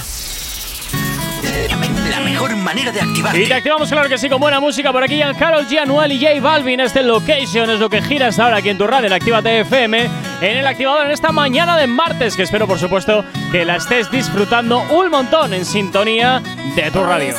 La 2.10 2.20
mejor 2.22 2.56
manera 2.56 2.92
de 2.92 3.02
activar. 3.02 3.38
Y 3.38 3.46
te 3.46 3.54
activamos, 3.54 3.90
claro 3.90 4.10
que 4.10 4.18
sí, 4.18 4.30
con 4.30 4.40
buena 4.40 4.60
música 4.60 4.92
por 4.92 5.04
aquí. 5.04 5.22
Carol 5.38 5.68
G, 5.68 6.12
y 6.12 6.26
J 6.26 6.42
Balvin. 6.42 6.80
Este 6.80 7.04
Location 7.04 7.70
es 7.70 7.80
lo 7.80 7.90
que 7.90 8.02
gira 8.02 8.28
hasta 8.28 8.46
ahora 8.46 8.58
aquí 8.58 8.70
en 8.70 8.78
tu 8.78 8.88
radio, 8.88 9.08
en 9.08 9.14
Actívate 9.14 9.60
FM. 9.62 10.10
En 10.42 10.58
el 10.58 10.66
activador 10.66 11.06
en 11.06 11.12
esta 11.12 11.32
mañana 11.32 11.78
de 11.78 11.88
martes, 11.88 12.36
que 12.36 12.44
espero, 12.44 12.68
por 12.68 12.80
supuesto, 12.80 13.24
que 13.52 13.64
la 13.64 13.76
estés 13.76 14.10
disfrutando 14.10 14.82
un 14.92 15.10
montón 15.10 15.54
en 15.54 15.66
sintonía 15.66 16.42
de 16.76 16.90
tu 16.92 17.04
radio. 17.04 17.36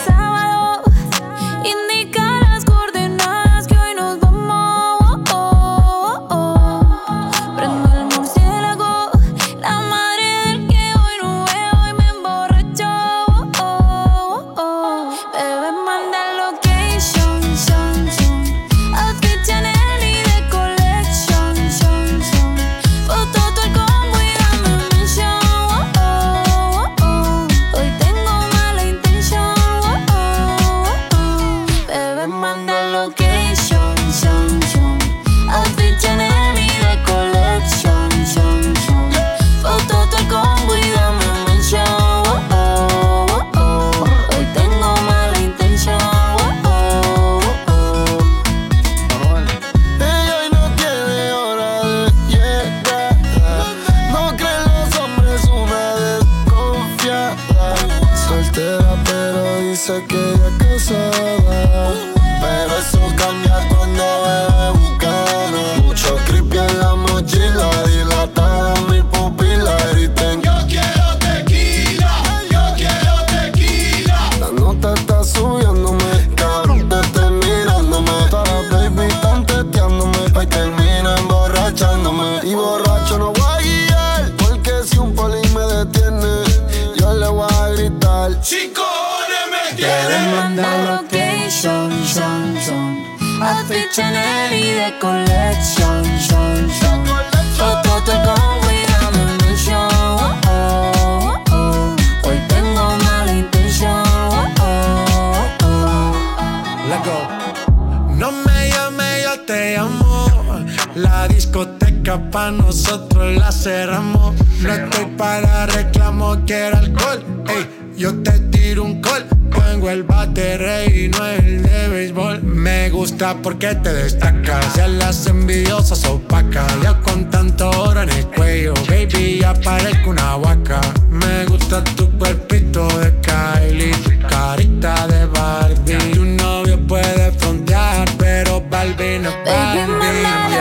Pa' 112.35 112.51
nosotros 112.51 113.37
la 113.37 113.53
cerramos. 113.53 114.35
No 114.61 114.75
estoy 114.75 115.05
para 115.17 115.67
reclamo, 115.67 116.37
quiero 116.45 116.79
alcohol. 116.79 117.25
Ey, 117.47 117.95
yo 117.97 118.13
te 118.25 118.33
tiro 118.51 118.83
un 118.83 119.01
call. 119.01 119.25
Tengo 119.53 119.89
el 119.89 120.03
bate 120.03 120.59
rey 120.59 121.05
y 121.05 121.09
no 121.09 121.25
el 121.25 121.63
de 121.63 121.89
béisbol. 121.89 122.43
Me 122.43 122.91
gusta 122.91 123.37
porque 123.41 123.77
te 123.77 123.93
destacas. 123.93 124.75
Ya 124.75 124.89
las 124.89 125.29
envidiosas 125.29 126.05
opacas. 126.07 126.67
Ya 126.83 127.01
con 127.03 127.31
tanto 127.31 127.71
oro 127.71 128.03
en 128.03 128.11
el 128.11 128.27
cuello, 128.27 128.75
baby, 128.89 129.39
ya 129.41 129.55
parezco 129.55 130.11
una 130.11 130.37
vaca. 130.37 130.81
Me 131.11 131.47
gusta 131.47 131.85
tu 131.85 132.11
cuerpito 132.19 132.89
de 132.99 133.15
Kylie, 133.21 133.93
tu 133.93 134.29
carita 134.29 135.07
de 135.07 135.27
Barbie. 135.27 136.13
Tu 136.13 136.25
novio 136.25 136.85
puede 136.85 137.31
frontear, 137.39 138.09
pero 138.19 138.61
Barbie 138.69 139.21
no 139.21 139.29
es 139.29 139.37
Barbie. 139.47 140.54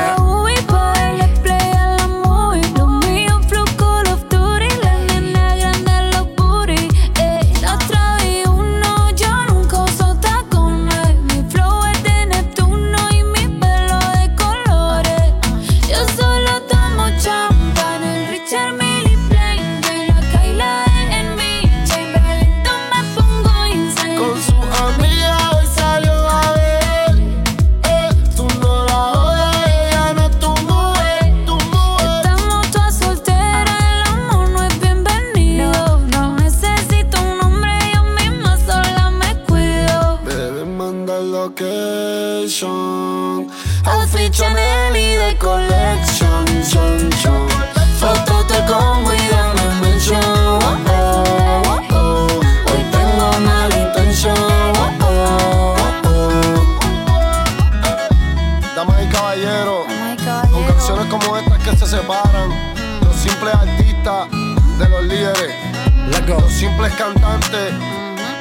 Simples 66.64 66.94
cantantes 66.94 67.74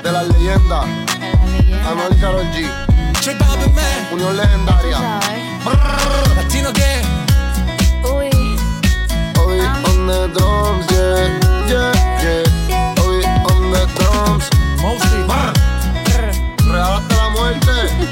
de 0.05 0.13
las 0.13 0.29
leyendas, 0.29 0.85
Anuel 1.89 2.17
y 2.17 2.21
Karol 2.21 2.47
G, 2.53 2.71
Unión 4.13 4.37
Legendaria, 4.37 4.99
Latino 6.37 6.73
que, 6.73 7.03
Obi 8.05 8.31
on 9.89 10.07
the 10.07 10.29
drums, 10.35 10.87
yeah, 10.93 11.41
yeah, 11.67 11.93
yeah, 12.23 12.95
Obi 13.03 13.25
on 13.51 13.73
the 13.73 13.87
drums, 13.97 14.49
Mostly, 14.81 15.25
Real 16.71 16.93
hasta 16.93 17.17
la 17.17 17.29
muerte. 17.31 18.12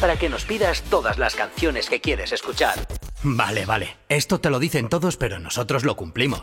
Para 0.00 0.18
que 0.18 0.28
nos 0.28 0.44
pidas 0.44 0.82
todas 0.82 1.18
las 1.18 1.34
canciones 1.34 1.88
que 1.88 2.00
quieres 2.00 2.32
escuchar. 2.32 2.86
Vale, 3.22 3.66
vale. 3.66 3.96
Esto 4.08 4.40
te 4.40 4.50
lo 4.50 4.58
dicen 4.58 4.88
todos, 4.88 5.16
pero 5.16 5.38
nosotros 5.38 5.84
lo 5.84 5.94
cumplimos. 5.96 6.42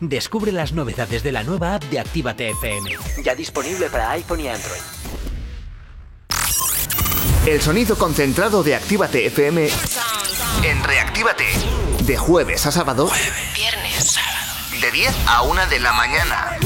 Descubre 0.00 0.52
las 0.52 0.72
novedades 0.72 1.22
de 1.22 1.32
la 1.32 1.42
nueva 1.42 1.74
app 1.74 1.84
de 1.84 1.98
Actívate 1.98 2.50
FM. 2.50 2.90
Ya 3.24 3.34
disponible 3.34 3.88
para 3.90 4.10
iPhone 4.12 4.40
y 4.40 4.48
Android. 4.48 4.80
El 7.46 7.60
sonido 7.62 7.96
concentrado 7.96 8.62
de 8.62 8.74
Actívate 8.74 9.26
FM 9.26 9.68
en 10.64 10.84
Reactívate. 10.84 11.46
De 12.02 12.16
jueves 12.16 12.66
a 12.66 12.72
sábado. 12.72 13.10
Viernes, 13.54 14.12
sábado. 14.12 14.80
De 14.80 14.90
10 14.90 15.14
a 15.26 15.42
1 15.42 15.66
de 15.66 15.80
la 15.80 15.92
mañana. 15.92 16.58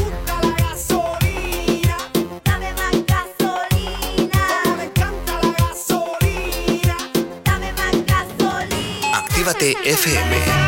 Actívate 9.40 9.72
FM. 9.88 10.59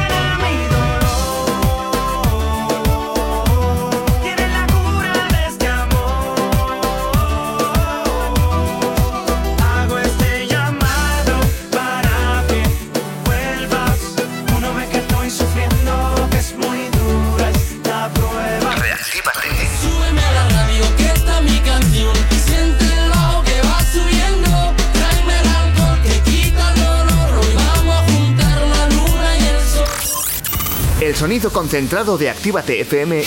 El 31.03 31.17
sonido 31.17 31.53
concentrado 31.53 32.17
de 32.17 32.31
Actívate 32.31 32.81
FM 32.81 33.25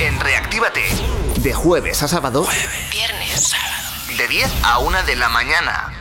en 0.00 0.20
Reactívate. 0.20 0.82
De 1.40 1.54
jueves 1.54 2.02
a 2.02 2.08
sábado. 2.08 2.46
Viernes, 2.92 3.40
sábado. 3.40 3.72
De 4.18 4.28
10 4.28 4.52
a 4.62 4.80
1 4.80 5.02
de 5.04 5.16
la 5.16 5.30
mañana. 5.30 5.94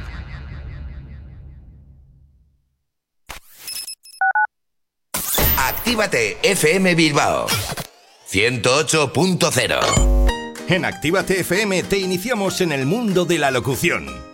Actívate 5.56 6.38
FM 6.44 6.96
Bilbao 6.96 7.48
108.0 8.30 10.66
En 10.68 10.84
Actívate 10.84 11.40
FM 11.40 11.84
te 11.84 12.00
iniciamos 12.00 12.60
en 12.60 12.74
el 12.74 12.86
mundo 12.86 13.24
de 13.24 13.40
la 13.40 13.52
locución. 13.52 14.23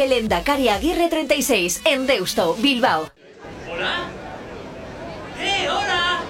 Doner, 0.00 0.08
calle 0.08 0.08
Lendakari 0.08 0.68
Aguirre 0.68 1.08
36, 1.08 1.82
en 1.84 2.06
Deusto, 2.06 2.54
Bilbao. 2.54 3.10
¿Hola? 3.70 4.08
¡Eh, 5.38 5.68
hola! 5.68 6.20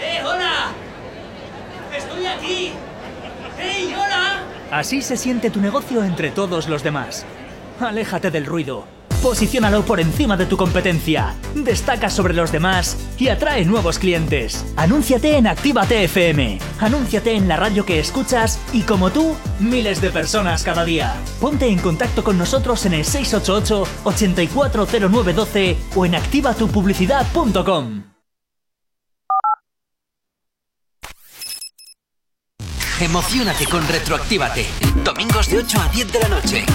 ¡Eh, 0.00 0.22
hola! 0.22 0.72
¡Estoy 1.96 2.26
aquí! 2.26 2.72
¡Hey, 3.58 3.94
hola! 3.96 4.42
Así 4.70 5.00
se 5.00 5.16
siente 5.16 5.50
tu 5.50 5.60
negocio 5.60 6.04
entre 6.04 6.30
todos 6.30 6.68
los 6.68 6.82
demás. 6.82 7.24
Aléjate 7.80 8.30
del 8.30 8.44
ruido. 8.44 8.99
Posiciónalo 9.22 9.84
por 9.84 10.00
encima 10.00 10.36
de 10.38 10.46
tu 10.46 10.56
competencia. 10.56 11.34
Destaca 11.54 12.08
sobre 12.08 12.32
los 12.32 12.50
demás 12.52 12.96
y 13.18 13.28
atrae 13.28 13.66
nuevos 13.66 13.98
clientes. 13.98 14.64
Anúnciate 14.76 15.36
en 15.36 15.46
Actívate 15.46 16.04
FM. 16.04 16.58
Anúnciate 16.80 17.34
en 17.34 17.46
la 17.46 17.56
radio 17.56 17.84
que 17.84 18.00
escuchas 18.00 18.58
y 18.72 18.80
como 18.82 19.10
tú, 19.10 19.36
miles 19.58 20.00
de 20.00 20.10
personas 20.10 20.62
cada 20.62 20.84
día. 20.84 21.14
Ponte 21.38 21.68
en 21.68 21.78
contacto 21.78 22.24
con 22.24 22.38
nosotros 22.38 22.86
en 22.86 22.94
el 22.94 23.04
688 23.04 23.86
840912 24.04 25.76
o 25.94 26.06
en 26.06 26.14
activatupublicidad.com. 26.14 28.04
Emocionate 33.00 33.66
con 33.66 33.86
Retroactívate. 33.86 34.66
Domingos 35.04 35.48
de 35.48 35.58
8 35.58 35.78
a 35.80 35.88
10 35.88 36.12
de 36.12 36.18
la 36.20 36.28
noche. 36.28 36.66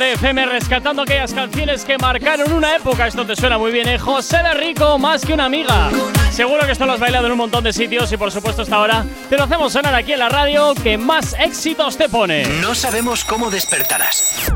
Actívate 0.00 0.12
FM, 0.12 0.46
rescatando 0.46 1.02
aquellas 1.02 1.34
canciones 1.34 1.84
que 1.84 1.98
marcaron 1.98 2.50
una 2.52 2.74
época. 2.74 3.06
Esto 3.06 3.26
te 3.26 3.36
suena 3.36 3.58
muy 3.58 3.70
bien, 3.70 3.86
¿eh? 3.86 3.98
José 3.98 4.38
de 4.38 4.54
Rico, 4.54 4.98
más 4.98 5.26
que 5.26 5.34
una 5.34 5.44
amiga. 5.44 5.90
Seguro 6.30 6.64
que 6.64 6.72
esto 6.72 6.86
lo 6.86 6.92
has 6.92 7.00
bailado 7.00 7.26
en 7.26 7.32
un 7.32 7.38
montón 7.38 7.64
de 7.64 7.72
sitios 7.72 8.10
y 8.10 8.16
por 8.16 8.32
supuesto 8.32 8.62
hasta 8.62 8.76
ahora 8.76 9.04
te 9.28 9.36
lo 9.36 9.44
hacemos 9.44 9.74
sonar 9.74 9.94
aquí 9.94 10.12
en 10.12 10.20
la 10.20 10.30
radio 10.30 10.74
que 10.74 10.96
más 10.96 11.34
éxitos 11.38 11.98
te 11.98 12.08
pone. 12.08 12.44
No 12.62 12.74
sabemos 12.74 13.24
cómo 13.24 13.50
despertarás, 13.50 14.50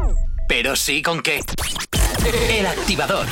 pero 0.48 0.76
sí 0.76 1.02
con 1.02 1.20
qué. 1.20 1.40
El 2.48 2.66
activador. 2.66 3.26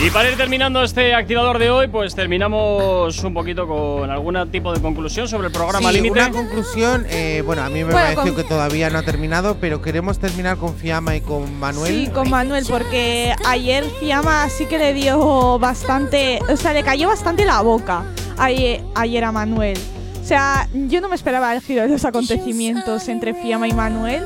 Y 0.00 0.10
para 0.10 0.30
ir 0.30 0.36
terminando 0.36 0.82
este 0.84 1.12
activador 1.12 1.58
de 1.58 1.70
hoy, 1.70 1.88
pues 1.88 2.14
terminamos 2.14 3.18
un 3.24 3.34
poquito 3.34 3.66
con 3.66 4.08
algún 4.08 4.48
tipo 4.50 4.72
de 4.72 4.80
conclusión 4.80 5.26
sobre 5.26 5.48
el 5.48 5.52
programa 5.52 5.88
Sí, 5.90 5.96
Límite. 5.96 6.12
una 6.20 6.30
conclusión, 6.30 7.04
eh, 7.10 7.42
bueno, 7.44 7.62
a 7.64 7.68
mí 7.68 7.82
me 7.82 7.90
Bueno, 7.90 7.98
pareció 8.14 8.22
con- 8.32 8.36
que 8.36 8.44
todavía 8.48 8.90
no 8.90 8.98
ha 9.00 9.02
terminado, 9.02 9.56
pero 9.60 9.82
queremos 9.82 10.20
terminar 10.20 10.56
con 10.56 10.76
Fiamma 10.76 11.16
y 11.16 11.20
con 11.20 11.52
Manuel. 11.58 11.92
Sí, 11.92 12.10
con 12.12 12.30
Manuel, 12.30 12.64
porque 12.70 13.34
ayer 13.44 13.84
Fiamma 13.98 14.48
sí 14.50 14.66
que 14.66 14.78
le 14.78 14.94
dio 14.94 15.58
bastante. 15.58 16.38
O 16.48 16.56
sea, 16.56 16.72
le 16.72 16.84
cayó 16.84 17.08
bastante 17.08 17.44
la 17.44 17.60
boca 17.62 18.04
ayer, 18.38 18.82
ayer 18.94 19.24
a 19.24 19.32
Manuel. 19.32 19.78
O 20.22 20.24
sea, 20.24 20.68
yo 20.72 21.00
no 21.00 21.08
me 21.08 21.16
esperaba 21.16 21.52
el 21.56 21.60
giro 21.60 21.82
de 21.82 21.88
los 21.88 22.04
acontecimientos 22.04 23.08
entre 23.08 23.34
Fiamma 23.34 23.66
y 23.66 23.72
Manuel. 23.72 24.22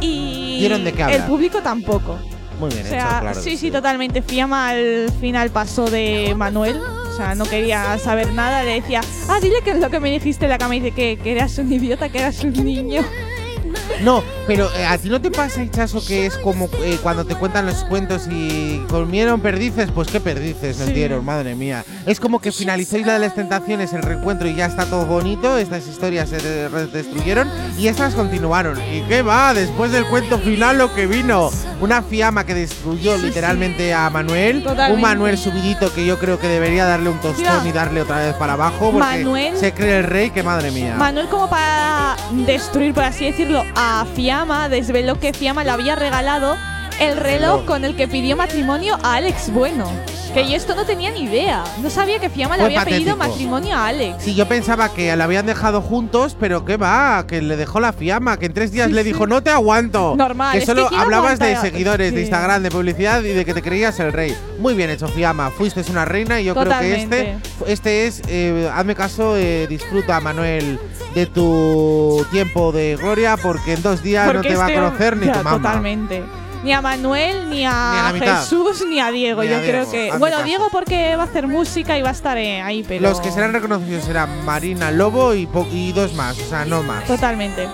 Y 0.00 0.60
Dieron 0.60 0.82
de 0.82 0.92
qué 0.92 1.02
el 1.02 1.22
público 1.24 1.60
tampoco. 1.60 2.16
Muy 2.66 2.74
bien 2.74 2.86
O 2.86 2.88
hecho, 2.88 2.96
sea, 2.98 3.20
claro. 3.20 3.40
sí, 3.40 3.56
sí, 3.56 3.70
totalmente. 3.70 4.22
Fiamma 4.22 4.70
al 4.70 5.10
final 5.20 5.50
pasó 5.50 5.90
de 5.90 6.34
Manuel. 6.36 6.78
O 6.78 7.16
sea, 7.16 7.34
no 7.34 7.44
quería 7.44 7.96
saber 7.98 8.32
nada. 8.32 8.64
Le 8.64 8.80
decía, 8.80 9.00
ah, 9.28 9.38
dile 9.40 9.56
que 9.62 9.70
es 9.70 9.78
lo 9.78 9.88
que 9.90 10.00
me 10.00 10.10
dijiste 10.10 10.46
en 10.46 10.50
la 10.50 10.58
cama. 10.58 10.74
Y 10.76 10.80
dice 10.80 10.94
que, 10.94 11.16
que 11.16 11.32
eras 11.32 11.56
un 11.58 11.72
idiota, 11.72 12.08
que 12.08 12.18
eras 12.18 12.42
un 12.42 12.52
niño. 12.64 13.02
No, 14.02 14.22
pero 14.46 14.68
eh, 14.76 14.84
a 14.84 14.98
ti 14.98 15.08
no 15.08 15.20
te 15.20 15.30
pasa, 15.30 15.62
Hichazo, 15.62 16.04
que 16.04 16.26
es 16.26 16.36
como 16.38 16.68
eh, 16.82 16.98
cuando 17.02 17.24
te 17.24 17.34
cuentan 17.36 17.64
los 17.66 17.84
cuentos 17.84 18.26
y 18.30 18.78
comieron 18.90 19.40
perdices, 19.40 19.90
pues 19.94 20.08
qué 20.08 20.20
perdices 20.20 20.78
nos 20.78 20.88
Sí. 20.88 20.94
dieron, 20.94 21.24
madre 21.24 21.54
mía. 21.54 21.84
Es 22.06 22.20
como 22.20 22.40
que 22.40 22.52
finalizó 22.52 22.98
Isla 22.98 23.14
de 23.14 23.18
las 23.20 23.34
Tentaciones, 23.34 23.92
el 23.92 24.02
reencuentro 24.02 24.48
y 24.48 24.54
ya 24.54 24.66
está 24.66 24.84
todo 24.86 25.06
bonito, 25.06 25.56
estas 25.58 25.86
historias 25.86 26.28
se 26.28 26.36
destruyeron 26.88 27.48
y 27.78 27.86
estas 27.88 28.14
continuaron. 28.14 28.78
¿Y 28.92 29.02
qué 29.02 29.22
va? 29.22 29.54
Después 29.54 29.92
del 29.92 30.04
cuento 30.06 30.38
final 30.38 30.78
lo 30.78 30.92
que 30.94 31.06
vino. 31.06 31.50
Una 31.80 32.02
fiamma 32.02 32.44
que 32.46 32.54
destruyó 32.54 33.16
Sí, 33.18 33.22
literalmente 33.26 33.92
a 33.92 34.08
Manuel, 34.10 34.62
Totalmente. 34.62 34.94
un 34.94 35.00
Manuel 35.00 35.36
subidito 35.38 35.92
que 35.92 36.06
yo 36.06 36.18
creo 36.18 36.38
que 36.38 36.46
debería 36.48 36.84
darle 36.84 37.10
un 37.10 37.18
tostón 37.20 37.66
y 37.66 37.72
darle 37.72 38.02
otra 38.02 38.18
vez 38.18 38.34
para 38.34 38.54
abajo 38.54 38.90
porque 38.92 38.98
Manuel- 39.24 39.56
se 39.56 39.72
cree 39.72 39.98
el 39.98 40.04
rey, 40.04 40.30
que 40.30 40.42
madre 40.42 40.70
mía. 40.70 40.94
Manuel, 40.98 41.26
como 41.28 41.48
para 41.50 42.16
destruir, 42.46 42.94
por 42.94 43.04
así 43.04 43.24
decirlo, 43.26 43.63
a 43.74 44.06
Fiamma, 44.14 44.68
desveló 44.68 45.18
que 45.18 45.32
Fiamma 45.32 45.64
le 45.64 45.70
había 45.70 45.96
regalado 45.96 46.56
el 47.00 47.16
reloj 47.16 47.64
con 47.64 47.84
el 47.84 47.96
que 47.96 48.06
pidió 48.06 48.36
matrimonio 48.36 48.96
a 49.02 49.14
Alex 49.14 49.52
Bueno. 49.52 49.90
Que 50.32 50.48
yo 50.50 50.56
esto 50.56 50.74
no 50.74 50.84
tenía 50.84 51.12
ni 51.12 51.20
idea. 51.22 51.62
No 51.80 51.88
sabía 51.90 52.18
que 52.18 52.28
Fiamma 52.28 52.56
le 52.56 52.64
Fue 52.64 52.66
había 52.76 52.84
pedido 52.84 53.16
patético. 53.16 53.32
matrimonio 53.48 53.76
a 53.76 53.86
Alex. 53.86 54.16
Sí, 54.24 54.34
yo 54.34 54.48
pensaba 54.48 54.88
que 54.92 55.14
la 55.14 55.22
habían 55.24 55.46
dejado 55.46 55.80
juntos, 55.80 56.36
pero 56.40 56.64
qué 56.64 56.76
va, 56.76 57.24
que 57.28 57.40
le 57.40 57.56
dejó 57.56 57.78
la 57.78 57.92
fiamma, 57.92 58.36
que 58.36 58.46
en 58.46 58.52
tres 58.52 58.72
días 58.72 58.88
Sí, 58.88 58.94
le 58.94 59.04
sí. 59.04 59.12
dijo, 59.12 59.28
no 59.28 59.44
te 59.44 59.50
aguanto. 59.50 60.16
Normal, 60.16 60.50
Que 60.50 60.58
es 60.58 60.64
solo 60.64 60.84
que 60.84 60.88
¿quién 60.88 61.02
hablabas 61.02 61.38
de 61.38 61.54
seguidores, 61.58 62.10
de 62.10 62.16
Sí. 62.18 62.22
Instagram, 62.24 62.64
de 62.64 62.70
publicidad 62.72 63.22
y 63.22 63.28
de 63.28 63.44
que 63.44 63.54
te 63.54 63.62
creías 63.62 64.00
el 64.00 64.12
rey. 64.12 64.36
Muy 64.58 64.74
bien 64.74 64.90
hecho, 64.90 65.06
fiamma. 65.06 65.50
Fuiste 65.52 65.84
una 65.88 66.04
reina 66.04 66.40
y 66.40 66.46
yo 66.46 66.54
creo 66.54 66.64
que 66.64 66.70
Totalmente. 66.70 67.30
este, 67.62 67.72
este 67.72 68.06
es, 68.08 68.22
eh, 68.26 68.68
hazme 68.74 68.96
caso, 68.96 69.36
eh, 69.36 69.68
disfruta, 69.68 70.18
Manuel, 70.20 70.80
de 71.14 71.26
tu 71.26 72.26
tiempo 72.32 72.72
de 72.72 72.96
gloria, 72.96 73.36
porque 73.36 73.74
en 73.74 73.82
dos 73.82 74.02
días 74.02 74.26
Porque 74.26 74.48
no 74.48 74.54
te 74.54 74.56
va 74.58 74.66
a 74.66 74.68
este- 74.68 74.80
conocer 74.80 75.16
ni 75.16 75.26
Ya, 75.26 75.32
tu 75.34 75.38
mamá. 75.44 75.56
Totalmente. 75.56 76.24
Ni 76.64 76.72
a 76.72 76.80
Manuel, 76.80 77.50
ni 77.50 77.64
a, 77.66 78.10
Ni. 78.14 78.20
Jesús, 78.20 78.84
ni 78.88 78.98
a 78.98 79.10
Diego. 79.10 79.42
Ni 79.42 79.48
a 79.48 79.50
yo 79.52 79.60
Diego, 79.60 79.72
creo 79.86 79.90
que. 79.90 80.16
Bueno, 80.18 80.36
caso. 80.36 80.46
Diego 80.46 80.68
porque 80.72 81.14
va 81.14 81.24
a 81.24 81.26
hacer 81.26 81.46
música 81.46 81.98
y 81.98 82.02
va 82.02 82.08
a 82.08 82.12
estar 82.12 82.38
eh, 82.38 82.62
ahí, 82.62 82.82
pero. 82.88 83.02
Los 83.02 83.20
que 83.20 83.30
serán 83.30 83.52
reconocidos 83.52 84.04
serán 84.04 84.44
Marina 84.46 84.90
Lobo 84.90 85.34
y, 85.34 85.46
po- 85.46 85.68
y 85.70 85.92
dos 85.92 86.14
más, 86.14 86.38
o 86.38 86.44
sea, 86.48 86.64
no 86.64 86.82
más. 86.82 87.04
Totalmente. 87.04 87.68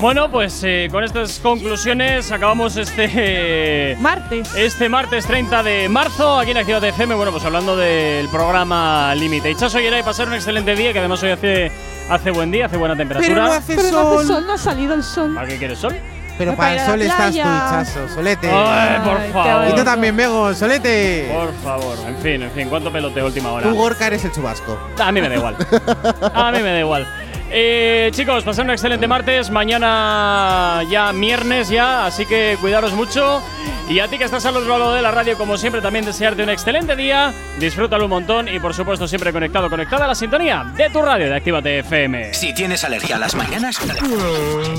Bueno, 0.00 0.30
pues 0.30 0.62
eh, 0.62 0.88
con 0.92 1.02
estas 1.02 1.40
conclusiones 1.40 2.30
acabamos 2.30 2.76
este 2.76 3.96
martes. 4.00 4.54
Este 4.54 4.88
martes 4.88 5.26
30 5.26 5.62
de 5.64 5.88
marzo 5.88 6.38
aquí 6.38 6.52
en 6.52 6.58
Activa 6.58 6.78
FM. 6.78 7.16
Bueno, 7.16 7.32
pues 7.32 7.44
hablando 7.44 7.76
del 7.76 8.28
programa 8.28 9.12
Límite. 9.16 9.50
Ichazo 9.50 9.80
y 9.80 10.02
pasar 10.04 10.28
un 10.28 10.34
excelente 10.34 10.76
día, 10.76 10.92
que 10.92 11.00
además 11.00 11.20
hoy 11.24 11.30
hace, 11.30 11.72
hace 12.08 12.30
buen 12.30 12.52
día, 12.52 12.66
hace 12.66 12.76
buena 12.76 12.94
temperatura. 12.94 13.28
Pero 13.34 13.44
no 13.44 13.52
hace 13.52 13.74
Pero 13.74 13.90
no 13.90 13.98
hace 13.98 14.16
sol. 14.18 14.26
sol, 14.26 14.46
no 14.46 14.52
ha 14.52 14.58
salido 14.58 14.94
el 14.94 15.02
sol. 15.02 15.34
¿Para 15.34 15.48
qué 15.48 15.58
quieres 15.58 15.78
sol? 15.80 15.96
Pero 16.38 16.54
Para 16.54 16.70
para 16.70 16.80
el 16.84 16.90
sol 16.90 17.02
estás 17.02 17.32
tú. 17.32 17.38
Hichazo, 17.40 18.08
solete. 18.14 18.48
Ay, 18.48 19.00
por 19.04 19.16
Ay, 19.18 19.32
favor. 19.32 19.68
Y 19.68 19.74
tú 19.74 19.84
también, 19.84 20.14
Mego, 20.14 20.54
solete. 20.54 21.28
Por 21.34 21.52
favor, 21.64 21.98
en 22.06 22.16
fin, 22.18 22.40
en 22.44 22.50
fin, 22.52 22.68
¿cuánto 22.68 22.92
peloteo 22.92 23.26
última 23.26 23.50
hora? 23.50 23.68
Tú, 23.68 23.74
Gorka, 23.74 24.06
eres 24.06 24.24
el 24.24 24.30
chubasco. 24.30 24.78
A 25.00 25.10
mí 25.10 25.20
me 25.20 25.28
da 25.28 25.34
igual. 25.34 25.56
A 26.34 26.52
mí 26.52 26.58
me 26.62 26.70
da 26.70 26.78
igual. 26.78 27.08
Eh, 27.50 28.10
chicos, 28.12 28.44
pasad 28.44 28.64
un 28.64 28.70
excelente 28.72 29.06
martes. 29.06 29.50
Mañana 29.50 30.82
ya 30.90 31.12
viernes 31.12 31.68
ya, 31.68 32.06
así 32.06 32.26
que 32.26 32.56
cuidaros 32.60 32.92
mucho. 32.92 33.42
Y 33.88 34.00
a 34.00 34.08
ti 34.08 34.18
que 34.18 34.24
estás 34.24 34.44
al 34.44 34.56
otro 34.56 34.78
lado 34.78 34.94
de 34.94 35.00
la 35.00 35.10
radio, 35.10 35.38
como 35.38 35.56
siempre, 35.56 35.80
también 35.80 36.04
desearte 36.04 36.42
un 36.42 36.50
excelente 36.50 36.94
día. 36.94 37.32
Disfrútalo 37.58 38.04
un 38.04 38.10
montón 38.10 38.48
y 38.48 38.60
por 38.60 38.74
supuesto 38.74 39.08
siempre 39.08 39.32
conectado, 39.32 39.70
conectada 39.70 40.04
a 40.04 40.08
la 40.08 40.14
sintonía 40.14 40.64
de 40.76 40.90
tu 40.90 41.00
radio 41.00 41.26
de 41.26 41.36
Actívate 41.36 41.78
FM. 41.78 42.34
Si 42.34 42.52
tienes 42.54 42.84
alergia 42.84 43.16
a 43.16 43.18
las 43.18 43.34
mañanas, 43.34 43.78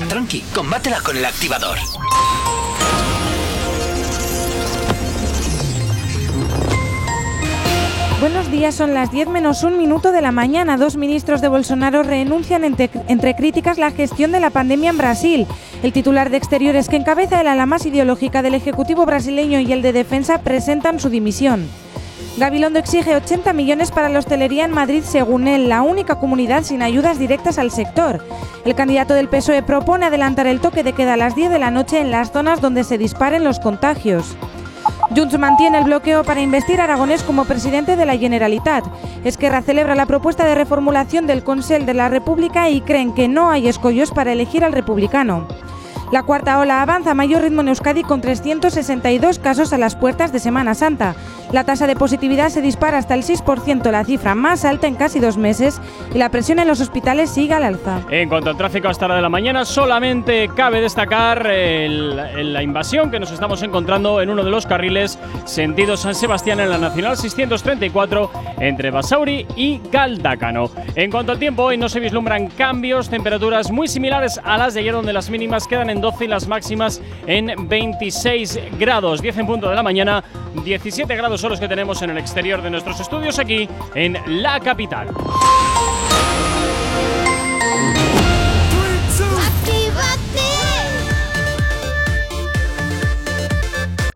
tranqui, 0.08 0.42
combátela 0.54 1.00
con 1.00 1.16
el 1.16 1.24
activador. 1.24 1.78
Buenos 8.20 8.50
días, 8.50 8.74
son 8.74 8.92
las 8.92 9.10
10 9.10 9.28
menos 9.28 9.64
un 9.64 9.78
minuto 9.78 10.12
de 10.12 10.20
la 10.20 10.30
mañana. 10.30 10.76
Dos 10.76 10.98
ministros 10.98 11.40
de 11.40 11.48
Bolsonaro 11.48 12.02
renuncian 12.02 12.64
entre, 12.64 13.34
críticas 13.34 13.78
la 13.78 13.92
gestión 13.92 14.30
de 14.30 14.40
la 14.40 14.50
pandemia 14.50 14.90
en 14.90 14.98
Brasil. 14.98 15.46
El 15.82 15.94
titular 15.94 16.28
de 16.28 16.36
Exteriores 16.36 16.90
que 16.90 16.96
encabeza 16.96 17.40
el 17.40 17.46
ala 17.46 17.64
más 17.64 17.86
ideológica 17.86 18.42
del 18.42 18.52
Ejecutivo 18.52 19.06
brasileño 19.06 19.58
y 19.60 19.72
el 19.72 19.80
de 19.80 19.94
Defensa 19.94 20.42
presentan 20.42 21.00
su 21.00 21.08
dimisión. 21.08 21.66
Gabilondo 22.36 22.78
exige 22.78 23.16
80 23.16 23.54
millones 23.54 23.90
para 23.90 24.10
la 24.10 24.18
hostelería 24.18 24.66
en 24.66 24.72
Madrid, 24.72 25.02
según 25.02 25.48
él, 25.48 25.70
la 25.70 25.80
única 25.80 26.16
comunidad 26.16 26.62
sin 26.62 26.82
ayudas 26.82 27.18
directas 27.18 27.56
al 27.56 27.70
sector. 27.70 28.22
El 28.66 28.74
candidato 28.74 29.14
del 29.14 29.30
PSOE 29.30 29.62
propone 29.62 30.04
adelantar 30.04 30.46
el 30.46 30.60
toque 30.60 30.82
de 30.82 30.92
queda 30.92 31.14
a 31.14 31.16
las 31.16 31.34
10 31.34 31.50
de 31.50 31.58
la 31.58 31.70
noche 31.70 32.00
en 32.00 32.10
las 32.10 32.32
zonas 32.32 32.60
donde 32.60 32.84
se 32.84 32.98
disparen 32.98 33.44
los 33.44 33.60
contagios. 33.60 34.36
Junts 35.14 35.36
mantiene 35.38 35.78
el 35.78 35.84
bloqueo 35.84 36.22
para 36.22 36.40
investir 36.40 36.80
a 36.80 36.84
Aragonés 36.84 37.24
como 37.24 37.44
presidente 37.44 37.96
de 37.96 38.06
la 38.06 38.16
Generalitat. 38.16 38.84
Esquerra 39.24 39.60
celebra 39.60 39.96
la 39.96 40.06
propuesta 40.06 40.44
de 40.44 40.54
reformulación 40.54 41.26
del 41.26 41.42
Consell 41.42 41.84
de 41.84 41.94
la 41.94 42.08
República 42.08 42.70
y 42.70 42.80
creen 42.80 43.12
que 43.12 43.26
no 43.26 43.50
hay 43.50 43.66
escollos 43.66 44.12
para 44.12 44.32
elegir 44.32 44.64
al 44.64 44.72
republicano. 44.72 45.48
La 46.12 46.24
cuarta 46.24 46.58
ola 46.58 46.82
avanza 46.82 47.12
a 47.12 47.14
mayor 47.14 47.42
ritmo 47.42 47.60
en 47.60 47.68
Euskadi 47.68 48.02
con 48.02 48.20
362 48.20 49.38
casos 49.38 49.72
a 49.72 49.78
las 49.78 49.94
puertas 49.94 50.32
de 50.32 50.40
Semana 50.40 50.74
Santa. 50.74 51.14
La 51.52 51.62
tasa 51.64 51.86
de 51.86 51.94
positividad 51.94 52.48
se 52.48 52.62
dispara 52.62 52.98
hasta 52.98 53.14
el 53.14 53.22
6%, 53.22 53.90
la 53.92 54.04
cifra 54.04 54.34
más 54.34 54.64
alta 54.64 54.88
en 54.88 54.96
casi 54.96 55.20
dos 55.20 55.36
meses, 55.36 55.80
y 56.12 56.18
la 56.18 56.28
presión 56.30 56.58
en 56.58 56.66
los 56.66 56.80
hospitales 56.80 57.30
sigue 57.30 57.54
al 57.54 57.62
alza. 57.62 58.00
En 58.10 58.28
cuanto 58.28 58.50
al 58.50 58.56
tráfico 58.56 58.88
hasta 58.88 59.06
la 59.06 59.16
de 59.16 59.22
la 59.22 59.28
mañana, 59.28 59.64
solamente 59.64 60.48
cabe 60.54 60.80
destacar 60.80 61.46
el- 61.46 62.18
el- 62.36 62.52
la 62.54 62.62
invasión 62.62 63.10
que 63.12 63.20
nos 63.20 63.30
estamos 63.30 63.62
encontrando 63.62 64.20
en 64.20 64.30
uno 64.30 64.42
de 64.42 64.50
los 64.50 64.66
carriles 64.66 65.16
sentido 65.44 65.96
San 65.96 66.16
Sebastián 66.16 66.58
en 66.58 66.70
la 66.70 66.78
Nacional 66.78 67.16
634 67.16 68.30
entre 68.58 68.90
Basauri 68.90 69.46
y 69.56 69.80
Galdácano. 69.92 70.70
En 70.96 71.10
cuanto 71.10 71.30
al 71.32 71.38
tiempo, 71.38 71.64
hoy 71.64 71.78
no 71.78 71.88
se 71.88 72.00
vislumbran 72.00 72.48
cambios, 72.48 73.08
temperaturas 73.08 73.70
muy 73.70 73.86
similares 73.88 74.40
a 74.42 74.56
las 74.58 74.74
de 74.74 74.80
ayer 74.80 74.92
donde 74.94 75.12
las 75.12 75.30
mínimas 75.30 75.66
quedan 75.68 75.90
en 76.00 76.02
12 76.02 76.24
y 76.24 76.28
las 76.28 76.48
máximas 76.48 77.02
en 77.26 77.68
26 77.68 78.58
grados. 78.78 79.20
10 79.20 79.38
en 79.38 79.46
punto 79.46 79.68
de 79.68 79.74
la 79.74 79.82
mañana, 79.82 80.24
17 80.64 81.14
grados 81.14 81.42
son 81.42 81.50
los 81.50 81.60
que 81.60 81.68
tenemos 81.68 82.00
en 82.00 82.08
el 82.08 82.16
exterior 82.16 82.62
de 82.62 82.70
nuestros 82.70 82.98
estudios 83.00 83.38
aquí 83.38 83.68
en 83.94 84.16
la 84.42 84.58
capital. 84.60 85.08